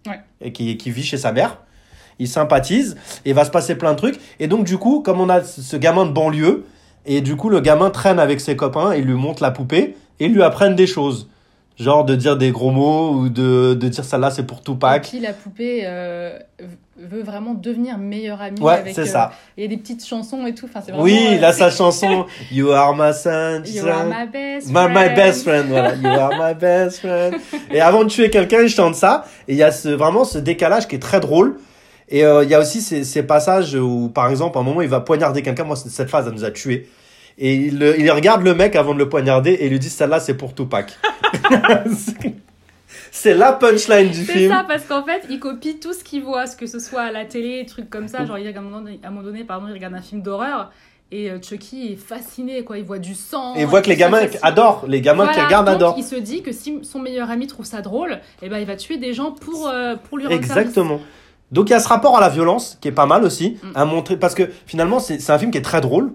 Ouais. 0.06 0.20
et 0.42 0.52
qui, 0.52 0.76
qui 0.76 0.90
vit 0.90 1.02
chez 1.02 1.16
sa 1.16 1.32
mère. 1.32 1.58
Il 2.18 2.28
sympathise, 2.28 2.96
et 3.24 3.32
va 3.32 3.44
se 3.46 3.50
passer 3.50 3.76
plein 3.76 3.92
de 3.92 3.96
trucs. 3.96 4.20
Et 4.40 4.46
donc, 4.46 4.64
du 4.66 4.76
coup, 4.76 5.00
comme 5.00 5.20
on 5.22 5.28
a 5.30 5.42
ce 5.42 5.62
ce 5.62 5.76
gamin 5.76 6.04
de 6.04 6.10
banlieue, 6.12 6.66
et 7.06 7.22
du 7.22 7.34
coup, 7.36 7.48
le 7.48 7.60
gamin 7.60 7.88
traîne 7.90 8.18
avec 8.18 8.40
ses 8.42 8.56
copains, 8.56 8.92
et 8.92 9.00
lui 9.00 9.14
montre 9.14 9.42
la 9.42 9.50
poupée, 9.50 9.96
et 10.20 10.28
lui 10.28 10.42
apprennent 10.42 10.76
des 10.76 10.86
choses. 10.86 11.30
Genre 11.78 12.04
de 12.06 12.14
dire 12.14 12.38
des 12.38 12.52
gros 12.52 12.70
mots, 12.70 13.10
ou 13.10 13.28
de, 13.28 13.74
de 13.74 13.88
dire 13.88 14.04
ça 14.04 14.16
là 14.16 14.30
c'est 14.30 14.44
pour 14.44 14.58
Et 14.60 14.62
Tupac. 14.62 15.08
puis 15.10 15.20
la 15.20 15.34
poupée 15.34 15.82
euh, 15.84 16.38
veut 16.98 17.22
vraiment 17.22 17.52
devenir 17.52 17.98
meilleure 17.98 18.40
amie. 18.40 18.58
Ouais, 18.60 18.72
avec, 18.74 18.94
c'est 18.94 19.02
euh, 19.02 19.04
ça. 19.06 19.32
Il 19.58 19.62
y 19.62 19.66
a 19.66 19.68
des 19.68 19.76
petites 19.76 20.02
chansons 20.06 20.46
et 20.46 20.54
tout. 20.54 20.64
Enfin, 20.64 20.80
c'est 20.82 20.92
vraiment, 20.92 21.04
Oui, 21.04 21.18
euh, 21.32 21.38
là, 21.38 21.52
sa 21.52 21.70
chanson 21.80 22.24
You 22.50 22.70
are 22.70 22.94
my 22.96 23.12
sunshine. 23.12 23.74
You 23.84 23.88
are 23.88 24.06
my 24.06 24.26
best 24.32 24.68
My, 24.68 24.72
friend. 24.72 24.94
my 24.94 25.14
best 25.14 25.42
friend, 25.42 25.66
voilà. 25.68 25.94
You 25.96 26.06
are 26.08 26.32
my 26.38 26.54
best 26.54 27.00
friend. 27.00 27.34
Et 27.70 27.80
avant 27.82 28.04
de 28.04 28.08
tuer 28.08 28.30
quelqu'un, 28.30 28.62
il 28.62 28.70
chante 28.70 28.94
ça. 28.94 29.26
Et 29.46 29.52
il 29.52 29.58
y 29.58 29.62
a 29.62 29.70
ce, 29.70 29.90
vraiment 29.90 30.24
ce 30.24 30.38
décalage 30.38 30.88
qui 30.88 30.96
est 30.96 31.00
très 31.00 31.20
drôle. 31.20 31.58
Et 32.08 32.24
euh, 32.24 32.42
il 32.42 32.48
y 32.48 32.54
a 32.54 32.60
aussi 32.60 32.80
ces, 32.80 33.04
ces 33.04 33.22
passages 33.22 33.74
où, 33.74 34.08
par 34.08 34.30
exemple, 34.30 34.56
à 34.56 34.62
un 34.62 34.64
moment, 34.64 34.80
il 34.80 34.88
va 34.88 35.00
poignarder 35.00 35.42
quelqu'un. 35.42 35.64
Moi, 35.64 35.76
cette 35.76 36.08
phase, 36.08 36.24
elle 36.26 36.32
nous 36.34 36.44
a 36.44 36.50
tués. 36.50 36.88
Et 37.38 37.54
il, 37.54 37.94
il 37.98 38.10
regarde 38.10 38.42
le 38.42 38.54
mec 38.54 38.76
avant 38.76 38.94
de 38.94 38.98
le 38.98 39.08
poignarder 39.08 39.50
et 39.52 39.66
il 39.66 39.70
lui 39.72 39.78
dit 39.78 39.90
Celle-là, 39.90 40.20
c'est 40.20 40.34
pour 40.34 40.54
Tupac. 40.54 40.96
C'est- 41.94 42.34
c'est 43.10 43.34
la 43.34 43.52
punchline 43.52 44.08
du 44.10 44.24
C'est 44.24 44.32
film. 44.32 44.52
ça, 44.52 44.64
parce 44.66 44.84
qu'en 44.84 45.04
fait, 45.04 45.22
il 45.28 45.38
copie 45.40 45.78
tout 45.78 45.92
ce 45.92 46.02
qu'il 46.04 46.22
voit, 46.22 46.46
ce 46.46 46.56
que 46.56 46.66
ce 46.66 46.78
soit 46.78 47.02
à 47.02 47.12
la 47.12 47.24
télé, 47.24 47.64
trucs 47.66 47.90
comme 47.90 48.08
ça. 48.08 48.24
Genre, 48.24 48.38
il, 48.38 48.46
à 48.46 48.58
un 48.58 48.62
moment 48.62 48.78
donné, 48.80 49.00
à 49.02 49.08
un 49.08 49.10
moment 49.10 49.22
donné, 49.22 49.44
pardon, 49.44 49.66
il 49.68 49.72
regarde 49.74 49.94
un 49.94 50.00
film 50.02 50.22
d'horreur 50.22 50.70
et 51.12 51.30
euh, 51.30 51.38
Chucky 51.40 51.92
est 51.92 51.96
fasciné, 51.96 52.64
quoi. 52.64 52.78
Il 52.78 52.84
voit 52.84 52.98
du 52.98 53.14
sang. 53.14 53.54
Et 53.54 53.60
il 53.60 53.66
voit 53.66 53.80
que 53.82 53.88
les 53.88 53.96
gamins 53.96 54.20
fasciné. 54.20 54.38
adorent. 54.42 54.84
Les 54.88 55.00
gamins 55.00 55.28
qui 55.28 55.40
regardent 55.40 55.66
donc, 55.66 55.74
adorent. 55.76 55.94
Il 55.98 56.04
se 56.04 56.16
dit 56.16 56.42
que 56.42 56.52
si 56.52 56.78
son 56.82 56.98
meilleur 57.00 57.30
ami 57.30 57.46
trouve 57.46 57.64
ça 57.66 57.80
drôle, 57.82 58.18
eh 58.42 58.48
ben, 58.48 58.58
il 58.58 58.66
va 58.66 58.76
tuer 58.76 58.96
des 58.96 59.12
gens 59.14 59.30
pour, 59.32 59.68
euh, 59.68 59.94
pour 59.96 60.18
lui 60.18 60.24
rendre 60.26 60.36
Exactement. 60.36 61.00
Donc 61.52 61.68
il 61.68 61.72
y 61.72 61.76
a 61.76 61.80
ce 61.80 61.86
rapport 61.88 62.16
à 62.16 62.20
la 62.20 62.28
violence 62.28 62.76
qui 62.80 62.88
est 62.88 62.92
pas 62.92 63.06
mal 63.06 63.22
aussi 63.24 63.56
Mm. 63.62 63.68
à 63.76 63.84
montrer 63.84 64.16
parce 64.16 64.34
que 64.34 64.50
finalement 64.66 64.98
c'est 64.98 65.20
c'est 65.20 65.30
un 65.30 65.38
film 65.38 65.52
qui 65.52 65.58
est 65.58 65.62
très 65.62 65.80
drôle. 65.80 66.12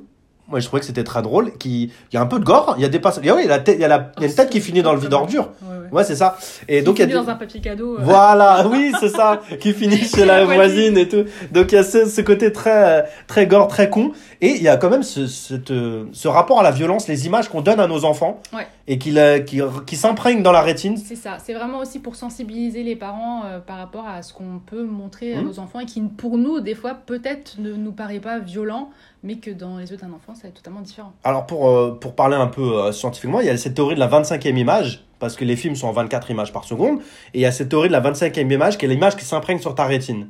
Moi 0.52 0.60
je 0.60 0.66
trouvais 0.68 0.82
que 0.82 0.86
c'était 0.86 1.04
très 1.04 1.22
drôle. 1.22 1.54
Qui 1.58 1.92
il 2.12 2.16
y 2.16 2.18
a 2.18 2.22
un 2.22 2.26
peu 2.28 2.38
de 2.40 2.44
gore. 2.44 2.76
Il 2.78 2.82
y 2.82 2.86
a 2.86 2.90
des 2.90 3.00
passages. 3.00 3.24
Il 3.24 3.28
y 3.28 3.30
a, 3.32 3.36
oui, 3.36 3.46
la 3.48 3.60
tête- 3.60 3.78
il 3.78 3.82
y 3.82 3.86
a, 3.86 3.88
la, 3.88 4.12
il 4.18 4.22
y 4.24 4.26
a 4.26 4.30
une 4.30 4.36
tête 4.36 4.50
qui 4.50 4.62
finit 4.62 4.82
dans 4.84 4.94
le 4.94 5.00
vide 5.00 5.14
ordure. 5.14 5.50
Ouais, 5.64 5.78
ouais. 5.78 5.88
Ouais 5.92 6.04
c'est 6.04 6.16
ça. 6.16 6.38
Et 6.68 6.80
Il 6.80 6.84
donc 6.84 6.98
il 6.98 7.00
y 7.00 7.04
a 7.04 7.08
des- 7.08 7.14
dans 7.14 7.30
un 7.30 7.36
papier 7.36 7.60
cadeau. 7.62 7.96
euh, 7.98 8.02
voilà, 8.02 8.68
oui, 8.72 8.92
c'est 9.00 9.10
ça, 9.10 9.42
qui 9.60 9.74
finit 9.74 9.98
chez 9.98 10.26
la 10.26 10.46
voisine 10.46 10.98
et 10.98 11.08
tout. 11.08 11.24
Donc 11.52 11.72
il 11.72 11.76
y 11.76 11.78
a 11.78 11.84
ce, 11.84 12.06
ce 12.06 12.22
côté 12.22 12.52
très, 12.52 13.06
très 13.28 13.48
gore, 13.48 13.68
très 13.68 13.90
con. 13.90 14.12
Et 14.42 14.56
il 14.56 14.64
y 14.64 14.68
a 14.68 14.78
quand 14.78 14.90
même 14.90 15.04
ce, 15.04 15.28
cette, 15.28 15.72
euh, 15.72 16.06
ce 16.14 16.28
rapport 16.28 16.60
à 16.60 16.64
la 16.64 16.72
violence, 16.72 17.08
les 17.08 17.26
images 17.28 17.48
qu'on 17.50 17.62
donne 17.62 17.80
à 17.80 17.88
nos 17.88 18.06
enfants 18.06 18.42
Ouais. 18.54 18.66
et 18.88 18.98
qui, 18.98 19.16
qui, 19.46 19.62
qui 19.86 19.96
s'imprègnent 19.96 20.42
dans 20.44 20.52
la 20.52 20.62
rétine. 20.62 20.98
C'est 20.98 21.16
ça, 21.16 21.38
c'est 21.44 21.54
vraiment 21.54 21.80
aussi 21.80 22.00
pour 22.00 22.16
sensibiliser 22.16 22.84
les 22.84 22.96
parents 22.96 23.44
euh, 23.46 23.60
par 23.60 23.78
rapport 23.78 24.08
à 24.08 24.22
ce 24.24 24.34
qu'on 24.34 24.60
peut 24.66 24.84
montrer 24.84 25.34
à 25.36 25.38
Mhm. 25.42 25.46
nos 25.48 25.60
enfants 25.60 25.80
et 25.80 25.86
qui, 25.86 26.02
pour 26.02 26.38
nous, 26.38 26.60
des 26.60 26.74
fois, 26.76 26.94
peut-être 26.96 27.56
ne 27.60 27.74
nous 27.74 27.92
paraît 27.92 28.20
pas 28.20 28.40
violent, 28.40 28.90
mais 29.24 29.36
que 29.36 29.52
dans 29.52 29.78
les 29.78 29.92
yeux 29.92 29.98
d'un 29.98 30.12
enfant, 30.12 30.34
ça 30.34 30.44
va 30.44 30.50
être 30.50 30.56
totalement 30.56 30.82
différent. 30.82 31.14
Alors 31.24 31.46
pour, 31.46 31.70
euh, 31.70 31.98
pour 32.00 32.16
parler 32.16 32.36
un 32.36 32.48
peu 32.48 32.80
euh, 32.80 32.92
scientifiquement, 32.92 33.40
il 33.40 33.48
y 33.48 33.50
a 33.50 33.58
cette 33.58 33.76
théorie 33.76 33.96
de 33.96 34.00
la 34.00 34.08
25e 34.08 34.58
image, 34.58 35.06
parce 35.20 35.36
que 35.36 35.46
les 35.46 35.56
films 35.56 35.76
sont 35.76 35.88
en 35.88 35.92
24 35.92 36.32
images 36.32 36.52
par 36.52 36.64
seconde, 36.64 37.00
et 37.34 37.40
il 37.40 37.42
y 37.42 37.46
a 37.46 37.52
cette 37.52 37.70
théorie 37.70 37.90
de 37.90 37.94
la 37.94 38.02
25e 38.02 38.52
image 38.52 38.78
qui 38.78 38.86
est 38.86 38.88
l'image 38.88 39.16
qui 39.16 39.26
s'imprègne 39.26 39.60
sur 39.60 39.76
ta 39.76 39.86
rétine. 39.86 40.28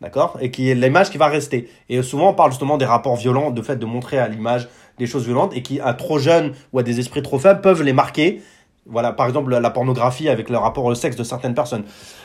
D'accord? 0.00 0.36
Et 0.40 0.50
qui 0.50 0.68
est 0.68 0.74
l'image 0.74 1.10
qui 1.10 1.18
va 1.18 1.28
rester. 1.28 1.70
Et 1.88 2.02
souvent, 2.02 2.30
on 2.30 2.34
parle 2.34 2.50
justement 2.50 2.76
des 2.76 2.84
rapports 2.84 3.16
violents, 3.16 3.50
de 3.50 3.62
fait 3.62 3.76
de 3.76 3.86
montrer 3.86 4.18
à 4.18 4.28
l'image 4.28 4.68
des 4.98 5.06
choses 5.06 5.24
violentes, 5.24 5.56
et 5.56 5.62
qui, 5.62 5.80
à 5.80 5.94
trop 5.94 6.18
jeunes 6.18 6.52
ou 6.72 6.78
à 6.80 6.82
des 6.82 6.98
esprits 6.98 7.22
trop 7.22 7.38
faibles, 7.38 7.60
peuvent 7.60 7.82
les 7.82 7.92
marquer. 7.92 8.42
Voilà, 8.86 9.12
par 9.12 9.26
exemple, 9.26 9.50
la, 9.56 9.70
pornographie 9.70 10.28
avec 10.28 10.50
le 10.50 10.58
rapport 10.58 10.84
au 10.84 10.94
sexe 10.94 11.16
de 11.16 11.24
certaines 11.24 11.54
personnes. 11.54 11.84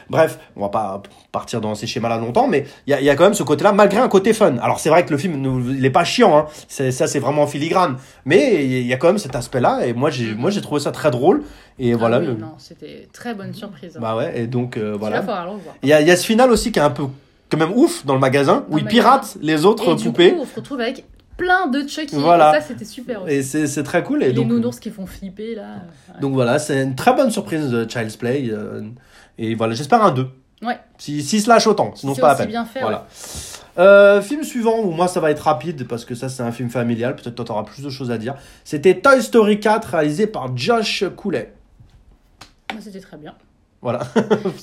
Bref, 0.10 0.40
on 0.58 0.62
va 0.62 0.70
pas 0.70 1.02
partir 1.32 1.62
dans 1.62 1.74
ces 1.76 1.88
schémas-là 1.88 2.18
longtemps, 2.18 2.48
mais 2.48 2.66
il 2.86 3.00
y 3.00 3.04
y 3.04 3.10
a 3.10 3.16
quand 3.16 3.24
même 3.24 3.34
ce 3.34 3.44
côté-là, 3.44 3.72
malgré 3.72 4.00
un 4.00 4.10
côté 4.10 4.34
fun. 4.34 4.58
Alors, 4.58 4.80
c'est 4.80 4.90
vrai 4.90 5.06
que 5.06 5.12
le 5.12 5.18
film, 5.18 5.64
il 5.78 5.86
est 5.86 5.90
pas 5.90 6.04
chiant, 6.04 6.38
hein. 6.38 6.46
C'est- 6.68 6.92
ça, 6.92 7.08
c'est 7.08 7.20
vraiment 7.20 7.44
en 7.44 7.48
filigrane. 7.48 7.96
Mais 8.26 8.66
il 8.66 8.86
y 8.86 8.94
a 8.94 8.98
quand 8.98 9.08
même 9.08 9.18
cet 9.20 9.36
aspect-là, 9.36 9.86
et 9.86 9.94
moi, 9.94 10.10
j'ai, 10.10 10.34
moi, 10.36 10.50
j'ai 10.50 10.62
trouvé 10.62 10.82
ça 10.82 10.92
très 10.92 11.12
drôle. 11.12 11.44
Et 11.78 11.94
voilà. 11.94 12.18
Ah 12.18 12.20
oui, 12.22 12.26
le- 12.28 12.34
non, 12.34 12.54
c'était 12.58 13.08
très 13.14 13.34
bonne 13.34 13.54
surprise. 13.54 13.98
Bah 14.02 14.18
ouais, 14.18 14.42
et 14.42 14.48
donc, 14.48 14.76
euh, 14.76 14.98
Voilà. 15.00 15.22
voilà. 15.22 15.48
Il 15.82 15.88
y 15.90 15.94
a, 15.94 16.02
y 16.02 16.12
a 16.12 16.18
ce 16.18 16.26
final 16.26 16.52
aussi 16.52 16.72
qui 16.74 16.80
est 16.80 16.82
un 16.82 16.90
peu, 16.90 17.04
quand 17.50 17.58
même 17.58 17.72
ouf 17.74 18.06
dans 18.06 18.16
le 18.16 18.20
magasin, 18.20 18.66
où 18.70 18.78
il 18.78 18.84
pirate 18.86 19.38
les 19.42 19.64
autres 19.66 19.94
Et 19.94 19.96
du 19.96 20.04
poupées. 20.06 20.34
coup, 20.34 20.40
on 20.42 20.46
se 20.46 20.56
retrouve 20.56 20.82
avec 20.82 21.06
plein 21.40 21.68
de 21.68 21.88
Chucky. 21.88 22.16
Voilà. 22.16 22.52
Et 22.56 22.62
ça, 22.62 22.68
c'était 22.68 22.86
super 22.86 23.24
aussi. 23.24 23.34
Et 23.34 23.42
c'est, 23.44 23.66
c'est 23.68 23.84
très 23.84 24.04
cool. 24.04 24.22
Et 24.24 24.28
les 24.28 24.34
donc, 24.34 24.48
nounours 24.48 24.80
qui 24.80 24.92
font 24.92 25.06
flipper, 25.08 25.56
là. 25.56 25.76
ouais. 26.14 26.20
donc 26.22 26.34
voilà, 26.34 26.60
c'est 26.60 26.82
une 26.84 26.96
très 26.96 27.14
bonne 27.14 27.32
surprise 27.32 27.70
de 27.70 27.90
Child's 27.90 28.16
Play. 28.18 28.50
euh, 28.52 28.84
et 29.38 29.56
voilà, 29.56 29.74
j'espère 29.74 30.04
un 30.04 30.12
2. 30.12 30.28
Ouais. 30.62 30.78
Si, 30.98 31.24
si 31.24 31.40
se 31.40 31.48
lâche 31.50 31.66
autant, 31.68 31.94
sinon 31.96 32.14
C'est 32.14 32.22
pas 32.22 32.30
la 32.30 32.36
peine. 32.36 32.48
bien 32.50 32.66
fait, 32.66 32.82
Voilà. 32.82 33.08
Euh, 33.78 34.22
film 34.22 34.44
suivant, 34.44 34.80
où 34.80 34.92
moi 34.92 35.08
ça 35.08 35.22
va 35.22 35.32
être 35.32 35.40
rapide 35.40 35.88
parce 35.88 36.04
que 36.04 36.14
ça 36.14 36.28
c'est 36.28 36.44
un 36.44 36.52
film 36.52 36.70
familial, 36.70 37.16
peut-être 37.16 37.36
toi 37.36 37.46
t'auras 37.46 37.64
plus 37.64 37.82
de 37.82 37.90
choses 37.90 38.12
à 38.12 38.18
dire. 38.18 38.36
C'était 38.66 39.00
Toy 39.00 39.22
Story 39.24 39.62
4 39.62 39.86
réalisé 39.92 40.28
par 40.28 40.56
Josh 40.58 41.06
Coulet. 41.16 41.54
C'était 42.82 43.00
très 43.00 43.16
bien. 43.18 43.36
Voilà. 43.82 44.00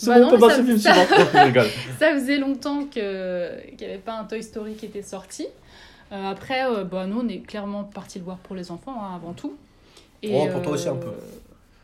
Bah 0.07 0.19
non, 0.21 0.39
ça- 0.39 0.63
ça-. 0.79 0.95
Ça 1.99 2.13
faisait 2.15 2.37
longtemps 2.37 2.85
que- 2.85 3.67
qu'il 3.71 3.87
n'y 3.87 3.93
avait 3.95 4.03
pas 4.03 4.19
un 4.19 4.25
Toy 4.25 4.43
Story 4.43 4.75
qui 4.75 4.85
était 4.87 5.01
sorti. 5.03 5.47
Euh, 6.13 6.31
après, 6.31 6.65
euh, 6.65 6.85
bah, 6.85 7.07
nous, 7.07 7.21
on 7.21 7.29
est 7.29 7.39
clairement 7.39 7.85
parti 7.85 8.19
le 8.19 8.25
voir 8.25 8.39
pour 8.39 8.55
les 8.57 8.71
enfants, 8.71 8.95
hein, 9.01 9.15
avant 9.17 9.33
tout. 9.33 9.55
Oh, 10.29 10.47
pour 10.53 10.63
toi 10.63 10.73
aussi, 10.73 10.89
un 10.89 10.97
peu. 10.97 11.11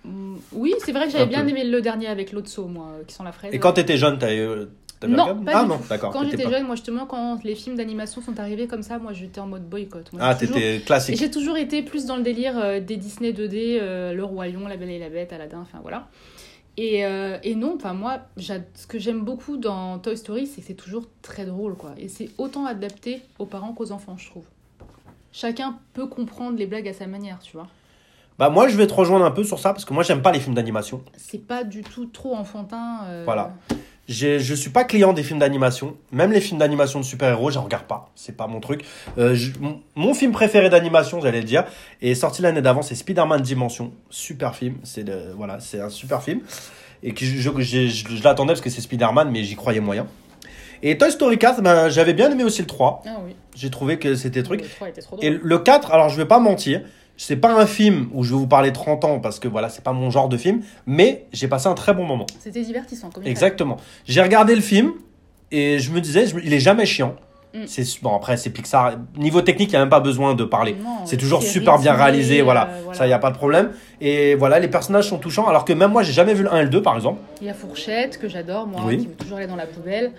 mm, 0.04 0.36
Oui, 0.52 0.74
c'est 0.84 0.92
vrai 0.92 1.06
que 1.06 1.12
j'avais 1.12 1.26
bien 1.26 1.42
peu. 1.42 1.50
aimé 1.50 1.64
le 1.64 1.80
dernier 1.80 2.06
avec 2.08 2.32
l'Otso, 2.32 2.66
moi, 2.66 2.86
euh, 3.00 3.02
qui 3.06 3.14
sont 3.14 3.24
la 3.24 3.32
fraise. 3.32 3.52
Et 3.54 3.58
quand 3.58 3.72
t'étais 3.72 3.96
jeune, 3.96 4.18
t'avais. 4.18 4.38
euh, 4.38 4.66
Non, 5.08 5.42
pas 5.42 5.52
Ah 5.54 5.64
non, 5.64 5.80
d'accord. 5.88 6.12
Quand 6.12 6.22
j'étais 6.30 6.44
pas- 6.44 6.50
jeune, 6.50 6.64
moi 6.66 6.76
justement, 6.76 7.06
quand 7.06 7.42
les 7.42 7.56
films 7.56 7.74
d'animation 7.76 8.22
sont 8.22 8.38
arrivés 8.38 8.68
comme 8.68 8.84
ça, 8.84 8.98
moi 8.98 9.12
j'étais 9.12 9.40
en 9.40 9.48
mode 9.48 9.68
boycott. 9.68 10.12
Moi, 10.12 10.22
Ah, 10.24 10.36
toujours- 10.36 10.54
t'étais 10.54 10.76
Et 10.76 10.80
classique. 10.80 11.18
j'ai 11.18 11.28
toujours 11.30 11.56
été 11.56 11.82
plus 11.82 12.06
dans 12.06 12.16
le 12.16 12.22
délire 12.22 12.56
euh, 12.56 12.78
des 12.78 12.96
Disney 12.96 13.32
2D, 13.32 13.78
euh, 13.82 14.12
Le 14.12 14.22
Roi 14.24 14.46
Lion, 14.46 14.68
La 14.68 14.76
Belle 14.76 14.90
et 14.90 15.00
la 15.00 15.08
Bête, 15.08 15.32
Aladdin, 15.32 15.58
enfin 15.62 15.78
voilà. 15.82 16.06
Et, 16.78 17.04
euh, 17.04 17.36
et 17.42 17.54
non, 17.54 17.74
enfin 17.76 17.92
moi, 17.92 18.20
ce 18.38 18.86
que 18.86 18.98
j'aime 18.98 19.20
beaucoup 19.24 19.56
dans 19.58 19.98
Toy 19.98 20.16
Story, 20.16 20.46
c'est 20.46 20.62
que 20.62 20.66
c'est 20.68 20.74
toujours 20.74 21.04
très 21.20 21.44
drôle, 21.44 21.74
quoi. 21.76 21.90
Et 21.98 22.08
c'est 22.08 22.30
autant 22.38 22.64
adapté 22.64 23.20
aux 23.38 23.44
parents 23.46 23.72
qu'aux 23.72 23.92
enfants, 23.92 24.16
je 24.16 24.30
trouve. 24.30 24.44
Chacun 25.32 25.78
peut 25.92 26.06
comprendre 26.06 26.56
les 26.58 26.66
blagues 26.66 26.88
à 26.88 26.92
sa 26.94 27.06
manière, 27.06 27.38
tu 27.40 27.56
vois. 27.56 27.68
Bah, 28.38 28.48
moi 28.48 28.66
je 28.68 28.76
vais 28.76 28.86
te 28.86 28.94
rejoindre 28.94 29.24
un 29.26 29.30
peu 29.30 29.44
sur 29.44 29.58
ça 29.58 29.72
parce 29.72 29.84
que 29.84 29.92
moi 29.92 30.02
j'aime 30.02 30.22
pas 30.22 30.32
les 30.32 30.40
films 30.40 30.54
d'animation. 30.54 31.02
C'est 31.16 31.46
pas 31.46 31.64
du 31.64 31.82
tout 31.82 32.06
trop 32.06 32.34
enfantin. 32.34 33.00
euh, 33.04 33.22
Voilà. 33.26 33.52
Je 34.09 34.55
suis 34.55 34.70
pas 34.70 34.84
client 34.84 35.12
des 35.12 35.22
films 35.22 35.38
d'animation. 35.38 35.96
Même 36.11 36.32
les 36.32 36.40
films 36.40 36.59
d'animation 36.59 36.98
de 37.00 37.05
super-héros, 37.05 37.50
je 37.50 37.59
regarde 37.59 37.84
pas. 37.84 38.11
C'est 38.14 38.36
pas 38.36 38.46
mon 38.46 38.61
truc. 38.61 38.84
Euh, 39.16 39.34
je- 39.34 39.53
mon, 39.94 40.12
film 40.14 40.32
préféré 40.32 40.68
d'animation, 40.70 41.20
j'allais 41.20 41.38
le 41.40 41.46
dire, 41.46 41.64
est 42.03 42.14
sorti 42.14 42.42
l'année 42.42 42.62
d'avant, 42.62 42.82
c'est 42.82 42.94
Spider-Man 42.96 43.40
Dimension. 43.40 43.92
Super 44.11 44.55
film. 44.57 44.76
C'est 44.82 45.05
voilà, 45.36 45.61
c'est 45.61 45.80
un 45.80 45.88
super 45.88 46.22
film. 46.22 46.40
Et 47.05 47.14
que 47.14 47.24
je, 47.24 47.40
je, 47.59 47.86
je- 47.88 48.22
l'attendais 48.24 48.53
parce 48.53 48.61
que 48.61 48.70
c'est 48.70 48.80
Spider-Man, 48.80 49.30
mais 49.30 49.44
j'y 49.44 49.55
croyais 49.57 49.80
moyen. 49.80 50.07
Et 50.84 50.98
Toy 50.98 51.12
Story 51.12 51.38
4, 51.38 51.62
ben, 51.62 51.88
j'avais 51.88 52.12
bien 52.12 52.28
aimé 52.30 52.42
aussi 52.42 52.61
le 52.61 52.66
3. 52.66 53.03
Ah 53.07 53.18
oui. 53.24 53.36
J'ai 53.55 53.70
trouvé 53.70 53.98
que 54.00 54.16
c'était 54.16 54.42
truc. 54.42 54.62
Le 54.62 54.68
3 54.68 54.88
était 54.88 55.00
trop 55.00 55.16
Et 55.22 55.30
drôle. 55.30 55.40
le 55.44 55.59
4, 55.61 55.92
alors 55.92 56.09
je 56.09 56.16
vais 56.16 56.26
pas 56.26 56.40
mentir, 56.40 56.80
c'est 57.16 57.36
pas 57.36 57.54
un 57.60 57.66
film 57.66 58.08
où 58.12 58.24
je 58.24 58.30
vais 58.32 58.38
vous 58.38 58.46
parler 58.46 58.72
30 58.72 59.04
ans 59.04 59.20
parce 59.20 59.38
que 59.38 59.48
voilà, 59.48 59.68
c'est 59.68 59.84
pas 59.84 59.92
mon 59.92 60.10
genre 60.10 60.28
de 60.28 60.36
film, 60.36 60.62
mais 60.86 61.26
j'ai 61.32 61.48
passé 61.48 61.68
un 61.68 61.74
très 61.74 61.94
bon 61.94 62.04
moment. 62.04 62.26
C'était 62.40 62.62
divertissant, 62.62 63.10
comme 63.10 63.24
Exactement. 63.26 63.76
J'ai 64.06 64.22
regardé 64.22 64.54
le 64.54 64.60
film 64.62 64.92
Et 65.50 65.78
je 65.78 65.92
me 65.92 66.00
disais, 66.00 66.26
je 66.26 66.36
il 66.42 66.52
est 66.52 66.60
jamais 66.60 66.86
chiant. 66.86 67.14
Mm. 67.54 67.64
C'est 67.66 67.84
bon 68.02 68.16
après 68.16 68.38
c'est 68.38 68.48
Pixar. 68.48 68.94
Niveau 69.18 69.42
technique, 69.42 69.68
il 69.70 69.74
y 69.74 69.76
a 69.76 69.80
même 69.80 69.90
pas 69.90 70.00
besoin 70.00 70.34
de 70.34 70.42
parler. 70.44 70.74
C'est 71.04 71.18
toujours 71.18 71.42
super 71.42 71.78
bien 71.78 71.92
réalisé, 71.92 72.40
voilà. 72.40 72.68
euh, 72.68 72.80
voilà. 72.84 72.98
Ça, 72.98 73.06
il 73.06 73.10
y 73.10 73.12
a 73.12 73.18
pas 73.18 73.30
de 73.30 73.36
problème. 73.36 73.72
Et 74.00 74.34
voilà, 74.36 74.58
les 74.58 74.68
personnages 74.68 75.08
sont 75.08 75.18
touchants. 75.18 75.46
Alors 75.46 75.66
que 75.66 75.74
même 75.74 75.92
moi, 75.92 76.02
j'ai 76.02 76.14
jamais 76.14 76.32
vu 76.32 76.44
le 76.44 76.52
1 76.52 76.60
et 76.60 76.62
le 76.62 76.68
2, 76.70 76.80
par 76.80 76.96
exemple. 76.96 77.20
Il 77.42 77.46
y 77.46 77.50
a 77.50 77.54
Fourchette, 77.54 78.18
que 78.18 78.26
j'adore, 78.26 78.66
moi, 78.66 78.80
Oui. 78.86 78.96
qui 78.98 79.06
veut 79.06 79.14
toujours 79.14 79.36
aller 79.36 79.46
dans 79.46 79.56
la 79.56 79.66
poubelle. 79.66 80.12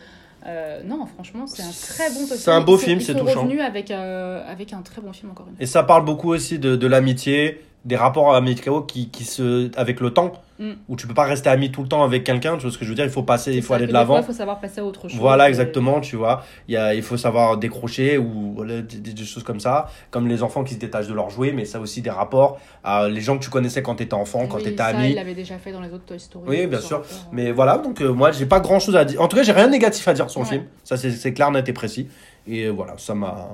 Euh, 0.46 0.82
non, 0.84 1.06
franchement, 1.06 1.48
c'est 1.48 1.64
un 1.64 1.72
très 1.72 2.10
bon 2.14 2.28
Toy 2.28 2.38
C'est 2.38 2.52
un 2.52 2.60
beau 2.62 2.76
Ils 2.76 2.80
sont- 2.80 2.86
film, 2.86 3.00
ils 3.00 3.04
c'est 3.06 3.14
sont 3.14 3.20
touchant. 3.20 3.42
revenus 3.44 3.62
avec, 3.62 3.92
euh, 3.92 4.44
avec 4.52 4.74
un 4.74 4.82
très 4.82 5.02
bon 5.02 5.14
film, 5.14 5.32
encore 5.32 5.48
une 5.48 5.56
fois. 5.56 5.64
Et 5.64 5.66
ça 5.66 5.84
parle 5.84 6.04
beaucoup 6.04 6.30
aussi 6.32 6.60
de, 6.60 6.76
de 6.76 6.88
l'amitié, 6.88 7.62
des 7.86 7.96
rapports 7.96 8.34
amicaux 8.34 8.82
qui, 8.82 9.10
qui 9.10 9.24
se, 9.26 9.70
avec 9.78 10.00
le 10.00 10.12
temps, 10.12 10.32
Mm. 10.60 10.74
où 10.88 10.96
tu 10.96 11.08
peux 11.08 11.16
pas 11.16 11.24
rester 11.24 11.50
ami 11.50 11.72
tout 11.72 11.82
le 11.82 11.88
temps 11.88 12.04
avec 12.04 12.24
quelqu'un. 12.24 12.58
Tu 12.58 12.62
vois 12.62 12.72
ce 12.72 12.78
que 12.78 12.86
je 12.86 12.90
veux 12.90 12.96
dire 12.96 13.04
Il 13.06 13.10
faut 13.10 13.24
passer, 13.24 13.54
il 13.56 13.64
faut 13.64 13.74
aller 13.74 13.88
de 13.88 13.92
l'avant. 13.92 14.18
Il 14.20 14.24
faut 14.24 14.32
savoir 14.34 14.60
passer 14.60 14.82
à 14.82 14.86
autre 14.86 15.10
chose. 15.10 15.20
Voilà, 15.20 15.48
Et- 15.48 15.50
exactement, 15.50 16.00
tu 16.00 16.16
vois. 16.16 16.44
Il, 16.68 16.76
y 16.76 16.78
a, 16.78 16.94
il 16.94 17.02
faut 17.02 17.18
savoir 17.18 17.58
décrocher 17.58 18.20
ou 18.20 18.64
des, 18.64 19.26
choses 19.26 19.42
comme 19.44 19.60
ça, 19.60 19.88
comme 20.12 20.28
les 20.28 20.44
enfants 20.44 20.64
qui 20.64 20.76
se 20.76 20.80
détachent 20.80 21.08
de 21.08 21.14
leurs 21.16 21.32
jouets, 21.32 21.54
mais 21.54 21.66
ça 21.66 21.80
aussi 21.80 22.04
des 22.04 22.12
rapports 22.12 22.60
à 22.84 23.10
les 23.10 23.20
gens 23.20 23.40
que 23.40 23.44
tu 23.44 23.50
connaissais 23.50 23.82
quand 23.82 23.96
tu 23.96 24.04
étais 24.04 24.14
enfant, 24.14 24.46
quand 24.46 24.58
Oui, 24.58 24.64
tu 24.64 24.70
étais 24.70 24.78
ça, 24.84 24.90
ami. 24.90 25.10
Il 25.10 25.16
l'avait 25.16 25.34
déjà 25.34 25.58
fait 25.58 25.72
dans 25.72 25.82
les 25.82 25.92
autres 25.92 26.06
Toy 26.06 26.20
Story. 26.20 26.46
Oui, 26.48 26.68
bien 26.68 26.80
sûr. 26.82 26.98
rapport. 26.98 27.30
Mais 27.32 27.52
voilà, 27.52 27.80
donc 27.80 28.00
euh, 28.02 28.14
moi, 28.14 28.32
j'ai 28.32 28.46
pas 28.46 28.60
grand 28.60 28.80
chose 28.80 28.96
à 28.96 29.06
dire. 29.06 29.20
En 29.22 29.28
tout 29.28 29.36
cas, 29.36 29.42
j'ai 29.44 29.54
rien 29.54 29.66
de 29.66 29.72
négatif 29.72 30.08
à 30.08 30.14
dire 30.14 30.30
sur 30.30 30.42
le 30.42 30.46
Ouais. 30.46 30.52
film. 30.52 30.66
Ça, 30.84 30.98
c'est 30.98 31.34
clair, 31.34 31.50
net 31.50 31.68
et 31.68 31.74
précis. 31.74 32.08
Et 32.46 32.70
voilà, 32.70 32.94
ça 33.00 33.16
m'a. 33.16 33.50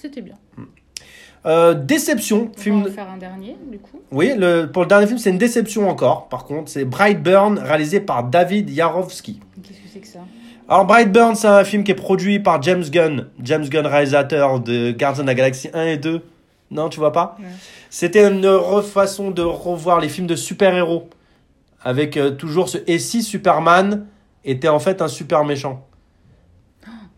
C'était 0.00 0.20
bien. 0.22 0.34
Euh, 1.46 1.74
déception, 1.74 2.50
On 2.56 2.60
film. 2.60 2.82
va 2.82 2.90
en 2.90 2.92
faire 2.92 3.10
un 3.10 3.16
dernier, 3.16 3.56
du 3.70 3.78
coup. 3.78 4.00
Oui, 4.10 4.32
le, 4.36 4.66
pour 4.66 4.82
le 4.82 4.88
dernier 4.88 5.06
film, 5.06 5.18
c'est 5.18 5.30
une 5.30 5.38
déception 5.38 5.88
encore. 5.88 6.28
Par 6.28 6.44
contre, 6.44 6.70
c'est 6.70 6.84
Brightburn, 6.84 7.58
réalisé 7.58 8.00
par 8.00 8.24
David 8.24 8.70
Yarovsky. 8.70 9.40
Qu'est-ce 9.62 9.78
que 9.78 9.88
c'est 9.92 10.00
que 10.00 10.06
ça? 10.08 10.20
Alors, 10.68 10.84
Brightburn, 10.84 11.34
c'est 11.34 11.46
un 11.48 11.64
film 11.64 11.84
qui 11.84 11.92
est 11.92 11.94
produit 11.96 12.40
par 12.40 12.60
James 12.62 12.84
Gunn. 12.90 13.28
James 13.42 13.66
Gunn, 13.68 13.86
réalisateur 13.86 14.60
de 14.60 14.90
Guardians 14.92 15.24
of 15.24 15.30
the 15.30 15.36
Galaxy 15.36 15.68
1 15.72 15.84
et 15.86 15.96
2. 15.96 16.22
Non, 16.70 16.88
tu 16.90 16.98
vois 17.00 17.12
pas? 17.12 17.36
Ouais. 17.38 17.46
C'était 17.88 18.28
une 18.28 18.46
refaçon 18.46 19.30
de 19.30 19.40
revoir 19.42 20.00
les 20.00 20.08
films 20.10 20.26
de 20.26 20.36
super-héros. 20.36 21.08
Avec 21.82 22.16
euh, 22.16 22.32
toujours 22.32 22.68
ce. 22.68 22.78
Et 22.86 22.98
si 22.98 23.22
Superman 23.22 24.06
était 24.44 24.68
en 24.68 24.78
fait 24.80 25.00
un 25.00 25.08
super 25.08 25.44
méchant? 25.44 25.86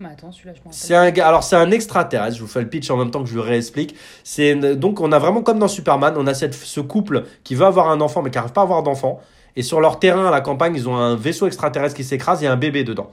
Mais 0.00 0.08
attends, 0.08 0.32
celui-là, 0.32 0.54
je 0.54 0.60
m'en 0.64 0.72
C'est 0.72 0.94
un 0.94 1.10
gars, 1.10 1.28
alors 1.28 1.42
c'est 1.44 1.56
un 1.56 1.70
extraterrestre, 1.70 2.36
je 2.36 2.40
vous 2.40 2.48
fais 2.48 2.62
le 2.62 2.68
pitch 2.68 2.88
en 2.90 2.96
même 2.96 3.10
temps 3.10 3.22
que 3.22 3.28
je 3.28 3.34
le 3.34 3.42
réexplique. 3.42 3.94
C'est 4.24 4.52
une- 4.52 4.74
donc 4.74 4.98
on 5.00 5.12
a 5.12 5.18
vraiment 5.18 5.42
comme 5.42 5.58
dans 5.58 5.68
Superman, 5.68 6.14
on 6.16 6.26
a 6.26 6.32
cette, 6.32 6.54
ce 6.54 6.80
couple 6.80 7.24
qui 7.44 7.54
veut 7.54 7.66
avoir 7.66 7.90
un 7.90 8.00
enfant 8.00 8.22
mais 8.22 8.30
qui 8.30 8.38
n'arrive 8.38 8.52
pas 8.52 8.62
à 8.62 8.64
avoir 8.64 8.82
d'enfant. 8.82 9.20
Et 9.56 9.62
sur 9.62 9.80
leur 9.80 9.98
terrain 9.98 10.26
à 10.26 10.30
la 10.30 10.40
campagne, 10.40 10.74
ils 10.74 10.88
ont 10.88 10.96
un 10.96 11.16
vaisseau 11.16 11.46
extraterrestre 11.46 11.94
qui 11.96 12.04
s'écrase, 12.04 12.42
a 12.44 12.50
un 12.50 12.56
bébé 12.56 12.82
dedans. 12.82 13.10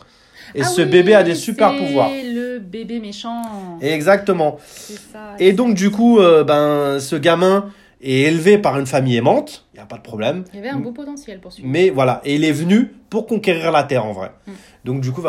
Et 0.55 0.61
Ah 0.61 0.65
ce 0.65 0.81
oui, 0.81 0.87
bébé 0.87 1.13
a 1.13 1.23
des 1.23 1.35
super 1.35 1.71
c'est 1.71 1.77
pouvoirs. 1.85 2.09
le 2.09 2.59
bébé 2.59 3.01
méchant. 3.01 3.41
Exactement. 3.81 4.57
C'est 4.65 4.93
ça. 4.93 5.33
Et 5.39 5.51
donc 5.51 5.73
du 5.73 5.91
coup, 5.91 6.19
euh, 6.19 6.45
ben 6.45 6.99
ce 7.01 7.17
gamin 7.17 7.65
est 8.01 8.21
élevé 8.21 8.57
par 8.57 8.77
une 8.79 8.85
famille 8.85 9.15
aimante, 9.15 9.65
il 9.73 9.77
y 9.77 9.79
a 9.79 9.85
pas 9.85 9.97
de 9.97 10.01
problème. 10.01 10.43
Il 10.53 10.57
y 10.57 10.59
avait 10.59 10.69
un 10.69 10.79
beau 10.79 10.91
potentiel 10.91 11.39
pour 11.39 11.51
celui-là. 11.51 11.69
Mais 11.69 11.89
voilà, 11.89 12.21
et 12.25 12.35
il 12.35 12.43
est 12.43 12.51
venu 12.51 12.93
pour 13.09 13.25
conquérir 13.25 13.71
la 13.71 13.83
Terre 13.83 14.05
en 14.05 14.13
vrai. 14.13 14.31
Mm. 14.45 14.51
Donc 14.85 15.01
du 15.01 15.11
coup, 15.11 15.23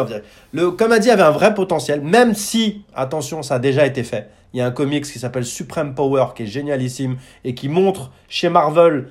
le, 0.53 0.71
comme 0.71 0.93
a 0.93 0.99
dit, 0.99 1.09
il 1.09 1.11
avait 1.11 1.23
un 1.23 1.31
vrai 1.31 1.55
potentiel, 1.55 2.01
même 2.03 2.35
si, 2.35 2.83
attention, 2.95 3.43
ça 3.43 3.55
a 3.55 3.59
déjà 3.59 3.87
été 3.87 4.03
fait. 4.03 4.29
Il 4.53 4.59
y 4.59 4.61
a 4.61 4.67
un 4.67 4.71
comics 4.71 5.05
qui 5.05 5.19
s'appelle 5.19 5.45
Supreme 5.45 5.95
Power, 5.95 6.27
qui 6.35 6.45
est 6.45 6.47
génialissime, 6.47 7.17
et 7.45 7.55
qui 7.55 7.69
montre 7.69 8.11
chez 8.29 8.49
Marvel 8.49 9.11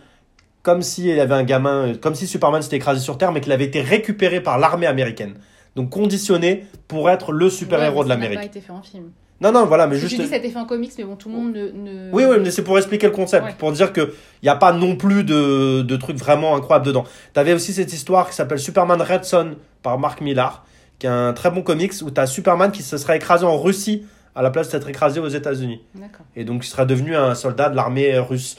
comme 0.64 0.82
si 0.82 1.05
il 1.08 1.20
avait 1.20 1.36
un 1.36 1.43
gamin, 1.43 1.93
comme 1.95 2.14
si 2.14 2.28
Superman 2.28 2.62
s'était 2.62 2.76
écrasé 2.76 2.99
sur 2.99 3.18
Terre, 3.18 3.32
mais 3.32 3.39
qu'il 3.39 3.53
avait 3.53 3.66
été 3.66 3.82
récupéré 3.82 4.41
par 4.41 4.58
l'armée 4.58 4.88
américaine. 4.88 5.36
Donc 5.78 5.91
conditionné 5.91 6.66
pour 6.88 7.10
être 7.10 7.32
le 7.32 7.49
super-héros 7.49 8.03
Ouais, 8.03 8.03
de 8.03 8.10
mais 8.10 8.14
Ça 8.16 8.20
n'a 8.20 8.26
pas 8.26 8.30
l'Amérique. 8.34 8.49
été 8.55 8.62
fait 8.62 8.74
en 8.74 8.82
film. 8.82 9.12
Non, 9.39 9.51
non, 9.51 9.65
voilà, 9.65 9.85
mais 9.85 9.99
Parce 9.99 10.09
juste... 10.11 10.27
Ça 10.27 10.33
a 10.35 10.38
été 10.38 10.49
fait 10.49 10.57
en 10.57 10.65
comics, 10.65 10.91
mais 10.97 11.03
bon, 11.03 11.15
tout 11.15 11.29
le 11.29 11.35
monde 11.35 11.53
ne. 11.53 11.67
ne- 11.71 12.11
Oui, 12.11 12.23
oui, 12.27 12.38
mais 12.41 12.49
c'est 12.49 12.63
pour 12.63 12.77
expliquer 12.77 13.07
le 13.07 13.13
concept, 13.13 13.45
Ouais. 13.45 13.55
pour 13.57 13.71
dire 13.71 13.93
qu'il 13.93 14.07
n'y 14.41 14.49
a 14.49 14.55
pas 14.55 14.71
non 14.73 14.95
plus 14.95 15.23
de, 15.23 15.83
de 15.83 15.95
trucs 15.95 16.17
vraiment 16.17 16.55
incroyables 16.55 16.85
dedans. 16.85 17.03
Tu 17.33 17.39
avais 17.39 17.53
aussi 17.53 17.71
cette 17.73 17.93
histoire 17.93 18.29
qui 18.29 18.35
s'appelle 18.35 18.59
Superman 18.59 18.99
Red 19.01 19.25
Son 19.25 19.55
par 19.83 19.99
Mark 19.99 20.21
Millar, 20.21 20.65
qui 20.97 21.05
est 21.05 21.09
un 21.09 21.33
très 21.33 21.51
bon 21.51 21.61
comics 21.61 21.93
où 22.03 22.09
tu 22.09 22.19
as 22.19 22.25
Superman 22.25 22.71
qui 22.71 22.81
se 22.81 22.97
serait 22.97 23.17
écrasé 23.17 23.45
en 23.45 23.59
Russie 23.59 24.03
à 24.35 24.41
la 24.41 24.49
place 24.49 24.69
d'être 24.69 24.89
écrasé 24.89 25.19
aux 25.19 25.27
États-Unis. 25.27 25.81
D'accord. 25.95 26.25
Et 26.35 26.43
donc 26.43 26.65
il 26.65 26.67
serait 26.67 26.85
devenu 26.88 27.15
un 27.15 27.35
soldat 27.35 27.69
de 27.69 27.75
l'armée 27.75 28.17
russe 28.19 28.55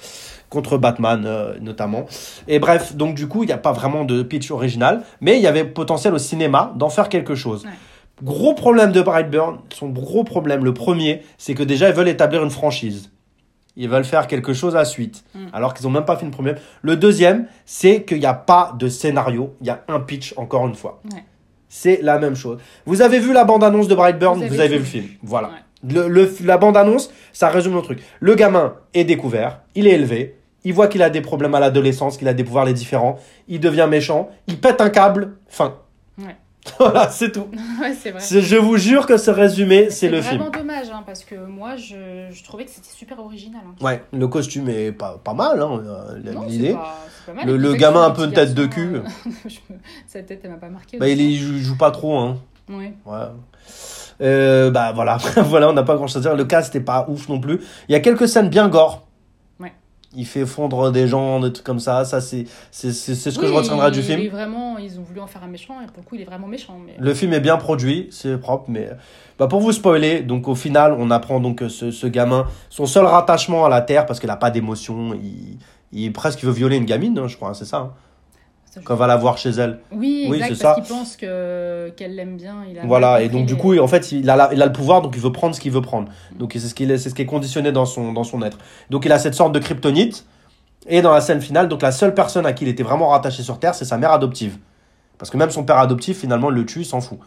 contre 0.49 0.79
Batman 0.79 1.25
euh, 1.27 1.55
notamment. 1.61 2.07
Et 2.47 2.59
bref, 2.61 2.95
donc 2.97 3.15
du 3.17 3.27
coup, 3.29 3.43
il 3.43 3.47
n'y 3.47 3.53
a 3.53 3.59
pas 3.59 3.73
vraiment 3.73 4.05
de 4.05 4.23
pitch 4.23 4.51
original, 4.53 5.03
mais 5.21 5.37
il 5.37 5.43
y 5.43 5.47
avait 5.49 5.65
potentiel 5.65 6.15
au 6.15 6.19
cinéma 6.19 6.73
d'en 6.77 6.89
faire 6.89 7.09
quelque 7.09 7.35
chose. 7.35 7.65
Ouais. 7.65 7.71
Gros 8.23 8.55
problème 8.55 8.93
de 8.93 9.01
Brightburn, 9.01 9.59
son 9.73 9.89
gros 9.89 10.25
problème, 10.25 10.65
le 10.65 10.75
premier, 10.75 11.23
c'est 11.39 11.55
que 11.55 11.63
déjà 11.63 11.89
ils 11.89 11.95
veulent 11.95 12.09
établir 12.09 12.43
une 12.43 12.51
franchise. 12.51 13.11
Ils 13.77 13.89
veulent 13.89 14.05
faire 14.05 14.27
quelque 14.27 14.53
chose 14.53 14.75
à 14.75 14.85
suite, 14.85 15.23
Mm. 15.35 15.39
alors 15.53 15.73
qu'ils 15.73 15.87
n'ont 15.87 15.93
même 15.93 16.05
pas 16.05 16.17
fait 16.17 16.25
une 16.25 16.33
première. 16.33 16.57
Le 16.83 16.97
deuxième, 16.97 17.47
c'est 17.65 18.03
qu'il 18.03 18.19
n'y 18.19 18.27
a 18.27 18.35
pas 18.35 18.75
de 18.77 18.89
scénario, 18.89 19.55
il 19.61 19.69
y 19.69 19.71
a 19.71 19.85
un 19.87 20.01
pitch 20.01 20.35
encore 20.37 20.67
une 20.67 20.75
fois. 20.75 21.01
Ouais. 21.13 21.23
C'est 21.69 22.01
la 22.03 22.19
même 22.19 22.35
chose. 22.35 22.59
Vous 22.87 23.03
avez 23.03 23.21
vu 23.21 23.33
la 23.33 23.45
bande-annonce 23.45 23.87
de 23.89 23.95
Brightburn, 23.95 24.41
Vous 24.41 24.49
vous 24.49 24.59
avez 24.61 24.69
vu. 24.69 24.75
vu 24.75 24.79
le 24.81 24.85
film. 24.85 25.05
Voilà. 25.23 25.49
Ouais. 25.49 25.93
Le, 25.95 26.09
le- 26.09 26.33
la 26.45 26.59
bande-annonce, 26.59 27.11
ça 27.33 27.49
résume 27.51 27.75
le 27.77 27.83
truc. 27.83 28.03
Le 28.19 28.35
gamin 28.35 28.75
est 28.95 29.05
découvert, 29.05 29.61
il 29.77 29.87
est 29.87 29.93
élevé, 29.93 30.35
il 30.65 30.73
voit 30.75 30.89
qu'il 30.89 31.03
a 31.05 31.11
des 31.11 31.21
problèmes 31.21 31.55
à 31.55 31.61
l'adolescence, 31.61 32.17
qu'il 32.17 32.27
a 32.27 32.35
des 32.35 32.43
pouvoirs 32.43 32.65
les 32.65 32.73
différents, 32.73 33.19
il 33.47 33.61
devient 33.61 33.87
méchant, 33.89 34.29
il 34.49 34.59
pète 34.59 34.81
un 34.81 34.91
câble, 34.91 35.37
fin. 35.47 35.75
Ouais. 36.19 36.35
voilà, 36.79 37.09
c'est 37.11 37.33
tout. 37.33 37.47
ouais, 37.81 37.95
c'est 38.01 38.11
vrai. 38.11 38.21
C'est- 38.21 38.41
Je 38.41 38.57
vous 38.57 38.77
jure 38.77 39.07
que 39.07 39.17
ce 39.17 39.31
résumé, 39.31 39.91
c'est 39.91 40.09
le 40.09 40.21
film. 40.23 40.39
vraiment 40.39 40.51
dommage, 40.57 40.87
hein, 40.93 41.03
parce 41.07 41.25
que 41.25 41.35
moi, 41.35 41.77
je, 41.77 42.29
je 42.31 42.45
trouvais 42.45 42.65
que 42.65 42.71
c'était 42.71 42.89
super 42.95 43.19
original. 43.21 43.61
hein. 43.67 43.85
Ouais, 43.85 44.03
le 44.13 44.29
costume 44.29 44.69
est 44.69 44.93
pas, 44.93 45.21
pas 45.23 45.35
mal, 45.35 45.61
hein, 45.63 45.81
euh, 45.85 46.33
Non, 46.33 46.45
l'idée. 46.47 46.69
c'est 46.69 46.75
pas, 46.75 46.99
c'est 47.27 47.33
pas 47.33 47.37
mal. 47.39 47.47
Le- 47.47 47.57
le 47.57 47.71
c'est 47.73 47.77
gamin 47.79 48.05
un 48.05 48.11
peu 48.11 48.25
petit 48.27 48.35
tête 48.35 48.55
de 48.55 48.67
cul. 48.67 48.97
euh, 48.97 49.03
Sa 50.07 50.23
tête, 50.23 50.41
elle 50.45 50.51
m'a 50.51 50.57
pas 50.57 50.69
marqué. 50.69 50.99
Bah, 50.99 51.09
il, 51.09 51.21
est- 51.21 51.25
il 51.25 51.37
joue, 51.39 51.53
il 51.55 51.63
joue 51.63 51.77
pas 51.77 51.91
trop, 51.91 52.17
hein. 52.19 52.39
Ouais. 52.69 52.93
Ouais. 53.07 53.17
Euh, 54.21 54.71
bah 54.71 54.93
voilà, 54.95 55.17
voilà, 55.37 55.69
on 55.71 55.73
n'a 55.73 55.85
pas 55.85 55.95
grand 55.97 56.07
chose 56.07 56.19
à 56.19 56.21
dire. 56.31 56.37
Le 56.37 56.45
cast 56.45 56.75
n'est 56.75 56.81
pas 56.81 57.07
ouf 57.09 57.29
non 57.29 57.41
plus. 57.41 57.61
Il 57.89 57.93
y 57.93 57.95
a 57.95 58.01
quelques 58.01 58.29
scènes 58.29 58.49
bien 58.49 58.69
gore. 58.69 59.07
Il 60.17 60.25
fait 60.25 60.47
fondre 60.47 60.91
des 60.91 61.07
gens, 61.07 61.39
des 61.41 61.53
trucs 61.53 61.67
comme 61.67 61.81
ça. 61.81 62.05
Ça, 62.07 62.23
c'est 62.23 62.47
ce 62.73 63.39
que 63.39 63.43
Oui, 63.43 63.49
je 63.49 63.53
retiendrai 63.53 63.91
du 63.91 63.99
il 63.99 64.05
film. 64.05 64.21
est 64.21 64.29
vraiment, 64.29 64.79
ils 64.79 64.99
ont 64.99 65.03
voulu 65.03 65.21
en 65.21 65.27
faire 65.27 65.45
un 65.45 65.49
méchant, 65.49 65.75
et 65.83 65.87
pour 65.87 65.99
le 65.99 66.09
coup, 66.09 66.15
il 66.15 66.23
est 66.23 66.25
vraiment 66.25 66.47
méchant. 66.47 66.79
Mais... 66.85 66.95
Le 66.99 67.13
film 67.13 67.35
est 67.35 67.41
bien 67.41 67.59
produit, 67.59 68.09
c'est 68.11 68.39
propre, 68.39 68.65
mais 68.69 68.89
bah 69.39 69.49
pour 69.49 69.61
vous 69.61 69.73
spoiler, 69.73 70.21
donc 70.23 70.49
au 70.49 70.55
final, 70.55 70.97
on 70.99 71.11
apprend 71.11 71.41
donc 71.41 71.59
que 71.59 71.69
ce, 71.69 71.91
ce 71.91 72.07
gamin, 72.07 72.47
son 72.71 72.87
seul 72.87 73.05
rattachement 73.05 73.67
à 73.67 73.69
la 73.69 73.83
terre, 73.83 74.07
parce 74.07 74.19
qu'il 74.19 74.31
a 74.31 74.37
pas 74.37 74.51
d'émotion, 74.51 75.13
il, 75.13 75.59
il 75.93 76.11
presque 76.13 76.43
veut 76.43 76.53
violer 76.53 76.77
une 76.77 76.87
gamine, 76.87 77.19
hein, 77.19 77.29
je 77.29 77.37
crois, 77.37 77.53
c'est 77.53 77.67
ça. 77.67 77.77
hein, 77.79 77.93
quand 78.85 78.95
on 78.95 78.97
va 78.97 79.07
la 79.07 79.17
voir 79.17 79.39
chez 79.39 79.51
elle. 79.51 79.79
Oui, 79.93 80.27
Oui, 80.29 80.37
exact, 80.43 80.63
parce 80.63 80.81
qu'il 80.81 80.95
pense 80.97 81.17
que, 81.17 81.91
qu'elle 81.97 82.15
l'aime 82.15 82.37
bien. 82.37 82.57
Il 82.71 82.79
a 82.79 82.87
Voilà, 82.87 83.23
et 83.23 83.29
donc 83.29 83.47
du 83.47 83.57
coup, 83.57 83.77
en 83.79 83.89
fait, 83.89 84.13
il 84.13 84.29
a, 84.31 84.37
la- 84.37 84.51
il 84.53 84.63
a 84.63 84.67
le 84.67 84.73
pouvoir, 84.73 85.03
donc 85.03 85.15
il 85.17 85.23
veut 85.23 85.33
prendre 85.33 85.55
ce 85.55 85.61
qu'il 85.61 85.73
veut 85.73 85.83
prendre. 85.83 86.09
Donc 86.39 86.53
c'est 86.53 86.61
ce, 86.61 86.75
qu'il 86.75 86.91
est- 86.91 86.99
c'est 86.99 87.11
ce 87.11 87.15
qui 87.15 87.23
est 87.23 87.27
conditionné 87.27 87.73
dans 87.73 87.87
son, 87.87 88.13
dans 88.13 88.25
son 88.25 88.43
être. 88.43 88.59
Donc 88.91 89.05
il 89.05 89.13
a 89.13 89.19
cette 89.19 89.35
sorte 89.35 89.53
de 89.53 89.59
kryptonite. 89.59 90.25
Et 90.87 91.03
dans 91.03 91.13
la 91.13 91.21
scène 91.21 91.41
finale, 91.41 91.69
donc 91.69 91.83
la 91.83 91.93
seule 91.93 92.15
personne 92.15 92.47
à 92.47 92.53
qui 92.53 92.65
il 92.65 92.69
était 92.69 92.83
vraiment 92.83 93.09
rattaché 93.09 93.43
sur 93.43 93.59
Terre, 93.59 93.75
c'est 93.75 93.85
sa 93.85 93.99
mère 93.99 94.13
adoptive. 94.13 94.57
Parce 95.19 95.31
que 95.31 95.37
même 95.37 95.51
son 95.51 95.65
père 95.65 95.79
adoptif, 95.79 96.19
finalement, 96.21 96.49
le 96.49 96.65
tue, 96.65 96.81
il 96.81 96.85
s'en 96.87 97.01
fout. 97.01 97.19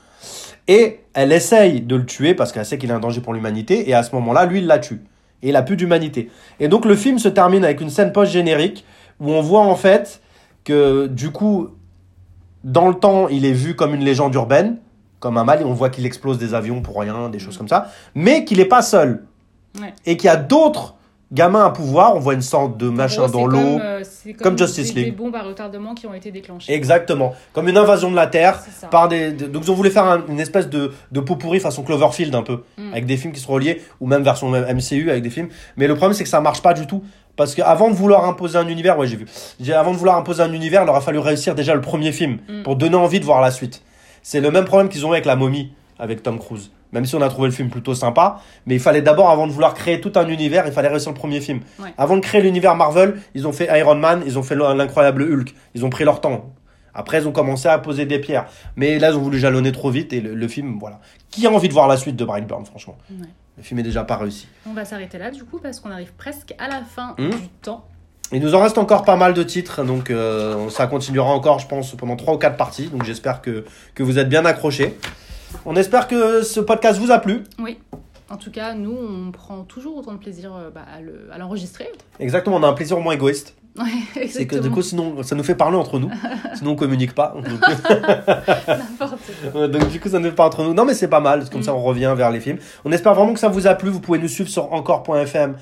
Et 0.68 1.02
elle 1.14 1.32
essaye 1.32 1.82
de 1.82 1.96
le 1.96 2.06
tuer 2.06 2.34
parce 2.34 2.52
qu'elle 2.52 2.66
sait 2.66 2.78
qu'il 2.78 2.89
est 2.89 2.94
un 2.94 3.00
danger 3.00 3.20
pour 3.22 3.34
l'humanité. 3.34 3.89
Et 3.89 3.94
à 3.94 4.04
ce 4.04 4.16
moment-là, 4.16 4.46
lui, 4.46 4.60
il 4.60 4.68
la 4.68 4.80
tue. 4.80 5.02
Et 5.44 5.50
il 5.50 5.56
a 5.56 5.62
plus 5.64 5.76
d'humanité. 5.76 6.30
Et 6.60 6.68
donc 6.70 6.86
le 6.86 6.96
film 6.96 7.20
se 7.20 7.28
termine 7.28 7.64
avec 7.66 7.82
une 7.82 7.89
scène 7.89 8.12
post-générique 8.14 8.86
où 9.20 9.32
on 9.32 9.42
voit 9.42 9.62
en 9.62 9.76
fait 9.76 10.21
que 10.64 11.07
du 11.07 11.32
coup, 11.32 11.70
dans 12.64 12.88
le 12.88 12.95
temps, 12.95 13.28
il 13.28 13.45
est 13.45 13.53
vu 13.53 13.76
comme 13.76 13.95
une 13.95 14.03
légende 14.03 14.34
urbaine, 14.36 14.78
comme 15.20 15.38
un 15.38 15.43
mal, 15.43 15.62
et 15.62 15.66
on 15.66 15.74
voit 15.74 15.89
qu'il 15.89 16.05
explose 16.05 16.38
des 16.38 16.53
avions 16.53 16.82
pour 16.82 16.99
rien, 16.99 17.30
des 17.30 17.39
choses 17.39 17.57
comme 17.57 17.68
ça, 17.68 17.88
mais 18.16 18.45
qu'il 18.45 18.57
n'est 18.57 18.66
pas 18.66 18.82
seul. 18.82 19.24
Ouais. 19.80 19.93
Et 20.05 20.18
qu'il 20.18 20.26
y 20.28 20.30
a 20.30 20.36
d'autres 20.36 20.95
gamins 21.32 21.64
à 21.64 21.70
pouvoir, 21.70 22.14
on 22.18 22.20
voit 22.20 22.34
une 22.34 22.41
sorte 22.41 22.76
de 22.78 22.89
machin 22.89 23.26
gros, 23.28 23.32
dans 23.32 23.45
l'eau. 23.45 23.57
comme, 23.78 23.80
euh, 23.82 24.01
c'est 24.03 24.34
comme 24.34 24.57
Justice 24.57 24.93
League. 24.93 25.05
Des 25.05 25.12
bombes 25.12 25.34
à 25.36 25.43
retardement 25.43 25.93
qui 25.95 26.05
ont 26.05 26.14
été 26.14 26.30
déclenchées. 26.30 26.74
Exactement. 26.74 27.34
Comme 27.53 27.70
une 27.70 27.78
invasion 27.78 28.12
de 28.12 28.18
la 28.18 28.28
Terre. 28.28 28.59
Par 28.89 29.07
des, 29.07 29.32
de- 29.32 29.45
donc 29.47 29.64
ils 29.64 29.72
ont 29.72 29.76
voulu 29.76 29.89
faire 29.91 30.03
un- 30.05 30.24
une 30.28 30.41
espèce 30.41 30.68
de, 30.70 30.91
de 31.14 31.20
pot 31.22 31.38
pourri 31.38 31.62
façon 31.62 31.84
Cloverfield 31.84 32.36
un 32.36 32.41
peu, 32.43 32.64
Mm. 32.78 32.91
avec 32.91 33.05
des 33.05 33.16
films 33.16 33.32
qui 33.32 33.39
sont 33.39 33.53
reliés, 33.53 33.82
ou 34.01 34.07
même 34.07 34.24
version 34.24 34.49
MCU 34.51 35.09
avec 35.09 35.24
des 35.24 35.30
films. 35.30 35.47
Mais 35.78 35.88
le 35.88 35.95
problème 35.95 36.14
c'est 36.18 36.24
que 36.24 36.30
ça 36.30 36.41
marche 36.41 36.62
pas 36.62 36.74
du 36.74 36.86
tout. 36.86 37.01
Parce 37.36 37.56
qu'avant 37.56 37.90
de 37.90 37.96
vouloir 37.96 38.26
imposer 38.26 38.58
un 38.58 38.68
univers, 38.68 38.98
ouais 38.98 39.08
j'ai 39.08 39.16
vu, 39.18 39.26
avant 39.74 39.92
de 39.92 39.98
vouloir 39.98 40.18
imposer 40.18 40.44
un 40.44 40.52
univers, 40.54 40.84
il 40.84 40.90
aurait 40.90 41.02
fallu 41.02 41.20
réussir 41.20 41.56
déjà 41.56 41.74
le 41.74 41.82
premier 41.82 42.12
film, 42.12 42.40
Mm. 42.48 42.64
pour 42.64 42.76
donner 42.76 42.96
envie 42.96 43.20
de 43.20 43.26
voir 43.26 43.42
la 43.42 43.52
suite. 43.52 43.82
C'est 44.24 44.42
le 44.42 44.52
même 44.52 44.66
problème 44.66 44.90
qu'ils 44.90 45.06
ont 45.06 45.10
eu 45.10 45.14
avec 45.14 45.26
la 45.26 45.36
momie, 45.36 45.74
avec 45.98 46.22
Tom 46.24 46.38
Cruise. 46.40 46.72
Même 46.92 47.06
si 47.06 47.16
on 47.16 47.22
a 47.22 47.30
trouvé 47.30 47.48
le 47.48 47.54
film 47.54 47.70
plutôt 47.70 47.96
sympa, 47.96 48.42
mais 48.66 48.76
il 48.76 48.82
fallait 48.82 49.02
d'abord, 49.02 49.30
avant 49.30 49.48
de 49.48 49.52
vouloir 49.54 49.74
créer 49.74 50.02
tout 50.02 50.12
un 50.16 50.28
univers, 50.28 50.68
il 50.68 50.74
fallait 50.74 50.90
réussir 50.90 51.10
le 51.12 51.18
premier 51.18 51.40
film. 51.40 51.62
Ouais. 51.80 51.94
Avant 51.98 52.18
de 52.18 52.22
créer 52.22 52.42
l'univers 52.42 52.76
Marvel, 52.76 53.16
ils 53.34 53.48
ont 53.48 53.54
fait 53.54 53.70
Iron 53.80 53.96
Man, 53.96 54.22
ils 54.26 54.38
ont 54.38 54.44
fait 54.44 54.56
l'incroyable 54.56 55.24
Hulk. 55.24 55.56
Ils 55.74 55.86
ont 55.86 55.90
pris 55.90 56.04
leur 56.04 56.20
temps. 56.20 56.50
Après, 56.94 57.22
ils 57.22 57.28
ont 57.30 57.32
commencé 57.32 57.70
à 57.70 57.78
poser 57.80 58.06
des 58.06 58.20
pierres. 58.20 58.48
Mais 58.76 59.00
là, 59.00 59.12
ils 59.12 59.16
ont 59.16 59.22
voulu 59.22 59.40
jalonner 59.40 59.72
trop 59.72 59.90
vite 59.90 60.12
et 60.12 60.20
le, 60.20 60.36
le 60.36 60.48
film, 60.50 60.78
voilà. 60.82 61.00
Qui 61.30 61.48
a 61.48 61.50
envie 61.50 61.70
de 61.70 61.74
voir 61.74 61.88
la 61.88 61.96
suite 61.96 62.18
de 62.18 62.26
Brightburn, 62.26 62.66
franchement? 62.66 62.98
Ouais. 63.10 63.26
Le 63.62 63.66
film 63.68 63.80
est 63.80 63.84
déjà 63.84 64.03
pas 64.03 64.18
réussi. 64.18 64.47
On 64.68 64.74
va 64.74 64.86
s'arrêter 64.86 65.20
là 65.20 65.30
du 65.30 65.43
coup 65.43 65.59
parce 65.59 65.80
qu'on 65.80 65.91
arrive 65.91 66.14
presque 66.14 66.55
à 66.57 66.68
la 66.68 66.82
fin 66.82 67.14
Hmm. 67.20 67.30
du 67.30 67.47
temps. 67.62 67.86
Il 68.32 68.41
nous 68.41 68.55
en 68.55 68.59
reste 68.59 68.80
encore 68.80 69.03
pas 69.03 69.16
mal 69.18 69.36
de 69.36 69.43
titres, 69.43 69.84
donc 69.84 70.09
euh, 70.09 70.68
ça 70.70 70.88
continuera 70.88 71.30
encore, 71.32 71.59
je 71.59 71.68
pense, 71.68 71.93
pendant 71.95 72.16
3 72.16 72.34
ou 72.34 72.38
4 72.39 72.57
parties. 72.57 72.88
Donc 72.88 73.03
j'espère 73.03 73.39
que, 73.43 73.64
que 73.93 74.01
vous 74.01 74.18
êtes 74.18 74.30
bien 74.30 74.45
accrochés. 74.45 74.97
On 75.68 75.76
espère 75.76 76.07
que 76.07 76.41
ce 76.41 76.59
podcast 76.59 76.99
vous 76.99 77.12
a 77.12 77.20
plu. 77.20 77.43
Oui. 77.59 77.78
En 78.32 78.38
tout 78.38 78.49
cas, 78.49 78.74
nous, 78.74 78.97
on 78.97 79.32
prend 79.32 79.62
toujours 79.64 79.95
autant 79.97 80.14
de 80.14 80.18
plaisir 80.18 80.55
euh, 80.55 80.72
bah, 80.74 80.82
à 80.91 80.99
le- 81.01 81.30
à 81.32 81.38
l'enregistrer. 81.38 81.88
Exactement, 82.20 82.55
on 82.55 82.64
a 82.64 82.68
un 82.68 82.74
plaisir 82.74 82.99
moins 82.99 83.14
égoïste. 83.14 83.53
Ouais, 83.80 84.28
C'est 84.28 84.46
que 84.48 84.58
du 84.58 84.70
coup, 84.70 84.82
sinon, 84.82 85.24
ça 85.24 85.34
nous 85.36 85.44
fait 85.44 85.56
parler 85.56 85.78
entre 85.78 85.98
nous. 85.98 86.12
Sinon, 86.56 86.72
on 86.72 86.76
communique 86.76 87.14
pas. 87.16 87.36
Donc, 89.54 89.90
du 89.90 90.00
coup, 90.00 90.10
ça 90.10 90.20
nous 90.20 90.30
fait 90.30 90.36
parler 90.36 90.54
entre 90.54 90.64
nous. 90.64 90.74
Non, 90.74 90.86
mais 90.86 90.94
c'est 90.94 91.08
pas 91.08 91.20
mal. 91.20 91.48
Comme 91.50 91.62
Mm. 91.62 91.64
ça, 91.64 91.74
on 91.74 91.82
revient 91.82 92.14
vers 92.18 92.32
les 92.32 92.40
films. 92.40 92.58
On 92.86 92.92
espère 92.92 93.14
vraiment 93.14 93.34
que 93.34 93.40
ça 93.40 93.48
vous 93.48 93.68
a 93.68 93.74
plu. 93.76 93.90
Vous 93.90 94.00
pouvez 94.02 94.20
nous 94.20 94.28
suivre 94.28 94.50
sur 94.50 94.72
encore.fm 94.74 95.56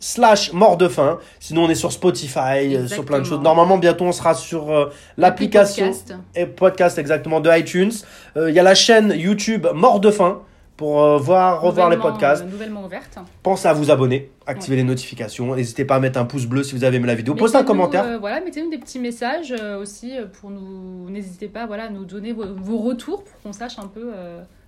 slash 0.00 0.52
mort 0.52 0.76
de 0.76 0.86
faim. 0.88 1.18
Sinon, 1.40 1.64
on 1.64 1.70
est 1.70 1.74
sur 1.74 1.90
Spotify, 1.90 2.76
euh, 2.76 2.86
sur 2.86 3.04
plein 3.04 3.18
de 3.20 3.24
choses. 3.24 3.40
Normalement, 3.40 3.78
bientôt, 3.78 4.04
on 4.04 4.12
sera 4.12 4.34
sur 4.34 4.70
euh, 4.70 4.90
l'application 5.16 5.86
Podcast. 5.86 6.14
et 6.36 6.46
podcast 6.46 6.98
exactement 6.98 7.40
de 7.40 7.50
iTunes. 7.56 7.90
Euh, 8.36 8.50
Il 8.50 8.54
y 8.54 8.60
a 8.60 8.62
la 8.62 8.74
chaîne 8.76 9.12
YouTube 9.16 9.66
Mort 9.74 10.00
de 10.00 10.10
faim 10.10 10.40
pour 10.78 11.02
euh, 11.02 11.18
voir, 11.18 11.60
revoir 11.60 11.90
les 11.90 11.96
podcasts. 11.96 12.44
euh, 12.44 12.46
nouvellement 12.50 12.84
ouverte. 12.84 13.18
Pensez 13.42 13.66
à 13.66 13.72
vous 13.72 13.90
abonner, 13.90 14.30
activer 14.46 14.76
les 14.76 14.84
notifications. 14.84 15.54
N'hésitez 15.56 15.84
pas 15.84 15.96
à 15.96 16.00
mettre 16.00 16.20
un 16.20 16.24
pouce 16.24 16.46
bleu 16.46 16.62
si 16.62 16.74
vous 16.76 16.84
avez 16.84 16.96
aimé 16.98 17.08
la 17.08 17.16
vidéo. 17.16 17.34
Postez 17.34 17.58
un 17.58 17.64
commentaire. 17.64 18.04
euh, 18.04 18.18
voilà, 18.18 18.40
mettez-nous 18.40 18.70
des 18.70 18.78
petits 18.78 19.00
messages 19.00 19.52
aussi 19.80 20.12
pour 20.40 20.50
nous. 20.50 21.10
N'hésitez 21.10 21.48
pas 21.48 21.66
voilà, 21.66 21.86
à 21.86 21.90
nous 21.90 22.04
donner 22.04 22.32
vos, 22.32 22.44
vos 22.54 22.78
retours 22.78 23.24
pour 23.24 23.42
qu'on 23.42 23.52
sache 23.52 23.78
un 23.78 23.88
peu 23.88 24.12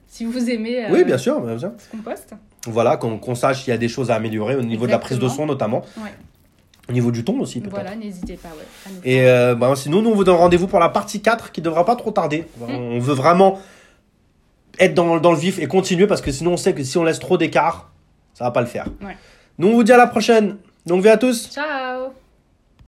si 0.09 0.25
vous 0.25 0.51
aimez 0.51 0.87
Oui, 0.91 1.05
bien 1.05 1.17
sûr, 1.17 1.41
bien 1.41 1.57
sûr. 1.57 1.71
ce 1.79 1.97
qu'on 1.97 2.03
poste. 2.03 2.35
Voilà, 2.67 2.97
qu'on 2.97 3.35
sache 3.37 3.63
s'il 3.63 3.71
y 3.71 3.75
a 3.75 3.79
des 3.79 3.89
choses 3.89 4.11
à 4.11 4.17
améliorer 4.17 4.57
au 4.57 4.63
niveau 4.63 4.87
de 4.87 4.91
la 4.91 4.99
prise 4.99 5.21
de 5.21 5.29
son 5.29 5.47
notamment. 5.47 5.83
Ouais. 5.97 6.13
Au 6.89 6.93
niveau 6.93 7.13
du 7.13 7.23
ton 7.23 7.39
aussi 7.39 7.61
peut-être. 7.61 7.71
Voilà, 7.71 7.95
n'hésitez 7.95 8.35
pas. 8.35 8.49
Ouais, 8.49 8.65
à 8.85 8.89
nous 8.91 9.01
Et 9.05 9.55
bah, 9.55 9.73
sinon, 9.77 10.03
nous 10.03 10.11
on 10.11 10.15
vous 10.17 10.25
donne 10.25 10.35
rendez-vous 10.35 10.67
pour 10.67 10.81
la 10.81 10.89
partie 10.89 11.23
4 11.23 11.53
qui 11.53 11.61
devra 11.61 11.85
pas 11.85 11.95
trop 11.95 12.11
tarder. 12.11 12.47
Mm. 12.59 12.75
On 12.75 12.99
veut 12.99 13.15
vraiment 13.15 13.61
être 14.79 14.95
dans, 14.95 15.19
dans 15.19 15.33
le 15.33 15.39
vif 15.39 15.59
et 15.59 15.67
continuer 15.67 16.07
parce 16.07 16.21
que 16.21 16.33
sinon 16.33 16.53
on 16.53 16.57
sait 16.57 16.75
que 16.75 16.83
si 16.83 16.97
on 16.99 17.05
laisse 17.05 17.19
trop 17.19 17.37
d'écart, 17.37 17.91
ça 18.35 18.45
va 18.45 18.51
pas 18.51 18.61
le 18.61 18.67
faire. 18.67 18.87
Ouais. 19.03 19.17
Nous 19.59 19.69
on 19.69 19.73
vous 19.73 19.85
dit 19.85 19.93
à 19.93 19.97
la 19.97 20.07
prochaine. 20.07 20.57
Donc, 20.87 21.03
vie 21.03 21.09
à 21.09 21.19
tous. 21.19 21.51
Ciao 21.53 22.13